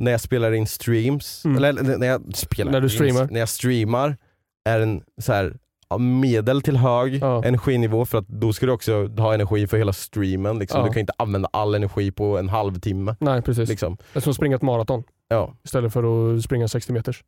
När 0.00 0.10
jag 0.10 0.20
spelar 0.20 0.52
in 0.52 0.66
streams, 0.66 1.44
Mm. 1.44 1.56
eller 1.56 1.98
när 1.98 2.06
jag 2.06 2.36
spelar 2.36 2.72
När 2.72 2.80
du 2.80 2.88
streamar. 2.88 3.28
när 3.30 3.40
jag 3.40 3.48
streamar 3.48 4.16
är 4.64 4.80
en 4.80 5.02
så 5.22 5.32
här, 5.32 5.56
medel 5.98 6.62
till 6.62 6.76
hög 6.76 7.14
Ja. 7.22 7.44
energinivå 7.44 8.04
för 8.04 8.18
att 8.18 8.28
då 8.28 8.52
ska 8.52 8.66
du 8.66 8.72
också 8.72 9.06
ha 9.06 9.34
energi 9.34 9.66
för 9.66 9.76
hela 9.78 9.92
streamen. 9.92 10.58
Liksom. 10.58 10.80
Ja. 10.80 10.86
Du 10.86 10.92
kan 10.92 11.00
inte 11.00 11.12
använda 11.18 11.48
all 11.52 11.74
energi 11.74 12.10
på 12.12 12.38
en 12.38 12.48
halvtimme. 12.48 13.16
Nej, 13.20 13.42
precis. 13.42 13.68
Liksom. 13.68 13.96
Det 14.12 14.18
är 14.18 14.20
som 14.20 14.30
att 14.30 14.36
springa 14.36 14.56
ett 14.56 14.62
maraton 14.62 15.02
Ja, 15.28 15.54
istället 15.64 15.92
för 15.92 16.34
att 16.36 16.42
springa 16.44 16.68
60 16.68 16.92
meters. 16.92 17.24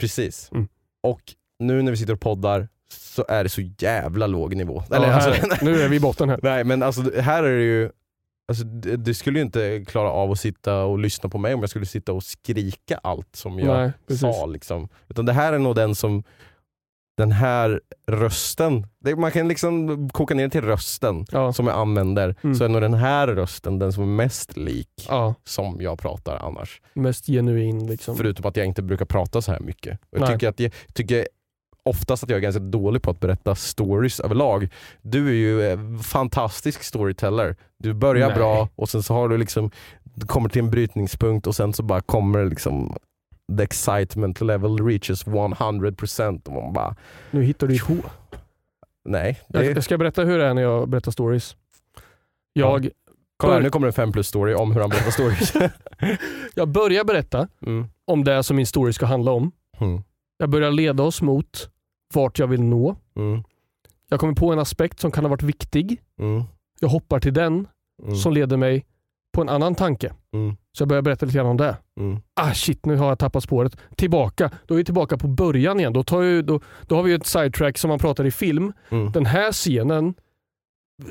precis. 0.00 0.48
Mm. 0.52 0.68
Och 1.02 1.20
nu 1.58 1.82
när 1.82 1.90
vi 1.90 1.96
sitter 1.96 2.12
och 2.12 2.20
poddar 2.20 2.68
så 2.92 3.24
är 3.28 3.42
det 3.42 3.48
så 3.48 3.60
jävla 3.78 4.26
låg 4.26 4.56
nivå. 4.56 4.82
Eller, 4.90 5.12
alltså, 5.12 5.64
nu 5.64 5.80
är 5.82 5.88
vi 5.88 5.96
i 5.96 6.00
botten 6.00 6.28
här. 6.28 6.40
Nej 6.42 6.64
men 6.64 6.82
alltså 6.82 7.20
här 7.20 7.42
är 7.42 7.56
det 7.56 7.64
ju 7.64 7.90
Alltså, 8.48 8.64
det 8.64 9.14
skulle 9.14 9.38
ju 9.38 9.44
inte 9.44 9.84
klara 9.86 10.10
av 10.10 10.30
att 10.30 10.40
sitta 10.40 10.84
och 10.84 10.98
lyssna 10.98 11.28
på 11.28 11.38
mig 11.38 11.54
om 11.54 11.60
jag 11.60 11.70
skulle 11.70 11.86
sitta 11.86 12.12
och 12.12 12.22
skrika 12.24 13.00
allt 13.02 13.36
som 13.36 13.58
jag 13.58 13.76
Nej, 13.80 13.92
precis. 14.06 14.20
sa. 14.20 14.46
Liksom. 14.46 14.88
Utan 15.08 15.26
det 15.26 15.32
här 15.32 15.52
är 15.52 15.58
nog 15.58 15.76
den 15.76 15.94
som, 15.94 16.22
den 17.16 17.32
här 17.32 17.80
rösten, 18.06 18.86
det, 19.00 19.16
man 19.16 19.30
kan 19.30 19.48
liksom 19.48 20.08
koka 20.10 20.34
ner 20.34 20.48
till 20.48 20.60
rösten 20.62 21.24
Ja. 21.30 21.52
som 21.52 21.66
jag 21.66 21.76
använder, 21.76 22.34
Mm. 22.42 22.54
så 22.54 22.64
är 22.64 22.68
nog 22.68 22.82
den 22.82 22.94
här 22.94 23.26
rösten 23.26 23.78
den 23.78 23.92
som 23.92 24.02
är 24.02 24.06
mest 24.06 24.56
lik 24.56 25.06
ja, 25.08 25.34
som 25.44 25.80
jag 25.80 25.98
pratar 25.98 26.36
annars. 26.36 26.80
mest 26.94 27.26
genuin 27.26 27.86
liksom. 27.86 28.16
Förutom 28.16 28.46
att 28.46 28.56
jag 28.56 28.66
inte 28.66 28.82
brukar 28.82 29.04
prata 29.04 29.42
så 29.42 29.52
här 29.52 29.60
mycket. 29.60 29.98
Jag 30.10 30.28
tycker, 30.32 30.48
att 30.48 30.60
jag 30.60 30.72
tycker 30.94 31.28
oftast 31.84 32.22
att 32.22 32.30
jag 32.30 32.36
är 32.36 32.40
ganska 32.40 32.60
dålig 32.60 33.02
på 33.02 33.10
att 33.10 33.20
berätta 33.20 33.54
stories 33.54 34.20
överlag. 34.20 34.68
Du 35.02 35.28
är 35.28 35.32
ju 35.32 35.62
eh, 35.62 35.78
fantastisk 36.02 36.82
storyteller. 36.82 37.56
Du 37.78 37.94
börjar 37.94 38.28
Nej. 38.28 38.36
bra 38.36 38.68
och 38.74 38.88
sen 38.88 39.02
så 39.02 39.14
har 39.14 39.28
du 39.28 39.38
liksom, 39.38 39.70
du 40.04 40.26
kommer 40.26 40.48
till 40.48 40.62
en 40.62 40.70
brytningspunkt 40.70 41.46
och 41.46 41.56
sen 41.56 41.72
så 41.72 41.82
bara 41.82 42.00
kommer 42.00 42.44
liksom 42.44 42.96
the 43.58 43.62
excitement 43.62 44.40
level 44.40 44.86
reaches 44.86 45.26
100% 45.26 46.48
och 46.48 46.52
man 46.52 46.72
bara, 46.72 46.96
Nu 47.30 47.42
hittar 47.42 47.66
du 47.66 47.74
ihop. 47.74 48.06
nej. 49.04 49.40
Jag, 49.48 49.62
Det, 49.62 49.70
jag 49.70 49.84
ska 49.84 49.98
berätta 49.98 50.24
hur 50.24 50.38
det 50.38 50.44
är 50.46 50.54
när 50.54 50.62
jag 50.62 50.88
berättar 50.88 51.12
stories. 51.12 51.56
Jag, 52.52 52.88
kolla 53.36 53.54
här, 53.54 53.60
nu 53.60 53.70
kommer 53.70 53.86
en 53.86 53.92
5 53.92 54.12
plus 54.12 54.28
story 54.28 54.54
om 54.54 54.72
hur 54.72 54.80
han 54.80 54.90
berättar 54.90 55.10
stories. 55.10 55.52
jag 56.54 56.68
börjar 56.68 57.04
berätta 57.04 57.48
mm. 57.66 57.86
om 58.04 58.24
det 58.24 58.42
som 58.42 58.56
min 58.56 58.66
story 58.66 58.92
ska 58.92 59.06
handla 59.06 59.32
om. 59.32 59.52
Mm. 59.80 60.02
Jag 60.38 60.48
börjar 60.48 60.70
leda 60.70 61.02
oss 61.02 61.22
mot 61.22 61.70
vart 62.14 62.38
jag 62.38 62.46
vill 62.46 62.62
nå. 62.62 62.96
Mm. 63.16 63.42
Jag 64.08 64.20
kommer 64.20 64.34
på 64.34 64.52
en 64.52 64.58
aspekt 64.58 65.00
som 65.00 65.10
kan 65.10 65.24
ha 65.24 65.28
varit 65.28 65.42
viktig. 65.42 66.00
Mm. 66.20 66.42
Jag 66.80 66.88
hoppar 66.88 67.20
till 67.20 67.34
den 67.34 67.66
Mm. 68.02 68.16
som 68.16 68.32
leder 68.32 68.56
mig 68.56 68.86
på 69.34 69.40
en 69.40 69.48
annan 69.48 69.74
tanke. 69.74 70.12
Mm. 70.32 70.56
Så 70.72 70.82
jag 70.82 70.88
börjar 70.88 71.02
berätta 71.02 71.26
lite 71.26 71.38
grann 71.38 71.46
om 71.46 71.56
det. 71.56 71.76
Mm. 72.00 72.18
Ah 72.34 72.52
shit, 72.54 72.86
nu 72.86 72.96
har 72.96 73.08
jag 73.08 73.18
tappat 73.18 73.42
spåret. 73.44 73.76
Tillbaka. 73.96 74.50
Då 74.66 74.74
är 74.74 74.78
vi 74.78 74.84
tillbaka 74.84 75.16
på 75.18 75.28
början 75.28 75.80
igen. 75.80 75.92
Då, 75.92 76.02
tar 76.02 76.22
jag, 76.22 76.44
då, 76.46 76.60
då 76.88 76.96
har 76.96 77.02
vi 77.02 77.10
ju 77.10 77.16
ett 77.16 77.26
sidetrack 77.26 77.78
som 77.78 77.88
man 77.88 77.98
pratar 77.98 78.24
i 78.24 78.30
film. 78.30 78.72
Den 79.12 79.26
här 79.26 79.52
scenen 79.52 80.14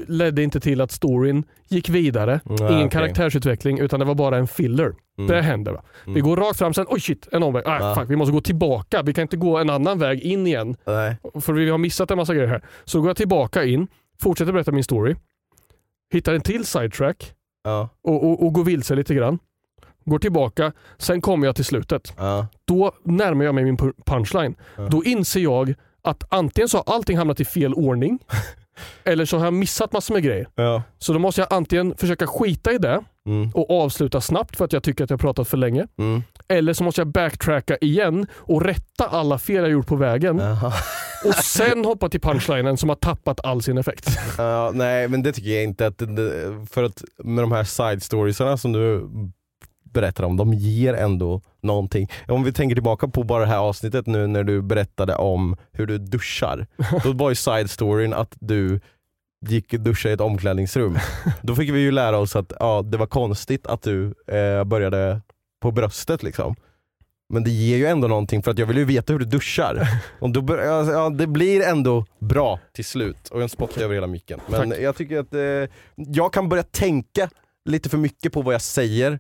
ledde 0.08 0.44
inte 0.44 0.60
till 0.60 0.82
att 0.82 0.92
storyn 0.92 1.44
gick 1.68 1.90
vidare. 1.90 2.40
Nej, 2.46 2.58
Ingen 2.60 2.74
okej. 2.76 2.90
karaktärsutveckling 2.90 3.80
utan 3.80 4.00
det 4.00 4.06
var 4.06 4.16
bara 4.16 4.38
en 4.38 4.48
filler. 4.48 4.94
Mm. 5.18 5.28
Det 5.28 5.42
händer. 5.42 5.72
Va? 5.72 5.84
Vi 6.06 6.20
går 6.22 6.38
rakt 6.38 6.58
fram 6.60 6.74
sen, 6.74 6.86
oj 6.90 7.00
shit, 7.00 7.28
en 7.32 7.44
omväg. 7.44 7.64
Ah, 7.68 7.78
Ja. 7.80 7.96
fuck, 7.96 8.10
vi 8.10 8.16
måste 8.16 8.32
gå 8.34 8.42
tillbaka. 8.42 9.02
Vi 9.02 9.14
kan 9.14 9.22
inte 9.22 9.38
gå 9.38 9.58
en 9.58 9.70
annan 9.70 10.00
väg 10.00 10.20
in 10.22 10.48
igen. 10.48 10.76
Nej. 10.86 11.18
För 11.42 11.54
vi 11.54 11.70
har 11.70 11.78
missat 11.78 12.12
en 12.12 12.18
massa 12.18 12.34
grejer 12.34 12.48
här. 12.48 12.62
Så 12.86 13.00
går 13.02 13.10
jag 13.10 13.18
tillbaka 13.18 13.64
in, 13.64 13.88
fortsätter 14.22 14.52
berätta 14.52 14.72
min 14.72 14.84
story. 14.84 15.16
Hittar 16.14 16.34
en 16.34 16.42
till 16.42 16.66
sidetrack 16.66 17.34
Ja. 17.64 17.90
och, 18.04 18.24
och, 18.24 18.46
och 18.46 18.54
går 18.54 18.64
vilse 18.64 18.96
lite 18.96 19.16
grann. 19.16 19.40
Går 20.06 20.20
tillbaka, 20.20 20.72
sen 20.98 21.22
kommer 21.22 21.46
jag 21.48 21.56
till 21.56 21.66
slutet. 21.66 22.14
Ja. 22.18 22.48
Då 22.66 22.92
närmar 23.04 23.46
jag 23.46 23.56
mig 23.56 23.64
min 23.64 23.78
pu- 23.78 23.94
punchline. 24.06 24.56
Då 24.92 25.04
inser 25.04 25.40
jag 25.40 25.74
att 26.02 26.24
antingen 26.34 26.68
så 26.70 26.78
har 26.78 26.94
allting 26.96 27.18
hamnat 27.18 27.40
i 27.40 27.46
fel 27.46 27.74
ordning 27.74 28.20
eller 29.04 29.26
så 29.26 29.38
har 29.38 29.46
jag 29.46 29.54
missat 29.54 29.92
massor 29.94 30.14
med 30.14 30.24
grejer. 30.24 30.48
Ja. 30.56 30.84
Så 31.00 31.14
då 31.14 31.20
måste 31.20 31.42
jag 31.42 31.48
antingen 31.54 31.98
försöka 31.98 32.28
skita 32.28 32.72
i 32.72 32.78
det 32.78 33.04
Mm. 33.26 33.50
och 33.54 33.82
avsluta 33.84 34.22
snabbt 34.22 34.58
för 34.58 34.66
att 34.66 34.74
jag 34.74 34.84
tycker 34.84 35.04
att 35.04 35.10
jag 35.10 35.18
har 35.18 35.20
pratat 35.22 35.48
för 35.48 35.58
länge. 35.58 35.88
Mm. 36.00 36.24
Eller 36.48 36.74
så 36.74 36.84
måste 36.84 37.02
jag 37.02 37.08
backtracka 37.08 37.78
igen 37.82 38.28
och 38.34 38.62
rätta 38.66 39.08
alla 39.08 39.40
fel 39.40 39.56
jag 39.56 39.72
gjort 39.72 39.88
på 39.88 39.96
vägen 39.96 40.38
Jaha. 40.40 40.74
och 41.26 41.36
sen 41.36 41.86
hoppa 41.86 42.10
till 42.10 42.22
punchlinen 42.22 42.78
som 42.78 42.90
har 42.90 42.96
tappat 42.96 43.46
all 43.46 43.62
sin 43.62 43.78
effekt. 43.78 44.10
Ja, 44.38 44.72
nej 44.74 45.08
men 45.08 45.24
det 45.24 45.32
tycker 45.34 45.50
jag 45.50 45.64
inte 45.64 45.88
att, 45.88 46.02
för 46.72 46.84
att 46.84 47.04
med 47.18 47.44
de 47.44 47.52
här 47.52 47.64
side 47.64 48.04
storiesarna 48.04 48.58
som 48.58 48.72
du 48.72 49.10
berättar 49.94 50.24
om, 50.24 50.38
de 50.38 50.54
ger 50.54 50.94
ändå 50.94 51.42
någonting. 51.62 52.10
Om 52.28 52.44
vi 52.44 52.54
tänker 52.54 52.76
tillbaka 52.76 53.08
på 53.08 53.24
bara 53.24 53.44
det 53.44 53.50
här 53.50 53.58
avsnittet 53.58 54.08
nu 54.08 54.28
när 54.28 54.44
du 54.44 54.62
berättade 54.62 55.16
om 55.16 55.56
hur 55.72 55.86
du 55.86 55.98
duschar. 55.98 56.68
Då 57.04 57.12
var 57.12 57.30
ju 57.30 57.36
side 57.36 57.70
storyn 57.70 58.14
att 58.14 58.36
du 58.40 58.80
gick 59.46 59.74
och 59.74 59.80
duschade 59.80 60.12
i 60.12 60.14
ett 60.14 60.22
omklädningsrum. 60.22 60.98
Då 61.42 61.56
fick 61.56 61.70
vi 61.70 61.80
ju 61.80 61.92
lära 61.92 62.18
oss 62.18 62.36
att 62.36 62.54
ja, 62.60 62.82
det 62.82 62.98
var 62.98 63.08
konstigt 63.08 63.68
att 63.68 63.82
du 63.82 64.14
eh, 64.28 64.64
började 64.64 65.22
på 65.62 65.72
bröstet 65.72 66.24
liksom. 66.24 66.56
Men 67.30 67.44
det 67.44 67.52
ger 67.52 67.78
ju 67.78 67.86
ändå 67.86 68.08
någonting 68.08 68.44
för 68.44 68.52
att 68.52 68.58
jag 68.58 68.66
vill 68.66 68.78
ju 68.78 68.86
veta 68.86 69.14
hur 69.14 69.20
du 69.20 69.26
duschar. 69.26 69.88
Och 70.20 70.30
då 70.30 70.58
ja, 70.58 71.10
det 71.10 71.28
blir 71.28 71.62
ändå 71.62 72.06
bra 72.20 72.60
till 72.74 72.86
slut. 72.86 73.30
Och 73.30 73.42
en 73.42 73.50
spott 73.50 73.78
över 73.78 73.96
hela 73.96 74.08
micken. 74.08 74.40
Men 74.48 74.70
Tack. 74.70 74.80
jag 74.80 74.96
tycker 74.96 75.20
att 75.20 75.34
eh, 75.34 75.76
jag 75.96 76.34
kan 76.34 76.50
börja 76.50 76.64
tänka 76.64 77.30
lite 77.66 77.90
för 77.90 77.98
mycket 77.98 78.34
på 78.34 78.42
vad 78.42 78.54
jag 78.54 78.62
säger 78.62 79.20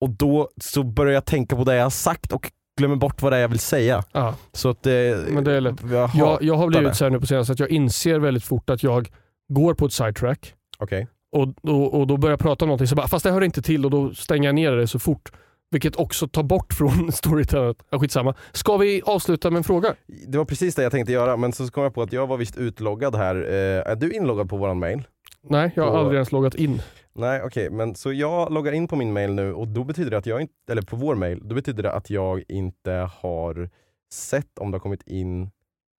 och 0.00 0.10
då 0.10 0.48
så 0.60 0.82
börjar 0.82 1.12
jag 1.14 1.24
tänka 1.24 1.56
på 1.56 1.64
det 1.64 1.74
jag 1.76 1.82
har 1.82 1.90
sagt 1.90 2.32
och 2.32 2.52
glömmer 2.78 2.96
bort 2.96 3.22
vad 3.22 3.32
det 3.32 3.36
är 3.36 3.40
jag 3.40 3.48
vill 3.48 3.58
säga. 3.58 4.04
Ja. 4.12 4.34
Så 4.52 4.68
att, 4.70 4.86
eh, 4.86 4.92
Men 5.28 5.44
det 5.44 5.52
är 5.52 5.60
lätt. 5.60 5.80
Jag, 5.90 6.10
Jag, 6.14 6.42
jag 6.42 6.54
har 6.54 6.70
det. 6.70 6.78
blivit 6.78 6.96
så 6.96 7.04
här 7.04 7.10
nu 7.10 7.20
på 7.20 7.26
senaste 7.26 7.52
att 7.52 7.60
jag 7.60 7.70
inser 7.70 8.18
väldigt 8.18 8.44
fort 8.44 8.70
att 8.70 8.82
jag 8.82 9.08
går 9.52 9.74
på 9.74 9.86
ett 9.86 9.92
sidetrack 9.92 10.54
Okej. 10.78 11.08
och, 11.32 11.48
och, 11.70 11.94
och 12.00 12.06
då 12.06 12.16
börjar 12.16 12.32
jag 12.32 12.40
prata 12.40 12.64
om 12.64 12.68
någonting 12.68 12.86
så 12.86 12.94
bara, 12.96 13.08
fast 13.08 13.24
det 13.24 13.30
hör 13.30 13.40
inte 13.44 13.62
till 13.62 13.84
och 13.84 13.90
då 13.90 14.14
stänger 14.14 14.48
jag 14.48 14.54
ner 14.54 14.72
det 14.72 14.86
så 14.86 14.98
fort. 14.98 15.32
Vilket 15.72 15.96
också 15.96 16.28
tar 16.28 16.42
bort 16.42 16.72
från 16.74 17.12
storytellet. 17.12 17.76
Ja, 17.90 17.98
skitsamma. 17.98 18.34
Ska 18.52 18.76
vi 18.76 19.02
avsluta 19.04 19.50
med 19.50 19.58
en 19.58 19.64
fråga? 19.64 19.94
Det 20.28 20.38
var 20.38 20.44
precis 20.44 20.74
det 20.74 20.82
jag 20.82 20.92
tänkte 20.92 21.12
göra 21.12 21.36
men 21.36 21.52
så 21.52 21.68
kom 21.70 21.82
jag 21.82 21.94
på 21.94 22.02
att 22.02 22.12
jag 22.12 22.26
var 22.26 22.36
visst 22.36 22.56
utloggad 22.56 23.14
här. 23.16 23.34
Eh, 23.34 23.90
är 23.92 23.96
du 23.96 24.12
inloggad 24.12 24.48
på 24.50 24.56
våran 24.56 24.78
mail? 24.78 25.02
Nej, 25.48 25.70
jag 25.76 25.84
har 25.84 25.90
Då- 25.92 25.96
aldrig 25.98 26.14
ens 26.14 26.32
loggat 26.32 26.54
in. 26.54 26.82
Nej 27.12 27.42
okej, 27.42 27.70
men 27.70 27.94
så 27.94 28.12
jag 28.12 28.52
loggar 28.52 28.72
in 28.72 28.88
på 28.88 28.96
min 28.96 29.12
mail 29.12 29.34
nu 29.34 29.54
och 29.54 29.68
då 29.68 29.84
betyder 29.84 30.10
det 30.10 30.18
att 30.18 30.26
jag 30.26 30.40
inte, 30.40 30.54
eller 30.72 30.82
på 30.82 30.96
vår 30.96 31.14
mail, 31.14 31.40
då 31.44 31.54
betyder 31.54 31.82
det 31.82 31.92
att 31.92 32.10
jag 32.10 32.44
inte 32.48 32.92
har 32.92 33.70
sett 34.12 34.58
om 34.58 34.70
det 34.70 34.74
har 34.74 34.80
kommit 34.80 35.02
in 35.06 35.50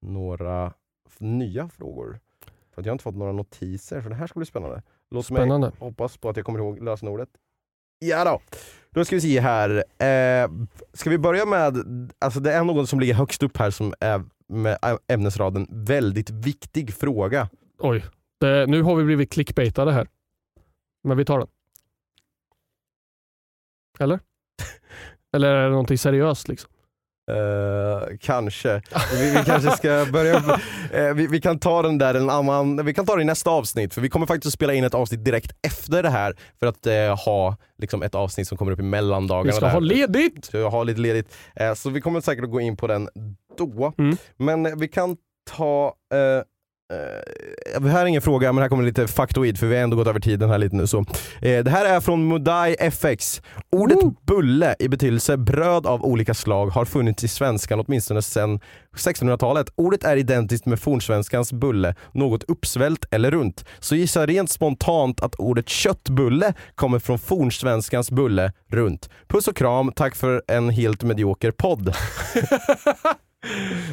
några 0.01 0.73
nya 1.19 1.69
frågor. 1.69 2.19
För 2.73 2.81
att 2.81 2.85
jag 2.85 2.91
har 2.91 2.95
inte 2.95 3.03
fått 3.03 3.15
några 3.15 3.31
notiser, 3.31 4.01
så 4.01 4.09
det 4.09 4.15
här 4.15 4.27
ska 4.27 4.39
bli 4.39 4.45
spännande. 4.45 4.81
Låt 5.11 5.25
Spännande. 5.25 5.67
mig 5.67 5.75
hoppas 5.79 6.17
på 6.17 6.29
att 6.29 6.37
jag 6.37 6.45
kommer 6.45 6.59
ihåg 6.59 6.83
lösenordet. 6.83 7.29
Ja 7.99 8.23
då. 8.25 8.41
Då 8.91 9.05
ska 9.05 9.15
vi 9.15 9.21
se 9.21 9.39
här. 9.39 9.69
Eh, 9.99 10.51
ska 10.93 11.09
vi 11.09 11.17
börja 11.17 11.45
med, 11.45 11.75
alltså 12.19 12.39
det 12.39 12.53
är 12.53 12.63
någon 12.63 12.87
som 12.87 12.99
ligger 12.99 13.13
högst 13.13 13.43
upp 13.43 13.57
här 13.57 13.71
som 13.71 13.93
är 13.99 14.23
med 14.47 14.77
ämnesraden 15.07 15.67
väldigt 15.69 16.29
viktig 16.29 16.93
fråga. 16.93 17.49
Oj, 17.79 18.03
det, 18.39 18.65
nu 18.67 18.81
har 18.81 18.95
vi 18.95 19.03
blivit 19.03 19.31
clickbaitade 19.31 19.91
här. 19.91 20.07
Men 21.03 21.17
vi 21.17 21.25
tar 21.25 21.39
den. 21.39 21.47
Eller? 23.99 24.19
Eller 25.35 25.47
är 25.47 25.63
det 25.63 25.69
någonting 25.69 25.97
seriöst 25.97 26.47
liksom? 26.47 26.71
Eh, 27.31 28.17
kanske. 28.19 28.81
Vi, 29.13 29.29
vi 29.29 29.43
kanske 29.45 29.71
ska 29.71 30.05
börja, 30.13 30.35
eh, 30.93 31.13
vi, 31.13 31.27
vi 31.27 31.41
kan 31.41 31.59
ta 31.59 31.81
den 31.81 31.97
där 31.97 32.13
en 32.13 32.29
annan, 32.29 32.85
vi 32.85 32.93
kan 32.93 33.05
ta 33.05 33.15
det 33.15 33.21
i 33.21 33.25
nästa 33.25 33.49
avsnitt 33.49 33.93
för 33.93 34.01
vi 34.01 34.09
kommer 34.09 34.25
faktiskt 34.25 34.47
att 34.47 34.53
spela 34.53 34.73
in 34.73 34.83
ett 34.83 34.93
avsnitt 34.93 35.25
direkt 35.25 35.51
efter 35.67 36.03
det 36.03 36.09
här 36.09 36.35
för 36.59 36.67
att 36.67 36.87
eh, 36.87 37.25
ha 37.25 37.57
liksom, 37.77 38.03
ett 38.03 38.15
avsnitt 38.15 38.47
som 38.47 38.57
kommer 38.57 38.71
upp 38.71 38.79
i 38.79 38.83
mellandagarna. 38.83 39.45
Vi 39.47 39.51
ska 39.51 39.65
där. 39.65 39.73
ha 39.73 39.79
ledigt! 39.79 40.45
Så 40.45 40.57
jag 40.57 40.69
har 40.69 40.85
lite 40.85 41.01
ledigt. 41.01 41.35
Så 41.75 41.89
vi 41.89 42.01
kommer 42.01 42.21
säkert 42.21 42.43
att 42.43 42.51
gå 42.51 42.61
in 42.61 42.77
på 42.77 42.87
den 42.87 43.09
då. 43.57 43.93
Mm. 43.97 44.17
Men 44.37 44.79
vi 44.79 44.87
kan 44.87 45.17
ta 45.51 45.95
eh, 46.91 47.87
här 47.87 48.01
är 48.01 48.05
ingen 48.05 48.21
fråga, 48.21 48.53
men 48.53 48.61
här 48.61 48.69
kommer 48.69 48.83
lite 48.83 49.07
faktoid 49.07 49.59
för 49.59 49.67
vi 49.67 49.75
har 49.75 49.83
ändå 49.83 49.97
gått 49.97 50.07
över 50.07 50.19
tiden 50.19 50.49
här 50.49 50.57
lite 50.57 50.75
nu. 50.75 50.87
Så. 50.87 50.99
Eh, 51.41 51.63
det 51.63 51.69
här 51.69 51.85
är 51.85 51.99
från 51.99 52.27
Mudai 52.27 52.75
FX. 52.79 53.41
Ordet 53.71 54.03
Woo! 54.03 54.15
bulle 54.27 54.75
i 54.79 54.89
betydelse 54.89 55.37
bröd 55.37 55.85
av 55.85 56.05
olika 56.05 56.33
slag 56.33 56.67
har 56.67 56.85
funnits 56.85 57.23
i 57.23 57.27
svenskan 57.27 57.79
åtminstone 57.79 58.21
sedan 58.21 58.59
1600-talet. 58.95 59.67
Ordet 59.75 60.03
är 60.03 60.17
identiskt 60.17 60.65
med 60.65 60.79
fornsvenskans 60.79 61.53
bulle, 61.53 61.95
något 62.13 62.43
uppsvällt 62.43 63.05
eller 63.11 63.31
runt. 63.31 63.65
Så 63.79 63.95
gissa 63.95 64.25
rent 64.25 64.49
spontant 64.49 65.21
att 65.21 65.35
ordet 65.35 65.69
köttbulle 65.69 66.53
kommer 66.75 66.99
från 66.99 67.19
fornsvenskans 67.19 68.11
bulle, 68.11 68.51
runt. 68.71 69.09
Puss 69.27 69.47
och 69.47 69.55
kram, 69.55 69.91
tack 69.95 70.15
för 70.15 70.43
en 70.47 70.69
helt 70.69 71.03
medioker 71.03 71.51
podd. 71.51 71.95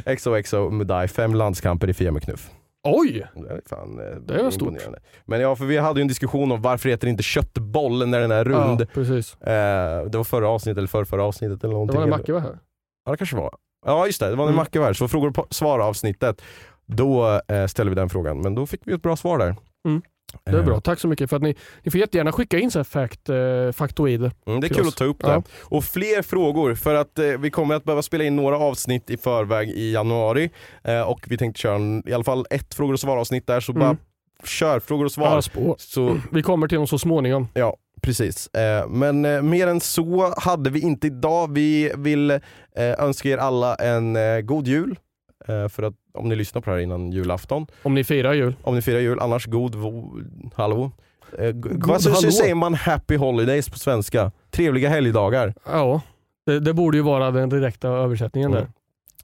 XOXO 0.16 0.70
Mudai, 0.70 1.08
fem 1.08 1.34
landskamper 1.34 1.90
i 1.90 1.94
Fia 1.94 2.12
med 2.12 2.22
knuff. 2.22 2.50
Oj! 2.84 3.26
Det 3.34 3.48
är 3.48 3.60
fan 3.66 3.98
eh, 4.00 4.16
Det 4.16 4.52
stort. 4.52 4.62
imponerande. 4.62 4.98
Men 5.24 5.40
ja, 5.40 5.56
för 5.56 5.64
vi 5.64 5.76
hade 5.76 6.00
ju 6.00 6.02
en 6.02 6.08
diskussion 6.08 6.52
om 6.52 6.62
varför 6.62 6.88
heter 6.88 7.06
det 7.06 7.10
inte 7.10 7.22
köttboll 7.22 8.08
när 8.08 8.20
den 8.20 8.30
är 8.30 8.44
rund. 8.44 8.80
Ja, 8.80 8.86
precis. 8.94 9.34
Eh, 9.40 10.04
det 10.04 10.16
var 10.18 10.24
förra 10.24 10.48
avsnittet 10.48 10.78
eller 10.78 10.88
förra, 10.88 11.04
förra 11.04 11.24
avsnittet 11.24 11.64
eller 11.64 11.68
Det 11.68 11.74
någonting. 11.74 12.00
var 12.00 12.06
när 12.06 12.16
Macke 12.18 12.32
var 12.32 12.40
här. 12.40 12.58
Ja 13.04 13.12
det 13.12 13.18
kanske 13.18 13.36
var. 13.36 13.50
Ja 13.86 14.06
just 14.06 14.20
det, 14.20 14.30
det 14.30 14.36
var 14.36 14.44
när 14.44 14.52
Mm. 14.52 14.56
Macke 14.56 14.78
var 14.78 14.86
här. 14.86 14.92
Så 14.92 15.08
frågor 15.08 15.38
och 15.40 15.54
svar 15.54 15.78
avsnittet. 15.78 16.42
Då 16.86 17.40
eh, 17.48 17.66
ställde 17.66 17.90
vi 17.90 17.94
den 17.94 18.08
frågan, 18.08 18.40
men 18.40 18.54
då 18.54 18.66
fick 18.66 18.80
vi 18.84 18.92
ett 18.92 19.02
bra 19.02 19.16
svar 19.16 19.38
där. 19.38 19.56
Mm. 19.88 20.02
Det 20.44 20.50
är 20.50 20.58
Eh, 20.58 20.64
bra. 20.64 20.80
Tack 20.80 21.00
så 21.00 21.08
mycket 21.08 21.30
för 21.30 21.36
att 21.36 21.42
ni, 21.42 21.54
ni 21.82 21.90
får 21.90 22.00
jättegärna 22.00 22.32
skicka 22.32 22.58
in 22.58 22.70
så 22.70 22.78
här 22.78 22.84
fact, 22.84 23.28
eh, 23.28 23.72
faktoider. 23.72 24.32
Mm, 24.46 24.60
det 24.60 24.66
är 24.66 24.68
kul 24.74 24.80
oss. 24.80 24.88
att 24.88 24.96
ta 24.96 25.04
upp 25.04 25.20
det. 25.20 25.28
Ja. 25.28 25.42
Och 25.62 25.84
fler 25.84 26.22
frågor 26.22 26.74
för 26.74 26.94
att 26.94 27.18
eh, 27.18 27.24
vi 27.26 27.50
kommer 27.50 27.74
att 27.74 27.84
behöva 27.84 28.02
spela 28.02 28.24
in 28.24 28.36
några 28.36 28.58
avsnitt 28.58 29.10
i 29.10 29.16
förväg 29.16 29.70
i 29.70 29.92
januari. 29.92 30.50
Eh, 30.84 31.00
och 31.00 31.20
vi 31.28 31.36
tänkte 31.38 31.60
köra 31.60 31.74
en, 31.74 32.08
i 32.08 32.12
alla 32.12 32.24
fall 32.24 32.46
ett 32.50 32.74
frågor 32.74 32.92
och 32.92 33.00
svar 33.00 33.16
avsnitt 33.16 33.46
där, 33.46 33.60
så 33.60 33.72
Mm. 33.72 33.80
bara 33.80 33.96
kör 34.44 34.80
frågor 34.80 35.04
och 35.04 35.12
svar. 35.12 35.42
Ja. 35.54 35.74
Så 35.78 36.20
Vi 36.32 36.42
kommer 36.42 36.68
till 36.68 36.76
dem 36.78 36.86
så 36.86 36.98
småningom. 36.98 37.48
Ja, 37.54 37.76
precis. 38.02 38.46
Eh, 38.46 38.88
men 38.88 39.24
eh, 39.24 39.42
mer 39.42 39.66
än 39.66 39.80
så 39.80 40.34
hade 40.36 40.70
vi 40.70 40.80
inte 40.80 41.06
idag. 41.06 41.54
Vi 41.54 41.92
vill 41.96 42.40
önska 42.76 43.28
er 43.28 43.38
alla 43.38 43.74
en 43.74 44.16
god 44.46 44.66
jul. 44.66 44.98
För 45.46 45.82
att 45.82 45.94
om 46.18 46.28
ni 46.28 46.36
lyssnar 46.36 46.62
på 46.62 46.70
det 46.70 46.76
här 46.76 46.82
innan 46.82 47.12
julafton. 47.12 47.66
Om 47.82 47.94
ni 47.94 48.04
firar 48.04 48.32
jul. 48.34 48.54
Om 48.62 48.74
ni 48.74 48.82
firar 48.82 48.98
jul, 49.00 49.20
annars 49.20 49.46
god 49.46 49.74
vo- 49.74 50.50
hallå. 50.54 50.90
Eh, 51.38 51.50
God 51.50 51.86
vad 51.86 52.02
så, 52.02 52.08
så 52.10 52.14
hallå. 52.14 52.32
säger 52.32 52.54
man 52.54 52.74
happy 52.74 53.16
holidays 53.16 53.68
på 53.68 53.78
svenska? 53.78 54.32
Trevliga 54.50 54.88
helgdagar. 54.88 55.54
Ja, 55.66 56.00
det, 56.46 56.60
det 56.60 56.74
borde 56.74 56.96
ju 56.96 57.02
vara 57.02 57.30
den 57.30 57.48
direkta 57.48 57.88
översättningen 57.88 58.50
Mm. 58.50 58.62
där. 58.62 58.70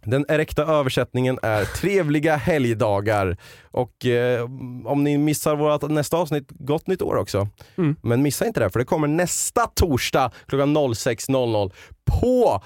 Den 0.06 0.24
räkta 0.28 0.62
översättningen 0.62 1.38
är 1.42 1.64
trevliga 1.64 2.36
helgdagar. 2.36 3.36
Och 3.70 4.06
eh, 4.06 4.44
om 4.84 5.04
ni 5.04 5.18
missar 5.18 5.56
vårt 5.56 5.90
nästa 5.90 6.16
avsnitt, 6.16 6.48
gott 6.50 6.86
nytt 6.86 7.02
år 7.02 7.16
också. 7.16 7.48
Mm. 7.76 7.96
Men 8.02 8.22
missa 8.22 8.46
inte 8.46 8.60
det, 8.60 8.70
för 8.70 8.78
det 8.78 8.84
kommer 8.84 9.08
nästa 9.08 9.66
torsdag 9.66 10.30
klockan 10.46 10.76
06.00 10.76 11.72
på 12.04 12.60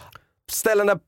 ställen 0.50 0.86
där 0.86 0.98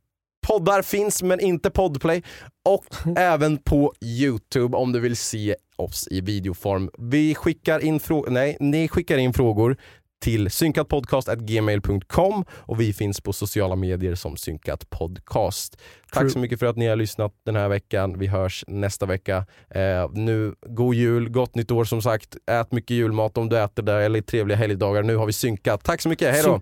poddar 0.46 0.82
finns 0.82 1.22
men 1.22 1.40
inte 1.40 1.70
podplay 1.70 2.22
och 2.64 2.84
även 3.16 3.58
på 3.58 3.92
Youtube 4.00 4.76
om 4.76 4.92
du 4.92 5.00
vill 5.00 5.16
se 5.16 5.56
oss 5.76 6.08
i 6.10 6.20
videoform. 6.20 6.90
Vi 6.98 7.34
skickar 7.34 7.84
in 7.84 8.00
frågor, 8.00 8.30
nej, 8.30 8.56
ni 8.60 8.88
skickar 8.88 9.18
in 9.18 9.32
frågor 9.32 9.76
till 10.20 10.50
synkatpodcast.gmail.com 10.50 12.44
och 12.50 12.80
vi 12.80 12.92
finns 12.92 13.20
på 13.20 13.32
sociala 13.32 13.76
medier 13.76 14.14
som 14.14 14.36
synkat 14.36 14.90
podcast. 14.90 15.76
Tack 16.12 16.20
True. 16.20 16.30
så 16.30 16.38
mycket 16.38 16.58
för 16.58 16.66
att 16.66 16.76
ni 16.76 16.86
har 16.86 16.96
lyssnat 16.96 17.32
den 17.46 17.56
här 17.56 17.68
veckan. 17.68 18.18
Vi 18.18 18.26
hörs 18.26 18.64
nästa 18.68 19.06
vecka. 19.06 19.46
Eh, 19.70 20.10
nu, 20.12 20.54
god 20.66 20.94
jul, 20.94 21.28
gott 21.28 21.54
nytt 21.54 21.70
år 21.70 21.84
som 21.84 22.02
sagt. 22.02 22.36
Ät 22.50 22.72
mycket 22.72 22.90
julmat 22.90 23.38
om 23.38 23.48
du 23.48 23.58
äter 23.58 23.82
det 23.82 24.04
eller 24.04 24.20
trevliga 24.20 24.58
helgdagar. 24.58 25.02
Nu 25.02 25.16
har 25.16 25.26
vi 25.26 25.32
synkat. 25.32 25.84
Tack 25.84 26.00
så 26.00 26.08
mycket, 26.08 26.34
hej 26.34 26.42
då! 26.42 26.60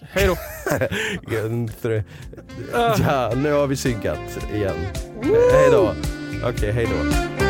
Hej 0.00 0.26
då. 0.26 0.36
ja, 3.02 3.32
nu 3.36 3.52
har 3.52 3.66
vi 3.66 3.76
synkat 3.76 4.18
igen. 4.54 4.76
Hej 5.52 5.70
då! 5.70 5.94
Okej, 6.44 6.72
hej 6.72 6.86
då. 6.86 7.49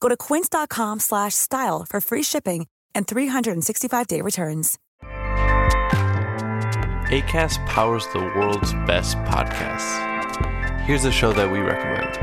Go 0.00 0.08
to 0.08 0.16
quince.com 0.16 1.00
slash 1.00 1.34
style 1.34 1.84
for 1.88 2.00
free 2.00 2.22
shipping 2.22 2.66
and 2.94 3.06
365-day 3.06 4.20
returns. 4.20 4.78
ACAST 7.10 7.64
powers 7.66 8.06
the 8.08 8.18
world's 8.18 8.74
best 8.86 9.16
podcasts. 9.18 10.04
Here's 10.82 11.04
a 11.04 11.12
show 11.12 11.32
that 11.32 11.50
we 11.50 11.60
recommend. 11.60 12.18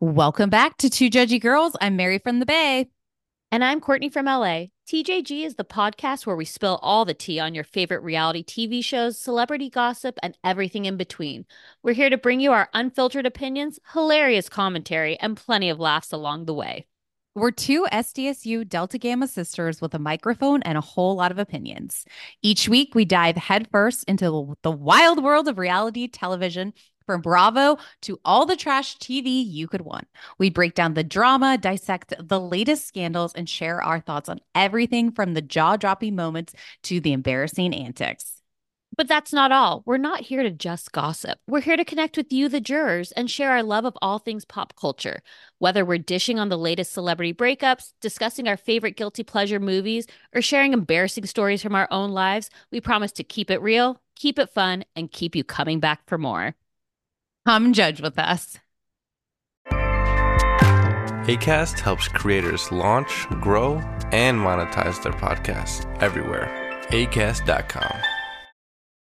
Welcome 0.00 0.50
back 0.50 0.76
to 0.78 0.90
Two 0.90 1.10
Judgy 1.10 1.40
Girls. 1.40 1.74
I'm 1.80 1.96
Mary 1.96 2.18
from 2.18 2.38
the 2.38 2.46
Bay. 2.46 2.88
And 3.50 3.64
I'm 3.64 3.80
Courtney 3.80 4.10
from 4.10 4.26
LA. 4.26 4.66
TJG 4.86 5.42
is 5.42 5.54
the 5.54 5.64
podcast 5.64 6.26
where 6.26 6.36
we 6.36 6.44
spill 6.44 6.78
all 6.82 7.06
the 7.06 7.14
tea 7.14 7.40
on 7.40 7.54
your 7.54 7.64
favorite 7.64 8.02
reality 8.02 8.44
TV 8.44 8.84
shows, 8.84 9.18
celebrity 9.18 9.70
gossip, 9.70 10.18
and 10.22 10.36
everything 10.44 10.84
in 10.84 10.98
between. 10.98 11.46
We're 11.82 11.94
here 11.94 12.10
to 12.10 12.18
bring 12.18 12.40
you 12.40 12.52
our 12.52 12.68
unfiltered 12.74 13.24
opinions, 13.24 13.78
hilarious 13.94 14.50
commentary, 14.50 15.18
and 15.18 15.34
plenty 15.34 15.70
of 15.70 15.80
laughs 15.80 16.12
along 16.12 16.44
the 16.44 16.52
way. 16.52 16.88
We're 17.34 17.50
two 17.50 17.86
SDSU 17.90 18.68
Delta 18.68 18.98
Gamma 18.98 19.26
sisters 19.26 19.80
with 19.80 19.94
a 19.94 19.98
microphone 19.98 20.62
and 20.64 20.76
a 20.76 20.82
whole 20.82 21.16
lot 21.16 21.30
of 21.30 21.38
opinions. 21.38 22.04
Each 22.42 22.68
week, 22.68 22.94
we 22.94 23.06
dive 23.06 23.36
headfirst 23.36 24.04
into 24.04 24.56
the 24.62 24.70
wild 24.70 25.24
world 25.24 25.48
of 25.48 25.56
reality 25.56 26.06
television 26.06 26.74
from 27.08 27.22
Bravo 27.22 27.78
to 28.02 28.20
all 28.22 28.44
the 28.44 28.54
trash 28.54 28.98
TV 28.98 29.42
you 29.42 29.66
could 29.66 29.80
want. 29.80 30.06
We 30.36 30.50
break 30.50 30.74
down 30.74 30.92
the 30.92 31.02
drama, 31.02 31.56
dissect 31.56 32.12
the 32.20 32.38
latest 32.38 32.86
scandals, 32.86 33.32
and 33.32 33.48
share 33.48 33.82
our 33.82 33.98
thoughts 33.98 34.28
on 34.28 34.40
everything 34.54 35.10
from 35.10 35.32
the 35.32 35.40
jaw 35.40 35.78
dropping 35.78 36.14
moments 36.14 36.52
to 36.82 37.00
the 37.00 37.14
embarrassing 37.14 37.72
antics. 37.72 38.42
But 38.94 39.08
that's 39.08 39.32
not 39.32 39.52
all. 39.52 39.84
We're 39.86 39.96
not 39.96 40.20
here 40.20 40.42
to 40.42 40.50
just 40.50 40.92
gossip. 40.92 41.38
We're 41.46 41.62
here 41.62 41.78
to 41.78 41.84
connect 41.84 42.18
with 42.18 42.30
you, 42.30 42.50
the 42.50 42.60
jurors, 42.60 43.10
and 43.12 43.30
share 43.30 43.52
our 43.52 43.62
love 43.62 43.86
of 43.86 43.96
all 44.02 44.18
things 44.18 44.44
pop 44.44 44.74
culture. 44.76 45.22
Whether 45.58 45.84
we're 45.84 45.96
dishing 45.96 46.38
on 46.38 46.50
the 46.50 46.58
latest 46.58 46.92
celebrity 46.92 47.32
breakups, 47.32 47.92
discussing 48.02 48.48
our 48.48 48.58
favorite 48.58 48.96
guilty 48.96 49.22
pleasure 49.22 49.60
movies, 49.60 50.06
or 50.34 50.42
sharing 50.42 50.74
embarrassing 50.74 51.24
stories 51.24 51.62
from 51.62 51.74
our 51.74 51.88
own 51.90 52.10
lives, 52.10 52.50
we 52.70 52.82
promise 52.82 53.12
to 53.12 53.24
keep 53.24 53.50
it 53.50 53.62
real, 53.62 53.98
keep 54.14 54.38
it 54.38 54.50
fun, 54.50 54.84
and 54.94 55.10
keep 55.10 55.34
you 55.34 55.44
coming 55.44 55.80
back 55.80 56.00
for 56.06 56.18
more. 56.18 56.54
Come 57.48 57.72
judge 57.72 58.02
with 58.02 58.18
us. 58.18 58.58
ACAST 61.32 61.80
helps 61.80 62.06
creators 62.06 62.70
launch, 62.70 63.26
grow, 63.40 63.76
and 64.12 64.38
monetize 64.38 65.02
their 65.02 65.14
podcasts 65.14 65.86
everywhere. 66.02 66.50
ACAST.com. 66.90 68.17